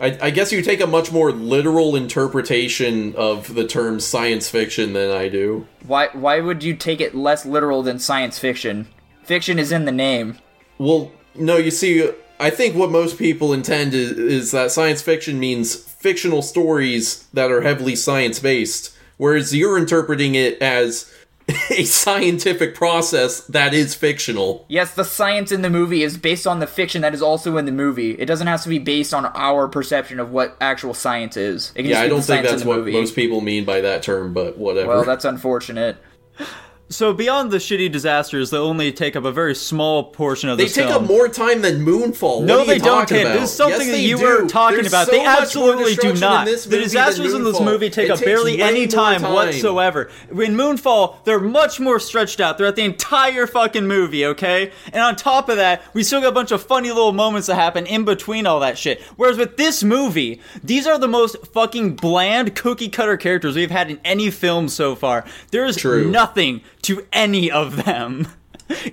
I, 0.00 0.18
I 0.22 0.30
guess 0.30 0.50
you 0.50 0.62
take 0.62 0.80
a 0.80 0.86
much 0.86 1.12
more 1.12 1.30
literal 1.30 1.94
interpretation 1.94 3.14
of 3.16 3.54
the 3.54 3.66
term 3.66 4.00
science 4.00 4.48
fiction 4.48 4.94
than 4.94 5.10
I 5.10 5.28
do. 5.28 5.66
Why 5.86 6.08
why 6.12 6.40
would 6.40 6.64
you 6.64 6.74
take 6.74 7.00
it 7.00 7.14
less 7.14 7.44
literal 7.44 7.82
than 7.82 7.98
science 7.98 8.38
fiction? 8.38 8.88
Fiction 9.24 9.58
is 9.58 9.70
in 9.70 9.84
the 9.84 9.92
name. 9.92 10.38
Well, 10.78 11.12
no, 11.34 11.56
you 11.58 11.70
see, 11.70 12.10
I 12.40 12.50
think 12.50 12.74
what 12.74 12.90
most 12.90 13.18
people 13.18 13.52
intend 13.52 13.92
is, 13.94 14.12
is 14.12 14.50
that 14.52 14.70
science 14.70 15.02
fiction 15.02 15.38
means 15.38 15.76
fictional 15.76 16.42
stories 16.42 17.28
that 17.34 17.52
are 17.52 17.60
heavily 17.60 17.94
science 17.94 18.40
based, 18.40 18.96
whereas 19.18 19.54
you're 19.54 19.78
interpreting 19.78 20.34
it 20.34 20.60
as 20.62 21.12
a 21.70 21.84
scientific 21.84 22.74
process 22.74 23.40
that 23.42 23.74
is 23.74 23.94
fictional. 23.94 24.64
Yes, 24.68 24.94
the 24.94 25.04
science 25.04 25.52
in 25.52 25.62
the 25.62 25.70
movie 25.70 26.02
is 26.02 26.16
based 26.16 26.46
on 26.46 26.60
the 26.60 26.66
fiction 26.66 27.02
that 27.02 27.14
is 27.14 27.22
also 27.22 27.56
in 27.56 27.64
the 27.64 27.72
movie. 27.72 28.12
It 28.12 28.26
doesn't 28.26 28.46
have 28.46 28.62
to 28.62 28.68
be 28.68 28.78
based 28.78 29.12
on 29.14 29.26
our 29.26 29.68
perception 29.68 30.20
of 30.20 30.30
what 30.30 30.56
actual 30.60 30.94
science 30.94 31.36
is. 31.36 31.72
It 31.74 31.82
can 31.82 31.86
Yeah, 31.90 31.96
just 31.96 32.04
I 32.04 32.08
don't 32.08 32.22
think 32.22 32.46
that's 32.46 32.64
what 32.64 32.78
movie. 32.78 32.92
most 32.92 33.14
people 33.14 33.40
mean 33.40 33.64
by 33.64 33.80
that 33.82 34.02
term, 34.02 34.32
but 34.32 34.58
whatever. 34.58 34.88
Well, 34.88 35.04
that's 35.04 35.24
unfortunate. 35.24 35.96
So 36.92 37.12
beyond 37.12 37.52
the 37.52 37.58
shitty 37.58 37.92
disasters 37.92 38.50
that 38.50 38.58
only 38.58 38.90
take 38.90 39.14
up 39.14 39.24
a 39.24 39.30
very 39.30 39.54
small 39.54 40.02
portion 40.02 40.48
of 40.48 40.58
the 40.58 40.64
They 40.64 40.68
take 40.70 40.88
film, 40.88 41.04
up 41.04 41.08
more 41.08 41.28
time 41.28 41.62
than 41.62 41.84
Moonfall. 41.86 42.42
No, 42.42 42.58
what 42.58 42.64
are 42.64 42.66
they 42.72 42.78
don't, 42.80 43.08
Ted. 43.08 43.26
This 43.28 43.50
is 43.50 43.56
something 43.56 43.86
Yes, 43.86 43.90
that 43.92 44.00
you 44.00 44.18
do. 44.18 44.24
were 44.24 44.48
talking 44.48 44.78
There's 44.80 44.88
about. 44.88 45.06
so 45.06 45.12
they 45.12 45.24
absolutely 45.24 45.94
do 45.94 46.14
not. 46.14 46.46
The 46.46 46.80
disasters 46.82 47.32
in 47.32 47.44
this 47.44 47.60
movie 47.60 47.90
take 47.90 48.06
It 48.08 48.10
up 48.10 48.24
barely 48.24 48.60
any 48.60 48.88
time, 48.88 49.20
time. 49.20 49.32
whatsoever. 49.32 50.10
In 50.30 50.56
Moonfall, 50.56 51.22
they're 51.22 51.38
much 51.38 51.78
more 51.78 52.00
stretched 52.00 52.40
out 52.40 52.58
throughout 52.58 52.74
the 52.74 52.82
entire 52.82 53.46
fucking 53.46 53.86
movie, 53.86 54.26
okay? 54.26 54.72
And 54.92 55.00
on 55.00 55.14
top 55.14 55.48
of 55.48 55.58
that, 55.58 55.82
we 55.94 56.02
still 56.02 56.20
got 56.20 56.30
a 56.30 56.32
bunch 56.32 56.50
of 56.50 56.60
funny 56.60 56.88
little 56.88 57.12
moments 57.12 57.46
that 57.46 57.54
happen 57.54 57.86
in 57.86 58.04
between 58.04 58.46
all 58.46 58.58
that 58.60 58.76
shit. 58.76 59.00
Whereas 59.14 59.38
with 59.38 59.56
this 59.56 59.84
movie, 59.84 60.40
these 60.64 60.88
are 60.88 60.98
the 60.98 61.06
most 61.06 61.36
fucking 61.52 61.94
bland 61.94 62.56
cookie 62.56 62.88
cutter 62.88 63.16
characters 63.16 63.54
we've 63.54 63.70
had 63.70 63.92
in 63.92 64.00
any 64.04 64.28
film 64.32 64.68
so 64.68 64.96
far. 64.96 65.24
There 65.52 65.64
is 65.64 65.76
True. 65.76 66.10
nothing 66.10 66.62
to 66.82 67.06
any 67.12 67.50
of 67.50 67.84
them. 67.84 68.28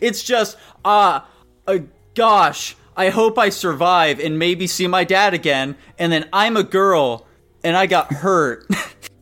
It's 0.02 0.24
just, 0.24 0.58
ah, 0.84 1.28
uh, 1.68 1.78
gosh, 2.16 2.76
I 2.96 3.10
hope 3.10 3.38
I 3.38 3.50
survive 3.50 4.20
and 4.20 4.40
maybe 4.40 4.66
see 4.66 4.88
my 4.88 5.04
dad 5.04 5.36
again. 5.36 5.76
And 6.00 6.12
then 6.12 6.28
I'm 6.34 6.58
a 6.58 6.64
girl 6.64 7.28
and 7.64 7.78
I 7.78 7.86
got 7.86 8.12
hurt. 8.12 8.66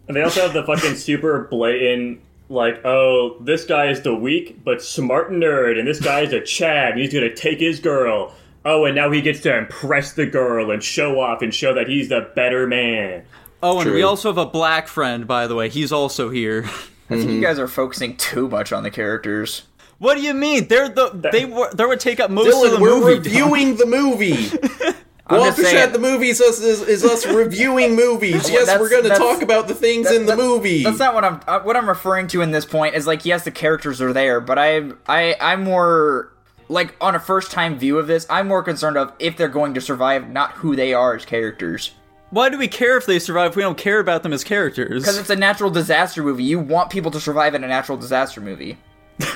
And 0.07 0.15
they 0.15 0.21
also 0.21 0.41
have 0.41 0.53
the 0.53 0.63
fucking 0.63 0.95
super 0.95 1.47
blatant, 1.49 2.21
like, 2.47 2.85
oh, 2.85 3.37
this 3.41 3.65
guy 3.65 3.89
is 3.89 4.01
the 4.03 4.13
weak 4.13 4.63
but 4.63 4.83
smart 4.83 5.31
nerd, 5.31 5.79
and 5.79 5.87
this 5.87 5.99
guy 5.99 6.21
is 6.21 6.31
a 6.31 6.41
Chad, 6.41 6.91
and 6.91 7.01
he's 7.01 7.11
gonna 7.11 7.33
take 7.33 7.59
his 7.59 7.79
girl. 7.79 8.31
Oh, 8.63 8.85
and 8.85 8.95
now 8.95 9.09
he 9.09 9.21
gets 9.21 9.41
to 9.41 9.57
impress 9.57 10.13
the 10.13 10.27
girl 10.27 10.69
and 10.69 10.83
show 10.83 11.19
off 11.19 11.41
and 11.41 11.51
show 11.51 11.73
that 11.73 11.87
he's 11.87 12.09
the 12.09 12.29
better 12.35 12.67
man. 12.67 13.23
oh, 13.63 13.79
and 13.79 13.91
we 13.91 14.03
also 14.03 14.29
have 14.29 14.37
a 14.37 14.45
black 14.45 14.87
friend, 14.87 15.25
by 15.27 15.47
the 15.47 15.55
way. 15.55 15.69
He's 15.69 15.91
also 15.91 16.29
here. 16.29 16.69
I 17.09 17.15
think 17.17 17.29
you 17.31 17.41
guys 17.41 17.59
are 17.59 17.67
focusing 17.67 18.17
too 18.17 18.47
much 18.49 18.71
on 18.71 18.83
the 18.83 18.89
characters. 18.91 19.63
What 19.99 20.15
do 20.15 20.21
you 20.21 20.33
mean? 20.33 20.67
They're 20.67 20.89
the 20.89 21.09
they 21.31 21.45
were 21.45 21.71
they 21.73 21.85
would 21.85 21.99
take 21.99 22.19
up 22.19 22.29
most 22.31 22.47
of 22.47 22.71
the 22.71 22.77
Dylan, 22.77 22.81
we're 22.81 22.99
movie. 22.99 23.13
reviewing 23.29 23.75
the 23.77 23.85
movie. 23.85 24.49
I'm 25.27 25.55
just 25.55 25.93
the 25.93 25.97
movies 25.99 26.39
is, 26.39 26.59
is, 26.61 26.81
is 26.83 27.03
us 27.03 27.25
reviewing 27.25 27.95
movies. 27.95 28.47
Yes, 28.49 28.67
that's- 28.67 28.79
we're 28.79 28.89
going 28.89 29.05
to 29.05 29.15
talk 29.15 29.41
about 29.41 29.67
the 29.67 29.73
things 29.73 30.07
That- 30.07 30.15
in 30.17 30.25
the 30.27 30.35
that- 30.35 30.37
movie. 30.37 30.83
That's 30.83 30.99
not 30.99 31.15
what 31.15 31.23
I'm. 31.25 31.41
Uh, 31.47 31.61
what 31.61 31.75
I'm 31.75 31.87
referring 31.89 32.27
to 32.27 32.41
in 32.41 32.51
this 32.51 32.65
point 32.65 32.93
is 32.93 33.07
like, 33.07 33.25
yes, 33.25 33.43
the 33.43 33.51
characters 33.51 34.01
are 34.01 34.13
there, 34.13 34.39
but 34.39 34.59
I, 34.59 34.91
I, 35.07 35.35
I'm 35.41 35.63
more 35.63 36.31
like 36.69 36.95
on 37.01 37.15
a 37.15 37.19
first 37.19 37.51
time 37.51 37.79
view 37.79 37.97
of 37.97 38.05
this. 38.05 38.27
I'm 38.29 38.47
more 38.47 38.61
concerned 38.61 38.97
of 38.97 39.13
if 39.17 39.35
they're 39.35 39.47
going 39.47 39.73
to 39.75 39.81
survive, 39.81 40.29
not 40.29 40.51
who 40.53 40.75
they 40.75 40.93
are 40.93 41.15
as 41.15 41.25
characters. 41.25 41.91
Why 42.35 42.49
do 42.49 42.57
we 42.57 42.67
care 42.67 42.97
if 42.97 43.05
they 43.05 43.17
survive 43.17 43.51
if 43.51 43.55
we 43.55 43.61
don't 43.61 43.77
care 43.77 44.01
about 44.01 44.21
them 44.23 44.33
as 44.33 44.43
characters? 44.43 45.01
Because 45.01 45.17
it's 45.17 45.29
a 45.29 45.37
natural 45.37 45.69
disaster 45.69 46.21
movie. 46.21 46.43
You 46.43 46.59
want 46.59 46.89
people 46.89 47.09
to 47.11 47.19
survive 47.21 47.55
in 47.55 47.63
a 47.63 47.67
natural 47.69 47.97
disaster 47.97 48.41
movie. 48.41 48.77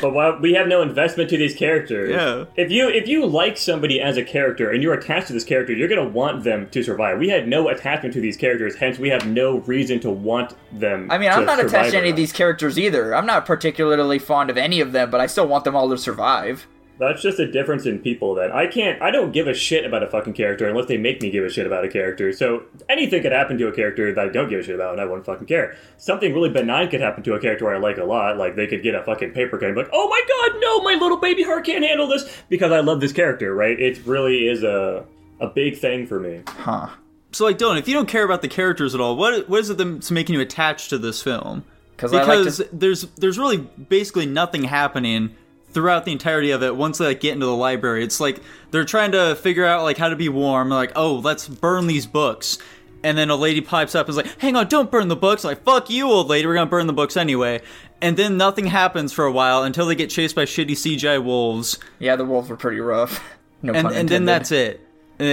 But 0.01 0.13
why, 0.13 0.37
we 0.37 0.51
have 0.55 0.67
no 0.67 0.81
investment 0.81 1.29
to 1.29 1.37
these 1.37 1.55
characters. 1.55 2.09
Yeah. 2.09 2.43
If 2.61 2.69
you 2.69 2.89
if 2.89 3.07
you 3.07 3.25
like 3.25 3.55
somebody 3.55 4.01
as 4.01 4.17
a 4.17 4.23
character 4.25 4.71
and 4.71 4.83
you're 4.83 4.95
attached 4.95 5.27
to 5.27 5.33
this 5.33 5.45
character, 5.45 5.71
you're 5.71 5.87
gonna 5.87 6.09
want 6.09 6.43
them 6.43 6.69
to 6.71 6.83
survive. 6.83 7.19
We 7.19 7.29
had 7.29 7.47
no 7.47 7.69
attachment 7.69 8.13
to 8.15 8.19
these 8.19 8.35
characters, 8.35 8.75
hence 8.75 8.99
we 8.99 9.07
have 9.07 9.25
no 9.25 9.59
reason 9.59 10.01
to 10.01 10.09
want 10.09 10.53
them. 10.77 11.09
I 11.09 11.17
mean, 11.17 11.29
to 11.29 11.37
I'm 11.37 11.45
not 11.45 11.63
attached 11.63 11.91
to 11.91 11.97
any 11.99 12.09
of 12.09 12.17
these 12.17 12.33
characters 12.33 12.77
either. 12.77 13.15
I'm 13.15 13.25
not 13.25 13.45
particularly 13.45 14.19
fond 14.19 14.49
of 14.49 14.57
any 14.57 14.81
of 14.81 14.91
them, 14.91 15.09
but 15.09 15.21
I 15.21 15.27
still 15.27 15.47
want 15.47 15.63
them 15.63 15.73
all 15.73 15.89
to 15.89 15.97
survive. 15.97 16.67
That's 16.99 17.21
just 17.21 17.39
a 17.39 17.49
difference 17.49 17.85
in 17.85 17.99
people. 17.99 18.35
Then 18.35 18.51
I 18.51 18.67
can't. 18.67 19.01
I 19.01 19.09
don't 19.09 19.31
give 19.31 19.47
a 19.47 19.53
shit 19.53 19.85
about 19.85 20.03
a 20.03 20.07
fucking 20.07 20.33
character 20.33 20.67
unless 20.67 20.87
they 20.87 20.97
make 20.97 21.21
me 21.21 21.31
give 21.31 21.45
a 21.45 21.49
shit 21.49 21.65
about 21.65 21.85
a 21.85 21.87
character. 21.87 22.33
So 22.33 22.63
anything 22.89 23.21
could 23.21 23.31
happen 23.31 23.57
to 23.57 23.67
a 23.67 23.71
character 23.71 24.13
that 24.13 24.27
I 24.27 24.29
don't 24.29 24.49
give 24.49 24.59
a 24.59 24.63
shit 24.63 24.75
about, 24.75 24.91
and 24.91 25.01
I 25.01 25.05
wouldn't 25.05 25.25
fucking 25.25 25.47
care. 25.47 25.77
Something 25.97 26.33
really 26.33 26.49
benign 26.49 26.89
could 26.89 26.99
happen 26.99 27.23
to 27.23 27.35
a 27.35 27.39
character 27.39 27.73
I 27.73 27.79
like 27.79 27.97
a 27.97 28.03
lot. 28.03 28.37
Like 28.37 28.57
they 28.57 28.67
could 28.67 28.83
get 28.83 28.95
a 28.95 29.03
fucking 29.03 29.31
paper 29.31 29.57
cut 29.57 29.67
and 29.67 29.75
be 29.75 29.83
like, 29.83 29.91
"Oh 29.93 30.09
my 30.09 30.21
god, 30.27 30.59
no, 30.59 30.81
my 30.81 30.95
little 30.95 31.17
baby 31.17 31.43
heart 31.43 31.65
can't 31.65 31.85
handle 31.85 32.05
this," 32.05 32.29
because 32.49 32.73
I 32.73 32.81
love 32.81 32.99
this 32.99 33.13
character. 33.13 33.55
Right? 33.55 33.79
It 33.79 34.05
really 34.05 34.49
is 34.49 34.63
a 34.63 35.05
a 35.39 35.47
big 35.47 35.77
thing 35.77 36.05
for 36.05 36.19
me. 36.19 36.41
Huh. 36.47 36.89
so 37.31 37.45
like 37.45 37.57
Dylan, 37.57 37.79
if 37.79 37.87
you 37.87 37.93
don't 37.93 38.09
care 38.09 38.25
about 38.25 38.41
the 38.41 38.49
characters 38.49 38.93
at 38.93 38.99
all, 38.99 39.15
what 39.15 39.47
what 39.47 39.61
is 39.61 39.69
it 39.69 39.77
that's 39.77 40.11
making 40.11 40.35
you 40.35 40.41
attached 40.41 40.89
to 40.89 40.97
this 40.97 41.21
film? 41.21 41.63
Because 41.95 42.11
like 42.11 42.25
Because 42.25 42.57
to, 42.57 42.67
there's 42.73 43.03
there's 43.15 43.39
really 43.39 43.57
basically 43.57 44.25
nothing 44.25 44.63
happening 44.63 45.35
throughout 45.71 46.05
the 46.05 46.11
entirety 46.11 46.51
of 46.51 46.63
it 46.63 46.75
once 46.75 46.97
they 46.97 47.05
like 47.05 47.19
get 47.19 47.33
into 47.33 47.45
the 47.45 47.55
library. 47.55 48.03
It's 48.03 48.19
like 48.19 48.41
they're 48.71 48.85
trying 48.85 49.11
to 49.13 49.35
figure 49.35 49.65
out 49.65 49.83
like 49.83 49.97
how 49.97 50.09
to 50.09 50.15
be 50.15 50.29
warm. 50.29 50.69
Like, 50.69 50.91
oh, 50.95 51.15
let's 51.15 51.47
burn 51.47 51.87
these 51.87 52.05
books. 52.05 52.57
And 53.03 53.17
then 53.17 53.29
a 53.29 53.35
lady 53.35 53.61
pipes 53.61 53.95
up 53.95 54.07
and 54.07 54.11
is 54.11 54.17
like, 54.17 54.39
hang 54.39 54.55
on, 54.57 54.67
don't 54.67 54.91
burn 54.91 55.07
the 55.07 55.15
books. 55.15 55.43
Like, 55.45 55.63
fuck 55.63 55.89
you, 55.89 56.07
old 56.09 56.27
lady, 56.27 56.47
we're 56.47 56.55
gonna 56.55 56.69
burn 56.69 56.85
the 56.87 56.93
books 56.93 57.15
anyway. 57.15 57.61
And 58.01 58.17
then 58.17 58.35
nothing 58.37 58.65
happens 58.65 59.13
for 59.13 59.25
a 59.25 59.31
while 59.31 59.63
until 59.63 59.85
they 59.85 59.95
get 59.95 60.09
chased 60.09 60.35
by 60.35 60.45
shitty 60.45 60.71
CGI 60.71 61.23
wolves. 61.23 61.79
yeah, 61.99 62.15
the 62.15 62.25
wolves 62.25 62.49
were 62.49 62.57
pretty 62.57 62.79
rough. 62.79 63.23
No 63.61 63.73
And, 63.73 63.87
and 63.87 64.07
then 64.07 64.23
that's 64.23 64.51
it. 64.53 64.79
It- 65.19 65.25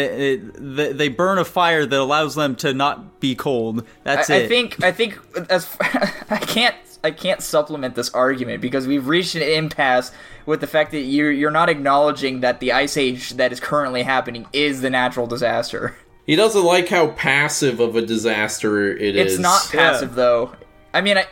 it- 0.53 0.97
they- 0.99 1.09
burn 1.09 1.39
a 1.39 1.45
fire 1.45 1.87
that 1.87 1.97
allows 2.01 2.35
them 2.35 2.57
to 2.57 2.75
not 2.75 3.21
be 3.21 3.37
cold. 3.37 3.87
That's 4.03 4.29
I, 4.29 4.35
it. 4.39 4.45
I 4.45 4.49
think 4.49 4.83
I 4.83 4.91
think 4.91 5.19
as 5.49 5.69
I 5.81 6.39
can't 6.45 6.75
I 7.07 7.11
can't 7.13 7.41
supplement 7.41 7.95
this 7.95 8.11
argument 8.11 8.61
because 8.61 8.87
we've 8.87 9.07
reached 9.07 9.35
an 9.37 9.43
impasse 9.43 10.13
with 10.45 10.61
the 10.61 10.67
fact 10.67 10.91
that 10.91 11.01
you're 11.01 11.31
you're 11.33 11.51
not 11.51 11.69
acknowledging 11.69 12.41
that 12.41 12.61
the 12.61 12.73
ice 12.73 12.97
age 12.97 13.31
that 13.35 13.53
is 13.53 13.61
currently 13.61 14.03
happening 14.03 14.47
is 14.53 14.81
the 14.83 14.91
natural 14.91 15.27
disaster. 15.27 15.95
He 16.27 16.35
doesn't 16.35 16.65
like 16.65 16.89
how 16.89 17.09
passive 17.13 17.79
of 17.79 17.95
a 17.95 18.03
disaster 18.03 18.91
it 18.97 19.15
is. 19.15 19.35
It's 19.35 19.41
not 19.41 19.69
passive 19.71 20.17
though. 20.17 20.57
I 20.93 21.01
mean, 21.01 21.19
I, 21.19 21.27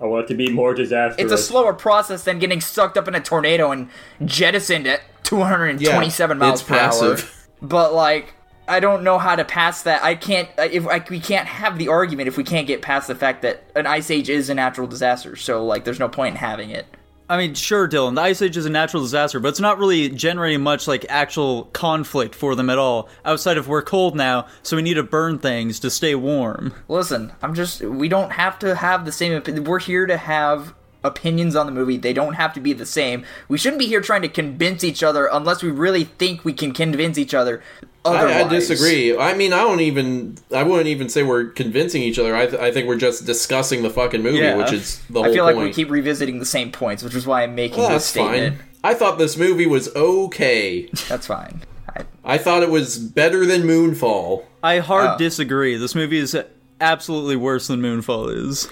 I 0.00 0.06
want 0.06 0.24
it 0.24 0.28
to 0.28 0.34
be 0.34 0.50
more 0.50 0.72
disastrous. 0.72 1.22
it's 1.22 1.32
a 1.38 1.44
slower 1.44 1.74
process 1.74 2.24
than 2.24 2.38
getting 2.38 2.62
sucked 2.62 2.96
up 2.96 3.06
in 3.08 3.14
a 3.14 3.20
tornado 3.20 3.70
and 3.72 3.90
jettisoned 4.24 4.86
at 4.86 5.02
227 5.24 6.36
Yeah, 6.36 6.40
miles 6.40 6.60
it's 6.60 6.68
per 6.68 6.74
passive. 6.78 7.20
hour. 7.24 7.68
But 7.68 7.92
like, 7.92 8.32
I 8.70 8.80
don't 8.80 9.02
know 9.02 9.18
how 9.18 9.34
to 9.34 9.44
pass 9.44 9.82
that. 9.82 10.02
I 10.04 10.14
can't. 10.14 10.48
If 10.56 10.86
I, 10.86 11.04
we 11.10 11.18
can't 11.18 11.48
have 11.48 11.76
the 11.76 11.88
argument 11.88 12.28
if 12.28 12.36
we 12.36 12.44
can't 12.44 12.66
get 12.66 12.82
past 12.82 13.08
the 13.08 13.14
fact 13.14 13.42
that 13.42 13.64
an 13.74 13.86
ice 13.86 14.10
age 14.10 14.30
is 14.30 14.48
a 14.48 14.54
natural 14.54 14.86
disaster. 14.86 15.34
So 15.34 15.66
like, 15.66 15.84
there's 15.84 15.98
no 15.98 16.08
point 16.08 16.34
in 16.34 16.36
having 16.36 16.70
it. 16.70 16.86
I 17.28 17.36
mean, 17.36 17.54
sure, 17.54 17.88
Dylan, 17.88 18.16
the 18.16 18.22
Ice 18.22 18.42
Age 18.42 18.56
is 18.56 18.66
a 18.66 18.70
natural 18.70 19.04
disaster, 19.04 19.38
but 19.38 19.48
it's 19.48 19.60
not 19.60 19.78
really 19.78 20.08
generating 20.08 20.62
much 20.62 20.88
like 20.88 21.06
actual 21.08 21.66
conflict 21.66 22.34
for 22.34 22.56
them 22.56 22.68
at 22.68 22.76
all, 22.76 23.08
outside 23.24 23.56
of 23.56 23.68
we're 23.68 23.82
cold 23.82 24.16
now, 24.16 24.48
so 24.64 24.74
we 24.74 24.82
need 24.82 24.94
to 24.94 25.04
burn 25.04 25.38
things 25.38 25.78
to 25.78 25.90
stay 25.90 26.16
warm. 26.16 26.74
Listen, 26.88 27.32
I'm 27.40 27.54
just. 27.54 27.82
We 27.82 28.08
don't 28.08 28.32
have 28.32 28.58
to 28.60 28.74
have 28.74 29.04
the 29.04 29.12
same. 29.12 29.32
Opinion. 29.32 29.62
We're 29.62 29.78
here 29.78 30.06
to 30.06 30.16
have 30.16 30.74
opinions 31.04 31.56
on 31.56 31.66
the 31.66 31.72
movie. 31.72 31.96
They 31.96 32.12
don't 32.12 32.34
have 32.34 32.52
to 32.54 32.60
be 32.60 32.72
the 32.72 32.84
same. 32.84 33.24
We 33.48 33.58
shouldn't 33.58 33.78
be 33.78 33.86
here 33.86 34.00
trying 34.00 34.22
to 34.22 34.28
convince 34.28 34.84
each 34.84 35.02
other 35.02 35.28
unless 35.32 35.62
we 35.62 35.70
really 35.70 36.04
think 36.04 36.44
we 36.44 36.52
can 36.52 36.72
convince 36.72 37.16
each 37.16 37.32
other. 37.32 37.62
I, 38.04 38.16
Otherwise. 38.16 38.44
I 38.46 38.48
disagree. 38.48 39.16
I 39.18 39.34
mean, 39.34 39.52
I 39.52 39.58
don't 39.58 39.80
even. 39.80 40.38
I 40.54 40.62
wouldn't 40.62 40.86
even 40.88 41.08
say 41.10 41.22
we're 41.22 41.46
convincing 41.50 42.02
each 42.02 42.18
other. 42.18 42.34
I, 42.34 42.46
th- 42.46 42.60
I 42.60 42.70
think 42.72 42.88
we're 42.88 42.96
just 42.96 43.26
discussing 43.26 43.82
the 43.82 43.90
fucking 43.90 44.22
movie, 44.22 44.38
Yeah. 44.38 44.56
which 44.56 44.72
is 44.72 45.00
the 45.10 45.20
I 45.20 45.22
whole 45.24 45.30
I 45.32 45.34
feel 45.34 45.44
like 45.44 45.54
point. 45.56 45.66
we 45.68 45.72
keep 45.74 45.90
revisiting 45.90 46.38
the 46.38 46.46
same 46.46 46.72
points, 46.72 47.02
which 47.02 47.14
is 47.14 47.26
why 47.26 47.42
I'm 47.42 47.54
making 47.54 47.78
well, 47.78 47.90
this 47.90 48.10
that's 48.10 48.28
statement. 48.30 48.56
fine. 48.56 48.66
I 48.82 48.94
thought 48.94 49.18
this 49.18 49.36
movie 49.36 49.66
was 49.66 49.94
okay. 49.94 50.88
That's 51.08 51.26
fine. 51.26 51.60
I, 51.94 52.04
I 52.24 52.38
thought 52.38 52.62
it 52.62 52.70
was 52.70 52.96
better 52.98 53.44
than 53.44 53.62
Moonfall. 53.62 54.44
I 54.62 54.78
hard 54.78 55.10
Oh. 55.10 55.18
disagree. 55.18 55.76
This 55.76 55.94
movie 55.94 56.18
is 56.18 56.34
absolutely 56.80 57.36
worse 57.36 57.66
than 57.66 57.82
Moonfall 57.82 58.34
is. 58.48 58.68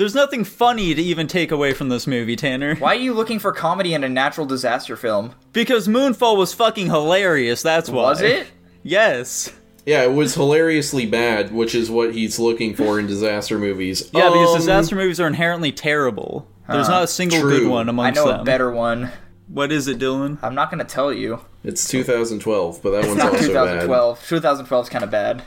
There's 0.00 0.14
nothing 0.14 0.44
funny 0.44 0.94
to 0.94 1.02
even 1.02 1.26
take 1.28 1.52
away 1.52 1.74
from 1.74 1.90
this 1.90 2.06
movie, 2.06 2.34
Tanner. 2.34 2.74
why 2.76 2.92
are 2.94 2.98
you 2.98 3.12
looking 3.12 3.38
for 3.38 3.52
comedy 3.52 3.92
in 3.92 4.02
a 4.02 4.08
natural 4.08 4.46
disaster 4.46 4.96
film? 4.96 5.34
Because 5.52 5.88
Moonfall 5.88 6.38
was 6.38 6.54
fucking 6.54 6.86
hilarious, 6.86 7.60
that's 7.60 7.90
why. 7.90 8.04
Was 8.04 8.22
it? 8.22 8.46
Yes. 8.82 9.52
Yeah, 9.84 10.04
it 10.04 10.12
was 10.14 10.34
hilariously 10.34 11.04
bad, 11.04 11.52
which 11.52 11.74
is 11.74 11.90
what 11.90 12.14
he's 12.14 12.38
looking 12.38 12.74
for 12.74 12.98
in 12.98 13.08
disaster 13.08 13.58
movies. 13.58 14.08
Yeah, 14.14 14.30
because 14.30 14.52
Um, 14.52 14.56
disaster 14.60 14.96
movies 14.96 15.20
are 15.20 15.26
inherently 15.26 15.70
terrible. 15.70 16.48
There's 16.66 16.88
not 16.88 17.02
a 17.04 17.06
single 17.06 17.40
True. 17.42 17.58
good 17.58 17.68
one 17.68 17.88
I 17.88 17.90
amongst 17.90 18.16
know 18.24 18.28
them. 18.28 18.40
a 18.40 18.44
better 18.44 18.70
one. 18.70 19.10
What 19.48 19.70
is 19.70 19.86
it, 19.86 19.98
Dylan? 19.98 20.38
I'm 20.42 20.54
not 20.54 20.70
going 20.70 20.78
to 20.78 20.90
tell 20.90 21.12
you. 21.12 21.40
It's 21.62 21.86
2012, 21.86 22.82
but 22.82 22.92
that 22.92 23.04
one's 23.04 23.18
Not 23.18 23.32
also 23.34 23.48
2012. 23.48 24.26
2012 24.26 24.86
is 24.86 24.88
kind 24.88 25.04
of 25.04 25.10
bad. 25.10 25.42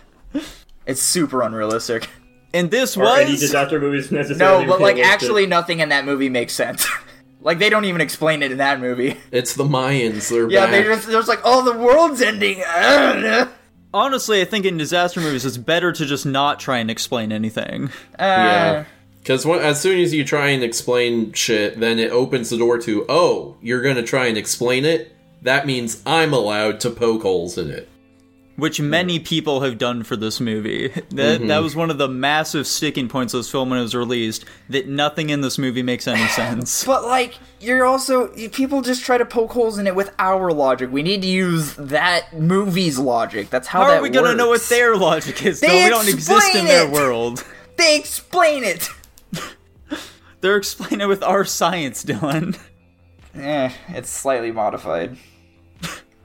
It's 0.85 1.01
super 1.01 1.41
unrealistic. 1.41 2.07
And 2.53 2.69
this 2.69 2.95
Are 2.97 3.17
any 3.17 3.31
was 3.31 3.39
disaster 3.39 3.79
movies 3.79 4.11
necessarily 4.11 4.65
No, 4.65 4.71
but 4.71 4.79
like 4.79 4.95
realistic? 4.95 5.13
actually 5.23 5.45
nothing 5.47 5.79
in 5.79 5.89
that 5.89 6.05
movie 6.05 6.29
makes 6.29 6.53
sense. 6.53 6.87
like 7.41 7.57
they 7.59 7.69
don't 7.69 7.85
even 7.85 7.99
explain 8.01 8.43
it 8.43 8.51
in 8.51 8.59
that 8.59 8.79
movie. 8.79 9.17
It's 9.31 9.55
the 9.55 9.63
Mayans. 9.63 10.29
They're 10.29 10.49
Yeah, 10.49 10.65
back. 10.65 10.71
they 10.71 10.83
just 10.83 11.07
there's 11.07 11.27
like, 11.27 11.41
oh, 11.43 11.63
the 11.65 11.77
world's 11.77 12.21
ending. 12.21 12.61
Uh, 12.65 13.47
honestly, 13.93 14.41
I 14.41 14.45
think 14.45 14.65
in 14.65 14.77
disaster 14.77 15.19
movies 15.19 15.45
it's 15.45 15.57
better 15.57 15.91
to 15.91 16.05
just 16.05 16.25
not 16.25 16.59
try 16.59 16.77
and 16.77 16.91
explain 16.91 17.31
anything. 17.31 17.89
Yeah. 18.19 18.85
Because 19.19 19.45
as 19.45 19.79
soon 19.81 19.99
as 20.01 20.13
you 20.13 20.25
try 20.25 20.49
and 20.49 20.61
explain 20.63 21.31
shit, 21.31 21.79
then 21.79 21.97
it 21.97 22.11
opens 22.11 22.49
the 22.49 22.57
door 22.57 22.77
to, 22.79 23.05
oh, 23.07 23.55
you're 23.61 23.81
going 23.81 23.95
to 23.95 24.03
try 24.03 24.25
and 24.27 24.37
explain 24.37 24.83
it? 24.83 25.15
That 25.43 25.65
means 25.65 26.01
I'm 26.05 26.33
allowed 26.33 26.81
to 26.81 26.89
poke 26.89 27.21
holes 27.21 27.57
in 27.57 27.69
it. 27.71 27.87
Which 28.55 28.79
many 28.79 29.17
people 29.19 29.61
have 29.61 29.79
done 29.79 30.03
for 30.03 30.15
this 30.15 30.39
movie. 30.39 30.89
That 31.09 31.39
Mm-hmm. 31.39 31.47
that 31.47 31.63
was 31.63 31.75
one 31.75 31.89
of 31.89 31.97
the 31.97 32.07
massive 32.07 32.67
sticking 32.67 33.07
points 33.09 33.33
of 33.33 33.39
this 33.39 33.49
film 33.51 33.71
when 33.71 33.79
it 33.79 33.81
was 33.81 33.95
released. 33.95 34.45
That 34.69 34.87
nothing 34.87 35.31
in 35.31 35.41
this 35.41 35.57
movie 35.57 35.81
makes 35.81 36.07
any 36.07 36.27
sense. 36.39 36.83
But 36.85 37.03
like, 37.03 37.33
you're 37.59 37.83
also 37.85 38.27
people 38.49 38.81
just 38.83 39.03
try 39.03 39.17
to 39.17 39.25
poke 39.25 39.51
holes 39.53 39.79
in 39.79 39.87
it 39.87 39.95
with 39.95 40.13
our 40.19 40.51
logic. 40.53 40.91
We 40.91 41.01
need 41.01 41.21
to 41.23 41.27
use 41.27 41.73
that 41.75 42.33
movie's 42.39 42.99
logic. 42.99 43.49
That's 43.49 43.67
how, 43.67 43.83
How 43.83 43.87
that 43.89 43.97
are 43.99 44.01
we 44.03 44.09
gonna 44.09 44.35
know 44.35 44.49
what 44.49 44.61
their 44.63 44.95
logic 44.97 45.43
is? 45.45 45.59
They 45.59 45.67
though? 45.67 45.83
we 45.85 45.89
don't 45.89 46.07
exist 46.07 46.29
in 46.55 46.61
explain 46.61 46.65
their 46.65 46.89
world. 46.89 47.43
They 47.77 47.97
explain 47.97 48.63
it. 48.63 48.87
They're 50.41 50.57
explaining 50.57 51.01
it 51.01 51.07
with 51.07 51.23
our 51.23 51.43
science, 51.43 52.03
Dylan. 52.05 52.59
Eh, 53.33 53.71
it's 53.89 54.11
slightly 54.11 54.51
modified. 54.51 55.17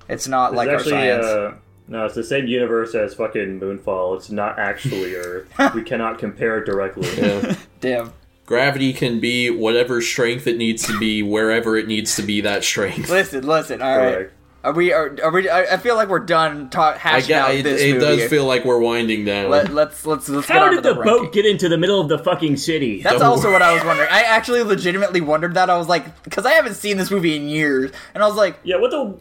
It's 0.08 0.28
not 0.28 0.50
It's 0.52 0.56
like 0.56 0.68
our 0.68 0.80
science. 0.84 1.24
uh, 1.24 1.54
no, 1.88 2.04
it's 2.06 2.14
the 2.14 2.22
same 2.24 2.46
universe 2.46 2.94
as 2.94 3.14
fucking 3.14 3.58
Moonfall. 3.60 4.16
It's 4.16 4.30
not 4.30 4.58
actually 4.58 5.14
Earth. 5.16 5.48
we 5.74 5.82
cannot 5.82 6.18
compare 6.18 6.58
it 6.58 6.66
directly. 6.66 7.08
Yeah. 7.18 7.56
Damn. 7.80 8.12
Gravity 8.46 8.92
can 8.94 9.20
be 9.20 9.50
whatever 9.50 10.00
strength 10.00 10.46
it 10.46 10.56
needs 10.56 10.86
to 10.86 10.98
be, 10.98 11.22
wherever 11.22 11.76
it 11.76 11.86
needs 11.86 12.16
to 12.16 12.22
be 12.22 12.40
that 12.42 12.64
strength. 12.64 13.10
Listen, 13.10 13.46
listen. 13.46 13.82
All 13.82 13.96
right. 13.98 14.12
Correct. 14.14 14.32
Are 14.64 14.72
we? 14.72 14.92
Are, 14.92 15.16
are 15.22 15.30
we? 15.30 15.48
I 15.48 15.74
I 15.74 15.76
feel 15.76 15.94
like 15.94 16.08
we're 16.08 16.18
done 16.18 16.68
ta- 16.68 16.94
I 16.94 16.98
hashing 16.98 17.28
get, 17.28 17.42
out 17.42 17.54
it, 17.54 17.62
this 17.62 17.80
it 17.80 17.92
movie. 17.94 18.04
does 18.04 18.28
feel 18.28 18.44
like 18.44 18.64
we're 18.64 18.80
winding 18.80 19.24
down. 19.24 19.50
Let, 19.50 19.72
let's 19.72 20.04
let's 20.04 20.28
let's 20.28 20.48
How 20.48 20.64
on 20.64 20.74
did 20.74 20.82
the, 20.82 20.94
the, 20.94 21.02
boat 21.02 21.32
get 21.32 21.46
into 21.46 21.68
the 21.68 21.78
middle 21.78 22.00
of 22.00 22.08
the 22.08 22.18
fucking 22.18 22.56
city? 22.56 23.00
That's 23.00 23.18
Don't 23.20 23.24
also 23.24 23.44
worry. 23.44 23.52
what 23.52 23.62
I 23.62 23.72
was 23.74 23.84
wondering. 23.84 24.08
I 24.10 24.22
actually 24.22 24.62
legitimately 24.64 25.20
wondered 25.20 25.54
that. 25.54 25.70
I 25.70 25.78
was 25.78 25.86
like, 25.88 26.24
because 26.24 26.44
I 26.44 26.52
haven't 26.54 26.74
seen 26.74 26.96
this 26.96 27.10
movie 27.10 27.36
in 27.36 27.48
years, 27.48 27.92
and 28.14 28.22
I 28.22 28.26
was 28.26 28.34
like, 28.36 28.58
yeah, 28.64 28.76
what 28.76 28.90
the. 28.90 29.16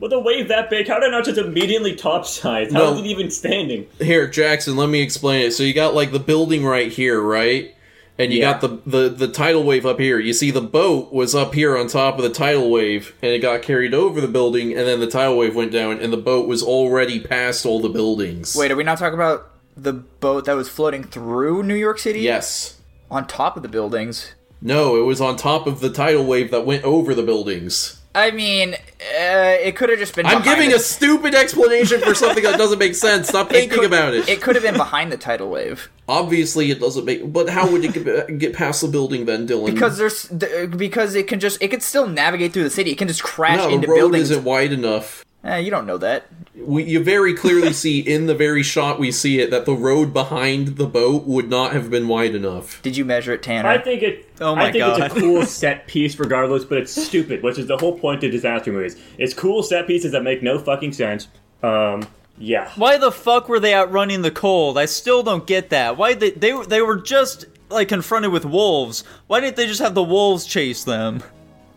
With 0.00 0.12
a 0.12 0.18
wave 0.18 0.48
that 0.48 0.68
big, 0.68 0.88
how 0.88 0.98
did 0.98 1.08
it 1.08 1.10
not 1.12 1.24
just 1.24 1.38
immediately 1.38 1.94
topsize? 1.94 2.72
How 2.72 2.78
No. 2.90 2.94
is 2.94 3.00
it 3.00 3.06
even 3.06 3.30
standing? 3.30 3.86
Here, 4.00 4.26
Jackson, 4.26 4.76
let 4.76 4.88
me 4.88 5.00
explain 5.00 5.42
it. 5.46 5.52
So 5.52 5.62
you 5.62 5.72
got 5.74 5.94
like 5.94 6.10
the 6.12 6.18
building 6.18 6.64
right 6.64 6.90
here, 6.90 7.20
right? 7.20 7.72
And 8.18 8.32
you 8.32 8.40
Yeah. 8.40 8.52
got 8.52 8.60
the, 8.60 8.78
the 8.84 9.08
the 9.08 9.28
tidal 9.28 9.62
wave 9.62 9.86
up 9.86 9.98
here. 10.00 10.18
You 10.18 10.32
see 10.32 10.50
the 10.50 10.60
boat 10.60 11.12
was 11.12 11.34
up 11.34 11.54
here 11.54 11.76
on 11.78 11.86
top 11.88 12.16
of 12.18 12.22
the 12.24 12.30
tidal 12.30 12.70
wave 12.70 13.14
and 13.22 13.32
it 13.32 13.38
got 13.38 13.62
carried 13.62 13.94
over 13.94 14.20
the 14.20 14.28
building 14.28 14.72
and 14.76 14.86
then 14.86 15.00
the 15.00 15.06
tidal 15.06 15.38
wave 15.38 15.54
went 15.54 15.72
down 15.72 15.98
and 16.00 16.12
the 16.12 16.16
boat 16.18 16.46
was 16.48 16.62
already 16.62 17.18
past 17.20 17.64
all 17.64 17.80
the 17.80 17.88
buildings. 17.88 18.54
wait, 18.56 18.70
are 18.70 18.76
we 18.76 18.84
not 18.84 18.98
talking 18.98 19.14
about 19.14 19.50
the 19.76 19.92
boat 19.94 20.44
that 20.44 20.54
was 20.54 20.68
floating 20.68 21.04
through 21.04 21.62
New 21.62 21.74
York 21.74 21.98
City? 21.98 22.20
Yes. 22.20 22.76
On 23.10 23.26
top 23.26 23.56
of 23.56 23.62
the 23.62 23.68
buildings. 23.68 24.32
No, 24.60 24.96
it 24.96 25.04
was 25.06 25.20
on 25.20 25.36
top 25.36 25.66
of 25.66 25.80
the 25.80 25.90
tidal 25.90 26.24
wave 26.24 26.50
that 26.50 26.66
went 26.66 26.84
over 26.84 27.14
the 27.14 27.22
buildings. 27.22 27.98
I 28.14 28.30
mean, 28.30 28.74
uh, 28.74 28.76
it 29.60 29.74
could 29.76 29.88
have 29.88 29.98
just 29.98 30.14
been. 30.14 30.26
I'm 30.26 30.42
giving 30.42 30.70
the- 30.70 30.76
a 30.76 30.78
stupid 30.78 31.34
explanation 31.34 32.00
for 32.00 32.14
something 32.14 32.44
that 32.44 32.58
doesn't 32.58 32.78
make 32.78 32.94
sense. 32.94 33.28
Stop 33.28 33.48
thinking 33.50 33.78
could- 33.78 33.86
about 33.86 34.12
it. 34.14 34.28
It 34.28 34.42
could 34.42 34.54
have 34.54 34.62
been 34.62 34.76
behind 34.76 35.10
the 35.12 35.16
tidal 35.16 35.48
wave 35.50 35.88
Obviously, 36.08 36.70
it 36.70 36.78
doesn't 36.80 37.04
make. 37.06 37.32
But 37.32 37.48
how 37.48 37.70
would 37.70 37.84
it 37.84 37.94
get, 37.94 38.38
get 38.38 38.52
past 38.54 38.82
the 38.82 38.88
building 38.88 39.24
then, 39.24 39.46
Dylan? 39.48 39.72
because 39.72 39.96
there's 39.96 40.26
because 40.68 41.14
it 41.14 41.26
can 41.26 41.40
just 41.40 41.62
it 41.62 41.68
can 41.68 41.80
still 41.80 42.06
navigate 42.06 42.52
through 42.52 42.64
the 42.64 42.70
city. 42.70 42.90
It 42.90 42.98
can 42.98 43.08
just 43.08 43.22
crash 43.22 43.58
no, 43.58 43.70
into 43.70 43.88
road 43.88 43.96
buildings. 43.96 44.30
isn't 44.30 44.44
wide 44.44 44.72
enough. 44.72 45.24
Eh, 45.44 45.58
you 45.58 45.70
don't 45.70 45.86
know 45.86 45.98
that. 45.98 46.26
We, 46.54 46.84
you 46.84 47.02
very 47.02 47.34
clearly 47.34 47.72
see 47.72 47.98
in 48.00 48.26
the 48.26 48.34
very 48.34 48.62
shot 48.62 48.98
we 48.98 49.10
see 49.10 49.40
it 49.40 49.50
that 49.50 49.66
the 49.66 49.74
road 49.74 50.12
behind 50.12 50.76
the 50.76 50.86
boat 50.86 51.24
would 51.24 51.48
not 51.48 51.72
have 51.72 51.90
been 51.90 52.06
wide 52.06 52.34
enough. 52.34 52.80
Did 52.82 52.96
you 52.96 53.04
measure 53.04 53.32
it, 53.32 53.42
Tanner? 53.42 53.68
I 53.68 53.78
think 53.78 54.02
it. 54.02 54.30
Oh 54.40 54.54
my 54.54 54.66
I 54.66 54.72
think 54.72 54.84
God. 54.84 55.00
it's 55.00 55.16
a 55.16 55.20
cool 55.20 55.44
set 55.46 55.86
piece, 55.86 56.18
regardless, 56.18 56.64
but 56.64 56.78
it's 56.78 56.92
stupid, 56.92 57.42
which 57.42 57.58
is 57.58 57.66
the 57.66 57.76
whole 57.76 57.98
point 57.98 58.22
of 58.22 58.30
disaster 58.30 58.72
movies. 58.72 58.96
It's 59.18 59.34
cool 59.34 59.62
set 59.62 59.86
pieces 59.86 60.12
that 60.12 60.22
make 60.22 60.42
no 60.42 60.58
fucking 60.58 60.92
sense. 60.92 61.28
Um, 61.62 62.06
yeah. 62.38 62.70
Why 62.76 62.96
the 62.96 63.12
fuck 63.12 63.48
were 63.48 63.60
they 63.60 63.74
outrunning 63.74 64.22
the 64.22 64.30
cold? 64.30 64.78
I 64.78 64.86
still 64.86 65.22
don't 65.22 65.46
get 65.46 65.70
that. 65.70 65.96
Why 65.96 66.14
they 66.14 66.30
they 66.30 66.60
they 66.64 66.82
were 66.82 66.96
just 66.96 67.46
like 67.68 67.88
confronted 67.88 68.30
with 68.32 68.44
wolves. 68.44 69.02
Why 69.26 69.40
didn't 69.40 69.56
they 69.56 69.66
just 69.66 69.80
have 69.80 69.94
the 69.94 70.02
wolves 70.02 70.46
chase 70.46 70.84
them? 70.84 71.22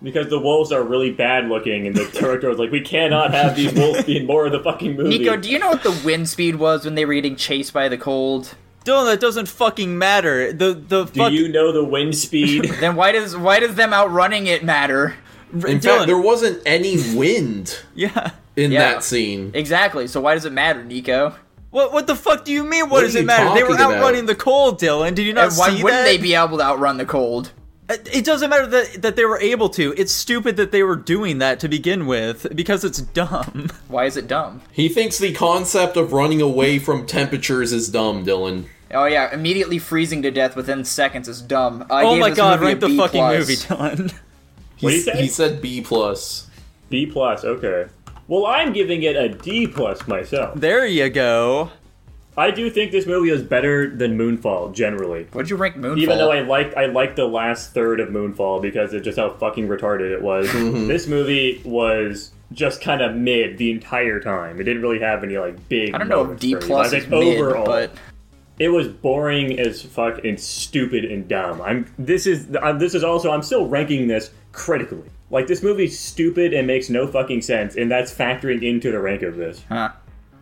Because 0.04 0.30
the 0.30 0.40
wolves 0.40 0.72
are 0.72 0.84
really 0.84 1.12
bad 1.12 1.48
looking, 1.48 1.88
and 1.88 1.96
the 1.96 2.06
director 2.20 2.50
was 2.50 2.60
like, 2.60 2.72
"We 2.72 2.82
cannot 2.82 3.34
have 3.34 3.56
these 3.56 3.74
wolves 3.74 4.04
be 4.04 4.18
in 4.18 4.26
more 4.28 4.46
of 4.46 4.52
the 4.52 4.60
fucking 4.62 4.96
movie." 4.96 5.18
Nico, 5.18 5.36
do 5.38 5.50
you 5.50 5.58
know 5.58 5.70
what 5.70 5.84
the 5.84 6.00
wind 6.06 6.30
speed 6.30 6.56
was 6.58 6.86
when 6.86 6.96
they 6.96 7.06
were 7.06 7.14
getting 7.16 7.36
chased 7.36 7.74
by 7.74 7.88
the 7.90 7.98
cold? 7.98 8.56
Dylan, 8.84 9.06
that 9.06 9.20
doesn't 9.20 9.48
fucking 9.48 9.98
matter. 9.98 10.54
The 10.54 10.74
the 10.74 11.06
Do 11.06 11.12
fuck 11.20 11.32
you 11.32 11.48
know 11.50 11.72
the 11.72 11.84
wind 11.84 12.16
speed? 12.16 12.66
Then 12.80 12.96
why 12.96 13.14
does 13.14 13.36
why 13.36 13.60
does 13.60 13.76
them 13.76 13.94
outrunning 13.94 14.46
it 14.48 14.64
matter? 14.64 15.16
In 15.54 15.60
Dylan, 15.62 15.82
fact, 15.82 16.06
there 16.08 16.20
wasn't 16.20 16.62
any 16.66 16.98
wind 17.16 17.80
yeah. 17.96 18.32
in 18.56 18.72
Yeah. 18.72 18.80
that 18.94 19.04
scene. 19.04 19.52
Exactly. 19.56 20.06
So 20.08 20.20
why 20.22 20.36
does 20.36 20.46
it 20.46 20.52
matter, 20.54 20.84
Nico? 20.84 21.34
What 21.72 21.94
what 21.94 22.06
the 22.06 22.16
fuck 22.16 22.46
do 22.46 22.52
you 22.52 22.64
mean? 22.64 22.84
What, 22.84 22.92
What 22.92 23.02
does 23.02 23.16
it 23.16 23.26
matter? 23.26 23.56
They 23.56 23.64
were 23.64 23.70
talking 23.70 23.86
about? 23.86 23.96
outrunning 24.04 24.28
the 24.28 24.36
cold, 24.36 24.80
Dylan. 24.80 25.16
Did 25.16 25.26
you 25.26 25.34
not 25.34 25.48
And 25.50 25.58
why 25.58 25.70
see 25.70 25.84
wouldn't 25.84 26.04
that? 26.04 26.06
they 26.06 26.18
be 26.18 26.36
able 26.36 26.58
to 26.60 26.64
outrun 26.64 26.98
the 26.98 27.06
cold? 27.06 27.52
It 27.88 28.10
it 28.12 28.26
doesn't 28.26 28.50
matter 28.50 28.66
that 28.68 29.02
that 29.02 29.16
they 29.16 29.26
were 29.26 29.40
able 29.40 29.70
to. 29.70 29.94
It's 29.98 30.12
stupid 30.12 30.58
that 30.58 30.72
they 30.72 30.82
were 30.84 30.96
doing 30.96 31.38
that 31.40 31.60
to 31.60 31.68
begin 31.68 32.08
with 32.08 32.48
because 32.56 32.84
it's 32.84 33.00
dumb. 33.00 33.70
Why 33.88 34.06
is 34.06 34.18
it 34.18 34.28
dumb? 34.28 34.62
He 34.72 34.90
thinks 34.90 35.20
the 35.20 35.34
concept 35.34 35.96
of 35.96 36.12
running 36.12 36.42
away 36.42 36.80
from 36.80 37.06
temperatures 37.06 37.72
is 37.72 37.90
dumb, 37.90 38.26
Dylan. 38.26 38.66
Oh 38.92 39.06
yeah, 39.06 39.34
immediately 39.34 39.78
freezing 39.80 40.22
to 40.24 40.32
death 40.32 40.56
within 40.56 40.84
seconds 40.86 41.28
is 41.28 41.42
dumb. 41.42 41.86
I 41.92 42.04
Oh 42.04 42.12
gave 42.14 42.20
my 42.22 42.30
this 42.30 42.38
god, 42.38 42.60
movie 42.60 42.64
a 42.64 42.68
rank 42.70 42.80
the 42.82 42.88
B 42.88 42.98
fucking 42.98 43.20
plus. 43.22 43.40
movie, 43.40 43.56
Dylan. 43.56 44.14
What 44.82 44.90
do 44.90 44.96
you 44.98 45.02
He's- 45.02 45.06
say? 45.06 45.22
He 45.22 45.28
said 45.30 45.62
B 45.62 45.82
plus. 45.82 46.50
B 46.90 47.06
plus. 47.06 47.44
Okay. 47.46 47.86
Well, 48.28 48.46
I'm 48.46 48.74
giving 48.74 49.04
it 49.04 49.16
a 49.16 49.30
D 49.30 49.68
plus 49.68 50.08
myself. 50.08 50.60
there 50.60 50.86
you 50.86 51.10
go. 51.10 51.70
I 52.38 52.52
do 52.52 52.70
think 52.70 52.92
this 52.92 53.06
movie 53.06 53.30
is 53.30 53.42
better 53.42 53.90
than 53.90 54.18
Moonfall 54.18 54.74
generally. 54.74 55.28
What'd 55.32 55.50
you 55.50 55.56
rank 55.56 55.78
Moonfall? 55.78 56.00
Even 56.00 56.18
though 56.18 56.32
I 56.32 56.42
liked 56.42 56.76
I 56.76 56.88
liked 56.88 57.16
the 57.16 57.28
last 57.28 57.74
third 57.74 58.00
of 58.00 58.10
Moonfall 58.10 58.62
because 58.62 58.94
of 58.94 59.04
just 59.04 59.18
how 59.18 59.30
fucking 59.32 59.68
retarded 59.68 60.12
it 60.12 60.22
was. 60.22 60.50
Mm-hmm. 60.56 60.88
this 60.88 61.06
movie 61.08 61.62
was 61.64 62.32
just 62.54 62.82
kind 62.82 63.02
of 63.02 63.14
mid 63.16 63.58
the 63.58 63.72
entire 63.72 64.20
time. 64.20 64.60
It 64.60 64.64
didn't 64.64 64.82
really 64.82 65.00
have 65.00 65.24
any 65.24 65.38
like 65.38 65.68
big. 65.70 65.94
I 65.94 65.98
don't 65.98 66.08
know 66.08 66.32
if 66.32 66.40
D 66.40 66.56
plus 66.56 66.94
is 66.94 67.08
mid, 67.08 67.40
overall, 67.40 67.66
but 67.66 67.92
it 68.58 68.70
was 68.70 68.88
boring 68.88 69.60
as 69.60 69.82
fuck 69.82 70.24
and 70.24 70.40
stupid 70.40 71.06
and 71.06 71.28
dumb. 71.28 71.62
I'm 71.62 71.86
this 72.00 72.26
is 72.26 72.48
I'm, 72.62 72.80
this 72.80 72.96
is 72.96 73.04
also 73.04 73.32
I'm 73.32 73.42
still 73.44 73.68
ranking 73.68 74.08
this 74.08 74.32
critically. 74.54 75.10
Like 75.30 75.48
this 75.48 75.62
movie's 75.62 76.00
stupid 76.00 76.54
and 76.54 76.66
makes 76.68 76.90
no 76.90 77.06
fucking 77.08 77.42
sense, 77.42 77.76
and 77.76 77.92
that's 77.92 78.14
factoring 78.14 78.64
into 78.64 78.92
the 78.92 79.00
rank 79.00 79.22
of 79.24 79.36
this. 79.36 79.64
huh, 79.68 79.92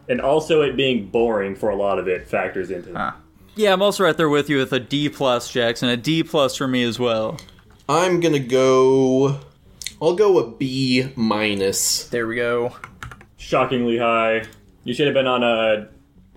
And 0.09 0.19
also, 0.21 0.61
it 0.61 0.75
being 0.75 1.07
boring 1.07 1.55
for 1.55 1.69
a 1.69 1.75
lot 1.75 1.97
of 1.99 2.07
it 2.07 2.27
factors 2.27 2.71
into 2.71 2.89
it. 2.89 2.95
huh. 2.95 3.11
Yeah, 3.55 3.71
I'm 3.71 3.81
also 3.81 4.03
right 4.03 4.17
there 4.17 4.29
with 4.29 4.49
you 4.49 4.57
with 4.57 4.73
a 4.73 4.79
D 4.79 5.09
plus, 5.09 5.51
Jackson. 5.51 5.87
A 5.89 5.95
D 5.97 6.23
plus 6.23 6.55
for 6.55 6.67
me 6.67 6.83
as 6.83 6.97
well. 6.99 7.39
I'm 7.87 8.19
gonna 8.19 8.39
go. 8.39 9.39
I'll 10.01 10.15
go 10.15 10.39
a 10.39 10.49
B 10.51 11.09
minus. 11.15 12.07
There 12.09 12.25
we 12.27 12.35
go. 12.35 12.75
shockingly 13.37 13.97
high. 13.97 14.43
You 14.83 14.93
should 14.93 15.05
have 15.05 15.13
been 15.13 15.27
on 15.27 15.43
a. 15.43 15.87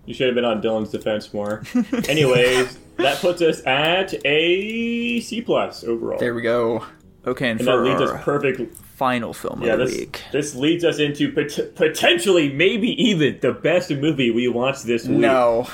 You 0.05 0.15
should 0.15 0.27
have 0.27 0.35
been 0.37 0.45
on 0.45 0.61
Dylan's 0.63 0.91
defense 0.91 1.33
more. 1.33 1.63
Anyways, 2.09 2.79
that 2.99 3.19
puts 3.21 3.41
us 3.43 3.65
at 3.67 4.15
a 4.25 5.21
C 5.21 5.41
plus 5.41 5.83
overall. 5.85 6.19
There 6.19 6.35
we 6.35 6.43
go. 6.43 6.85
Okay, 7.27 7.51
and, 7.51 7.59
and 7.61 7.67
that 7.67 7.73
for 7.73 7.85
leads 7.85 8.01
our 8.03 8.19
us 8.19 8.25
perfect. 8.25 8.77
Final 8.97 9.33
film 9.35 9.63
Yeah, 9.63 9.75
of 9.75 9.79
the 9.81 9.85
this 9.87 9.97
week. 9.99 10.23
this 10.33 10.55
leads 10.55 10.85
us 10.85 10.99
into 10.99 11.31
pot- 11.33 11.75
potentially, 11.75 12.51
maybe 12.53 12.89
even 13.03 13.39
the 13.41 13.53
best 13.53 13.91
movie 13.91 14.31
we 14.31 14.49
watched 14.49 14.87
this 14.87 15.07
week. 15.07 15.19
No, 15.19 15.69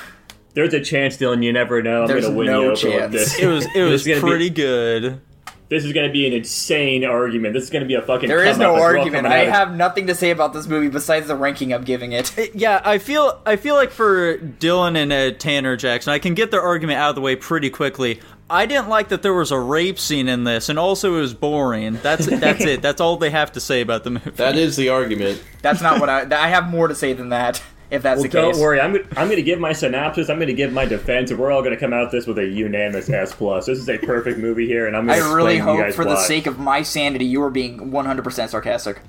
There's 0.54 0.74
a 0.74 0.80
chance, 0.80 1.16
Dylan. 1.16 1.42
You 1.42 1.52
never 1.52 1.82
know. 1.82 2.02
I'm 2.02 2.08
There's 2.08 2.24
gonna 2.26 2.36
win 2.36 2.46
no 2.48 2.60
you 2.62 2.66
over 2.72 2.76
chance. 2.76 3.02
with 3.02 3.12
this. 3.12 3.38
It 3.38 3.46
was 3.46 3.66
it 3.74 3.82
was 3.82 4.02
is 4.02 4.06
gonna 4.06 4.20
be- 4.20 4.28
pretty 4.28 4.50
good. 4.50 5.20
This 5.68 5.86
is 5.86 5.94
gonna 5.94 6.12
be 6.12 6.26
an 6.26 6.34
insane 6.34 7.02
argument. 7.02 7.54
This 7.54 7.62
is 7.64 7.70
gonna 7.70 7.86
be 7.86 7.94
a 7.94 8.02
fucking. 8.02 8.28
there 8.28 8.44
is 8.44 8.58
no 8.58 8.72
up 8.72 8.76
as 8.76 8.80
we're 8.82 8.86
all 8.90 8.96
argument. 8.98 9.24
coming 9.24 9.32
I 9.32 9.42
out 9.44 9.48
of- 9.48 9.54
have 9.54 9.74
nothing 9.74 10.06
to 10.08 10.14
say 10.14 10.30
about 10.30 10.52
this 10.52 10.66
movie 10.66 10.88
besides 10.88 11.28
the 11.28 11.34
ranking 11.36 11.72
I'm 11.72 11.84
giving 11.84 12.12
it. 12.12 12.30
Yeah, 12.54 12.82
I 12.84 12.98
feel 12.98 13.40
I 13.46 13.56
feel 13.56 13.74
like 13.76 13.90
for 13.90 14.36
Dylan 14.36 14.96
and 14.98 15.10
uh, 15.10 15.30
Tanner 15.38 15.76
Jackson, 15.76 16.12
I 16.12 16.18
can 16.18 16.34
get 16.34 16.50
their 16.50 16.60
argument 16.60 16.98
out 16.98 17.08
of 17.08 17.14
the 17.14 17.22
way 17.22 17.36
pretty 17.36 17.70
quickly. 17.70 18.20
I 18.50 18.66
didn't 18.66 18.88
like 18.88 19.08
that 19.08 19.22
there 19.22 19.32
was 19.32 19.50
a 19.50 19.58
rape 19.58 19.98
scene 19.98 20.28
in 20.28 20.44
this, 20.44 20.68
and 20.68 20.78
also 20.78 21.16
it 21.16 21.20
was 21.20 21.32
boring. 21.34 21.94
That's 22.02 22.26
that's 22.26 22.62
it. 22.64 22.82
That's 22.82 23.00
all 23.00 23.16
they 23.16 23.30
have 23.30 23.52
to 23.52 23.60
say 23.60 23.80
about 23.80 24.04
the 24.04 24.10
movie. 24.10 24.30
That 24.32 24.56
is 24.56 24.76
the 24.76 24.90
argument. 24.90 25.42
That's 25.62 25.80
not 25.80 26.00
what 26.00 26.08
I. 26.10 26.26
I 26.44 26.48
have 26.48 26.68
more 26.68 26.88
to 26.88 26.94
say 26.94 27.12
than 27.14 27.30
that. 27.30 27.62
If 27.90 28.02
that's 28.02 28.16
Well, 28.20 28.22
the 28.22 28.28
case. 28.30 28.56
don't 28.56 28.58
worry. 28.62 28.80
I'm 28.80 28.92
gonna, 28.92 29.04
I'm 29.18 29.26
going 29.26 29.36
to 29.36 29.42
give 29.42 29.58
my 29.58 29.74
synopsis. 29.74 30.30
I'm 30.30 30.36
going 30.38 30.48
to 30.48 30.54
give 30.54 30.72
my 30.72 30.86
defense, 30.86 31.30
and 31.30 31.38
we're 31.38 31.50
all 31.52 31.60
going 31.60 31.74
to 31.74 31.80
come 31.80 31.92
out 31.92 32.04
of 32.06 32.10
this 32.10 32.26
with 32.26 32.38
a 32.38 32.46
unanimous 32.46 33.10
S 33.10 33.34
plus. 33.34 33.66
This 33.66 33.78
is 33.78 33.88
a 33.88 33.98
perfect 33.98 34.38
movie 34.38 34.66
here, 34.66 34.86
and 34.86 34.96
I'm 34.96 35.06
going 35.06 35.20
I 35.20 35.22
to 35.28 35.34
really 35.34 35.56
you 35.56 35.62
hope, 35.62 35.78
guys 35.78 35.94
for 35.94 36.06
the 36.06 36.16
sake 36.16 36.46
of 36.46 36.58
my 36.58 36.80
sanity, 36.82 37.26
you 37.26 37.42
are 37.42 37.50
being 37.50 37.90
100% 37.90 38.48
sarcastic. 38.48 39.00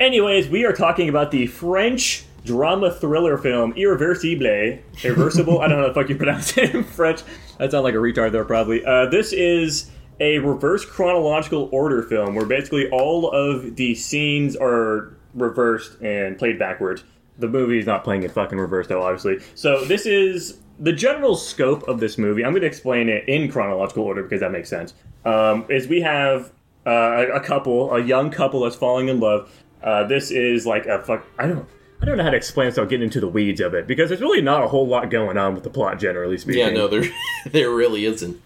Anyways, 0.00 0.48
we 0.48 0.64
are 0.64 0.72
talking 0.72 1.08
about 1.08 1.30
the 1.30 1.46
French 1.46 2.24
drama 2.44 2.90
thriller 2.90 3.38
film 3.38 3.72
Irreversible. 3.74 4.78
Irreversible? 5.04 5.60
I 5.60 5.68
don't 5.68 5.78
know 5.78 5.82
how 5.82 5.88
the 5.88 5.94
fuck 5.94 6.08
you 6.08 6.16
pronounce 6.16 6.56
it 6.58 6.74
in 6.74 6.82
French. 6.82 7.22
That 7.58 7.70
sounds 7.70 7.84
like 7.84 7.94
a 7.94 7.98
retard 7.98 8.32
there, 8.32 8.44
probably. 8.44 8.84
Uh, 8.84 9.06
this 9.06 9.32
is 9.32 9.90
a 10.20 10.38
reverse 10.38 10.84
chronological 10.84 11.68
order 11.72 12.02
film 12.02 12.34
where 12.34 12.46
basically 12.46 12.88
all 12.90 13.30
of 13.30 13.76
the 13.76 13.94
scenes 13.94 14.56
are 14.56 15.14
reversed 15.34 16.00
and 16.00 16.38
played 16.38 16.58
backwards. 16.58 17.04
The 17.38 17.48
movie 17.48 17.78
is 17.78 17.86
not 17.86 18.04
playing 18.04 18.22
in 18.22 18.30
fucking 18.30 18.58
reverse, 18.58 18.86
though, 18.86 19.02
obviously. 19.02 19.38
So 19.54 19.84
this 19.84 20.06
is 20.06 20.58
the 20.78 20.92
general 20.92 21.36
scope 21.36 21.86
of 21.88 22.00
this 22.00 22.18
movie. 22.18 22.44
I'm 22.44 22.52
going 22.52 22.62
to 22.62 22.66
explain 22.66 23.08
it 23.08 23.28
in 23.28 23.50
chronological 23.50 24.04
order 24.04 24.22
because 24.22 24.40
that 24.40 24.52
makes 24.52 24.68
sense. 24.68 24.94
Um, 25.24 25.66
is 25.68 25.88
we 25.88 26.00
have 26.00 26.52
uh, 26.86 27.26
a, 27.32 27.40
couple, 27.40 27.94
a 27.94 28.00
young 28.00 28.30
couple 28.30 28.60
that's 28.60 28.76
falling 28.76 29.08
in 29.08 29.20
love. 29.20 29.50
Uh, 29.82 30.04
this 30.04 30.30
is 30.30 30.66
like 30.66 30.86
a 30.86 31.02
fuck. 31.02 31.26
I 31.38 31.46
don't. 31.46 31.68
I 32.00 32.04
don't 32.04 32.18
know 32.18 32.24
how 32.24 32.30
to 32.30 32.36
explain 32.36 32.68
this 32.68 32.76
without 32.76 32.90
getting 32.90 33.04
into 33.04 33.20
the 33.20 33.28
weeds 33.28 33.60
of 33.60 33.74
it 33.74 33.86
because 33.86 34.08
there's 34.08 34.20
really 34.20 34.42
not 34.42 34.62
a 34.62 34.68
whole 34.68 34.86
lot 34.86 35.10
going 35.10 35.38
on 35.38 35.54
with 35.54 35.64
the 35.64 35.70
plot, 35.70 35.98
generally 35.98 36.36
speaking. 36.38 36.60
Yeah, 36.60 36.70
no, 36.70 36.88
there 36.88 37.04
there 37.50 37.70
really 37.70 38.04
isn't. 38.04 38.40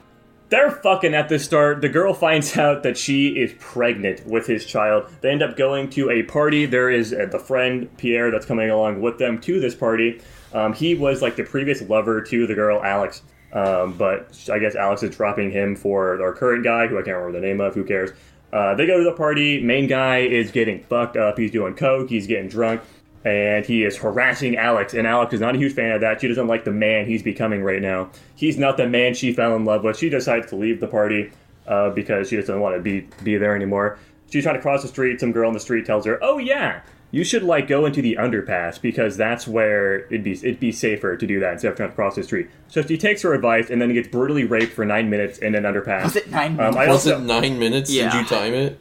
They're 0.50 0.70
fucking 0.70 1.14
at 1.14 1.28
the 1.28 1.38
start. 1.38 1.80
The 1.80 1.88
girl 1.88 2.12
finds 2.12 2.56
out 2.58 2.82
that 2.82 2.98
she 2.98 3.28
is 3.28 3.54
pregnant 3.60 4.26
with 4.26 4.46
his 4.48 4.66
child. 4.66 5.08
They 5.20 5.30
end 5.30 5.42
up 5.42 5.56
going 5.56 5.90
to 5.90 6.10
a 6.10 6.24
party. 6.24 6.66
There 6.66 6.90
is 6.90 7.12
uh, 7.12 7.26
the 7.30 7.38
friend 7.38 7.88
Pierre 7.98 8.32
that's 8.32 8.46
coming 8.46 8.68
along 8.68 9.00
with 9.00 9.18
them 9.18 9.40
to 9.42 9.60
this 9.60 9.76
party. 9.76 10.20
Um, 10.52 10.72
he 10.72 10.96
was 10.96 11.22
like 11.22 11.36
the 11.36 11.44
previous 11.44 11.80
lover 11.82 12.20
to 12.22 12.46
the 12.48 12.54
girl 12.54 12.82
Alex, 12.82 13.22
um, 13.52 13.96
but 13.96 14.36
I 14.52 14.58
guess 14.58 14.74
Alex 14.74 15.04
is 15.04 15.14
dropping 15.14 15.52
him 15.52 15.76
for 15.76 16.20
our 16.20 16.32
current 16.32 16.64
guy, 16.64 16.88
who 16.88 16.98
I 16.98 17.02
can't 17.02 17.16
remember 17.16 17.38
the 17.40 17.46
name 17.46 17.60
of. 17.60 17.74
Who 17.74 17.84
cares? 17.84 18.10
Uh, 18.52 18.74
they 18.74 18.86
go 18.86 18.98
to 18.98 19.04
the 19.04 19.12
party. 19.12 19.60
Main 19.60 19.86
guy 19.86 20.18
is 20.18 20.50
getting 20.50 20.82
fucked 20.82 21.16
up. 21.16 21.38
He's 21.38 21.52
doing 21.52 21.74
coke. 21.74 22.10
He's 22.10 22.26
getting 22.26 22.48
drunk. 22.48 22.80
And 23.22 23.66
he 23.66 23.84
is 23.84 23.98
harassing 23.98 24.56
Alex, 24.56 24.94
and 24.94 25.06
Alex 25.06 25.34
is 25.34 25.40
not 25.40 25.54
a 25.54 25.58
huge 25.58 25.74
fan 25.74 25.92
of 25.92 26.00
that. 26.00 26.22
She 26.22 26.28
doesn't 26.28 26.46
like 26.46 26.64
the 26.64 26.72
man 26.72 27.04
he's 27.06 27.22
becoming 27.22 27.62
right 27.62 27.82
now. 27.82 28.10
He's 28.34 28.56
not 28.56 28.78
the 28.78 28.88
man 28.88 29.12
she 29.12 29.32
fell 29.32 29.54
in 29.56 29.66
love 29.66 29.84
with. 29.84 29.98
She 29.98 30.08
decides 30.08 30.46
to 30.48 30.56
leave 30.56 30.80
the 30.80 30.86
party 30.86 31.30
uh, 31.66 31.90
because 31.90 32.30
she 32.30 32.36
doesn't 32.36 32.60
want 32.60 32.76
to 32.76 32.80
be 32.80 33.06
be 33.22 33.36
there 33.36 33.54
anymore. 33.54 33.98
She's 34.30 34.44
trying 34.44 34.54
to 34.56 34.62
cross 34.62 34.82
the 34.82 34.88
street. 34.88 35.20
Some 35.20 35.32
girl 35.32 35.48
on 35.48 35.54
the 35.54 35.60
street 35.60 35.84
tells 35.84 36.06
her, 36.06 36.18
"Oh 36.22 36.38
yeah, 36.38 36.80
you 37.10 37.22
should 37.22 37.42
like 37.42 37.68
go 37.68 37.84
into 37.84 38.00
the 38.00 38.16
underpass 38.18 38.80
because 38.80 39.18
that's 39.18 39.46
where 39.46 40.06
it'd 40.06 40.24
be 40.24 40.32
it'd 40.32 40.58
be 40.60 40.72
safer 40.72 41.14
to 41.16 41.26
do 41.26 41.40
that 41.40 41.52
instead 41.54 41.72
of 41.72 41.76
trying 41.76 41.90
to 41.90 41.94
cross 41.94 42.14
the 42.14 42.22
street." 42.22 42.48
So 42.68 42.80
she 42.80 42.96
takes 42.96 43.20
her 43.20 43.34
advice 43.34 43.68
and 43.68 43.82
then 43.82 43.92
gets 43.92 44.08
brutally 44.08 44.44
raped 44.44 44.72
for 44.72 44.86
nine 44.86 45.10
minutes 45.10 45.38
in 45.38 45.54
an 45.54 45.64
underpass. 45.64 46.04
Was 46.04 46.16
it 46.16 46.30
nine 46.30 46.58
Um, 46.58 46.74
Was 46.74 46.88
also, 46.88 47.18
it 47.18 47.22
nine 47.22 47.58
minutes? 47.58 47.92
Yeah. 47.92 48.10
Did 48.12 48.20
you 48.22 48.26
time 48.26 48.54
it? 48.54 48.80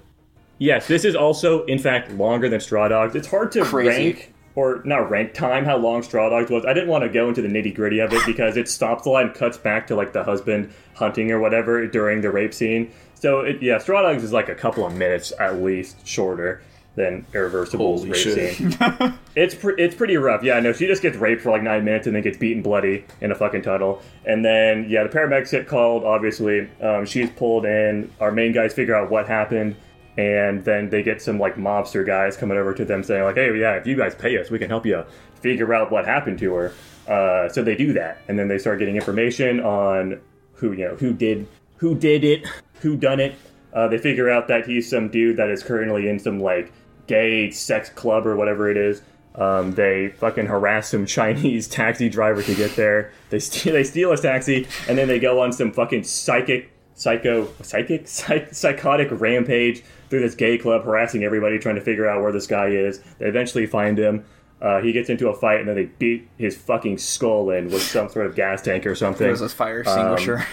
Yes, 0.59 0.87
this 0.87 1.05
is 1.05 1.15
also, 1.15 1.63
in 1.65 1.79
fact, 1.79 2.11
longer 2.11 2.49
than 2.49 2.59
Straw 2.59 2.87
Dogs. 2.87 3.15
It's 3.15 3.27
hard 3.27 3.51
to 3.53 3.63
Crazy. 3.63 3.89
rank, 3.89 4.33
or 4.55 4.81
not 4.85 5.09
rank, 5.09 5.33
time 5.33 5.63
how 5.65 5.77
long 5.77 6.03
Straw 6.03 6.29
Dogs 6.29 6.51
was. 6.51 6.65
I 6.65 6.73
didn't 6.73 6.89
want 6.89 7.03
to 7.05 7.09
go 7.09 7.29
into 7.29 7.41
the 7.41 7.47
nitty 7.47 7.73
gritty 7.73 7.99
of 7.99 8.11
it 8.13 8.21
because 8.25 8.57
it 8.57 8.67
stops 8.67 9.05
a 9.05 9.09
lot 9.09 9.23
and 9.25 9.33
cuts 9.33 9.57
back 9.57 9.87
to 9.87 9.95
like 9.95 10.11
the 10.13 10.23
husband 10.23 10.71
hunting 10.95 11.31
or 11.31 11.39
whatever 11.39 11.87
during 11.87 12.21
the 12.21 12.29
rape 12.29 12.53
scene. 12.53 12.91
So, 13.15 13.39
it, 13.41 13.61
yeah, 13.61 13.77
Straw 13.79 14.01
Dogs 14.01 14.23
is 14.23 14.33
like 14.33 14.49
a 14.49 14.55
couple 14.55 14.85
of 14.85 14.93
minutes 14.93 15.31
at 15.39 15.61
least 15.61 16.05
shorter 16.05 16.61
than 16.95 17.25
Irreversible's 17.33 18.01
Holy 18.01 18.11
rape 18.11 18.19
shit. 18.21 18.55
scene. 18.55 18.75
It's 19.35 19.55
pre- 19.55 19.75
it's 19.77 19.95
pretty 19.95 20.17
rough. 20.17 20.43
Yeah, 20.43 20.59
no, 20.59 20.73
she 20.73 20.85
just 20.85 21.01
gets 21.01 21.15
raped 21.15 21.41
for 21.43 21.51
like 21.51 21.63
nine 21.63 21.85
minutes 21.85 22.07
and 22.07 22.13
then 22.15 22.23
gets 22.23 22.37
beaten 22.37 22.61
bloody 22.61 23.05
in 23.21 23.31
a 23.31 23.35
fucking 23.35 23.61
tunnel. 23.61 24.01
And 24.25 24.43
then 24.43 24.87
yeah, 24.89 25.03
the 25.03 25.09
paramedics 25.09 25.51
get 25.51 25.65
called. 25.65 26.03
Obviously, 26.03 26.67
um, 26.81 27.05
she's 27.05 27.29
pulled 27.29 27.63
in. 27.65 28.11
Our 28.19 28.31
main 28.33 28.51
guys 28.51 28.73
figure 28.73 28.95
out 28.95 29.09
what 29.09 29.27
happened, 29.29 29.77
and 30.19 30.65
then 30.65 30.89
they 30.89 31.01
get 31.01 31.21
some 31.21 31.39
like 31.39 31.55
mobster 31.55 32.05
guys 32.05 32.35
coming 32.35 32.57
over 32.57 32.73
to 32.73 32.83
them 32.83 33.03
saying 33.03 33.23
like, 33.23 33.35
"Hey, 33.35 33.57
yeah, 33.57 33.75
if 33.75 33.87
you 33.87 33.95
guys 33.95 34.13
pay 34.13 34.37
us, 34.37 34.51
we 34.51 34.59
can 34.59 34.69
help 34.69 34.85
you 34.85 35.05
figure 35.41 35.73
out 35.73 35.91
what 35.91 36.05
happened 36.05 36.37
to 36.39 36.53
her." 36.55 36.73
Uh, 37.07 37.47
so 37.47 37.63
they 37.63 37.75
do 37.75 37.93
that, 37.93 38.21
and 38.27 38.37
then 38.37 38.49
they 38.49 38.57
start 38.57 38.79
getting 38.79 38.97
information 38.97 39.61
on 39.61 40.19
who 40.55 40.73
you 40.73 40.85
know 40.85 40.95
who 40.95 41.13
did 41.13 41.47
who 41.77 41.95
did 41.95 42.25
it, 42.25 42.45
who 42.81 42.97
done 42.97 43.21
it. 43.21 43.35
Uh, 43.73 43.87
they 43.87 43.97
figure 43.97 44.29
out 44.29 44.49
that 44.49 44.65
he's 44.65 44.89
some 44.89 45.07
dude 45.07 45.37
that 45.37 45.49
is 45.49 45.63
currently 45.63 46.09
in 46.09 46.19
some 46.19 46.39
like 46.39 46.73
gay 47.07 47.49
sex 47.49 47.89
club 47.89 48.27
or 48.27 48.35
whatever 48.35 48.69
it 48.69 48.75
is. 48.75 49.01
Um, 49.35 49.71
they 49.71 50.09
fucking 50.09 50.47
harass 50.47 50.89
some 50.89 51.05
Chinese 51.17 51.69
taxi 51.69 52.09
driver 52.09 52.43
to 52.43 52.55
get 52.55 52.75
there. 52.75 53.13
They 53.29 53.39
steal, 53.39 53.71
they 53.71 53.85
steal 53.85 54.11
his 54.11 54.19
taxi, 54.19 54.67
and 54.89 54.97
then 54.97 55.07
they 55.07 55.19
go 55.19 55.39
on 55.41 55.53
some 55.53 55.71
fucking 55.71 56.03
psychic, 56.03 56.71
psycho, 56.99 57.47
psychic, 57.61 58.07
psych, 58.07 58.53
psychotic 58.53 59.07
rampage 59.11 59.83
through 60.09 60.19
this 60.19 60.35
gay 60.35 60.57
club, 60.57 60.83
harassing 60.83 61.23
everybody, 61.23 61.57
trying 61.57 61.75
to 61.75 61.81
figure 61.81 62.07
out 62.07 62.21
where 62.21 62.31
this 62.31 62.45
guy 62.45 62.67
is. 62.67 63.01
They 63.17 63.25
eventually 63.25 63.65
find 63.65 63.97
him. 63.97 64.25
Uh, 64.61 64.81
he 64.81 64.91
gets 64.91 65.09
into 65.09 65.29
a 65.29 65.35
fight, 65.35 65.59
and 65.59 65.69
then 65.69 65.75
they 65.75 65.85
beat 65.85 66.27
his 66.37 66.57
fucking 66.57 66.97
skull 66.97 67.49
in 67.49 67.69
with 67.69 67.81
some 67.81 68.09
sort 68.09 68.25
of 68.25 68.35
gas 68.35 68.61
tank 68.61 68.85
or 68.85 68.93
something. 68.93 69.25
There's 69.25 69.39
this 69.39 69.53
fire 69.53 69.79
extinguisher. 69.81 70.45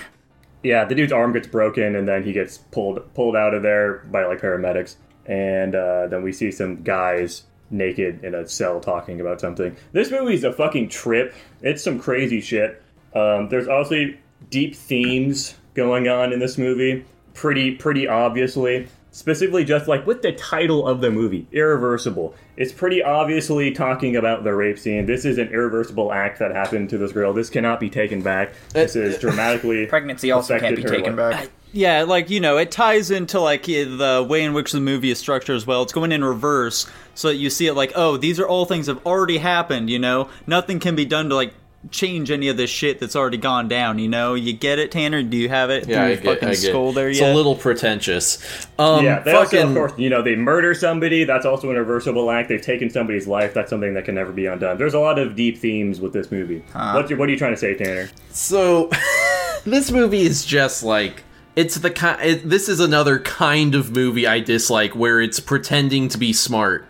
Yeah, 0.62 0.84
the 0.84 0.94
dude's 0.94 1.12
arm 1.12 1.32
gets 1.32 1.48
broken, 1.48 1.96
and 1.96 2.06
then 2.06 2.22
he 2.22 2.32
gets 2.32 2.58
pulled 2.58 3.12
pulled 3.14 3.34
out 3.34 3.52
of 3.52 3.62
there 3.62 4.04
by 4.10 4.24
like 4.26 4.40
paramedics, 4.40 4.96
and 5.26 5.74
uh, 5.74 6.06
then 6.06 6.22
we 6.22 6.32
see 6.32 6.52
some 6.52 6.82
guys 6.82 7.42
naked 7.70 8.22
in 8.22 8.36
a 8.36 8.46
cell 8.46 8.80
talking 8.80 9.20
about 9.20 9.40
something. 9.40 9.76
This 9.90 10.12
movie's 10.12 10.44
a 10.44 10.52
fucking 10.52 10.88
trip. 10.88 11.34
It's 11.62 11.82
some 11.82 11.98
crazy 11.98 12.40
shit. 12.40 12.80
Um, 13.12 13.48
there's 13.48 13.66
obviously 13.66 14.20
deep 14.50 14.76
themes 14.76 15.56
going 15.76 16.08
on 16.08 16.32
in 16.32 16.40
this 16.40 16.58
movie, 16.58 17.04
pretty 17.34 17.72
pretty 17.76 18.08
obviously. 18.08 18.88
specifically 19.12 19.64
just 19.64 19.88
like 19.88 20.06
with 20.06 20.20
the 20.22 20.32
title 20.32 20.86
of 20.86 21.00
the 21.00 21.10
movie, 21.10 21.46
Irreversible. 21.52 22.34
It's 22.56 22.72
pretty 22.72 23.02
obviously 23.02 23.70
talking 23.70 24.16
about 24.16 24.44
the 24.44 24.54
rape 24.54 24.78
scene. 24.78 25.06
This 25.06 25.24
is 25.24 25.38
an 25.38 25.48
irreversible 25.48 26.12
act 26.12 26.38
that 26.38 26.50
happened 26.52 26.90
to 26.90 26.98
this 26.98 27.12
girl. 27.12 27.32
This 27.32 27.48
cannot 27.50 27.80
be 27.80 27.88
taken 27.90 28.20
back. 28.22 28.52
This 28.72 28.96
is 28.96 29.18
dramatically 29.20 29.86
Pregnancy 29.86 30.30
also 30.32 30.58
can't 30.58 30.76
be 30.76 30.82
taken 30.82 31.16
life. 31.16 31.40
back. 31.40 31.50
Yeah, 31.72 32.02
like 32.04 32.30
you 32.30 32.40
know, 32.40 32.56
it 32.56 32.70
ties 32.70 33.10
into 33.10 33.38
like 33.40 33.64
the 33.64 34.26
way 34.28 34.42
in 34.42 34.54
which 34.54 34.72
the 34.72 34.80
movie 34.80 35.10
is 35.10 35.18
structured 35.18 35.56
as 35.56 35.66
well. 35.66 35.82
It's 35.82 35.92
going 35.92 36.12
in 36.12 36.24
reverse, 36.24 36.86
so 37.14 37.28
that 37.28 37.36
you 37.36 37.50
see 37.50 37.66
it 37.66 37.74
like, 37.74 37.92
oh, 37.94 38.16
these 38.16 38.40
are 38.40 38.46
all 38.46 38.64
things 38.64 38.86
that 38.86 38.96
have 38.96 39.06
already 39.06 39.38
happened. 39.38 39.90
You 39.90 39.98
know, 39.98 40.28
nothing 40.46 40.78
can 40.78 40.94
be 40.94 41.04
done 41.04 41.28
to 41.28 41.34
like 41.34 41.52
change 41.90 42.30
any 42.30 42.48
of 42.48 42.56
this 42.56 42.70
shit 42.70 42.98
that's 42.98 43.14
already 43.14 43.36
gone 43.36 43.68
down. 43.68 43.98
You 43.98 44.08
know, 44.08 44.34
you 44.34 44.52
get 44.52 44.78
it, 44.78 44.90
Tanner? 44.90 45.22
Do 45.22 45.36
you 45.36 45.48
have 45.48 45.70
it? 45.70 45.86
Yeah, 45.86 46.02
through 46.02 46.04
I 46.04 46.14
get, 46.16 46.24
fucking 46.24 46.48
I 46.48 46.50
get. 46.52 46.58
skull 46.58 46.92
there 46.92 47.08
it's 47.08 47.20
a 47.20 47.34
little 47.34 47.54
pretentious. 47.54 48.66
Um, 48.78 49.04
Yeah, 49.04 49.20
they 49.20 49.32
fucking, 49.32 49.58
also, 49.58 49.68
of 49.68 49.74
course, 49.74 49.92
you 49.96 50.10
know, 50.10 50.22
they 50.22 50.36
murder 50.36 50.74
somebody. 50.74 51.24
That's 51.24 51.46
also 51.46 51.70
an 51.70 51.76
irreversible 51.76 52.30
act. 52.30 52.48
They've 52.48 52.60
taken 52.60 52.90
somebody's 52.90 53.26
life. 53.26 53.54
That's 53.54 53.70
something 53.70 53.94
that 53.94 54.04
can 54.04 54.14
never 54.14 54.32
be 54.32 54.46
undone. 54.46 54.78
There's 54.78 54.94
a 54.94 55.00
lot 55.00 55.18
of 55.18 55.36
deep 55.36 55.58
themes 55.58 56.00
with 56.00 56.12
this 56.12 56.30
movie. 56.30 56.62
What's 56.72 57.10
your, 57.10 57.18
what 57.18 57.28
are 57.28 57.32
you 57.32 57.38
trying 57.38 57.54
to 57.54 57.58
say, 57.58 57.74
Tanner? 57.74 58.08
So, 58.30 58.90
this 59.64 59.90
movie 59.90 60.22
is 60.22 60.44
just 60.44 60.82
like 60.82 61.22
it's 61.56 61.76
the 61.76 61.90
kind. 61.90 62.20
It, 62.22 62.48
this 62.48 62.68
is 62.68 62.80
another 62.80 63.18
kind 63.18 63.74
of 63.74 63.90
movie 63.90 64.26
I 64.26 64.40
dislike, 64.40 64.94
where 64.94 65.20
it's 65.20 65.40
pretending 65.40 66.08
to 66.08 66.18
be 66.18 66.32
smart. 66.32 66.86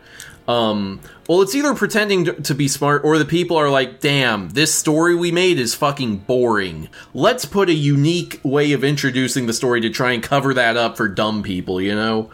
Um, 0.49 1.01
well, 1.29 1.43
it's 1.43 1.55
either 1.55 1.75
pretending 1.75 2.43
to, 2.43 2.55
be 2.55 2.69
smart, 2.69 3.03
or 3.05 3.19
the 3.19 3.25
people 3.25 3.57
are 3.57 3.71
like, 3.71 4.01
"Damn, 4.01 4.51
this 4.51 4.75
story 4.75 5.15
we 5.15 5.33
made 5.33 5.59
is 5.59 5.75
fucking 5.75 6.19
boring. 6.19 6.89
Let's 7.15 7.45
put 7.45 7.69
a 7.69 7.75
unique 7.75 8.41
way 8.43 8.73
of 8.73 8.85
introducing 8.85 9.47
the 9.47 9.53
story 9.53 9.81
to 9.81 9.91
try 9.91 10.13
and 10.13 10.23
cover 10.23 10.55
that 10.55 10.77
up 10.77 10.97
for 10.97 11.09
dumb 11.09 11.43
people." 11.43 11.81
You 11.81 11.95
know, 11.95 12.31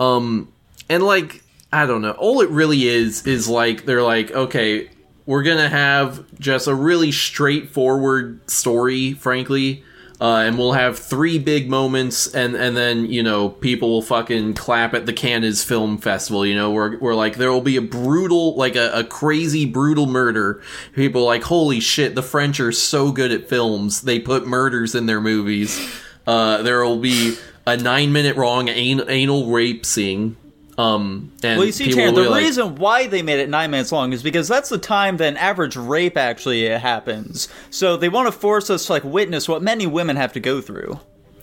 um, 0.00 0.48
and 0.88 1.02
like 1.02 1.42
I 1.72 1.86
don't 1.86 2.02
know. 2.02 2.12
All 2.12 2.42
it 2.42 2.50
really 2.50 2.86
is 2.86 3.26
is 3.26 3.48
like 3.48 3.86
they're 3.86 4.02
like, 4.02 4.30
okay, 4.30 4.90
we're 5.24 5.42
gonna 5.42 5.68
have 5.68 6.24
just 6.38 6.66
a 6.66 6.74
really 6.74 7.12
straightforward 7.12 8.48
story, 8.50 9.14
frankly. 9.14 9.84
Uh, 10.22 10.44
and 10.44 10.56
we'll 10.56 10.70
have 10.70 10.96
three 10.96 11.36
big 11.36 11.68
moments, 11.68 12.32
and, 12.32 12.54
and 12.54 12.76
then 12.76 13.06
you 13.06 13.24
know 13.24 13.48
people 13.48 13.90
will 13.90 14.02
fucking 14.02 14.54
clap 14.54 14.94
at 14.94 15.04
the 15.04 15.12
Cannes 15.12 15.64
Film 15.64 15.98
Festival. 15.98 16.46
You 16.46 16.54
know, 16.54 16.70
where 16.70 16.92
where 16.92 17.16
like 17.16 17.38
there 17.38 17.50
will 17.50 17.60
be 17.60 17.76
a 17.76 17.82
brutal, 17.82 18.54
like 18.54 18.76
a, 18.76 19.00
a 19.00 19.02
crazy 19.02 19.66
brutal 19.66 20.06
murder. 20.06 20.62
People 20.92 21.24
like, 21.24 21.42
holy 21.42 21.80
shit, 21.80 22.14
the 22.14 22.22
French 22.22 22.60
are 22.60 22.70
so 22.70 23.10
good 23.10 23.32
at 23.32 23.48
films. 23.48 24.02
They 24.02 24.20
put 24.20 24.46
murders 24.46 24.94
in 24.94 25.06
their 25.06 25.20
movies. 25.20 25.76
Uh, 26.24 26.62
there 26.62 26.84
will 26.84 27.00
be 27.00 27.36
a 27.66 27.76
nine 27.76 28.12
minute 28.12 28.36
an- 28.36 29.10
anal 29.10 29.50
rape 29.50 29.84
scene. 29.84 30.36
Um, 30.78 31.32
and 31.42 31.58
Well, 31.58 31.66
you 31.66 31.72
see, 31.72 31.92
Tanner, 31.92 32.12
the 32.12 32.30
like, 32.30 32.44
reason 32.44 32.76
why 32.76 33.06
they 33.06 33.22
made 33.22 33.40
it 33.40 33.48
nine 33.48 33.70
minutes 33.70 33.92
long 33.92 34.12
is 34.12 34.22
because 34.22 34.48
that's 34.48 34.68
the 34.70 34.78
time 34.78 35.18
that 35.18 35.28
an 35.28 35.36
average 35.36 35.76
rape 35.76 36.16
actually 36.16 36.66
happens. 36.68 37.48
So 37.70 37.96
they 37.96 38.08
want 38.08 38.28
to 38.28 38.32
force 38.32 38.70
us 38.70 38.86
to 38.86 38.92
like 38.92 39.04
witness 39.04 39.48
what 39.48 39.62
many 39.62 39.86
women 39.86 40.16
have 40.16 40.32
to 40.32 40.40
go 40.40 40.60
through. 40.60 40.98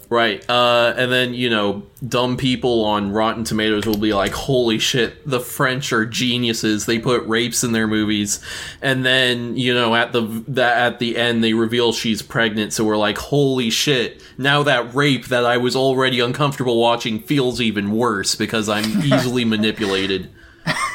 Right. 0.09 0.43
Uh, 0.49 0.95
and 0.97 1.11
then, 1.11 1.35
you 1.35 1.51
know, 1.51 1.83
dumb 2.05 2.35
people 2.35 2.83
on 2.83 3.11
Rotten 3.11 3.43
Tomatoes 3.43 3.85
will 3.85 3.99
be 3.99 4.11
like, 4.11 4.31
holy 4.31 4.79
shit, 4.79 5.27
the 5.27 5.39
French 5.39 5.93
are 5.93 6.03
geniuses. 6.03 6.87
They 6.87 6.97
put 6.97 7.27
rapes 7.27 7.63
in 7.63 7.73
their 7.73 7.85
movies. 7.85 8.43
And 8.81 9.05
then, 9.05 9.55
you 9.55 9.71
know, 9.71 9.93
at 9.93 10.11
the, 10.11 10.21
that 10.47 10.77
at 10.77 10.99
the 10.99 11.15
end, 11.15 11.43
they 11.43 11.53
reveal 11.53 11.93
she's 11.93 12.23
pregnant. 12.23 12.73
So 12.73 12.83
we're 12.83 12.97
like, 12.97 13.19
holy 13.19 13.69
shit. 13.69 14.23
Now 14.35 14.63
that 14.63 14.95
rape 14.95 15.27
that 15.27 15.45
I 15.45 15.57
was 15.57 15.75
already 15.75 16.19
uncomfortable 16.19 16.79
watching 16.81 17.19
feels 17.19 17.61
even 17.61 17.91
worse 17.91 18.33
because 18.33 18.67
I'm 18.67 18.85
easily 19.03 19.45
manipulated. 19.45 20.31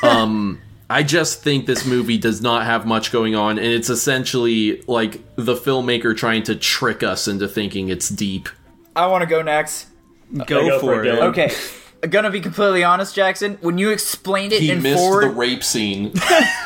Um, 0.03 0.61
I 0.91 1.05
just 1.05 1.41
think 1.41 1.67
this 1.67 1.87
movie 1.87 2.19
does 2.19 2.43
not 2.43 2.65
have 2.65 2.85
much 2.85 3.13
going 3.13 3.37
on. 3.37 3.59
And 3.59 3.69
it's 3.69 3.91
essentially 3.91 4.83
like 4.89 5.23
the 5.37 5.55
filmmaker 5.55 6.17
trying 6.17 6.43
to 6.45 6.57
trick 6.57 7.05
us 7.05 7.29
into 7.29 7.47
thinking 7.47 7.91
it's 7.91 8.09
deep. 8.09 8.49
I 8.97 9.07
want 9.07 9.23
to 9.23 9.27
go 9.27 9.43
next. 9.43 9.89
Go, 10.33 10.45
go 10.45 10.81
for, 10.81 10.87
for 10.87 11.05
it. 11.05 11.09
it, 11.09 11.19
Dylan. 11.19 11.23
Okay. 11.31 12.09
Gonna 12.09 12.31
be 12.31 12.41
completely 12.41 12.85
honest, 12.85 13.15
Jackson. 13.15 13.57
When 13.61 13.79
you 13.79 13.91
explained 13.91 14.53
it 14.53 14.61
he 14.61 14.71
in 14.71 14.83
missed 14.83 14.99
forward, 14.99 15.25
the 15.25 15.35
rape 15.35 15.65
scene. 15.65 16.13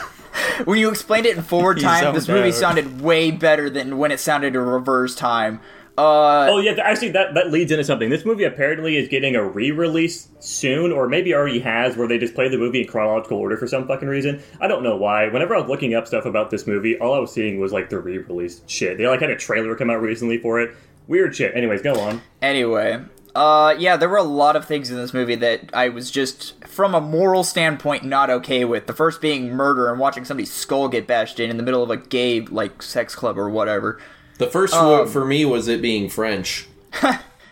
when 0.64 0.78
you 0.78 0.88
explained 0.90 1.26
it 1.26 1.36
in 1.36 1.42
forward 1.42 1.80
time, 1.80 2.12
this 2.12 2.28
movie 2.28 2.48
out. 2.48 2.54
sounded 2.54 3.00
way 3.00 3.30
better 3.30 3.70
than 3.70 3.98
when 3.98 4.10
it 4.10 4.18
sounded 4.18 4.54
in 4.54 4.60
reverse 4.60 5.14
time. 5.14 5.60
Uh, 5.96 6.46
Oh 6.50 6.58
yeah, 6.58 6.72
actually 6.80 7.10
that 7.10 7.34
that 7.34 7.50
leads 7.50 7.72
into 7.72 7.82
something. 7.82 8.08
This 8.08 8.24
movie 8.24 8.44
apparently 8.44 8.96
is 8.96 9.08
getting 9.08 9.34
a 9.34 9.44
re-release 9.44 10.28
soon, 10.38 10.92
or 10.92 11.08
maybe 11.08 11.34
already 11.34 11.58
has, 11.60 11.96
where 11.96 12.06
they 12.06 12.18
just 12.18 12.34
play 12.34 12.48
the 12.48 12.58
movie 12.58 12.82
in 12.82 12.86
chronological 12.86 13.38
order 13.38 13.56
for 13.56 13.66
some 13.66 13.86
fucking 13.86 14.08
reason. 14.08 14.40
I 14.60 14.68
don't 14.68 14.84
know 14.84 14.96
why. 14.96 15.28
Whenever 15.28 15.56
I 15.56 15.60
was 15.60 15.68
looking 15.68 15.94
up 15.94 16.06
stuff 16.06 16.24
about 16.24 16.50
this 16.50 16.68
movie, 16.68 16.96
all 16.98 17.14
I 17.14 17.18
was 17.18 17.32
seeing 17.32 17.58
was 17.58 17.72
like 17.72 17.90
the 17.90 17.98
re-release 17.98 18.62
shit. 18.66 18.96
They 18.96 19.08
like 19.08 19.20
had 19.20 19.30
a 19.30 19.36
trailer 19.36 19.74
come 19.74 19.90
out 19.90 20.00
recently 20.00 20.38
for 20.38 20.60
it. 20.60 20.76
Weird 21.08 21.34
shit. 21.34 21.56
Anyways, 21.56 21.82
go 21.82 21.98
on. 21.98 22.22
Anyway, 22.40 23.02
uh, 23.34 23.74
yeah, 23.78 23.96
there 23.96 24.08
were 24.08 24.18
a 24.18 24.22
lot 24.22 24.54
of 24.54 24.66
things 24.66 24.90
in 24.90 24.96
this 24.96 25.12
movie 25.12 25.34
that 25.34 25.70
I 25.72 25.88
was 25.88 26.10
just, 26.10 26.64
from 26.66 26.94
a 26.94 27.00
moral 27.00 27.42
standpoint, 27.42 28.04
not 28.04 28.30
okay 28.30 28.64
with. 28.64 28.86
The 28.86 28.92
first 28.92 29.20
being 29.20 29.50
murder 29.50 29.90
and 29.90 29.98
watching 29.98 30.24
somebody's 30.24 30.52
skull 30.52 30.88
get 30.88 31.06
bashed 31.06 31.40
in 31.40 31.50
in 31.50 31.56
the 31.56 31.62
middle 31.62 31.82
of 31.82 31.90
a 31.90 31.96
gay, 31.96 32.42
like, 32.42 32.82
sex 32.82 33.14
club 33.14 33.38
or 33.38 33.48
whatever. 33.48 34.00
The 34.36 34.46
first 34.46 34.74
one 34.74 35.08
for 35.08 35.24
me 35.24 35.44
was 35.44 35.66
it 35.66 35.82
being 35.82 36.08
French. 36.08 36.68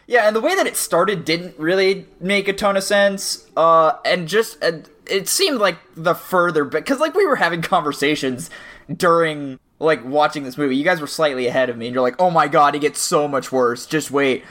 Yeah, 0.09 0.29
and 0.29 0.37
the 0.37 0.41
way 0.41 0.55
that 0.55 0.69
it 0.69 0.77
started 0.77 1.25
didn't 1.25 1.59
really 1.59 2.07
make 2.21 2.47
a 2.47 2.53
ton 2.53 2.77
of 2.77 2.85
sense. 2.85 3.45
Uh, 3.57 3.95
and 4.05 4.29
just, 4.29 4.63
uh, 4.63 4.79
it 5.11 5.29
seemed 5.29 5.59
like 5.59 5.79
the 5.97 6.15
further, 6.15 6.65
because, 6.65 7.01
like, 7.01 7.15
we 7.15 7.27
were 7.27 7.37
having 7.37 7.61
conversations 7.61 8.49
during, 8.95 9.59
like, 9.79 10.05
watching 10.05 10.45
this 10.45 10.59
movie. 10.59 10.77
You 10.77 10.85
guys 10.85 11.01
were 11.01 11.07
slightly 11.07 11.47
ahead 11.47 11.71
of 11.71 11.77
me, 11.77 11.87
and 11.87 11.95
you're 11.95 12.03
like, 12.03 12.17
oh 12.19 12.31
my 12.31 12.49
god, 12.49 12.75
it 12.75 12.81
gets 12.81 13.01
so 13.01 13.29
much 13.29 13.53
worse. 13.53 13.87
Just 13.87 14.11
wait. 14.11 14.45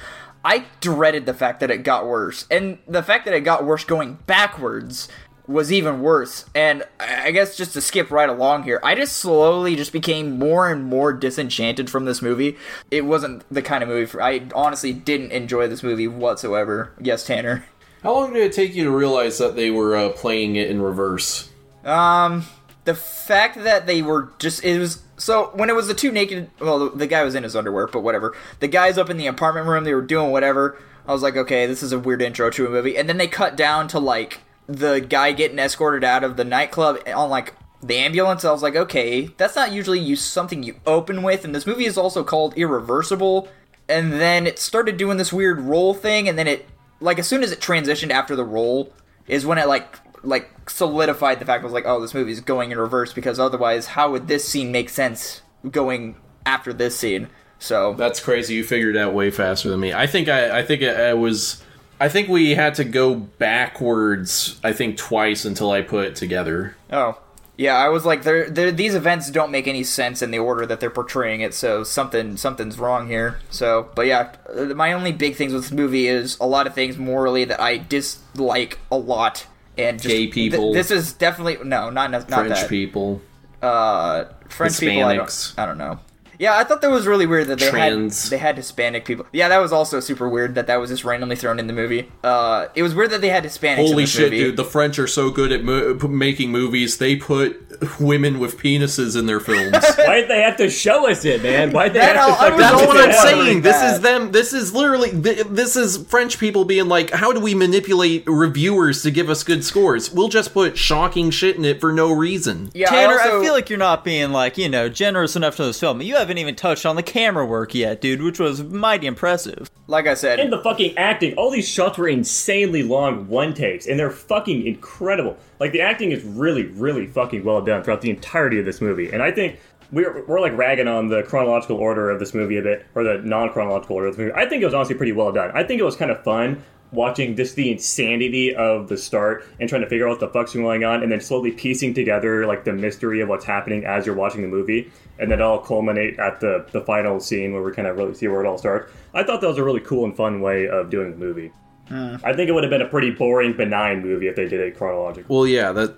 I 0.43 0.65
dreaded 0.79 1.25
the 1.25 1.33
fact 1.33 1.59
that 1.61 1.71
it 1.71 1.79
got 1.79 2.05
worse. 2.05 2.45
And 2.51 2.77
the 2.87 3.01
fact 3.01 3.25
that 3.25 3.33
it 3.33 3.41
got 3.41 3.65
worse 3.65 3.83
going 3.83 4.19
backwards 4.27 5.07
was 5.47 5.71
even 5.71 6.01
worse. 6.01 6.45
And 6.53 6.83
I 6.99 7.31
guess 7.31 7.57
just 7.57 7.73
to 7.73 7.81
skip 7.81 8.11
right 8.11 8.29
along 8.29 8.63
here, 8.63 8.79
I 8.83 8.95
just 8.95 9.17
slowly 9.17 9.75
just 9.75 9.91
became 9.91 10.37
more 10.37 10.69
and 10.69 10.83
more 10.83 11.13
disenchanted 11.13 11.89
from 11.89 12.05
this 12.05 12.21
movie. 12.21 12.57
It 12.91 13.05
wasn't 13.05 13.43
the 13.51 13.61
kind 13.61 13.83
of 13.83 13.89
movie 13.89 14.05
for 14.05 14.21
I 14.21 14.47
honestly 14.53 14.93
didn't 14.93 15.31
enjoy 15.31 15.67
this 15.67 15.83
movie 15.83 16.07
whatsoever. 16.07 16.93
Yes, 17.01 17.25
Tanner. 17.25 17.65
How 18.03 18.13
long 18.13 18.33
did 18.33 18.43
it 18.43 18.53
take 18.53 18.75
you 18.75 18.83
to 18.83 18.91
realize 18.91 19.39
that 19.39 19.55
they 19.55 19.71
were 19.71 19.95
uh, 19.95 20.09
playing 20.09 20.57
it 20.57 20.69
in 20.69 20.81
reverse? 20.81 21.49
Um 21.83 22.45
the 22.85 22.95
fact 22.95 23.63
that 23.63 23.87
they 23.87 24.01
were 24.01 24.29
just 24.39 24.63
it 24.63 24.79
was 24.79 25.03
so 25.17 25.51
when 25.53 25.69
it 25.69 25.75
was 25.75 25.87
the 25.87 25.93
two 25.93 26.11
naked 26.11 26.49
well 26.59 26.89
the, 26.89 27.07
guy 27.07 27.23
was 27.23 27.35
in 27.35 27.43
his 27.43 27.55
underwear 27.55 27.87
but 27.87 28.01
whatever. 28.01 28.35
The 28.59 28.67
guys 28.67 28.97
up 28.97 29.09
in 29.09 29.17
the 29.17 29.27
apartment 29.27 29.67
room 29.67 29.83
they 29.83 29.93
were 29.93 30.01
doing 30.01 30.31
whatever. 30.31 30.77
I 31.07 31.11
was 31.11 31.21
like 31.21 31.35
okay 31.35 31.65
this 31.65 31.83
is 31.83 31.91
a 31.91 31.99
weird 31.99 32.21
intro 32.21 32.49
to 32.51 32.67
a 32.67 32.69
movie. 32.69 32.97
And 32.97 33.09
then 33.09 33.17
they 33.17 33.27
cut 33.27 33.57
down 33.57 33.87
to 33.89 33.99
like 33.99 34.41
the 34.67 34.99
guy 34.99 35.31
getting 35.31 35.59
escorted 35.59 36.03
out 36.03 36.23
of 36.23 36.37
the 36.37 36.45
nightclub 36.45 36.99
on 37.13 37.29
like 37.29 37.55
the 37.81 37.97
ambulance. 37.97 38.45
I 38.45 38.51
was 38.51 38.63
like 38.63 38.75
okay 38.75 39.25
that's 39.37 39.55
not 39.55 39.71
usually 39.71 39.99
you 39.99 40.15
something 40.15 40.63
you 40.63 40.79
open 40.85 41.23
with. 41.23 41.43
And 41.43 41.53
this 41.53 41.67
movie 41.67 41.85
is 41.85 41.97
also 41.97 42.23
called 42.23 42.55
irreversible. 42.55 43.47
And 43.89 44.13
then 44.13 44.47
it 44.47 44.59
started 44.59 44.97
doing 44.97 45.17
this 45.17 45.33
weird 45.33 45.59
roll 45.59 45.93
thing. 45.93 46.29
And 46.29 46.37
then 46.37 46.47
it 46.47 46.67
like 46.99 47.17
as 47.17 47.27
soon 47.27 47.41
as 47.41 47.51
it 47.51 47.59
transitioned 47.59 48.11
after 48.11 48.35
the 48.35 48.45
roll 48.45 48.93
is 49.27 49.43
when 49.43 49.57
it 49.57 49.67
like 49.67 49.99
like 50.25 50.69
solidified 50.69 51.39
the 51.39 51.45
fact 51.45 51.61
I 51.61 51.63
was 51.63 51.73
like, 51.73 51.85
oh, 51.85 52.01
this 52.01 52.13
movie's 52.13 52.41
going 52.41 52.71
in 52.71 52.77
reverse 52.77 53.13
because 53.13 53.39
otherwise, 53.39 53.87
how 53.87 54.11
would 54.11 54.27
this 54.27 54.47
scene 54.47 54.71
make 54.71 54.89
sense 54.89 55.41
going 55.69 56.15
after 56.45 56.73
this 56.73 56.97
scene? 56.97 57.29
So 57.59 57.93
That's 57.93 58.19
crazy. 58.19 58.55
You 58.55 58.63
figured 58.63 58.95
it 58.95 58.99
out 58.99 59.13
way 59.13 59.31
faster 59.31 59.69
than 59.69 59.79
me. 59.79 59.93
I 59.93 60.07
think 60.07 60.27
I, 60.27 60.59
I 60.59 60.63
think 60.63 60.81
it, 60.81 61.17
was. 61.17 61.63
I 61.99 62.09
think 62.09 62.27
we 62.27 62.55
had 62.55 62.75
to 62.75 62.83
go 62.83 63.15
backwards. 63.15 64.59
I 64.63 64.73
think 64.73 64.97
twice 64.97 65.45
until 65.45 65.71
I 65.71 65.81
put 65.81 66.05
it 66.05 66.15
together. 66.15 66.75
oh 66.91 67.17
yeah, 67.57 67.75
I 67.75 67.89
was 67.89 68.05
like, 68.05 68.23
there, 68.23 68.49
there, 68.49 68.71
these 68.71 68.95
events 68.95 69.31
don't 69.31 69.51
make 69.51 69.67
any 69.67 69.83
sense 69.83 70.21
in 70.21 70.31
the 70.31 70.39
order 70.39 70.65
that 70.65 70.79
they're 70.79 70.89
portraying 70.89 71.41
it. 71.41 71.53
So 71.53 71.83
something 71.83 72.35
something's 72.37 72.77
wrong 72.77 73.07
here. 73.07 73.39
So, 73.49 73.89
but 73.95 74.07
yeah, 74.07 74.33
uh, 74.53 74.65
my 74.75 74.91
only 74.91 75.13
big 75.13 75.35
things 75.35 75.53
with 75.53 75.63
this 75.63 75.71
movie 75.71 76.07
is 76.07 76.37
a 76.39 76.45
lot 76.45 76.67
of 76.67 76.73
things 76.73 76.97
morally 76.97 77.45
that 77.45 77.61
I 77.61 77.77
dislike 77.77 78.79
a 78.91 78.97
lot. 78.97 79.47
And 79.77 79.97
just, 80.01 80.07
Gay 80.13 80.27
people. 80.27 80.73
th- 80.73 80.73
this 80.73 80.91
is 80.91 81.13
definitely 81.13 81.57
no, 81.67 81.89
not 81.89 82.11
not 82.11 82.27
French 82.29 82.49
that. 82.61 82.69
people. 82.69 83.21
uh 83.61 84.25
French 84.49 84.79
people 84.79 85.03
I 85.03 85.15
don't, 85.15 85.25
Hispanics. 85.27 85.59
I 85.59 85.65
don't 85.65 85.77
know. 85.77 85.99
Yeah, 86.39 86.57
I 86.57 86.63
thought 86.63 86.81
that 86.81 86.89
was 86.89 87.07
really 87.07 87.25
weird 87.25 87.47
that 87.47 87.59
they 87.59 87.69
Trans. 87.69 88.23
had 88.23 88.31
they 88.31 88.37
had 88.37 88.57
Hispanic 88.57 89.05
people. 89.05 89.25
Yeah, 89.31 89.49
that 89.49 89.59
was 89.59 89.71
also 89.71 89.99
super 89.99 90.27
weird 90.29 90.55
that 90.55 90.67
that 90.67 90.77
was 90.77 90.89
just 90.89 91.03
randomly 91.03 91.35
thrown 91.35 91.59
in 91.59 91.67
the 91.67 91.73
movie. 91.73 92.11
Uh, 92.23 92.67
it 92.75 92.83
was 92.83 92.93
weird 92.95 93.11
that 93.11 93.21
they 93.21 93.29
had 93.29 93.43
Hispanics. 93.43 93.77
Holy 93.87 94.03
this 94.03 94.11
shit, 94.11 94.31
movie. 94.31 94.37
dude! 94.43 94.57
The 94.57 94.65
French 94.65 94.99
are 94.99 95.07
so 95.07 95.29
good 95.29 95.51
at 95.51 95.63
mo- 95.63 95.93
making 96.07 96.51
movies. 96.51 96.97
They 96.97 97.15
put 97.15 97.61
women 97.99 98.39
with 98.39 98.57
penises 98.57 99.17
in 99.17 99.25
their 99.25 99.39
films. 99.39 99.75
Why'd 99.97 100.27
they 100.29 100.41
have 100.41 100.57
to 100.57 100.69
show 100.69 101.09
us 101.09 101.25
it, 101.25 101.41
man? 101.43 101.71
Why'd 101.71 101.93
they 101.93 101.99
That 101.99 102.15
have 102.15 102.37
to 102.37 102.43
I 102.43 102.57
That's 102.57 102.85
what 102.85 102.97
I'm 102.97 103.09
out? 103.09 103.15
saying. 103.23 103.61
This 103.61 103.81
is 103.81 104.01
them. 104.01 104.31
This 104.31 104.53
is 104.53 104.73
literally. 104.73 105.11
This 105.11 105.75
is 105.75 105.97
French 106.07 106.39
people 106.39 106.65
being 106.65 106.87
like, 106.87 107.11
"How 107.11 107.31
do 107.31 107.39
we 107.39 107.55
manipulate 107.55 108.23
reviewers 108.27 109.01
to 109.03 109.11
give 109.11 109.29
us 109.29 109.43
good 109.43 109.63
scores? 109.63 110.11
We'll 110.11 110.29
just 110.29 110.53
put 110.53 110.77
shocking 110.77 111.31
shit 111.31 111.55
in 111.55 111.65
it 111.65 111.79
for 111.79 111.91
no 111.93 112.11
reason." 112.11 112.71
yeah, 112.73 112.87
Tanner, 112.89 113.19
I, 113.19 113.25
also- 113.29 113.41
feel 113.41 113.53
like 113.53 113.69
you're 113.69 113.79
not 113.79 114.03
being 114.03 114.31
like 114.31 114.57
you 114.57 114.69
know 114.69 114.89
generous 114.89 115.35
enough 115.35 115.55
to 115.57 115.65
this 115.65 115.79
film. 115.79 116.01
You 116.01 116.15
haven't 116.25 116.39
even 116.39 116.55
touched 116.55 116.87
on 116.87 116.95
the 116.95 117.03
camera 117.03 117.45
work 117.45 117.75
yet, 117.75 118.01
dude, 118.01 118.21
which 118.23 118.39
was 118.39 118.63
mighty 118.63 119.05
impressive. 119.05 119.69
like 119.85 120.07
I 120.07 120.15
said, 120.15 120.39
And 120.39 120.51
the 120.51 120.57
fucking 120.63 120.97
acting. 120.97 121.35
All 121.35 121.51
these 121.51 121.67
shots 121.67 121.99
were 121.99 122.07
insanely 122.07 122.81
long 122.81 123.27
one 123.27 123.53
takes, 123.53 123.85
and 123.85 123.99
they're 123.99 124.09
fucking 124.09 124.65
incredible. 124.65 125.37
Like 125.59 125.71
the 125.71 125.81
acting 125.81 126.11
is 126.11 126.23
really, 126.23 126.63
really 126.63 127.05
fucking 127.05 127.43
well 127.43 127.61
done 127.61 127.83
throughout 127.83 128.01
the 128.01 128.09
entirety 128.09 128.57
of 128.57 128.65
this 128.65 128.81
movie. 128.81 129.11
And 129.11 129.21
I 129.21 129.31
think 129.31 129.59
we're 129.91 130.25
we're 130.25 130.41
like 130.41 130.57
ragging 130.57 130.87
on 130.87 131.09
the 131.09 131.21
chronological 131.21 131.77
order 131.77 132.09
of 132.09 132.19
this 132.19 132.33
movie 132.33 132.57
a 132.57 132.63
bit, 132.63 132.87
or 132.95 133.03
the 133.03 133.19
non 133.19 133.51
chronological 133.51 133.95
order 133.97 134.07
of 134.07 134.17
the 134.17 134.23
movie. 134.23 134.33
I 134.35 134.49
think 134.49 134.63
it 134.63 134.65
was 134.65 134.73
honestly 134.73 134.95
pretty 134.95 135.11
well 135.11 135.31
done. 135.31 135.51
I 135.53 135.63
think 135.63 135.79
it 135.79 135.83
was 135.83 135.95
kind 135.95 136.09
of 136.09 136.23
fun 136.23 136.63
watching 136.95 137.35
just 137.35 137.55
the 137.55 137.71
insanity 137.71 138.55
of 138.55 138.87
the 138.87 138.97
start 138.97 139.45
and 139.59 139.69
trying 139.69 139.81
to 139.81 139.89
figure 139.89 140.07
out 140.07 140.11
what 140.11 140.19
the 140.19 140.29
fuck's 140.29 140.53
going 140.53 140.83
on, 140.83 141.03
and 141.03 141.11
then 141.11 141.21
slowly 141.21 141.51
piecing 141.51 141.93
together 141.93 142.45
like 142.47 142.63
the 142.63 142.73
mystery 142.73 143.21
of 143.21 143.29
what's 143.29 143.45
happening 143.45 143.85
as 143.85 144.05
you're 144.05 144.15
watching 144.15 144.41
the 144.41 144.47
movie, 144.47 144.91
and 145.19 145.29
then 145.29 145.41
all 145.41 145.59
culminate 145.59 146.17
at 146.19 146.39
the 146.39 146.65
the 146.71 146.81
final 146.81 147.19
scene 147.19 147.53
where 147.53 147.61
we 147.61 147.71
kind 147.71 147.87
of 147.87 147.97
really 147.97 148.13
see 148.13 148.27
where 148.27 148.43
it 148.43 148.47
all 148.47 148.57
starts. 148.57 148.91
I 149.13 149.23
thought 149.23 149.41
that 149.41 149.47
was 149.47 149.57
a 149.57 149.63
really 149.63 149.81
cool 149.81 150.05
and 150.05 150.15
fun 150.15 150.41
way 150.41 150.67
of 150.67 150.89
doing 150.89 151.11
the 151.11 151.17
movie. 151.17 151.51
I 151.91 152.33
think 152.33 152.49
it 152.49 152.51
would 152.51 152.63
have 152.63 152.71
been 152.71 152.81
a 152.81 152.87
pretty 152.87 153.11
boring, 153.11 153.55
benign 153.55 154.01
movie 154.01 154.27
if 154.27 154.35
they 154.35 154.47
did 154.47 154.59
it 154.59 154.75
chronologically. 154.75 155.25
Well, 155.27 155.45
yeah, 155.45 155.71
that. 155.73 155.95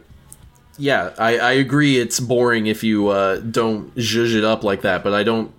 Yeah, 0.77 1.13
I, 1.17 1.39
I 1.39 1.51
agree. 1.53 1.97
It's 1.97 2.19
boring 2.19 2.67
if 2.67 2.83
you 2.83 3.07
uh, 3.07 3.37
don't 3.37 3.95
zhuzh 3.95 4.35
it 4.35 4.43
up 4.43 4.63
like 4.63 4.81
that, 4.81 5.01
but 5.03 5.13
I 5.13 5.23
don't 5.23 5.51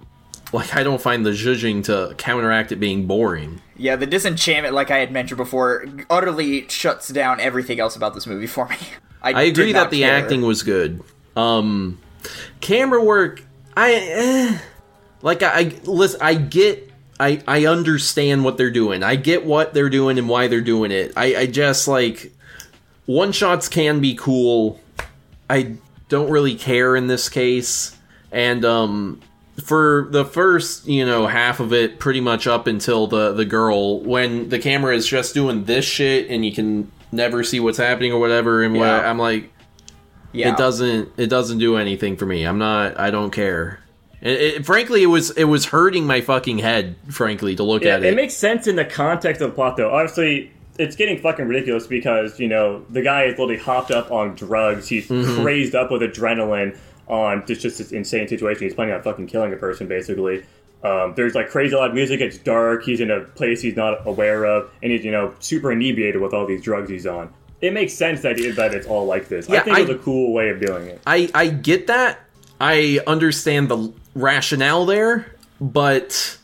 like. 0.53 0.75
I 0.77 0.83
don't 0.83 1.01
find 1.01 1.25
the 1.25 1.31
zhuzhing 1.31 1.85
to 1.85 2.15
counteract 2.16 2.73
it 2.73 2.77
being 2.77 3.07
boring. 3.07 3.61
yeah, 3.77 3.97
the 3.97 4.07
disenchantment, 4.07 4.75
like 4.75 4.91
I 4.91 4.99
had 4.99 5.12
mentioned 5.12 5.39
before, 5.39 5.87
utterly 6.11 6.69
shuts 6.69 7.09
down 7.09 7.41
everything 7.41 7.81
else 7.81 7.97
about 7.97 8.15
this 8.15 8.27
movie 8.27 8.47
for 8.47 8.69
me. 8.69 8.77
I, 9.23 9.33
I 9.33 9.43
agree 9.43 9.73
that 9.73 9.91
the 9.91 10.01
care. 10.01 10.15
acting 10.15 10.43
was 10.43 10.62
good. 10.62 11.03
Um, 11.37 11.99
camera 12.61 13.03
work, 13.03 13.43
I 13.77 13.95
eh, 13.95 14.59
like. 15.23 15.43
I, 15.43 15.61
I 15.61 15.73
listen. 15.85 16.20
I 16.23 16.35
get. 16.35 16.93
I 17.20 17.43
I 17.47 17.66
understand 17.66 18.45
what 18.45 18.57
they're 18.59 18.70
doing. 18.70 19.03
I 19.03 19.16
get 19.16 19.45
what 19.45 19.75
they're 19.75 19.91
doing 19.91 20.19
and 20.19 20.29
why 20.29 20.47
they're 20.47 20.61
doing 20.61 20.93
it. 20.93 21.12
I 21.16 21.35
I 21.35 21.47
just 21.47 21.89
like 21.89 22.33
one 23.07 23.33
shots 23.33 23.69
can 23.69 24.01
be 24.01 24.15
cool. 24.15 24.81
I 25.51 25.77
don't 26.09 26.31
really 26.31 26.55
care 26.55 26.95
in 26.95 27.07
this 27.07 27.29
case, 27.29 27.97
and 28.31 28.65
um. 28.65 29.20
For 29.62 30.06
the 30.10 30.24
first, 30.24 30.86
you 30.86 31.05
know, 31.05 31.26
half 31.26 31.59
of 31.60 31.72
it, 31.72 31.98
pretty 31.98 32.20
much 32.20 32.47
up 32.47 32.66
until 32.66 33.06
the 33.06 33.32
the 33.32 33.44
girl, 33.44 34.01
when 34.01 34.48
the 34.51 34.59
camera 34.59 34.94
is 34.94 35.06
just 35.06 35.35
doing 35.35 35.64
this 35.64 35.85
shit 35.85 36.28
and 36.30 36.44
you 36.44 36.52
can 36.52 36.90
never 37.10 37.43
see 37.43 37.59
what's 37.59 37.78
happening 37.78 38.12
or 38.12 38.20
whatever, 38.20 38.62
and 38.62 38.76
what 38.76 38.89
I'm 38.89 39.18
like, 39.18 39.51
Yeah. 40.32 40.52
it 40.52 40.56
doesn't 40.59 41.09
it 41.16 41.26
doesn't 41.28 41.59
do 41.59 41.76
anything 41.76 42.16
for 42.16 42.26
me 42.26 42.44
i'm 42.44 42.59
not 42.59 43.01
i 43.01 43.10
don't 43.10 43.30
care 43.30 43.80
it, 44.20 44.40
it- 44.40 44.66
frankly 44.66 45.02
it 45.02 45.06
was 45.06 45.30
it 45.30 45.44
was 45.44 45.64
hurting 45.64 46.06
my 46.06 46.20
fucking 46.20 46.59
head 46.59 46.97
frankly 47.09 47.56
to 47.56 47.62
look 47.62 47.82
Yeah, 47.82 47.94
at 47.97 48.05
it 48.05 48.12
it, 48.12 48.16
makes 48.16 48.35
sense 48.35 48.66
in 48.66 48.76
the 48.76 48.85
context 48.85 49.40
of 49.40 49.51
the 49.51 49.55
plot, 49.55 49.76
though. 49.78 49.90
Honestly, 49.93 50.52
it's 50.78 50.94
getting 50.97 51.18
fucking 51.18 51.48
ridiculous 51.48 51.86
because 51.86 52.39
you 52.39 52.47
know 52.47 52.85
the 52.90 53.01
guy 53.02 53.24
is 53.24 53.39
literally 53.39 53.56
hopped 53.56 53.90
up 53.90 54.10
on 54.12 54.35
drugs. 54.35 54.86
He's 54.89 55.09
Mm-hmm. 55.09 55.43
crazed 55.43 55.74
up 55.74 55.90
with 55.90 56.02
adrenaline 56.02 56.76
on 57.09 57.44
just 57.47 57.60
just 57.62 57.78
this 57.78 57.93
insane 57.93 58.28
situation. 58.28 58.62
He's 58.64 58.74
planning 58.74 58.94
on 58.94 59.02
fucking 59.02 59.26
killing 59.26 59.52
a 59.52 59.56
person, 59.56 59.86
basically. 59.89 60.44
Um, 60.85 61.14
there's 61.16 61.35
like 61.35 61.48
crazy 61.51 61.74
loud 61.74 61.93
music. 61.94 62.20
It's 62.20 62.39
dark. 62.39 62.85
He's 62.85 63.01
in 63.01 63.10
a 63.10 63.20
place 63.20 63.60
he's 63.60 63.76
not 63.76 64.06
aware 64.06 64.44
of, 64.44 64.70
and 64.82 64.93
he's 64.93 65.05
you 65.05 65.10
know 65.10 65.35
super 65.40 65.72
inebriated 65.72 66.20
with 66.20 66.32
all 66.35 66.47
these 66.47 66.62
drugs 66.62 66.89
he's 66.90 67.06
on. 67.06 67.32
It 67.60 67.72
makes 67.72 67.93
sense 67.93 68.20
that 68.22 68.36
that 68.56 68.74
it's 68.74 68.86
all 68.86 69.05
like 69.06 69.28
this. 69.28 69.51
I 69.51 69.55
Yeah, 69.55 69.62
think 69.64 69.78
it 69.78 69.89
was 69.89 69.97
a 69.97 69.98
cool 69.98 70.32
way 70.32 70.51
of 70.51 70.60
doing 70.60 70.86
it. 70.86 71.01
i 71.06 71.28
i 71.35 71.48
get 71.48 71.89
that 71.89 72.20
i 72.60 73.01
understand 73.09 73.68
the 73.68 73.93
rationale 74.14 74.86
there 74.86 75.26
but 75.60 76.39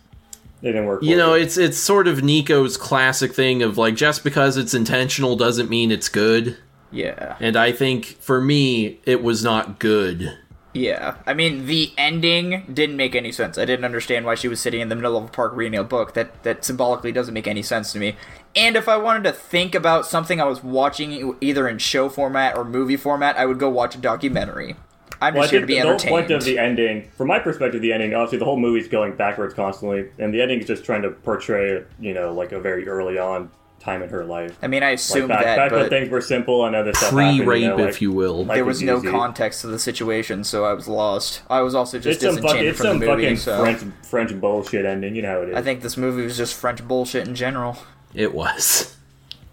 It 0.63 0.67
didn't 0.73 0.87
work. 0.87 1.03
you 1.05 1.17
know 1.17 1.35
me. 1.35 1.43
it's 1.43 1.57
it's 1.57 1.79
sort 1.79 2.09
of 2.09 2.23
nico's 2.25 2.77
classic 2.77 3.33
thing 3.33 3.63
of 3.63 3.79
like 3.79 3.95
just 3.95 4.25
because 4.25 4.57
it's 4.57 4.75
intentional 4.75 5.37
doesn't 5.37 5.69
mean 5.71 5.93
it's 5.93 6.09
good 6.09 6.57
Yeah. 6.91 7.37
and 7.41 7.57
i 7.57 7.71
think 7.73 8.07
for 8.21 8.41
me 8.41 8.99
it 9.05 9.23
was 9.23 9.43
not 9.45 9.79
good 9.79 10.37
Yeah. 10.75 11.15
I 11.25 11.35
mean, 11.35 11.67
the 11.67 11.93
ending 11.97 12.65
didn't 12.73 12.97
make 12.97 13.15
any 13.15 13.31
sense. 13.31 13.57
I 13.57 13.65
didn't 13.65 13.85
understand 13.85 14.27
why 14.27 14.35
she 14.35 14.49
was 14.49 14.61
sitting 14.61 14.81
in 14.81 14.89
the 14.89 14.97
middle 14.97 15.17
of 15.17 15.25
a 15.25 15.29
park 15.29 15.53
reading 15.55 15.79
a 15.79 15.85
book. 15.85 16.15
That 16.15 16.43
that 16.43 16.65
symbolically 16.65 17.13
doesn't 17.13 17.33
make 17.33 17.47
any 17.47 17.63
sense 17.63 17.93
to 17.93 17.99
me. 17.99 18.17
And 18.57 18.77
if 18.77 18.89
I 18.89 18.97
wanted 18.97 19.25
to 19.25 19.33
think 19.33 19.75
about 19.75 20.05
something 20.05 20.41
I 20.41 20.45
was 20.45 20.63
watching 20.63 21.37
either 21.41 21.69
in 21.69 21.79
show 21.79 22.09
format 22.09 22.57
or 22.57 22.65
movie 22.65 22.97
format, 22.97 23.37
I 23.37 23.47
would 23.47 23.59
go 23.59 23.71
watch 23.71 23.95
a 23.95 23.99
documentary. 23.99 24.77
I'm 25.23 25.35
Well, 25.35 25.45
I 25.45 25.47
just 25.47 25.53
here 25.53 25.61
to 25.61 25.67
be 25.67 25.75
the 25.75 25.83
whole 25.83 25.91
entertained. 25.93 26.11
point 26.11 26.31
of 26.33 26.45
the 26.45 26.59
ending, 26.59 27.09
from 27.17 27.29
my 27.29 27.39
perspective, 27.39 27.81
the 27.81 27.93
ending, 27.93 28.13
obviously 28.15 28.39
the 28.39 28.45
whole 28.45 28.59
movie's 28.59 28.89
going 28.89 29.15
backwards 29.17 29.55
constantly, 29.55 30.11
and 30.19 30.35
the 30.35 30.43
ending 30.43 30.61
is 30.61 30.67
just 30.67 30.85
trying 30.85 31.03
to 31.03 31.11
portray, 31.11 31.85
you 32.01 32.13
know, 32.15 32.33
like 32.35 32.53
a 32.53 32.61
very 32.61 32.87
early 32.89 33.17
on 33.17 33.49
time 33.85 34.03
in 34.03 34.09
her 34.09 34.25
life. 34.25 34.57
I 34.63 34.67
mean, 34.67 34.83
I 34.83 34.91
Like 34.91 34.95
assumed 34.99 35.29
back, 35.29 35.45
that, 35.45 35.57
back 35.57 35.71
when 35.73 35.81
but 35.83 35.91
things 35.91 36.09
were 36.09 36.21
simple 36.21 36.65
and 36.67 36.75
other 36.75 36.93
stuff 36.95 37.11
happened, 37.11 37.39
pre-rape 37.39 37.63
you 37.63 37.69
know, 37.69 37.77
like- 37.77 37.89
if 37.89 38.03
you 38.03 38.11
will 38.13 38.45
there 38.45 38.65
was 38.65 38.83
no 38.83 38.99
easy. 38.99 39.09
context 39.11 39.61
to 39.61 39.67
the 39.67 39.79
situation, 39.79 40.43
so 40.45 40.65
I 40.65 40.73
was 40.73 40.89
lost. 40.89 41.43
I 41.51 41.61
was 41.61 41.75
also 41.75 41.99
just 41.99 42.23
It's 42.23 42.35
some 42.35 42.43
fucking, 42.43 42.63
disenchanted 42.65 42.71
it's 42.71 42.79
from 42.79 42.87
some 42.87 42.99
the 43.01 43.07
movie. 43.07 43.23
fucking 43.25 43.37
So 43.37 43.63
French 43.63 43.95
French 44.07 44.41
bullshit 44.41 44.85
ending. 44.87 45.15
You 45.15 45.23
know 45.23 45.29
how 45.33 45.41
it 45.43 45.49
is. 45.51 45.55
I 45.57 45.63
think 45.63 45.83
this 45.83 45.97
movie 45.97 46.23
was 46.25 46.37
just 46.37 46.55
French 46.55 46.83
bullshit 46.87 47.29
in 47.29 47.35
general. 47.35 47.77
it 48.15 48.35
was 48.35 48.97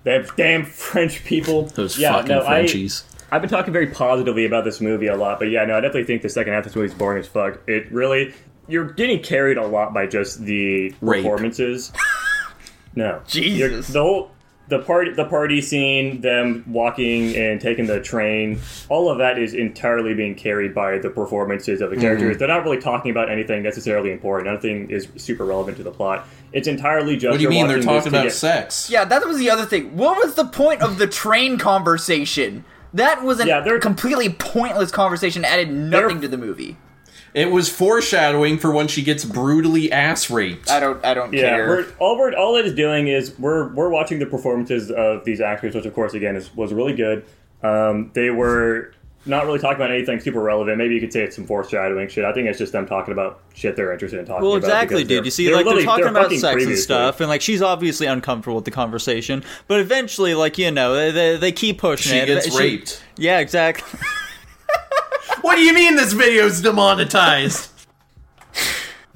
Them 0.03 0.25
damn 0.37 0.65
French 0.65 1.23
people. 1.25 1.63
those 1.75 1.97
yeah, 1.99 2.13
fucking 2.13 2.29
no, 2.29 2.41
I, 2.41 2.45
frenchies 2.45 3.03
I've 3.33 3.41
been 3.41 3.49
talking 3.49 3.71
very 3.71 3.87
positively 3.87 4.45
about 4.45 4.65
this 4.65 4.81
movie 4.81 5.07
a 5.07 5.15
lot, 5.15 5.39
but 5.39 5.49
yeah, 5.49 5.63
no, 5.65 5.77
I 5.77 5.81
definitely 5.81 6.03
think 6.05 6.21
the 6.21 6.27
second 6.29 6.51
half 6.53 6.65
of 6.65 6.71
this 6.71 6.75
movie 6.75 6.87
is 6.87 6.93
boring 6.93 7.19
as 7.19 7.27
fuck. 7.27 7.59
It 7.65 7.89
really, 7.91 8.33
you're 8.67 8.91
getting 8.91 9.21
carried 9.23 9.55
a 9.57 9.65
lot 9.65 9.93
by 9.93 10.05
just 10.05 10.43
the 10.43 10.93
Rape. 10.99 11.23
performances. 11.23 11.93
No, 12.95 13.21
Jesus. 13.27 13.59
You're- 13.59 13.81
the 13.81 14.01
whole 14.01 14.31
the 14.71 14.79
party 14.79 15.11
the 15.11 15.25
party 15.25 15.61
scene, 15.61 16.21
them 16.21 16.63
walking 16.65 17.35
and 17.35 17.59
taking 17.59 17.85
the 17.87 17.99
train, 17.99 18.59
all 18.89 19.09
of 19.09 19.17
that 19.19 19.37
is 19.37 19.53
entirely 19.53 20.13
being 20.13 20.33
carried 20.33 20.73
by 20.73 20.97
the 20.97 21.09
performances 21.09 21.81
of 21.81 21.89
the 21.89 21.97
mm-hmm. 21.97 22.03
characters. 22.03 22.37
They're 22.37 22.47
not 22.47 22.63
really 22.63 22.79
talking 22.79 23.11
about 23.11 23.29
anything 23.29 23.61
necessarily 23.63 24.11
important. 24.11 24.51
Nothing 24.51 24.89
is 24.89 25.09
super 25.17 25.45
relevant 25.45 25.77
to 25.77 25.83
the 25.83 25.91
plot. 25.91 26.25
It's 26.53 26.67
entirely 26.67 27.17
just. 27.17 27.31
what 27.31 27.37
do 27.37 27.43
you 27.43 27.49
mean 27.49 27.67
they're 27.67 27.81
talking 27.81 28.07
about 28.07 28.23
get- 28.23 28.33
sex 28.33 28.89
Yeah, 28.89 29.05
that 29.05 29.27
was 29.27 29.37
the 29.37 29.49
other 29.49 29.65
thing. 29.65 29.95
What 29.95 30.23
was 30.23 30.35
the 30.35 30.45
point 30.45 30.81
of 30.81 30.97
the 30.97 31.07
train 31.07 31.57
conversation? 31.57 32.63
That 32.93 33.23
was 33.23 33.39
a 33.39 33.47
Yeah, 33.47 33.61
they're- 33.61 33.79
completely 33.79 34.29
pointless 34.29 34.91
conversation. 34.91 35.45
Added 35.45 35.71
nothing 35.71 36.21
to 36.21 36.27
the 36.27 36.37
movie. 36.37 36.77
It 37.33 37.49
was 37.51 37.69
foreshadowing 37.69 38.57
for 38.57 38.71
when 38.71 38.87
she 38.87 39.01
gets 39.03 39.23
brutally 39.23 39.91
ass 39.91 40.29
raped. 40.29 40.69
I 40.69 40.79
don't. 40.79 41.03
I 41.05 41.13
don't 41.13 41.31
Yeah, 41.33 41.41
care. 41.55 41.67
we're, 41.67 41.85
all 41.99 42.17
we're 42.17 42.33
all 42.35 42.55
it 42.57 42.65
is 42.65 42.73
doing 42.75 43.07
is 43.07 43.37
we're 43.39 43.69
we're 43.73 43.89
watching 43.89 44.19
the 44.19 44.25
performances 44.25 44.91
of 44.91 45.23
these 45.23 45.39
actors, 45.41 45.73
which 45.75 45.85
of 45.85 45.93
course 45.93 46.13
again 46.13 46.35
is 46.35 46.53
was 46.55 46.73
really 46.73 46.93
good. 46.93 47.25
Um, 47.63 48.11
they 48.13 48.29
were 48.31 48.93
not 49.25 49.45
really 49.45 49.59
talking 49.59 49.75
about 49.75 49.91
anything 49.91 50.19
super 50.19 50.41
relevant. 50.41 50.79
Maybe 50.79 50.95
you 50.95 50.99
could 50.99 51.13
say 51.13 51.21
it's 51.21 51.35
some 51.35 51.45
foreshadowing 51.45 52.07
shit. 52.09 52.25
I 52.25 52.33
think 52.33 52.47
it's 52.47 52.57
just 52.57 52.71
them 52.73 52.87
talking 52.87 53.11
about 53.11 53.39
shit 53.53 53.75
they're 53.75 53.93
interested 53.93 54.19
in 54.19 54.25
talking 54.25 54.41
Well, 54.41 54.55
about. 54.57 54.65
exactly, 54.67 55.03
because 55.03 55.17
dude. 55.17 55.25
You 55.25 55.31
see, 55.31 55.45
they're 55.45 55.55
like 55.57 55.65
they're 55.67 55.83
talking 55.85 56.03
they're 56.05 56.11
about 56.11 56.23
fucking 56.23 56.39
sex 56.39 56.65
and 56.65 56.77
stuff, 56.77 57.19
and 57.21 57.29
like 57.29 57.41
she's 57.41 57.61
obviously 57.61 58.07
uncomfortable 58.07 58.55
with 58.55 58.65
the 58.65 58.71
conversation. 58.71 59.43
But 59.67 59.79
eventually, 59.79 60.33
like 60.33 60.57
you 60.57 60.71
know, 60.71 60.95
they, 60.95 61.11
they, 61.11 61.37
they 61.37 61.51
keep 61.51 61.77
pushing 61.77 62.11
she 62.13 62.17
it. 62.17 62.25
gets 62.25 62.57
raped. 62.57 63.03
Yeah, 63.15 63.39
exactly. 63.39 63.99
What 65.41 65.55
do 65.55 65.61
you 65.61 65.73
mean 65.73 65.95
this 65.95 66.13
video's 66.13 66.61
demonetized? 66.61 67.71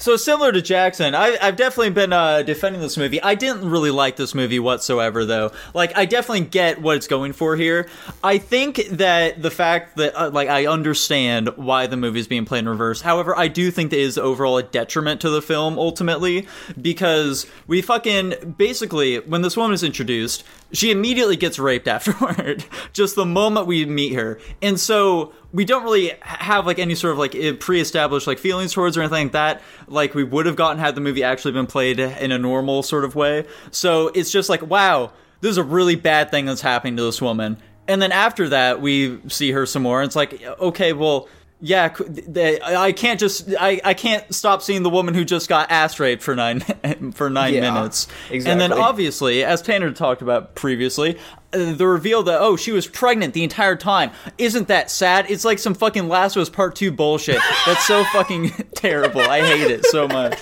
So 0.05 0.17
similar 0.17 0.51
to 0.51 0.61
Jackson, 0.61 1.15
I, 1.15 1.35
I've 1.41 1.55
definitely 1.55 1.89
been 1.89 2.13
uh, 2.13 2.43
defending 2.43 2.79
this 2.79 2.95
movie. 2.95 3.19
I 3.23 3.33
didn't 3.33 3.67
really 3.67 3.89
like 3.89 4.17
this 4.17 4.35
movie 4.35 4.59
whatsoever, 4.59 5.25
though. 5.25 5.51
Like, 5.73 5.97
I 5.97 6.05
definitely 6.05 6.45
get 6.45 6.79
what 6.79 6.95
it's 6.95 7.07
going 7.07 7.33
for 7.33 7.55
here. 7.55 7.89
I 8.23 8.37
think 8.37 8.85
that 8.91 9.41
the 9.41 9.49
fact 9.49 9.97
that, 9.97 10.13
uh, 10.15 10.29
like, 10.29 10.47
I 10.47 10.67
understand 10.67 11.49
why 11.55 11.87
the 11.87 11.97
movie 11.97 12.19
is 12.19 12.27
being 12.27 12.45
played 12.45 12.59
in 12.59 12.69
reverse. 12.69 13.01
However, 13.01 13.35
I 13.35 13.47
do 13.47 13.71
think 13.71 13.89
that 13.89 13.99
is 13.99 14.19
overall 14.19 14.59
a 14.59 14.63
detriment 14.63 15.21
to 15.21 15.31
the 15.31 15.41
film 15.41 15.79
ultimately 15.79 16.47
because 16.79 17.47
we 17.65 17.81
fucking 17.81 18.55
basically 18.59 19.17
when 19.21 19.41
this 19.41 19.57
woman 19.57 19.73
is 19.73 19.81
introduced, 19.81 20.43
she 20.71 20.91
immediately 20.91 21.35
gets 21.35 21.57
raped 21.57 21.87
afterward. 21.95 22.63
Just 22.93 23.15
the 23.15 23.25
moment 23.25 23.65
we 23.65 23.87
meet 23.87 24.13
her, 24.13 24.39
and 24.61 24.79
so 24.79 25.33
we 25.55 25.63
don't 25.63 25.85
really 25.85 26.11
have 26.19 26.65
like 26.65 26.79
any 26.79 26.95
sort 26.95 27.13
of 27.13 27.17
like 27.17 27.59
pre-established 27.61 28.27
like 28.27 28.39
feelings 28.39 28.73
towards 28.73 28.97
or 28.97 29.01
anything 29.01 29.27
like 29.27 29.31
that. 29.31 29.61
Like 29.87 30.13
we 30.13 30.25
would 30.25 30.45
have 30.47 30.57
gotten 30.57 30.79
had 30.79 30.95
the 30.95 31.01
movie 31.01 31.23
actually 31.23 31.53
been 31.53 31.65
played 31.65 31.97
in 31.97 32.33
a 32.33 32.37
normal 32.37 32.83
sort 32.83 33.05
of 33.05 33.15
way. 33.15 33.45
So 33.71 34.09
it's 34.09 34.31
just 34.31 34.49
like 34.49 34.61
wow 34.61 35.13
this 35.39 35.51
is 35.51 35.57
a 35.57 35.63
really 35.63 35.95
bad 35.95 36.29
thing 36.29 36.45
that's 36.45 36.59
happening 36.59 36.97
to 36.97 37.03
this 37.03 37.21
woman. 37.21 37.57
And 37.87 38.01
then 38.01 38.11
after 38.11 38.49
that 38.49 38.81
we 38.81 39.17
see 39.29 39.51
her 39.51 39.65
some 39.65 39.83
more. 39.83 40.01
And 40.01 40.07
it's 40.07 40.15
like 40.15 40.43
okay 40.59 40.91
well 40.91 41.29
yeah 41.61 41.87
they, 42.07 42.59
i 42.61 42.91
can't 42.91 43.17
just 43.19 43.49
I, 43.57 43.79
I 43.83 43.93
can't 43.93 44.33
stop 44.35 44.61
seeing 44.61 44.83
the 44.83 44.89
woman 44.89 45.13
who 45.13 45.23
just 45.23 45.47
got 45.47 45.71
ass 45.71 45.99
raped 45.99 46.21
for 46.21 46.35
nine 46.35 46.59
for 47.13 47.29
nine 47.29 47.53
Yeah, 47.53 47.71
minutes. 47.73 48.07
And 48.29 48.59
then 48.59 48.73
obviously 48.73 49.43
as 49.43 49.61
tanner 49.61 49.91
talked 49.93 50.21
about 50.21 50.53
previously 50.55 51.17
uh, 51.53 51.71
the 51.73 51.87
reveal 51.87 52.23
that 52.23 52.41
oh 52.41 52.57
she 52.57 52.73
was 52.73 52.87
pregnant 52.87 53.33
the 53.33 53.43
entire 53.43 53.77
time. 53.77 54.11
Isn't 54.37 54.67
that 54.67 54.91
sad? 54.91 55.31
It's 55.31 55.45
like 55.45 55.57
some 55.59 55.73
fucking 55.73 56.09
last 56.09 56.35
of 56.35 56.41
us 56.41 56.49
part 56.49 56.75
two 56.75 56.91
bullshit. 56.91 57.39
That's 57.65 57.85
so 57.85 58.03
fucking 58.11 58.49
terrible. 58.75 59.21
I 59.21 59.39
hate 59.41 59.71
it 59.71 59.85
so 59.85 60.07
much. 60.09 60.37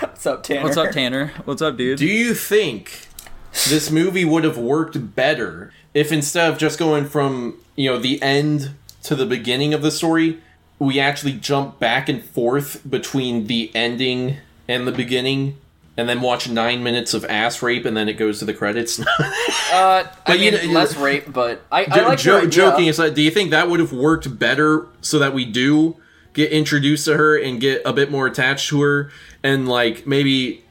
What's 0.00 0.26
up, 0.26 0.42
Tanner? 0.42 0.62
what's 0.64 0.76
up 0.76 0.90
tanner? 0.92 1.32
What's 1.44 1.62
up 1.62 1.76
dude? 1.76 1.98
Do 1.98 2.06
you 2.06 2.34
think 2.34 3.06
this 3.68 3.90
movie 3.90 4.24
would 4.24 4.44
have 4.44 4.58
worked 4.58 5.14
better 5.14 5.72
if 5.94 6.12
instead 6.12 6.50
of 6.52 6.58
just 6.58 6.78
going 6.78 7.06
from, 7.06 7.58
you 7.76 7.90
know, 7.90 7.98
the 7.98 8.20
end 8.22 8.74
to 9.04 9.14
the 9.14 9.26
beginning 9.26 9.74
of 9.74 9.82
the 9.82 9.90
story, 9.90 10.38
we 10.78 11.00
actually 11.00 11.32
jump 11.32 11.78
back 11.78 12.08
and 12.08 12.22
forth 12.22 12.88
between 12.88 13.46
the 13.46 13.70
ending 13.74 14.36
and 14.68 14.86
the 14.86 14.92
beginning 14.92 15.56
and 15.96 16.08
then 16.08 16.20
watch 16.20 16.48
9 16.48 16.82
minutes 16.82 17.12
of 17.14 17.24
ass 17.24 17.60
rape 17.62 17.84
and 17.84 17.96
then 17.96 18.08
it 18.08 18.12
goes 18.14 18.38
to 18.38 18.44
the 18.44 18.54
credits? 18.54 19.00
Uh, 19.70 20.04
I 20.04 20.08
But 20.26 20.38
you 20.40 20.50
mean, 20.52 20.68
know- 20.72 20.78
less 20.80 20.96
rape, 20.96 21.30
but 21.30 21.62
I, 21.70 21.80
I 21.82 21.84
Jo- 21.96 22.08
like 22.08 22.18
jo- 22.18 22.46
joking 22.46 22.88
aside, 22.88 23.14
do 23.14 23.20
you 23.20 23.30
think 23.30 23.50
that 23.50 23.68
would 23.68 23.80
have 23.80 23.92
worked 23.92 24.38
better 24.38 24.86
so 25.02 25.18
that 25.18 25.34
we 25.34 25.44
do 25.44 25.96
get 26.32 26.50
introduced 26.52 27.04
to 27.04 27.16
her 27.18 27.36
and 27.36 27.60
get 27.60 27.82
a 27.84 27.92
bit 27.92 28.10
more 28.10 28.26
attached 28.26 28.70
to 28.70 28.80
her 28.80 29.10
and 29.42 29.68
like 29.68 30.06
maybe 30.06 30.64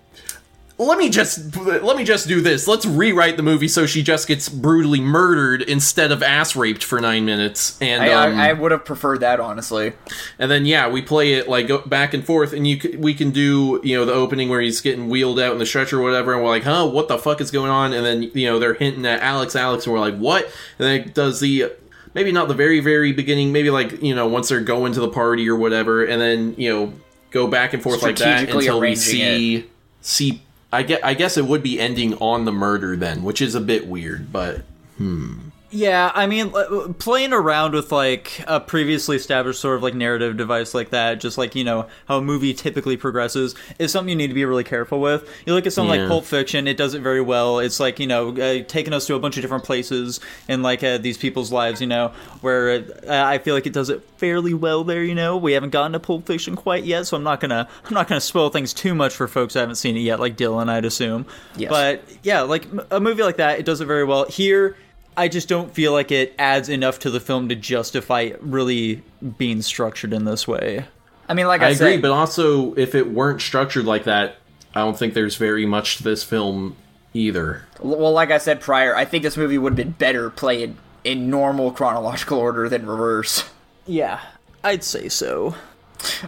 let 0.79 0.99
me 0.99 1.09
just 1.09 1.55
let 1.57 1.97
me 1.97 2.03
just 2.03 2.27
do 2.27 2.39
this. 2.39 2.67
Let's 2.67 2.85
rewrite 2.85 3.35
the 3.35 3.43
movie 3.43 3.67
so 3.67 3.85
she 3.87 4.03
just 4.03 4.27
gets 4.27 4.47
brutally 4.47 5.01
murdered 5.01 5.63
instead 5.63 6.11
of 6.11 6.21
ass 6.21 6.55
raped 6.55 6.83
for 6.83 7.01
9 7.01 7.25
minutes 7.25 7.81
and 7.81 8.03
I, 8.03 8.11
um, 8.13 8.37
I, 8.37 8.49
I 8.49 8.53
would 8.53 8.71
have 8.71 8.85
preferred 8.85 9.21
that 9.21 9.39
honestly. 9.39 9.93
and 10.37 10.51
then 10.51 10.65
yeah, 10.65 10.87
we 10.87 11.01
play 11.01 11.33
it 11.33 11.49
like 11.49 11.67
go 11.67 11.79
back 11.79 12.13
and 12.13 12.23
forth, 12.23 12.53
and 12.53 12.67
you 12.67 12.79
c- 12.79 12.95
we 12.95 13.13
can 13.15 13.31
do 13.31 13.81
you 13.83 13.97
know 13.97 14.05
the 14.05 14.13
opening 14.13 14.49
where 14.49 14.61
he's 14.61 14.81
getting 14.81 15.09
wheeled 15.09 15.39
out 15.39 15.51
in 15.53 15.57
the 15.57 15.65
stretcher 15.65 15.99
or 15.99 16.03
whatever, 16.03 16.33
and 16.33 16.43
we're 16.43 16.49
like, 16.49 16.63
huh, 16.63 16.87
what 16.87 17.07
the 17.07 17.17
fuck 17.17 17.41
is 17.41 17.49
going 17.49 17.71
on? 17.71 17.93
And 17.93 18.05
then 18.05 18.23
you 18.33 18.45
know 18.47 18.59
they're 18.59 18.75
hinting 18.75 19.05
at 19.05 19.21
Alex, 19.21 19.55
Alex, 19.55 19.85
and 19.85 19.93
we're 19.93 19.99
like, 19.99 20.17
what? 20.17 20.45
And 20.45 20.51
then 20.87 21.01
it 21.01 21.13
does 21.15 21.39
the 21.39 21.71
maybe 22.13 22.31
not 22.31 22.47
the 22.47 22.53
very 22.53 22.79
very 22.81 23.13
beginning, 23.13 23.51
maybe 23.51 23.69
like 23.71 24.01
you 24.03 24.13
know 24.13 24.27
once 24.27 24.49
they're 24.49 24.61
going 24.61 24.93
to 24.93 24.99
the 24.99 25.09
party 25.09 25.49
or 25.49 25.55
whatever, 25.55 26.03
and 26.05 26.21
then 26.21 26.53
you 26.57 26.71
know 26.71 26.93
go 27.31 27.47
back 27.47 27.73
and 27.73 27.81
forth 27.81 28.01
like 28.03 28.15
that 28.17 28.49
until 28.61 28.79
we 28.79 28.95
see 28.95 29.65
see. 30.01 30.41
I 30.71 30.83
get. 30.83 31.03
I 31.03 31.13
guess 31.13 31.37
it 31.37 31.45
would 31.45 31.63
be 31.63 31.79
ending 31.79 32.15
on 32.15 32.45
the 32.45 32.51
murder 32.51 32.95
then, 32.95 33.23
which 33.23 33.41
is 33.41 33.55
a 33.55 33.61
bit 33.61 33.87
weird, 33.87 34.31
but 34.31 34.61
hmm. 34.97 35.46
Yeah, 35.77 36.11
I 36.15 36.25
mean, 36.25 36.51
playing 36.97 37.33
around 37.33 37.73
with 37.73 37.91
like 37.91 38.43
a 38.47 38.59
previously 38.59 39.15
established 39.15 39.59
sort 39.59 39.75
of 39.75 39.83
like 39.83 39.93
narrative 39.93 40.35
device 40.35 40.73
like 40.73 40.89
that, 40.89 41.19
just 41.19 41.37
like 41.37 41.53
you 41.53 41.63
know 41.63 41.85
how 42.07 42.17
a 42.17 42.21
movie 42.23 42.55
typically 42.55 42.97
progresses, 42.97 43.53
is 43.77 43.91
something 43.91 44.09
you 44.09 44.15
need 44.15 44.29
to 44.29 44.33
be 44.33 44.43
really 44.43 44.63
careful 44.63 44.99
with. 44.99 45.29
You 45.45 45.53
look 45.53 45.67
at 45.67 45.73
something 45.73 45.93
Yeah. 45.93 46.01
like 46.05 46.09
Pulp 46.09 46.25
Fiction; 46.25 46.67
it 46.67 46.77
does 46.77 46.95
it 46.95 47.01
very 47.01 47.21
well. 47.21 47.59
It's 47.59 47.79
like 47.79 47.99
you 47.99 48.07
know 48.07 48.29
uh, 48.35 48.63
taking 48.67 48.91
us 48.91 49.05
to 49.05 49.13
a 49.13 49.19
bunch 49.19 49.37
of 49.37 49.43
different 49.43 49.65
places 49.65 50.19
in 50.47 50.63
like 50.63 50.83
uh, 50.83 50.97
these 50.97 51.19
people's 51.19 51.51
lives, 51.51 51.79
you 51.79 51.85
know, 51.85 52.11
where 52.41 52.83
uh, 53.07 53.23
I 53.25 53.37
feel 53.37 53.53
like 53.53 53.67
it 53.67 53.73
does 53.73 53.91
it 53.91 54.01
fairly 54.17 54.55
well 54.55 54.83
there. 54.83 55.03
You 55.03 55.13
know, 55.13 55.37
we 55.37 55.53
haven't 55.53 55.69
gotten 55.69 55.91
to 55.93 55.99
Pulp 55.99 56.25
Fiction 56.25 56.55
quite 56.55 56.85
yet, 56.85 57.05
so 57.05 57.17
I'm 57.17 57.23
not 57.23 57.39
gonna 57.39 57.67
I'm 57.85 57.93
not 57.93 58.07
gonna 58.07 58.19
spoil 58.19 58.49
things 58.49 58.73
too 58.73 58.95
much 58.95 59.13
for 59.13 59.27
folks 59.27 59.53
who 59.53 59.59
haven't 59.59 59.75
seen 59.75 59.95
it 59.95 59.99
yet, 59.99 60.19
like 60.19 60.37
Dylan, 60.37 60.69
I'd 60.69 60.85
assume. 60.85 61.27
Yes. 61.55 61.69
But 61.69 62.03
yeah, 62.23 62.41
like 62.41 62.65
a 62.89 62.99
movie 62.99 63.21
like 63.21 63.37
that, 63.37 63.59
it 63.59 63.65
does 63.65 63.79
it 63.79 63.85
very 63.85 64.03
well. 64.05 64.25
Here, 64.25 64.75
I 65.17 65.27
just 65.27 65.49
don't 65.49 65.73
feel 65.73 65.93
like 65.93 66.11
it 66.11 66.35
adds 66.37 66.69
enough 66.69 66.99
to 66.99 67.09
the 67.09 67.19
film 67.19 67.49
to 67.49 67.55
justify 67.55 68.31
really 68.39 69.03
being 69.39 69.63
structured 69.63 70.13
in 70.13 70.25
this 70.25 70.47
way. 70.47 70.85
I 71.27 71.33
mean, 71.33 71.47
like 71.47 71.61
I 71.61 71.67
I, 71.67 71.69
agree. 71.71 71.97
But 71.97 72.11
also, 72.11 72.75
if 72.75 72.93
it 72.93 73.11
weren't 73.11 73.41
structured 73.41 73.85
like 73.85 74.03
that, 74.03 74.35
I 74.75 74.81
don't 74.81 74.97
think 74.97 75.15
there's 75.15 75.35
very 75.35 75.65
much 75.65 75.97
to 75.97 76.03
this 76.03 76.23
film 76.23 76.75
either. 77.15 77.65
well, 77.79 78.11
like 78.11 78.29
I 78.29 78.37
said 78.37 78.61
prior, 78.61 78.95
I 78.95 79.05
think 79.05 79.23
this 79.23 79.35
movie 79.35 79.57
would 79.57 79.71
have 79.71 79.77
been 79.77 79.91
better 79.93 80.29
played 80.29 80.75
in 81.03 81.31
normal 81.31 81.71
chronological 81.71 82.37
order 82.37 82.69
than 82.69 82.85
reverse. 82.85 83.49
Yeah, 83.87 84.21
I'd 84.63 84.83
say 84.83 85.09
so. 85.09 85.55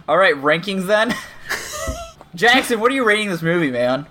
All 0.08 0.18
right, 0.18 0.34
rankings 0.34 0.86
then. 0.86 1.14
Jackson, 2.34 2.80
what 2.80 2.90
are 2.90 2.94
you 2.94 3.04
rating 3.04 3.28
this 3.28 3.42
movie, 3.42 3.70
man? 3.70 4.06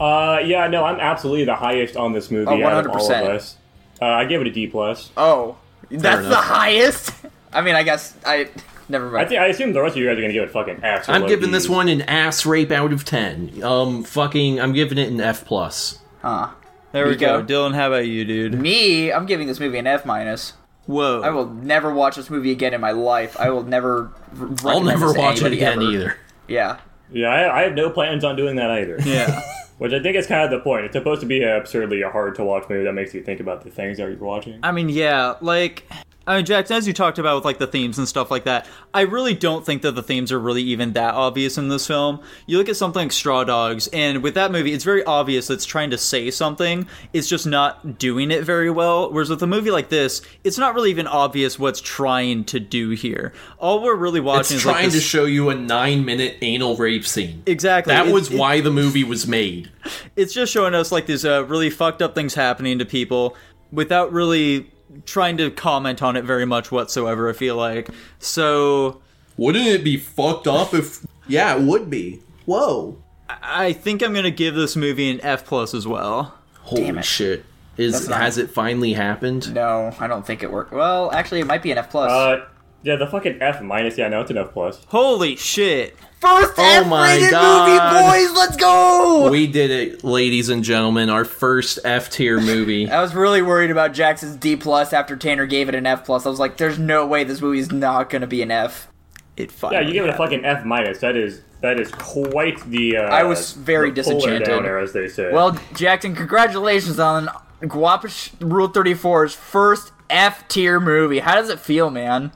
Uh, 0.00 0.38
yeah, 0.44 0.66
no, 0.68 0.84
I'm 0.84 1.00
absolutely 1.00 1.44
the 1.44 1.56
highest 1.56 1.96
on 1.96 2.12
this 2.12 2.30
movie 2.30 2.46
Oh, 2.62 2.66
out 2.66 2.86
of 2.86 2.92
all 2.92 3.10
of 3.10 3.10
100%. 3.10 3.28
us. 3.30 3.56
Uh, 4.00 4.04
I 4.06 4.24
give 4.26 4.40
it 4.40 4.46
a 4.46 4.50
D 4.50 4.66
plus. 4.68 5.10
Oh, 5.16 5.56
that's 5.90 6.20
the 6.22 6.26
enough. 6.28 6.44
highest. 6.44 7.12
I 7.52 7.62
mean, 7.62 7.74
I 7.74 7.82
guess 7.82 8.14
I 8.24 8.48
never 8.88 9.08
I 9.08 9.12
mind. 9.12 9.28
think 9.30 9.40
I 9.40 9.46
assume 9.46 9.72
the 9.72 9.82
rest 9.82 9.96
of 9.96 10.02
you 10.02 10.06
guys 10.08 10.18
are 10.18 10.20
gonna 10.20 10.32
give 10.32 10.44
it 10.44 10.50
fucking 10.52 10.80
F. 10.84 11.08
or 11.08 11.12
I'm 11.12 11.22
low 11.22 11.28
giving 11.28 11.50
this 11.50 11.64
Ds. 11.64 11.70
one 11.70 11.88
an 11.88 12.02
ass 12.02 12.46
rape 12.46 12.70
out 12.70 12.92
of 12.92 13.04
ten. 13.04 13.60
Um, 13.64 14.04
fucking, 14.04 14.60
I'm 14.60 14.72
giving 14.72 14.98
it 14.98 15.08
an 15.08 15.20
F 15.20 15.44
plus. 15.44 15.98
Huh. 16.22 16.50
There 16.92 17.04
we 17.06 17.12
Nico? 17.16 17.42
go. 17.42 17.44
Dylan, 17.44 17.74
how 17.74 17.88
about 17.88 18.06
you, 18.06 18.24
dude? 18.24 18.54
Me, 18.54 19.12
I'm 19.12 19.26
giving 19.26 19.46
this 19.46 19.58
movie 19.60 19.78
an 19.78 19.86
F 19.86 20.06
minus. 20.06 20.52
Whoa. 20.86 21.20
I 21.22 21.28
will 21.30 21.46
never 21.50 21.92
watch 21.92 22.16
this 22.16 22.30
movie 22.30 22.50
again 22.50 22.72
in 22.72 22.80
my 22.80 22.92
life. 22.92 23.36
I 23.38 23.50
will 23.50 23.62
never. 23.64 24.04
r- 24.04 24.10
I'll 24.40 24.80
recommend 24.80 24.84
never 24.86 25.06
this 25.06 25.14
to 25.14 25.18
watch 25.20 25.36
it 25.42 25.46
anybody 25.46 25.56
again 25.56 25.72
ever. 25.82 25.82
either. 25.92 26.16
Yeah. 26.46 26.78
Yeah, 27.12 27.28
I, 27.28 27.60
I 27.60 27.62
have 27.64 27.74
no 27.74 27.90
plans 27.90 28.22
on 28.24 28.36
doing 28.36 28.56
that 28.56 28.70
either. 28.70 28.96
Yeah. 29.04 29.40
Which 29.78 29.92
I 29.92 30.02
think 30.02 30.16
is 30.16 30.26
kind 30.26 30.44
of 30.44 30.50
the 30.50 30.60
point. 30.60 30.84
It's 30.84 30.94
supposed 30.94 31.20
to 31.20 31.26
be 31.26 31.42
absurdly 31.42 32.02
hard 32.02 32.34
to 32.36 32.44
watch 32.44 32.68
movie 32.68 32.84
that 32.84 32.92
makes 32.92 33.14
you 33.14 33.22
think 33.22 33.40
about 33.40 33.62
the 33.62 33.70
things 33.70 33.98
that 33.98 34.08
you're 34.08 34.18
watching. 34.18 34.58
I 34.62 34.72
mean, 34.72 34.88
yeah, 34.88 35.34
like 35.40 35.84
I 36.28 36.36
mean, 36.36 36.44
Jackson, 36.44 36.76
as 36.76 36.86
you 36.86 36.92
talked 36.92 37.18
about 37.18 37.36
with 37.36 37.44
like 37.46 37.56
the 37.58 37.66
themes 37.66 37.96
and 37.96 38.06
stuff 38.06 38.30
like 38.30 38.44
that, 38.44 38.68
I 38.92 39.00
really 39.00 39.34
don't 39.34 39.64
think 39.64 39.80
that 39.82 39.92
the 39.92 40.02
themes 40.02 40.30
are 40.30 40.38
really 40.38 40.62
even 40.62 40.92
that 40.92 41.14
obvious 41.14 41.56
in 41.56 41.68
this 41.68 41.86
film. 41.86 42.20
You 42.46 42.58
look 42.58 42.68
at 42.68 42.76
something 42.76 43.04
like 43.04 43.12
Straw 43.12 43.44
Dogs, 43.44 43.88
and 43.94 44.22
with 44.22 44.34
that 44.34 44.52
movie, 44.52 44.74
it's 44.74 44.84
very 44.84 45.02
obvious 45.04 45.46
that 45.46 45.54
it's 45.54 45.64
trying 45.64 45.88
to 45.90 45.96
say 45.98 46.30
something. 46.30 46.86
It's 47.14 47.28
just 47.28 47.46
not 47.46 47.98
doing 47.98 48.30
it 48.30 48.44
very 48.44 48.68
well. 48.70 49.10
Whereas 49.10 49.30
with 49.30 49.42
a 49.42 49.46
movie 49.46 49.70
like 49.70 49.88
this, 49.88 50.20
it's 50.44 50.58
not 50.58 50.74
really 50.74 50.90
even 50.90 51.06
obvious 51.06 51.58
what's 51.58 51.80
trying 51.80 52.44
to 52.44 52.60
do 52.60 52.90
here. 52.90 53.32
All 53.58 53.82
we're 53.82 53.96
really 53.96 54.20
watching 54.20 54.40
It's 54.40 54.50
is 54.52 54.62
trying 54.62 54.84
like 54.84 54.92
to 54.92 55.00
show 55.00 55.24
you 55.24 55.48
a 55.48 55.54
nine 55.54 56.04
minute 56.04 56.36
anal 56.42 56.76
rape 56.76 57.06
scene. 57.06 57.42
exactly 57.46 57.94
That 57.94 58.08
It- 58.08 58.12
was 58.12 58.30
it- 58.30 58.38
why 58.38 58.60
the 58.60 58.70
movie 58.70 59.02
was 59.02 59.26
made. 59.26 59.70
it's 60.14 60.34
just 60.34 60.52
showing 60.52 60.74
us 60.74 60.92
like 60.92 61.06
these 61.06 61.24
uh, 61.24 61.44
really 61.46 61.70
fucked 61.70 62.02
up 62.02 62.14
things 62.14 62.34
happening 62.34 62.78
to 62.80 62.84
people 62.84 63.34
without 63.72 64.12
really 64.12 64.70
trying 65.06 65.36
to 65.38 65.50
comment 65.50 66.02
on 66.02 66.16
it 66.16 66.24
very 66.24 66.44
much 66.44 66.70
whatsoever. 66.72 67.28
I 67.28 67.32
feel 67.32 67.56
like 67.56 67.88
so. 68.18 69.00
Wouldn't 69.36 69.66
it 69.66 69.84
be 69.84 69.96
fucked 69.96 70.46
up 70.46 70.74
if? 70.74 71.06
Yeah, 71.28 71.56
it 71.56 71.62
would 71.62 71.88
be. 71.90 72.20
Whoa. 72.46 72.96
I 73.28 73.72
think 73.74 74.02
I'm 74.02 74.14
gonna 74.14 74.30
give 74.30 74.54
this 74.54 74.74
movie 74.74 75.10
an 75.10 75.20
F 75.22 75.44
plus 75.44 75.74
as 75.74 75.86
well. 75.86 76.34
Holy 76.62 76.84
Damn 76.84 76.98
it. 76.98 77.04
shit! 77.04 77.44
Is 77.76 78.08
not- 78.08 78.20
has 78.20 78.38
it 78.38 78.50
finally 78.50 78.94
happened? 78.94 79.54
No, 79.54 79.94
I 80.00 80.06
don't 80.06 80.26
think 80.26 80.42
it 80.42 80.50
worked. 80.50 80.72
Well, 80.72 81.10
actually, 81.12 81.40
it 81.40 81.46
might 81.46 81.62
be 81.62 81.70
an 81.70 81.78
F 81.78 81.90
plus. 81.90 82.10
Uh, 82.10 82.46
yeah, 82.82 82.96
the 82.96 83.06
fucking 83.06 83.38
F 83.42 83.60
minus. 83.60 83.98
Yeah, 83.98 84.08
no, 84.08 84.22
it's 84.22 84.30
an 84.30 84.38
F 84.38 84.52
plus. 84.52 84.84
Holy 84.88 85.36
shit! 85.36 85.96
First 86.20 86.54
Oh 86.58 86.84
my 86.84 87.12
F-rated 87.12 87.30
God. 87.30 87.68
movie, 87.68 88.26
boys. 88.28 88.36
Let's 88.36 88.56
go. 88.56 89.30
We 89.30 89.46
did 89.46 89.70
it, 89.70 90.02
ladies 90.02 90.48
and 90.48 90.64
gentlemen. 90.64 91.10
Our 91.10 91.24
first 91.24 91.78
F 91.84 92.10
tier 92.10 92.40
movie. 92.40 92.90
I 92.90 93.00
was 93.00 93.14
really 93.14 93.40
worried 93.40 93.70
about 93.70 93.92
Jackson's 93.92 94.34
D 94.34 94.56
plus 94.56 94.92
after 94.92 95.16
Tanner 95.16 95.46
gave 95.46 95.68
it 95.68 95.76
an 95.76 95.86
F 95.86 96.04
plus. 96.04 96.26
I 96.26 96.28
was 96.28 96.40
like, 96.40 96.56
"There's 96.56 96.78
no 96.78 97.06
way 97.06 97.22
this 97.22 97.40
movie 97.40 97.60
is 97.60 97.70
not 97.70 98.10
gonna 98.10 98.26
be 98.26 98.42
an 98.42 98.50
F." 98.50 98.88
It 99.36 99.50
Yeah, 99.52 99.56
finally. 99.56 99.86
you 99.86 99.92
give 99.92 100.04
it 100.06 100.10
a 100.10 100.16
fucking 100.16 100.44
F 100.44 100.64
minus. 100.64 100.98
That 100.98 101.16
is 101.16 101.42
that 101.60 101.78
is 101.78 101.92
quite 101.92 102.68
the. 102.68 102.96
Uh, 102.96 103.02
I 103.02 103.22
was 103.22 103.52
very 103.52 103.90
the 103.90 103.96
disenchanted. 103.96 104.44
Downer, 104.48 104.76
as 104.78 104.92
they 104.92 105.06
say. 105.08 105.32
Well, 105.32 105.56
Jackson, 105.74 106.16
congratulations 106.16 106.98
on 106.98 107.28
Guapish 107.62 108.32
Rule 108.40 108.68
34's 108.68 109.34
first 109.34 109.92
F 110.10 110.48
tier 110.48 110.80
movie. 110.80 111.20
How 111.20 111.36
does 111.36 111.48
it 111.48 111.60
feel, 111.60 111.90
man? 111.90 112.32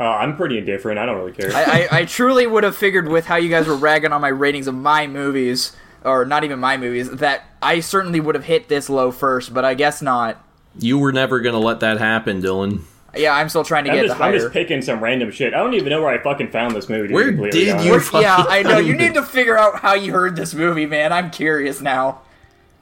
Uh, 0.00 0.04
I'm 0.04 0.36
pretty 0.36 0.58
indifferent. 0.58 0.98
I 0.98 1.06
don't 1.06 1.16
really 1.18 1.32
care. 1.32 1.52
I, 1.54 1.62
I, 1.92 1.98
I 2.00 2.04
truly 2.06 2.46
would 2.46 2.64
have 2.64 2.74
figured 2.76 3.06
with 3.08 3.26
how 3.26 3.36
you 3.36 3.50
guys 3.50 3.66
were 3.66 3.76
ragging 3.76 4.12
on 4.12 4.20
my 4.20 4.28
ratings 4.28 4.66
of 4.66 4.74
my 4.74 5.06
movies, 5.06 5.76
or 6.04 6.24
not 6.24 6.42
even 6.42 6.58
my 6.58 6.76
movies, 6.78 7.10
that 7.10 7.44
I 7.62 7.80
certainly 7.80 8.18
would 8.20 8.34
have 8.34 8.44
hit 8.44 8.68
this 8.68 8.88
low 8.88 9.10
first, 9.12 9.52
but 9.54 9.64
I 9.64 9.74
guess 9.74 10.00
not. 10.02 10.42
You 10.78 10.98
were 10.98 11.12
never 11.12 11.40
gonna 11.40 11.58
let 11.58 11.80
that 11.80 11.98
happen, 11.98 12.40
Dylan. 12.40 12.82
Yeah, 13.14 13.34
I'm 13.34 13.48
still 13.48 13.64
trying 13.64 13.84
to 13.86 13.90
I'm 13.90 13.96
get 13.96 14.06
just, 14.06 14.18
the 14.18 14.24
I'm 14.24 14.32
just 14.32 14.52
picking 14.52 14.82
some 14.82 15.02
random 15.02 15.32
shit. 15.32 15.52
I 15.52 15.58
don't 15.58 15.74
even 15.74 15.88
know 15.90 16.00
where 16.00 16.10
I 16.16 16.22
fucking 16.22 16.52
found 16.52 16.76
this 16.76 16.88
movie. 16.88 17.08
To 17.08 17.14
Where 17.14 17.24
be 17.24 17.30
completely 17.32 17.60
did 17.64 17.70
honest. 17.72 17.86
you- 17.86 17.92
Which- 17.92 18.22
yeah, 18.22 18.36
I 18.48 18.62
know. 18.62 18.78
You 18.78 18.94
need 18.94 19.14
to 19.14 19.22
figure 19.24 19.58
out 19.58 19.80
how 19.80 19.94
you 19.94 20.12
heard 20.12 20.36
this 20.36 20.54
movie, 20.54 20.86
man. 20.86 21.12
I'm 21.12 21.30
curious 21.30 21.80
now. 21.80 22.20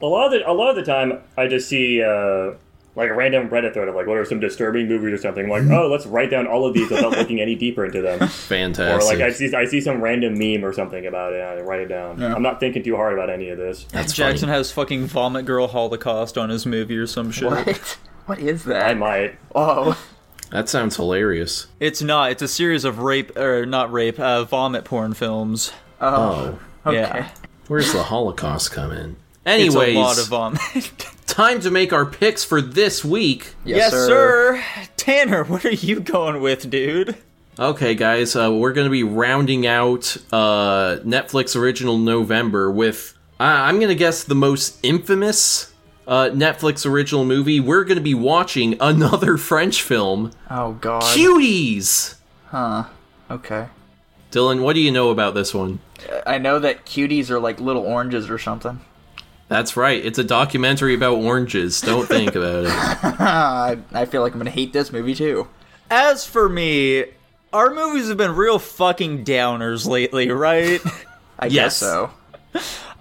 A 0.03 0.07
lot 0.07 0.27
of 0.27 0.33
the 0.33 0.49
a 0.49 0.53
lot 0.53 0.69
of 0.71 0.77
the 0.77 0.85
time, 0.85 1.21
I 1.37 1.47
just 1.49 1.67
see 1.69 2.03
uh, 2.03 2.53
like 2.99 3.11
a 3.11 3.15
random 3.15 3.49
Reddit 3.49 3.75
thread 3.75 3.87
of 3.87 3.95
like, 3.95 4.09
what 4.09 4.17
are 4.17 4.25
some 4.25 4.41
disturbing 4.41 4.89
movies 4.89 5.13
or 5.15 5.19
something? 5.19 5.49
Like, 5.49 5.63
oh, 5.71 5.87
let's 5.87 6.05
write 6.05 6.31
down 6.31 6.49
all 6.49 6.67
of 6.67 6.75
these 6.75 6.91
without 6.91 7.13
looking 7.17 7.41
any 7.41 7.55
deeper 7.55 7.85
into 7.85 8.03
them. 8.03 8.19
Fantastic. 8.29 9.01
Or 9.01 9.15
like 9.15 9.23
I 9.25 9.31
see 9.31 9.55
I 9.55 9.67
see 9.67 9.81
some 9.81 10.01
random 10.01 10.37
meme 10.37 10.65
or 10.65 10.73
something 10.73 11.07
about 11.07 11.33
it, 11.33 11.41
and 11.41 11.61
I 11.61 11.63
write 11.63 11.81
it 11.81 11.89
down. 11.89 12.21
I'm 12.23 12.43
not 12.43 12.59
thinking 12.59 12.83
too 12.83 12.97
hard 12.97 13.15
about 13.15 13.31
any 13.31 13.51
of 13.51 13.59
this. 13.59 13.85
That's 13.85 14.13
Jackson 14.13 14.49
funny. 14.49 14.59
has 14.59 14.73
fucking 14.73 15.07
Vomit 15.07 15.47
Girl 15.47 15.69
Holocaust 15.69 16.37
on 16.37 16.51
his 16.51 16.67
movie 16.67 16.97
or 16.97 17.07
some 17.07 17.31
shit. 17.31 17.49
What? 17.49 17.99
What 18.27 18.41
is 18.41 18.65
that? 18.65 18.91
I 18.91 18.95
might. 18.95 19.39
Oh, 19.55 19.97
That 20.51 20.69
sounds 20.69 20.97
hilarious. 20.97 21.69
It's 21.79 22.03
not. 22.03 22.33
It's 22.33 22.43
a 22.43 22.49
series 22.49 22.85
of 22.85 22.99
rape 22.99 23.37
or 23.37 23.65
not 23.65 23.93
rape, 23.93 24.19
uh, 24.19 24.45
vomit 24.45 24.85
porn 24.85 25.15
films. 25.15 25.73
Oh, 26.01 26.59
okay. 26.85 26.97
Yeah, 26.97 27.31
where's 27.69 27.93
the 27.93 28.03
Holocaust 28.03 28.73
come 28.73 28.91
in? 28.93 29.17
It's 29.49 29.75
Anyways, 29.75 29.97
a 29.97 30.01
lot 30.01 30.19
of 30.19 30.29
vomit. 30.29 31.17
time 31.27 31.61
to 31.61 31.71
make 31.71 31.93
our 31.93 32.05
picks 32.05 32.45
for 32.45 32.61
this 32.61 33.05
week. 33.05 33.55
yes, 33.65 33.93
sir. 33.93 34.63
Tanner, 34.97 35.45
what 35.45 35.65
are 35.65 35.71
you 35.73 36.01
going 36.01 36.41
with, 36.41 36.69
dude? 36.69 37.17
Okay, 37.59 37.95
guys, 37.95 38.37
uh, 38.37 38.53
we're 38.53 38.73
going 38.73 38.87
to 38.87 38.91
be 38.91 39.03
rounding 39.03 39.67
out 39.67 40.17
uh, 40.33 40.99
Netflix 41.05 41.57
original 41.57 41.99
November 41.99 42.71
with, 42.71 43.19
uh, 43.41 43.43
I'm 43.43 43.77
going 43.77 43.89
to 43.89 43.97
guess, 43.97 44.23
the 44.23 44.37
most 44.37 44.79
infamous 44.85 45.73
uh, 46.07 46.31
Netflix 46.33 46.87
original 46.87 47.25
movie. 47.25 47.59
We're 47.59 47.85
going 47.85 47.97
to 47.99 48.03
be 48.03 48.15
watching 48.15 48.77
another 48.81 49.37
French 49.37 49.83
film, 49.83 50.33
Oh 50.51 50.73
God. 50.75 51.03
Cuties. 51.03 52.17
Huh. 52.47 52.85
Okay. 53.31 53.69
Dylan, 54.31 54.61
what 54.63 54.75
do 54.75 54.81
you 54.81 54.91
know 54.93 55.11
about 55.11 55.35
this 55.35 55.53
one? 55.55 55.81
I 56.27 56.39
know 56.39 56.59
that 56.59 56.87
cuties 56.87 57.31
are 57.31 57.41
like 57.41 57.61
little 57.61 57.83
oranges 57.83 58.31
or 58.31 58.39
something. 58.39 58.81
That's 59.49 59.77
right. 59.77 60.05
It's 60.05 60.19
a 60.19 60.25
documentary 60.25 60.95
about 60.95 61.17
oranges. 61.19 61.81
Don't 61.81 62.07
think 62.07 62.35
about 62.35 62.65
it. 62.65 62.71
I, 63.21 63.79
I 63.93 64.05
feel 64.05 64.21
like 64.23 64.33
I'm 64.35 64.39
gonna 64.39 64.51
hate 64.51 64.73
this 64.73 64.93
movie 64.93 65.15
too. 65.15 65.49
As 65.91 66.27
for 66.27 66.49
me, 66.49 67.07
our 67.53 67.73
movies 67.73 68.09
have 68.09 68.19
been 68.19 68.35
real 68.37 68.59
fucking 68.59 69.25
downers 69.25 69.87
lately, 69.87 70.31
right? 70.31 70.81
I 71.39 71.47
Yes. 71.47 71.53
guess 71.53 71.77
so. 71.77 72.11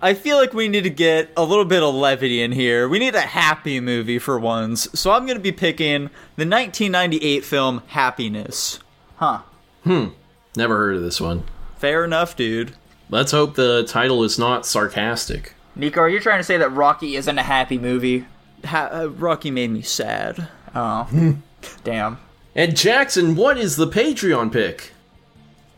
I 0.02 0.14
feel 0.14 0.38
like 0.38 0.54
we 0.54 0.68
need 0.68 0.84
to 0.84 0.90
get 0.92 1.32
a 1.36 1.44
little 1.44 1.66
bit 1.66 1.82
of 1.84 1.94
levity 1.96 2.42
in 2.42 2.52
here. 2.52 2.88
We 2.88 3.00
need 3.00 3.16
a 3.16 3.22
happy 3.22 3.80
movie 3.80 4.20
for 4.20 4.38
once. 4.40 4.88
So 4.94 5.12
I'm 5.12 5.26
going 5.26 5.38
to 5.38 5.44
be 5.44 5.52
picking 5.52 6.04
the 6.36 6.46
1998 6.46 7.44
film 7.44 7.82
Happiness. 7.88 8.80
Huh. 9.16 9.40
Hmm. 9.84 10.10
Never 10.56 10.78
heard 10.78 10.98
of 10.98 11.02
this 11.02 11.20
one. 11.20 11.44
Fair 11.78 12.06
enough, 12.06 12.36
dude. 12.36 12.74
Let's 13.10 13.32
hope 13.32 13.56
the 13.56 13.86
title 13.86 14.24
is 14.24 14.38
not 14.38 14.66
sarcastic. 14.68 15.56
Nico, 15.78 16.02
are 16.02 16.10
you 16.10 16.20
trying 16.20 16.40
to 16.40 16.44
say 16.44 16.58
that 16.58 16.70
Rocky 16.70 17.16
isn't 17.16 17.38
a 17.38 17.44
happy 17.44 17.78
movie? 17.78 18.26
Ha- 18.66 18.90
uh, 18.92 19.10
Rocky 19.10 19.52
made 19.52 19.70
me 19.70 19.82
sad. 19.82 20.48
Oh. 20.74 21.38
Damn. 21.84 22.18
And 22.56 22.76
Jackson, 22.76 23.36
what 23.36 23.58
is 23.58 23.76
the 23.76 23.88
Patreon 23.88 24.52
pick? 24.52 24.92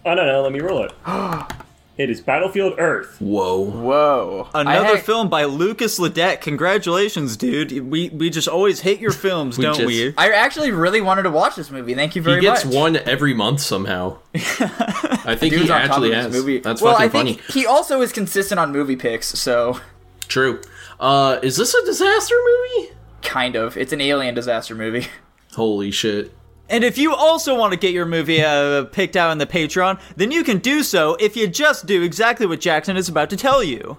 I 0.06 0.16
don't 0.16 0.26
know. 0.26 0.42
let 0.42 0.54
me 0.54 0.62
roll 0.62 0.84
it. 0.84 0.94
it 2.00 2.10
is 2.10 2.22
Battlefield 2.22 2.76
Earth. 2.80 3.18
Whoa. 3.20 3.60
Whoa. 3.62 4.48
Another 4.56 4.96
had- 4.96 5.06
film 5.06 5.30
by 5.30 5.44
Lucas 5.44 6.00
Ledet. 6.00 6.42
Congratulations, 6.42 7.38
dude. 7.38 7.72
We 7.92 8.10
we 8.10 8.30
just 8.32 8.48
always 8.48 8.80
hate 8.82 9.00
your 9.00 9.12
films, 9.12 9.58
We 9.60 9.66
don't 9.66 9.76
just- 9.76 9.86
we? 9.86 10.14
I 10.18 10.32
actually 10.32 10.72
really 10.72 11.02
wanted 11.02 11.24
to 11.24 11.30
watch 11.30 11.56
this 11.56 11.70
movie. 11.70 11.94
Thank 11.94 12.16
you 12.16 12.22
very 12.24 12.38
much. 12.38 12.44
He 12.44 12.50
gets 12.50 12.66
much. 12.66 12.74
one 12.74 12.96
every 12.98 13.34
month 13.36 13.60
somehow. 13.60 14.18
I 14.36 15.36
think 15.38 15.54
he 15.54 15.64
on 15.70 15.72
actually 15.72 16.14
has. 16.14 16.32
movie. 16.34 16.60
That's 16.60 16.82
well, 16.82 16.94
fucking 16.94 17.06
I 17.06 17.10
think 17.10 17.42
funny. 17.42 17.54
he 17.62 17.66
also 17.68 18.02
is 18.02 18.12
consistent 18.12 18.60
on 18.60 18.72
movie 18.72 18.96
picks, 18.96 19.28
so 19.28 19.80
True. 20.28 20.62
Uh, 21.00 21.40
is 21.44 21.58
this 21.58 21.74
a 21.74 21.86
disaster 21.86 22.36
movie? 22.44 22.94
kind 23.22 23.56
of. 23.58 23.76
It's 23.76 23.92
an 23.92 24.00
alien 24.02 24.34
disaster 24.34 24.74
movie. 24.76 25.08
Holy 25.54 25.92
shit. 25.92 26.34
And 26.70 26.84
if 26.84 26.98
you 26.98 27.14
also 27.14 27.58
want 27.58 27.74
to 27.74 27.80
get 27.80 27.94
your 27.94 28.06
movie 28.06 28.44
uh, 28.44 28.86
picked 28.86 29.16
out 29.16 29.32
in 29.32 29.40
the 29.40 29.48
Patreon, 29.48 30.00
then 30.16 30.32
you 30.32 30.44
can 30.44 30.60
do 30.60 30.84
so 30.84 31.16
if 31.20 31.36
you 31.36 31.48
just 31.48 31.86
do 31.86 32.04
exactly 32.04 32.46
what 32.46 32.60
Jackson 32.60 32.96
is 32.96 33.10
about 33.10 33.30
to 33.32 33.38
tell 33.38 33.64
you. 33.64 33.98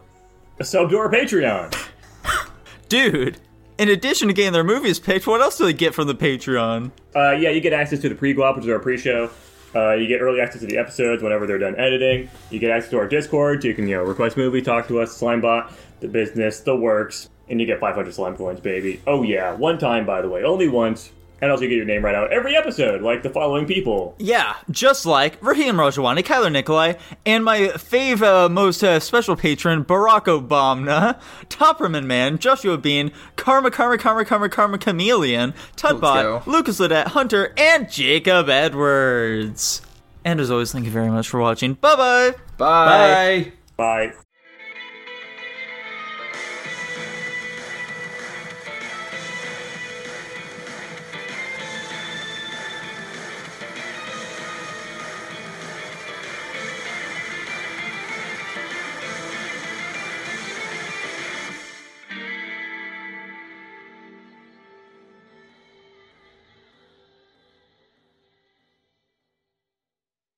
Sub 0.63 0.91
to 0.91 0.99
our 0.99 1.11
Patreon. 1.11 1.75
Dude, 2.89 3.39
in 3.79 3.89
addition 3.89 4.29
to 4.29 4.35
getting 4.35 4.53
their 4.53 4.65
movies 4.65 5.01
picked, 5.01 5.27
what 5.27 5.41
else 5.41 5.59
do 5.59 5.65
they 5.65 5.73
get 5.73 5.95
from 5.95 6.07
the 6.07 6.15
Patreon? 6.15 6.93
Uh, 7.17 7.33
yeah, 7.33 7.51
you 7.51 7.61
get 7.61 7.73
access 7.73 7.99
to 8.01 8.09
the 8.09 8.15
pre-guap, 8.15 8.57
which 8.57 8.65
is 8.65 8.71
our 8.71 8.79
pre-show. 8.79 9.31
Uh, 9.75 9.93
you 9.93 10.07
get 10.07 10.21
early 10.21 10.41
access 10.41 10.61
to 10.61 10.67
the 10.67 10.77
episodes 10.77 11.23
whenever 11.23 11.47
they're 11.47 11.59
done 11.59 11.77
editing. 11.77 12.29
You 12.51 12.59
get 12.59 12.71
access 12.71 12.91
to 12.91 12.99
our 12.99 13.09
Discord. 13.09 13.65
You 13.65 13.75
can, 13.75 13.89
you 13.89 13.97
know, 13.97 14.03
request 14.03 14.37
movie, 14.37 14.63
talk 14.63 14.89
to 14.89 15.01
us, 15.01 15.19
Slimebot, 15.19 15.73
the 16.01 16.09
business, 16.09 16.61
the 16.61 16.75
works, 16.75 17.29
and 17.49 17.61
you 17.61 17.67
get 17.67 17.81
500 17.81 18.13
slime 18.13 18.37
coins, 18.37 18.61
baby. 18.61 19.01
Oh 19.07 19.23
yeah, 19.23 19.53
one 19.55 19.79
time 19.79 20.07
by 20.07 20.23
the 20.23 20.29
way, 20.29 20.43
only 20.45 20.69
once. 20.69 21.13
And 21.41 21.51
also 21.51 21.65
you 21.65 21.71
get 21.71 21.77
your 21.77 21.87
name 21.87 22.05
right 22.05 22.15
out 22.15 22.33
every 22.33 22.57
episode, 22.57 23.03
like 23.03 23.23
the 23.23 23.31
following 23.31 23.67
people. 23.67 24.15
Yeah, 24.19 24.57
just 24.71 25.07
like 25.07 25.43
Raheem 25.43 25.77
Rajwani, 25.77 26.23
Kyler 26.23 26.53
Nikolai, 26.53 26.95
and 27.25 27.45
my 27.45 27.61
fave 27.61 28.23
uh, 28.23 28.49
most 28.49 28.83
uh, 28.85 29.01
special 29.01 29.37
patron, 29.37 29.85
Barack 29.85 30.25
Obama, 30.25 31.19
Topperman 31.49 32.05
Man, 32.05 32.39
Joshua 32.39 32.77
Bean, 32.77 33.11
Karma 33.37 33.71
Karma 33.71 33.97
Karma 33.99 34.25
Karma 34.25 34.49
Karma 34.49 34.79
Chameleon, 34.79 35.55
Tudbot. 35.77 36.47
Lucas 36.47 36.79
Ledet, 36.79 37.09
Hunter, 37.09 37.55
and 37.57 37.91
Jacob 37.91 38.49
Edwards. 38.49 39.83
And 40.25 40.41
as 40.41 40.51
always, 40.51 40.73
thank 40.73 40.85
you 40.85 40.91
very 40.91 41.11
much 41.11 41.29
for 41.29 41.41
watching. 41.41 41.75
Bye-bye! 41.75 42.33
Bye. 42.59 43.53
Bye. 43.77 44.11
Bye. 44.11 44.20